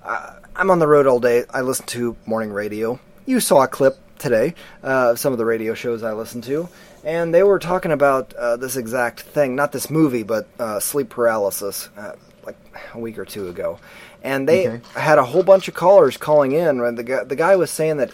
uh, 0.05 0.33
I'm 0.55 0.69
on 0.71 0.79
the 0.79 0.87
road 0.87 1.07
all 1.07 1.19
day. 1.19 1.43
I 1.49 1.61
listen 1.61 1.85
to 1.87 2.15
morning 2.25 2.51
radio. 2.51 2.99
You 3.25 3.39
saw 3.39 3.63
a 3.63 3.67
clip 3.67 3.97
today 4.19 4.53
uh, 4.83 5.11
of 5.11 5.19
some 5.19 5.31
of 5.33 5.39
the 5.39 5.45
radio 5.45 5.73
shows 5.73 6.03
I 6.03 6.13
listen 6.13 6.41
to, 6.43 6.69
and 7.07 7.33
they 7.33 7.41
were 7.41 7.57
talking 7.57 7.93
about 7.93 8.33
uh, 8.33 8.57
this 8.57 8.75
exact 8.75 9.21
thing. 9.21 9.55
Not 9.55 9.71
this 9.71 9.89
movie, 9.89 10.23
but 10.23 10.45
uh, 10.59 10.79
sleep 10.81 11.09
paralysis, 11.09 11.87
uh, 11.97 12.11
like 12.45 12.57
a 12.93 12.99
week 12.99 13.17
or 13.17 13.23
two 13.25 13.47
ago. 13.47 13.79
And 14.23 14.47
they 14.47 14.67
Okay. 14.67 14.81
had 14.93 15.17
a 15.17 15.23
whole 15.23 15.43
bunch 15.43 15.69
of 15.69 15.73
callers 15.73 16.17
calling 16.17 16.51
in. 16.51 16.81
And 16.81 16.97
the 16.97 17.03
guy, 17.03 17.23
the 17.23 17.35
guy 17.37 17.55
was 17.55 17.71
saying 17.71 17.97
that 17.97 18.11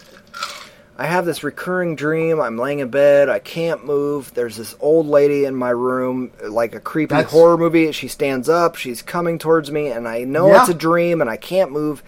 I 0.95 1.07
have 1.07 1.25
this 1.25 1.43
recurring 1.43 1.95
dream. 1.95 2.39
I'm 2.39 2.55
laying 2.59 2.79
in 2.79 2.89
bed. 2.89 3.29
I 3.29 3.39
can't 3.39 3.83
move. 3.83 4.31
There's 4.35 4.57
this 4.57 4.75
old 4.79 5.07
lady 5.07 5.45
in 5.45 5.55
my 5.55 5.71
room, 5.71 6.31
like 6.47 6.75
a 6.75 6.79
creepy 6.79 7.15
That's- 7.15 7.31
horror 7.31 7.57
movie. 7.57 7.91
She 7.93 8.07
stands 8.07 8.47
up. 8.47 8.75
She's 8.75 9.01
coming 9.01 9.39
towards 9.39 9.71
me, 9.71 9.87
and 9.87 10.07
I 10.07 10.23
know 10.23 10.49
Yeah. 10.49 10.59
it's 10.61 10.69
a 10.69 10.73
dream, 10.75 11.19
and 11.19 11.29
I 11.31 11.37
can't 11.37 11.71
move. 11.71 12.03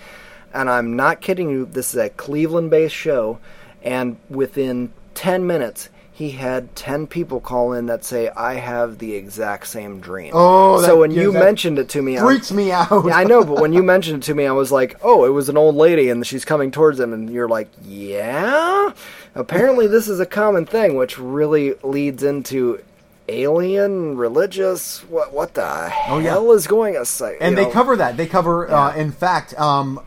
And 0.54 0.70
I'm 0.70 0.96
not 0.96 1.20
kidding 1.20 1.50
you. 1.50 1.66
This 1.66 1.96
is 1.96 2.00
a 2.00 2.10
Cleveland-based 2.10 2.94
show, 2.96 3.40
and 3.84 4.18
within 4.30 4.92
ten 5.16 5.48
minutes, 5.48 5.90
he 6.18 6.32
had 6.32 6.74
ten 6.78 7.08
people 7.08 7.42
call 7.42 7.74
in 7.74 7.88
that 7.88 8.06
say, 8.06 8.30
"I 8.30 8.54
have 8.54 9.00
the 9.00 9.16
exact 9.16 9.68
same 9.68 10.00
dream." 10.00 10.32
Oh, 10.34 10.80
so 10.80 10.88
that- 10.88 10.98
when 10.98 11.12
yeah, 11.12 11.24
you 11.24 11.32
mentioned 11.34 11.78
it 11.78 11.90
to 11.90 12.02
me, 12.02 12.18
I- 12.18 12.22
Freaks 12.22 12.54
me 12.54 12.72
out. 12.72 13.04
yeah, 13.06 13.18
I 13.18 13.26
know, 13.26 13.44
but 13.44 13.60
when 13.60 13.74
you 13.74 13.84
mentioned 13.84 14.24
it 14.24 14.26
to 14.28 14.34
me, 14.34 14.48
I 14.48 14.54
was 14.54 14.72
like, 14.72 14.96
"Oh, 15.04 15.26
it 15.26 15.30
was 15.32 15.50
an 15.50 15.58
old 15.58 15.76
lady, 15.76 16.10
and 16.10 16.26
she's 16.26 16.46
coming 16.46 16.72
towards 16.72 17.00
him." 17.02 17.12
And 17.12 17.30
you're 17.30 17.50
like, 17.50 17.68
"Yeah." 17.86 18.92
Apparently, 19.36 19.88
this 19.88 20.08
is 20.08 20.22
a 20.22 20.26
common 20.26 20.66
thing, 20.66 20.96
which 20.96 21.20
really 21.20 21.74
leads 21.84 22.24
into 22.24 22.80
alien, 23.28 24.16
religious. 24.18 25.00
What 25.10 25.34
what 25.34 25.54
the 25.56 25.92
Oh, 26.08 26.20
yeah. 26.20 26.30
hell 26.32 26.52
is 26.54 26.68
going 26.68 26.96
on? 26.96 27.06
And 27.42 27.58
you 27.58 27.66
they 27.66 27.70
cover 27.72 27.98
that. 27.98 28.16
They 28.18 28.28
cover, 28.28 28.72
uh, 28.72 28.96
in 28.96 29.12
fact, 29.12 29.60
um, 29.60 30.00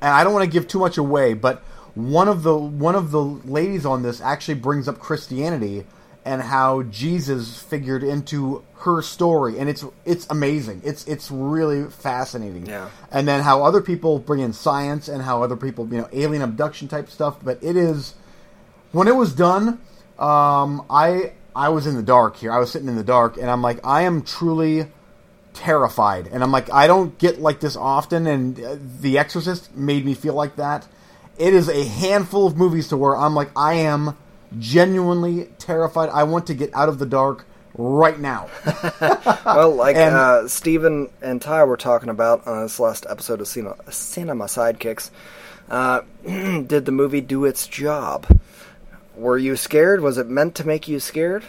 I 0.00 0.22
don't 0.22 0.32
want 0.32 0.44
to 0.44 0.50
give 0.50 0.68
too 0.68 0.78
much 0.78 0.96
away, 0.98 1.34
but 1.34 1.62
one 1.96 2.28
of 2.28 2.42
the 2.42 2.56
one 2.56 2.94
of 2.94 3.10
the 3.10 3.22
ladies 3.22 3.84
on 3.86 4.02
this 4.02 4.20
actually 4.20 4.54
brings 4.54 4.86
up 4.86 4.98
Christianity 4.98 5.86
and 6.26 6.42
how 6.42 6.82
Jesus 6.82 7.58
figured 7.58 8.02
into 8.02 8.62
her 8.80 9.00
story, 9.00 9.58
and 9.58 9.68
it's 9.70 9.84
it's 10.04 10.26
amazing. 10.28 10.82
It's 10.84 11.06
it's 11.06 11.30
really 11.30 11.84
fascinating. 11.84 12.66
Yeah. 12.66 12.90
And 13.10 13.26
then 13.26 13.42
how 13.42 13.64
other 13.64 13.80
people 13.80 14.18
bring 14.18 14.40
in 14.40 14.52
science 14.52 15.08
and 15.08 15.22
how 15.22 15.42
other 15.42 15.56
people, 15.56 15.88
you 15.90 15.98
know, 15.98 16.08
alien 16.12 16.42
abduction 16.42 16.86
type 16.86 17.08
stuff. 17.08 17.38
But 17.42 17.62
it 17.62 17.76
is 17.76 18.14
when 18.92 19.08
it 19.08 19.16
was 19.16 19.32
done, 19.32 19.80
um, 20.18 20.84
I 20.90 21.32
I 21.54 21.70
was 21.70 21.86
in 21.86 21.96
the 21.96 22.02
dark 22.02 22.36
here. 22.36 22.52
I 22.52 22.58
was 22.58 22.70
sitting 22.70 22.88
in 22.88 22.96
the 22.96 23.04
dark, 23.04 23.38
and 23.38 23.48
I'm 23.48 23.62
like, 23.62 23.80
I 23.86 24.02
am 24.02 24.20
truly 24.20 24.88
terrified. 25.54 26.26
And 26.26 26.42
I'm 26.42 26.52
like, 26.52 26.70
I 26.70 26.86
don't 26.86 27.16
get 27.18 27.40
like 27.40 27.60
this 27.60 27.76
often, 27.76 28.26
and 28.26 28.60
uh, 28.60 28.76
The 29.00 29.16
Exorcist 29.16 29.74
made 29.74 30.04
me 30.04 30.12
feel 30.12 30.34
like 30.34 30.56
that. 30.56 30.86
It 31.38 31.52
is 31.54 31.68
a 31.68 31.84
handful 31.84 32.46
of 32.46 32.56
movies 32.56 32.88
to 32.88 32.96
where 32.96 33.16
I'm 33.16 33.34
like, 33.34 33.50
I 33.56 33.74
am 33.74 34.16
genuinely 34.58 35.48
terrified. 35.58 36.08
I 36.10 36.22
want 36.24 36.46
to 36.48 36.54
get 36.54 36.74
out 36.74 36.88
of 36.88 36.98
the 36.98 37.06
dark 37.06 37.46
right 37.76 38.18
now. 38.18 38.48
well, 39.44 39.74
like 39.74 39.96
and- 39.96 40.14
uh, 40.14 40.48
Stephen 40.48 41.10
and 41.20 41.40
Ty 41.42 41.64
were 41.64 41.76
talking 41.76 42.08
about 42.08 42.46
on 42.46 42.62
this 42.62 42.80
last 42.80 43.06
episode 43.08 43.40
of 43.40 43.48
Cinema, 43.48 43.76
Cinema 43.92 44.44
Sidekicks. 44.46 45.10
Uh, 45.68 46.02
did 46.24 46.84
the 46.86 46.92
movie 46.92 47.20
do 47.20 47.44
its 47.44 47.66
job? 47.66 48.26
Were 49.14 49.38
you 49.38 49.56
scared? 49.56 50.00
Was 50.00 50.18
it 50.18 50.28
meant 50.28 50.54
to 50.56 50.66
make 50.66 50.88
you 50.88 51.00
scared? 51.00 51.44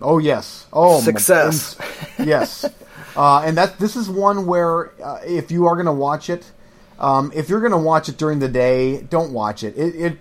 Oh 0.00 0.18
yes. 0.18 0.66
Oh 0.72 0.98
my- 1.00 1.04
Success. 1.04 1.76
yes. 2.18 2.64
Uh, 3.16 3.40
and 3.46 3.56
that 3.56 3.78
this 3.78 3.96
is 3.96 4.10
one 4.10 4.44
where 4.44 4.90
uh, 5.02 5.20
if 5.24 5.50
you 5.50 5.64
are 5.66 5.74
going 5.74 5.86
to 5.86 5.92
watch 5.92 6.28
it, 6.28 6.52
um, 6.98 7.30
if 7.34 7.48
you're 7.50 7.60
going 7.60 7.72
to 7.72 7.78
watch 7.78 8.08
it 8.08 8.16
during 8.16 8.38
the 8.38 8.48
day, 8.48 9.02
don't 9.02 9.32
watch 9.32 9.62
it. 9.62 9.76
It 9.76 9.94
it 9.96 10.18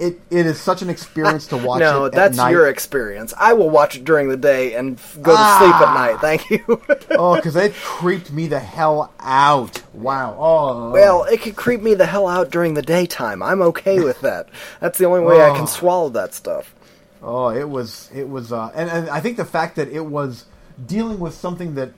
it, 0.00 0.20
it 0.30 0.46
is 0.46 0.60
such 0.60 0.82
an 0.82 0.90
experience 0.90 1.46
to 1.48 1.56
watch. 1.56 1.80
no, 1.80 2.04
it 2.04 2.06
at 2.08 2.12
that's 2.12 2.36
night. 2.36 2.50
your 2.50 2.68
experience. 2.68 3.32
I 3.38 3.52
will 3.52 3.70
watch 3.70 3.96
it 3.96 4.04
during 4.04 4.28
the 4.28 4.36
day 4.36 4.74
and 4.74 4.96
go 5.22 5.30
to 5.36 5.58
sleep 5.58 5.74
at 5.74 5.94
night. 5.94 6.18
Thank 6.20 6.50
you. 6.50 6.64
oh, 7.12 7.36
because 7.36 7.54
it 7.56 7.72
creeped 7.74 8.32
me 8.32 8.46
the 8.48 8.58
hell 8.58 9.12
out. 9.20 9.82
Wow. 9.94 10.36
Oh. 10.38 10.90
well, 10.90 11.24
it 11.24 11.40
could 11.40 11.54
creep 11.56 11.82
me 11.82 11.94
the 11.94 12.06
hell 12.06 12.26
out 12.26 12.50
during 12.50 12.74
the 12.74 12.82
daytime. 12.82 13.42
I'm 13.42 13.62
okay 13.62 14.00
with 14.00 14.20
that. 14.22 14.48
That's 14.80 14.98
the 14.98 15.04
only 15.06 15.20
way 15.20 15.40
I 15.40 15.50
Oh. 15.50 15.54
can 15.54 15.66
swallow 15.66 16.08
that 16.10 16.34
stuff. 16.34 16.74
Oh, 17.22 17.48
it 17.50 17.68
was 17.68 18.10
it 18.14 18.28
was, 18.28 18.52
uh, 18.52 18.70
and, 18.74 18.88
and 18.90 19.08
I 19.10 19.20
think 19.20 19.36
the 19.36 19.44
fact 19.44 19.76
that 19.76 19.88
it 19.88 20.04
was 20.06 20.44
dealing 20.86 21.18
with 21.18 21.34
something 21.34 21.74
that 21.74 21.90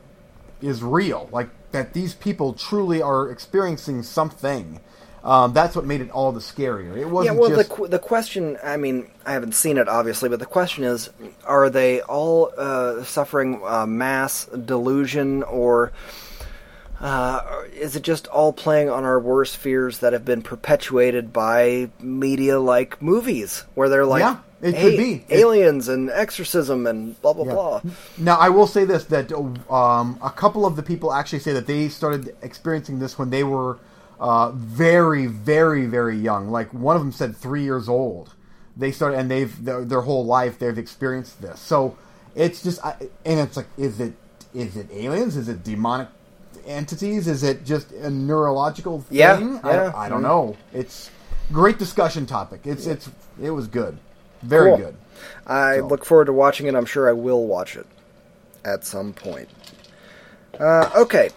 is 0.61 0.83
real, 0.83 1.29
like 1.33 1.49
that 1.73 1.93
these 1.93 2.15
people 2.15 2.53
truly 2.53 3.01
are 3.03 3.31
experiencing 3.31 4.03
something. 4.03 4.81
Um, 5.23 5.53
that's 5.53 5.77
what 5.77 5.85
made 5.85 6.01
it 6.01 6.11
all 6.11 6.33
the 6.33 6.41
scarier. 6.41 6.97
It 6.97 7.05
wasn't 7.05 7.35
Yeah, 7.35 7.41
well, 7.41 7.51
just 7.51 7.69
the 7.69 7.75
qu- 7.75 7.89
the 7.89 7.99
question. 7.99 8.57
I 8.65 8.79
mean, 8.79 9.11
I 9.27 9.33
haven't 9.33 9.55
seen 9.55 9.77
it 9.77 9.87
obviously, 9.87 10.29
but 10.31 10.39
the 10.39 10.47
question 10.47 10.85
is: 10.85 11.11
Are 11.45 11.69
they 11.69 12.01
all 12.01 12.51
uh, 12.57 13.05
suffering 13.05 13.61
uh, 13.63 13.85
mass 13.87 14.47
delusion, 14.47 15.43
or 15.43 15.93
uh, 17.01 17.65
is 17.75 17.97
it 17.97 18.03
just 18.03 18.27
all 18.29 18.53
playing 18.53 18.91
on 18.91 19.05
our 19.05 19.19
worst 19.19 19.57
fears 19.57 19.99
that 19.99 20.13
have 20.13 20.25
been 20.25 20.43
perpetuated 20.43 21.33
by 21.33 21.91
media 21.99 22.59
like 22.59 23.01
movies, 23.01 23.65
where 23.75 23.89
they're 23.89 24.07
like, 24.07 24.21
Yeah, 24.21 24.39
it 24.63 24.75
"Hey, 24.75 24.83
could 24.83 24.97
be. 24.99 25.25
It- 25.29 25.41
aliens 25.41 25.89
and 25.89 26.11
exorcism 26.11 26.87
and 26.87 27.21
blah 27.23 27.33
blah 27.33 27.45
Yeah. 27.47 27.53
blah." 27.53 27.81
Now, 28.19 28.37
I 28.37 28.49
will 28.49 28.67
say 28.67 28.85
this: 28.85 29.05
that 29.07 29.33
um, 29.33 30.19
a 30.23 30.31
couple 30.31 30.67
of 30.67 30.77
the 30.77 30.83
people 30.83 31.13
actually 31.13 31.41
say 31.41 31.53
that 31.53 31.67
they 31.67 31.89
started 31.89 32.35
experiencing 32.43 32.99
this 32.99 33.19
when 33.19 33.31
they 33.31 33.45
were 33.45 33.79
uh, 34.21 34.51
very, 34.53 35.27
very, 35.27 35.87
very 35.87 36.17
young. 36.17 36.51
Like 36.51 36.73
one 36.75 36.95
of 36.97 37.03
them 37.03 37.13
said, 37.13 37.37
three 37.37 37.63
years 37.63 37.89
old. 37.89 38.35
They 38.77 38.93
started, 38.93 39.19
and 39.19 39.31
they've 39.31 39.65
their, 39.65 39.85
their 39.85 40.01
whole 40.03 40.25
life 40.25 40.59
they've 40.59 40.77
experienced 40.79 41.43
this. 41.43 41.59
So 41.61 41.97
it's 42.35 42.63
just, 42.63 42.85
I, 42.85 42.95
and 43.25 43.41
it's 43.41 43.57
like, 43.57 43.67
is 43.77 44.01
it 44.01 44.15
is 44.55 44.77
it 44.77 44.89
aliens? 44.93 45.37
Is 45.37 45.49
it 45.49 45.65
demonic 45.65 46.09
entities? 46.67 47.29
Is 47.29 47.43
it 47.43 47.65
just 47.65 47.93
a 47.93 48.11
neurological 48.11 49.01
thing? 49.03 49.19
Yeah, 49.19 49.39
yeah. 49.65 49.93
I, 49.95 50.07
I 50.07 50.09
don't 50.09 50.23
know. 50.23 50.57
It's 50.73 51.11
great 51.53 51.79
discussion 51.79 52.27
topic. 52.27 52.61
It's 52.65 52.87
it's 52.87 53.09
it 53.43 53.51
was 53.51 53.67
good, 53.67 53.99
very 54.43 54.71
Cool. 54.71 54.77
good. 54.79 54.95
I 55.47 55.79
So- 55.79 55.87
look 55.87 56.05
forward 56.05 56.27
to 56.27 56.33
watching 56.33 56.67
it. 56.67 56.75
I'm 56.75 56.85
sure 56.87 57.09
I 57.09 57.13
will 57.13 57.47
watch 57.47 57.77
it 57.77 57.87
at 58.65 58.85
some 58.85 59.13
point. 59.13 59.49
Uh, 60.59 60.91
okay, 60.97 61.31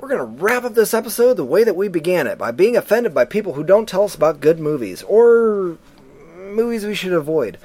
we're 0.00 0.08
going 0.08 0.20
to 0.20 0.42
wrap 0.42 0.64
up 0.64 0.74
this 0.74 0.94
episode 0.94 1.34
the 1.34 1.44
way 1.44 1.64
that 1.64 1.76
we 1.76 1.88
began 1.88 2.26
it 2.26 2.38
by 2.38 2.50
being 2.50 2.76
offended 2.76 3.14
by 3.14 3.24
people 3.24 3.54
who 3.54 3.64
don't 3.64 3.88
tell 3.88 4.04
us 4.04 4.14
about 4.14 4.40
good 4.40 4.58
movies 4.58 5.02
or 5.04 5.76
movies 6.36 6.84
we 6.84 6.94
should 6.94 7.12
avoid. 7.12 7.58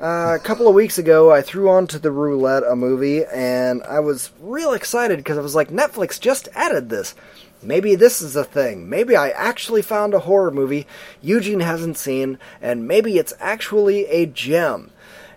Uh, 0.00 0.34
a 0.34 0.42
couple 0.42 0.66
of 0.66 0.74
weeks 0.74 0.98
ago, 0.98 1.30
I 1.30 1.42
threw 1.42 1.68
onto 1.70 1.98
the 1.98 2.10
roulette 2.10 2.64
a 2.66 2.74
movie, 2.74 3.24
and 3.24 3.82
I 3.84 4.00
was 4.00 4.30
real 4.40 4.72
excited 4.72 5.18
because 5.18 5.38
I 5.38 5.42
was 5.42 5.54
like, 5.54 5.68
Netflix 5.68 6.18
just 6.18 6.48
added 6.54 6.88
this. 6.88 7.14
Maybe 7.62 7.94
this 7.94 8.20
is 8.20 8.34
a 8.34 8.42
thing. 8.42 8.88
Maybe 8.88 9.14
I 9.14 9.30
actually 9.30 9.82
found 9.82 10.14
a 10.14 10.20
horror 10.20 10.50
movie 10.50 10.86
Eugene 11.20 11.60
hasn't 11.60 11.96
seen, 11.96 12.38
and 12.60 12.88
maybe 12.88 13.18
it's 13.18 13.34
actually 13.38 14.06
a 14.06 14.26
gem. 14.26 14.90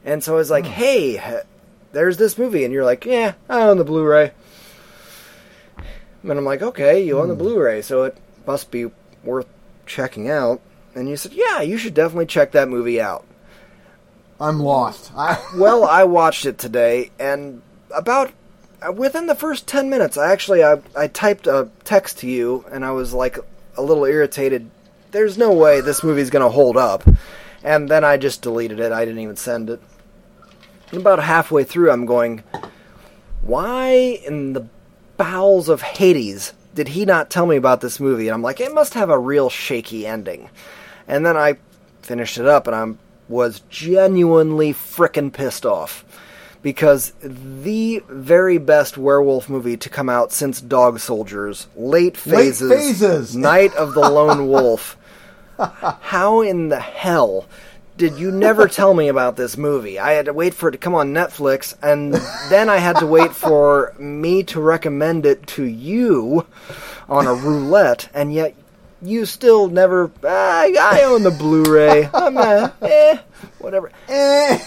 And 0.03 0.23
so 0.23 0.33
I 0.33 0.37
was 0.37 0.49
like, 0.49 0.65
hey, 0.65 1.41
there's 1.91 2.17
this 2.17 2.37
movie. 2.37 2.63
And 2.63 2.73
you're 2.73 2.85
like, 2.85 3.05
yeah, 3.05 3.33
I 3.47 3.61
own 3.61 3.77
the 3.77 3.83
Blu 3.83 4.03
ray. 4.03 4.31
And 6.23 6.31
I'm 6.31 6.45
like, 6.45 6.63
okay, 6.63 7.03
you 7.03 7.19
own 7.19 7.27
the 7.27 7.35
Blu 7.35 7.59
ray, 7.59 7.83
so 7.83 8.03
it 8.03 8.17
must 8.47 8.71
be 8.71 8.89
worth 9.23 9.47
checking 9.85 10.29
out. 10.29 10.61
And 10.95 11.07
you 11.07 11.17
said, 11.17 11.33
yeah, 11.33 11.61
you 11.61 11.77
should 11.77 11.93
definitely 11.93 12.25
check 12.25 12.53
that 12.53 12.69
movie 12.69 12.99
out. 12.99 13.25
I'm 14.39 14.59
lost. 14.59 15.11
I, 15.15 15.41
Well, 15.55 15.85
I 15.85 16.03
watched 16.03 16.45
it 16.45 16.57
today, 16.57 17.11
and 17.19 17.61
about 17.95 18.31
uh, 18.85 18.91
within 18.91 19.27
the 19.27 19.35
first 19.35 19.67
ten 19.67 19.89
minutes, 19.89 20.17
I 20.17 20.31
actually 20.31 20.63
I, 20.63 20.81
I 20.95 21.07
typed 21.07 21.47
a 21.47 21.69
text 21.83 22.19
to 22.19 22.27
you, 22.27 22.65
and 22.71 22.83
I 22.83 22.91
was 22.91 23.13
like 23.13 23.37
a 23.77 23.81
little 23.81 24.05
irritated. 24.05 24.69
There's 25.11 25.37
no 25.37 25.53
way 25.53 25.81
this 25.81 26.03
movie's 26.03 26.29
gonna 26.29 26.49
hold 26.49 26.75
up, 26.77 27.03
and 27.63 27.89
then 27.89 28.03
I 28.03 28.17
just 28.17 28.41
deleted 28.41 28.79
it. 28.79 28.91
I 28.91 29.05
didn't 29.05 29.21
even 29.21 29.37
send 29.37 29.69
it. 29.69 29.81
And 30.91 30.99
about 30.99 31.19
halfway 31.19 31.63
through, 31.63 31.91
I'm 31.91 32.05
going, 32.05 32.43
why 33.41 34.19
in 34.25 34.53
the 34.53 34.67
bowels 35.17 35.69
of 35.69 35.81
Hades 35.81 36.53
did 36.73 36.89
he 36.89 37.05
not 37.05 37.29
tell 37.29 37.45
me 37.45 37.55
about 37.55 37.81
this 37.81 37.99
movie? 37.99 38.27
And 38.27 38.35
I'm 38.35 38.41
like, 38.41 38.59
it 38.59 38.73
must 38.73 38.93
have 38.95 39.09
a 39.09 39.17
real 39.17 39.49
shaky 39.49 40.05
ending. 40.05 40.49
And 41.07 41.25
then 41.25 41.37
I 41.37 41.55
finished 42.01 42.37
it 42.37 42.45
up, 42.45 42.67
and 42.67 42.75
I 42.75 43.04
was 43.27 43.61
genuinely 43.69 44.73
frickin' 44.73 45.31
pissed 45.31 45.65
off 45.65 46.05
because 46.61 47.13
the 47.21 48.01
very 48.09 48.57
best 48.57 48.97
werewolf 48.97 49.47
movie 49.47 49.77
to 49.77 49.87
come 49.87 50.09
out 50.09 50.31
since 50.31 50.59
Dog 50.59 50.99
Soldiers, 50.99 51.67
Late 51.75 52.17
Phases, 52.17 52.71
Phases. 52.71 53.35
Night 53.35 53.73
of 53.75 53.93
the 53.93 54.01
Lone 54.01 54.47
Wolf. 54.49 54.97
How 55.59 56.41
in 56.41 56.69
the 56.69 56.79
hell 56.79 57.45
did 57.97 58.17
you 58.17 58.31
never 58.31 58.67
tell 58.67 58.93
me 58.93 59.07
about 59.07 59.37
this 59.37 59.57
movie? 59.57 59.99
I 59.99 60.13
had 60.13 60.25
to 60.25 60.33
wait 60.33 60.53
for 60.53 60.69
it 60.69 60.73
to 60.73 60.77
come 60.77 60.95
on 60.95 61.13
Netflix, 61.13 61.75
and 61.81 62.15
then 62.49 62.67
I 62.67 62.77
had 62.77 62.97
to 62.97 63.05
wait 63.05 63.33
for 63.33 63.93
me 63.99 64.43
to 64.43 64.59
recommend 64.59 65.25
it 65.25 65.45
to 65.47 65.63
you 65.63 66.45
on 67.07 67.27
a 67.27 67.33
roulette, 67.33 68.09
and 68.13 68.33
yet 68.33 68.55
you 69.05 69.25
still 69.25 69.67
never. 69.69 70.11
I, 70.23 70.75
I 70.79 71.03
own 71.03 71.23
the 71.23 71.31
Blu-ray. 71.31 72.09
I'm 72.13 72.37
uh, 72.37 72.69
eh, 72.81 73.17
whatever. 73.59 73.91
Eh. 74.07 74.59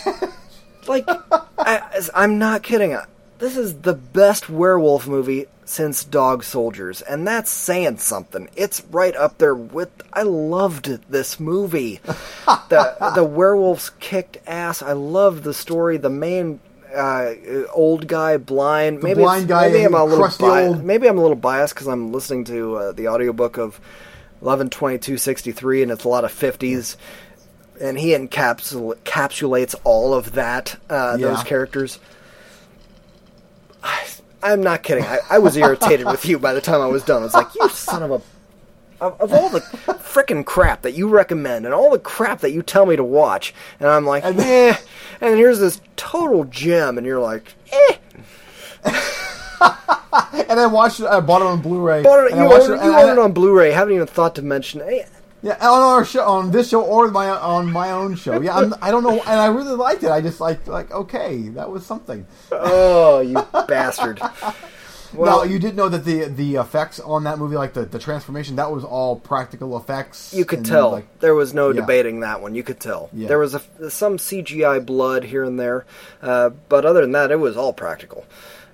Like, 0.86 1.04
I, 1.58 2.00
I'm 2.14 2.38
not 2.38 2.62
kidding. 2.62 2.96
This 3.38 3.56
is 3.56 3.80
the 3.82 3.94
best 3.94 4.48
werewolf 4.48 5.06
movie 5.06 5.46
since 5.64 6.02
Dog 6.02 6.42
Soldiers, 6.42 7.02
and 7.02 7.26
that's 7.26 7.50
saying 7.50 7.98
something. 7.98 8.48
It's 8.56 8.82
right 8.90 9.14
up 9.14 9.38
there 9.38 9.54
with. 9.54 9.90
I 10.12 10.22
loved 10.22 10.86
this 11.10 11.38
movie. 11.38 12.00
the 12.68 13.12
The 13.14 13.24
werewolves 13.24 13.90
kicked 14.00 14.38
ass. 14.46 14.82
I 14.82 14.92
loved 14.92 15.44
the 15.44 15.54
story. 15.54 15.98
The 15.98 16.08
main 16.10 16.58
uh, 16.94 17.32
old 17.72 18.08
guy, 18.08 18.38
blind. 18.38 19.02
maybe 19.02 19.20
blind 19.20 19.46
guy 19.46 19.68
Maybe 19.68 19.84
I'm 19.84 19.94
a 19.94 20.04
little 20.04 20.24
biased. 20.24 20.40
old- 20.42 20.84
Maybe 20.84 21.06
I'm 21.06 21.18
a 21.18 21.20
little 21.20 21.36
biased 21.36 21.74
because 21.74 21.86
I'm 21.86 22.12
listening 22.12 22.44
to 22.44 22.76
uh, 22.76 22.92
the 22.92 23.08
audiobook 23.08 23.58
of 23.58 23.78
112263, 24.40 25.82
and 25.82 25.90
it's 25.92 26.04
a 26.04 26.08
lot 26.08 26.24
of 26.24 26.32
50s. 26.32 26.96
And 27.80 27.98
he 27.98 28.08
encapsul- 28.08 28.96
encapsulates 28.96 29.74
all 29.84 30.12
of 30.14 30.32
that, 30.32 30.76
uh, 30.90 31.16
those 31.16 31.42
characters. 31.44 31.98
I, 33.82 34.04
I'm 34.42 34.62
not 34.62 34.82
kidding. 34.82 35.04
I, 35.04 35.18
I 35.30 35.38
was 35.38 35.56
irritated 35.56 36.06
with 36.06 36.24
you 36.26 36.38
by 36.38 36.52
the 36.54 36.60
time 36.60 36.80
I 36.80 36.86
was 36.86 37.04
done. 37.04 37.22
i 37.22 37.24
was 37.24 37.34
like, 37.34 37.54
you 37.54 37.68
son 37.68 38.02
of 38.02 38.10
a. 38.10 38.20
Of, 39.00 39.20
of 39.20 39.32
all 39.32 39.48
the 39.48 39.60
freaking 39.60 40.44
crap 40.44 40.82
that 40.82 40.90
you 40.94 41.08
recommend 41.08 41.66
and 41.66 41.72
all 41.72 41.92
the 41.92 42.00
crap 42.00 42.40
that 42.40 42.50
you 42.50 42.62
tell 42.62 42.84
me 42.84 42.96
to 42.96 43.04
watch, 43.04 43.54
and 43.78 43.88
I'm 43.88 44.04
like, 44.04 44.24
And- 44.24 44.40
eh. 44.40 44.76
And 45.20 45.36
here's 45.36 45.60
this 45.60 45.80
total 45.94 46.42
gem, 46.44 46.98
and 46.98 47.06
you're 47.06 47.20
like, 47.20 47.54
eh. 47.70 47.96
and 50.48 50.58
I 50.60 50.66
watched 50.66 51.00
it. 51.00 51.06
I 51.06 51.20
bought 51.20 51.42
it 51.42 51.46
on 51.46 51.60
Blu-ray. 51.60 52.02
Bought 52.02 52.26
it, 52.30 52.36
you 52.36 52.44
watched 52.44 52.68
own, 52.68 52.78
it, 52.78 52.84
you 52.84 52.92
own 52.92 53.10
it 53.10 53.18
on 53.18 53.32
Blu-ray. 53.32 53.72
I 53.72 53.74
Haven't 53.74 53.94
even 53.94 54.06
thought 54.06 54.34
to 54.36 54.42
mention. 54.42 54.80
it. 54.82 55.08
Yeah, 55.40 55.54
on 55.60 55.82
our 55.82 56.04
show, 56.04 56.24
on 56.24 56.50
this 56.50 56.70
show, 56.70 56.82
or 56.82 57.08
my 57.12 57.28
on 57.28 57.70
my 57.70 57.92
own 57.92 58.16
show. 58.16 58.40
Yeah, 58.40 58.56
I'm, 58.56 58.74
I 58.82 58.90
don't 58.90 59.04
know, 59.04 59.20
and 59.20 59.40
I 59.40 59.46
really 59.46 59.74
liked 59.76 60.02
it. 60.02 60.10
I 60.10 60.20
just 60.20 60.40
like 60.40 60.66
like 60.66 60.90
okay, 60.90 61.48
that 61.50 61.70
was 61.70 61.86
something. 61.86 62.26
oh, 62.50 63.20
you 63.20 63.34
bastard! 63.68 64.20
Well, 65.14 65.38
now 65.38 65.42
you 65.44 65.60
did 65.60 65.76
know 65.76 65.88
that 65.88 66.04
the 66.04 66.24
the 66.24 66.56
effects 66.56 66.98
on 66.98 67.22
that 67.24 67.38
movie, 67.38 67.54
like 67.56 67.72
the, 67.72 67.84
the 67.84 68.00
transformation, 68.00 68.56
that 68.56 68.72
was 68.72 68.82
all 68.84 69.14
practical 69.14 69.76
effects. 69.78 70.34
You 70.34 70.44
could 70.44 70.64
tell 70.64 70.90
Like, 70.90 71.20
there 71.20 71.34
was 71.36 71.54
no 71.54 71.68
Yeah. 71.70 71.80
debating 71.82 72.18
that 72.20 72.42
one. 72.42 72.56
You 72.56 72.64
could 72.64 72.80
tell 72.80 73.08
Yeah. 73.12 73.28
there 73.28 73.38
was 73.38 73.54
a, 73.54 73.62
some 73.90 74.18
CGI 74.18 74.84
blood 74.84 75.22
here 75.24 75.44
and 75.44 75.58
there, 75.58 75.86
uh, 76.20 76.50
but 76.68 76.84
other 76.84 77.00
than 77.02 77.12
that, 77.12 77.30
it 77.30 77.36
was 77.38 77.56
all 77.56 77.72
practical. 77.72 78.26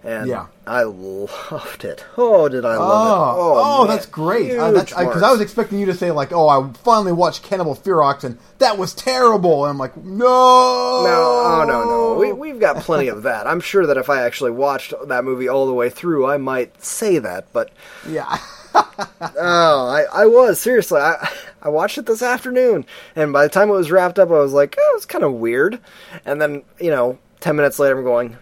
And 0.05 0.29
Yeah. 0.29 0.47
I 0.67 0.83
loved 0.83 1.85
it. 1.85 2.05
Oh, 2.17 2.49
did 2.49 2.65
I 2.65 2.77
oh, 2.77 2.81
love 2.81 3.37
it? 3.37 3.41
oh, 3.41 3.85
man. 3.85 3.97
that's 3.97 4.07
great. 4.07 4.47
Huge 4.47 4.59
Uh, 4.59 4.73
because 4.73 5.23
I, 5.23 5.31
was 5.31 5.41
expecting 5.41 5.79
you 5.79 5.87
to 5.87 5.95
say 5.95 6.11
like, 6.11 6.33
oh, 6.33 6.49
I 6.49 6.73
finally 6.85 7.13
watched 7.13 7.43
Cannibal 7.43 7.75
Ferox, 7.75 8.25
and 8.25 8.39
that 8.59 8.79
was 8.79 8.95
terrible. 8.95 9.65
And 9.65 9.71
I'm 9.71 9.79
like, 9.79 9.97
no, 9.97 10.25
No, 10.25 11.43
oh 11.45 11.65
no, 11.67 11.85
no. 11.85 12.15
We, 12.19 12.33
we've 12.33 12.61
got 12.61 12.77
plenty 12.77 13.09
of 13.09 13.25
that. 13.25 13.47
I'm 13.47 13.61
sure 13.61 13.87
that 13.87 13.97
if 13.97 14.09
I 14.11 14.23
actually 14.23 14.53
watched 14.53 14.93
that 15.07 15.25
movie 15.25 15.49
all 15.49 15.67
the 15.67 15.75
way 15.75 15.91
through, 15.91 16.27
I 16.27 16.37
might 16.37 16.83
say 16.83 17.19
that. 17.19 17.53
But 17.53 17.71
yeah. 18.09 18.39
oh, 18.75 19.89
I, 19.89 20.05
I 20.13 20.27
was 20.27 20.61
seriously. 20.61 21.01
I 21.01 21.31
I 21.63 21.69
watched 21.69 21.97
it 21.97 22.07
this 22.07 22.23
afternoon, 22.23 22.85
and 23.17 23.33
by 23.33 23.45
the 23.45 23.49
time 23.49 23.69
it 23.69 23.73
was 23.73 23.91
wrapped 23.91 24.19
up, 24.19 24.29
I 24.31 24.39
was 24.39 24.53
like, 24.53 24.77
oh, 24.79 24.95
it's 24.97 25.07
kind 25.07 25.25
of 25.25 25.33
weird. 25.35 25.79
And 26.25 26.41
then 26.41 26.63
you 26.79 26.91
know, 26.91 27.19
ten 27.41 27.57
minutes 27.57 27.79
later, 27.79 27.99
I'm 27.99 28.05
going. 28.05 28.37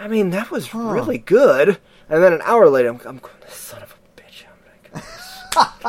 I 0.00 0.08
mean, 0.08 0.30
that 0.30 0.50
was 0.50 0.74
really 0.74 1.18
good. 1.18 1.78
And 2.08 2.22
then 2.22 2.32
an 2.32 2.42
hour 2.44 2.68
later, 2.68 2.88
I'm, 2.90 3.00
I'm 3.06 3.18
going, 3.18 3.34
son 3.48 3.82
of 3.82 3.94
a 3.94 4.20
bitch. 4.20 4.44
I'm 5.56 5.80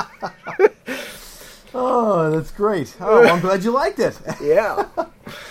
like, 0.57 0.75
Oh, 1.77 2.31
that's 2.31 2.51
great. 2.51 2.95
Oh, 3.01 3.27
I'm 3.27 3.41
glad 3.41 3.63
you 3.65 3.71
liked 3.71 3.99
it. 3.99 4.17
yeah. 4.41 4.85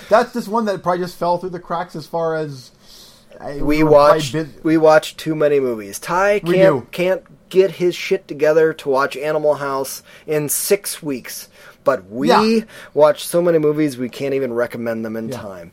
That's 0.08 0.32
just 0.32 0.48
one 0.48 0.64
that 0.66 0.82
probably 0.82 1.04
just 1.04 1.16
fell 1.18 1.36
through 1.36 1.50
the 1.50 1.60
cracks 1.60 1.94
as 1.94 2.06
far 2.06 2.34
as 2.34 2.70
I- 3.40 3.60
we 3.60 3.82
were 3.82 3.90
watch 3.90 4.32
probably 4.32 4.52
we 4.62 4.76
watch 4.78 5.16
too 5.18 5.34
many 5.34 5.60
movies. 5.60 5.98
Ty 5.98 6.38
can't 6.40 6.90
can't 6.92 7.48
get 7.50 7.72
his 7.72 7.94
shit 7.94 8.26
together 8.26 8.72
to 8.72 8.88
watch 8.88 9.16
Animal 9.18 9.54
House 9.56 10.02
in 10.26 10.48
six 10.48 11.02
weeks, 11.02 11.48
but 11.84 12.08
we 12.10 12.28
Yeah. 12.28 12.60
watch 12.94 13.26
so 13.26 13.42
many 13.42 13.58
movies 13.58 13.98
we 13.98 14.08
can't 14.08 14.32
even 14.34 14.54
recommend 14.54 15.04
them 15.04 15.16
in 15.16 15.28
Yeah. 15.28 15.36
time. 15.40 15.72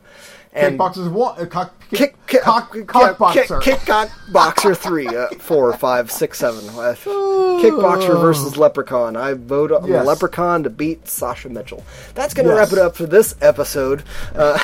And 0.54 0.78
Kickboxers 0.78 1.10
one, 1.10 1.40
uh, 1.40 1.46
cock, 1.46 1.72
kick 1.88 2.14
kick 2.26 2.42
cock, 2.42 2.74
kick, 2.74 2.86
cock 2.86 3.16
boxer. 3.16 3.58
kick 3.60 3.80
cock 3.86 4.10
boxer 4.32 4.74
three 4.74 5.06
uh, 5.06 5.28
four 5.38 5.72
five 5.72 6.10
six 6.10 6.38
seven 6.38 6.68
uh, 6.68 6.94
kickboxer 7.62 8.20
versus 8.20 8.58
leprechaun 8.58 9.16
i 9.16 9.32
vote 9.32 9.72
on 9.72 9.86
Yes. 9.88 10.06
leprechaun 10.06 10.62
to 10.64 10.68
beat 10.70 11.08
sasha 11.08 11.48
mitchell 11.48 11.82
that's 12.14 12.34
going 12.34 12.46
to 12.46 12.54
Yes. 12.54 12.70
wrap 12.70 12.72
it 12.78 12.78
up 12.84 12.96
for 12.96 13.06
this 13.06 13.34
episode 13.40 14.02
uh, 14.34 14.58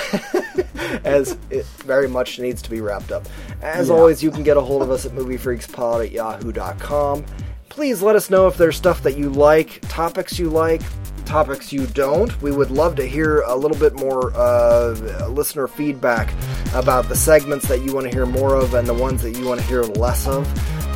as 1.05 1.39
it 1.51 1.65
very 1.78 2.09
much 2.09 2.39
needs 2.39 2.60
to 2.62 2.70
be 2.70 2.81
wrapped 2.82 3.10
up 3.12 3.27
as 3.62 3.89
Yeah. 3.89 3.94
always 3.94 4.23
you 4.23 4.31
can 4.31 4.43
get 4.43 4.56
a 4.59 4.60
hold 4.60 4.82
of 4.82 4.90
us 4.90 5.06
at 5.06 5.12
moviefreakspod 5.12 6.05
at 6.05 6.12
yahoo.com 6.12 7.24
please 7.70 8.02
let 8.02 8.15
us 8.16 8.28
know 8.28 8.47
if 8.47 8.56
there's 8.59 8.77
stuff 8.77 9.02
that 9.02 9.16
you 9.16 9.31
like 9.31 9.81
topics 9.89 10.39
you 10.39 10.51
like 10.51 10.82
topics 11.28 11.72
you 11.72 11.86
don't. 11.88 12.40
We 12.40 12.50
would 12.50 12.70
love 12.70 12.96
to 12.96 13.06
hear 13.06 13.42
a 13.42 13.55
little 13.55 13.76
bit 13.76 13.94
more 13.94 14.32
uh, 14.34 15.28
listener 15.28 15.68
feedback 15.68 16.32
about 16.74 17.09
the 17.09 17.16
segments 17.16 17.68
that 17.68 17.82
you 17.82 17.94
want 17.94 18.06
to 18.06 18.12
hear 18.12 18.24
more 18.26 18.55
of 18.55 18.74
and 18.74 18.88
the 18.88 18.94
ones 18.94 19.22
that 19.22 19.32
you 19.32 19.46
want 19.46 19.60
to 19.60 19.66
hear 19.66 19.82
less 19.82 20.26
of. 20.26 20.46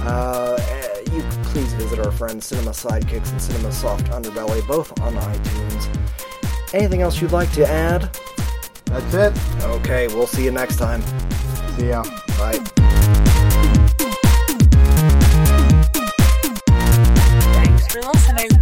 Uh, 0.06 0.58
you 1.12 1.22
please 1.44 1.72
visit 1.74 1.98
our 1.98 2.10
friends 2.10 2.46
Cinema 2.46 2.70
Sidekicks 2.70 3.30
and 3.30 3.42
Cinema 3.42 3.70
Soft 3.70 4.06
Underbelly, 4.06 4.66
both 4.66 4.98
on 5.02 5.14
iTunes. 5.14 6.74
Anything 6.74 7.02
else 7.02 7.20
you'd 7.20 7.32
like 7.32 7.52
to 7.52 7.68
add? 7.68 8.08
That's 8.86 9.14
it. 9.14 9.64
Okay, 9.64 10.06
we'll 10.08 10.26
see 10.26 10.44
you 10.44 10.50
next 10.50 10.76
time. 10.76 11.02
See 11.76 11.88
ya. 11.88 12.02
Bye. 12.38 12.58
Thanks 17.52 17.92
for 17.92 18.00
listening. 18.00 18.61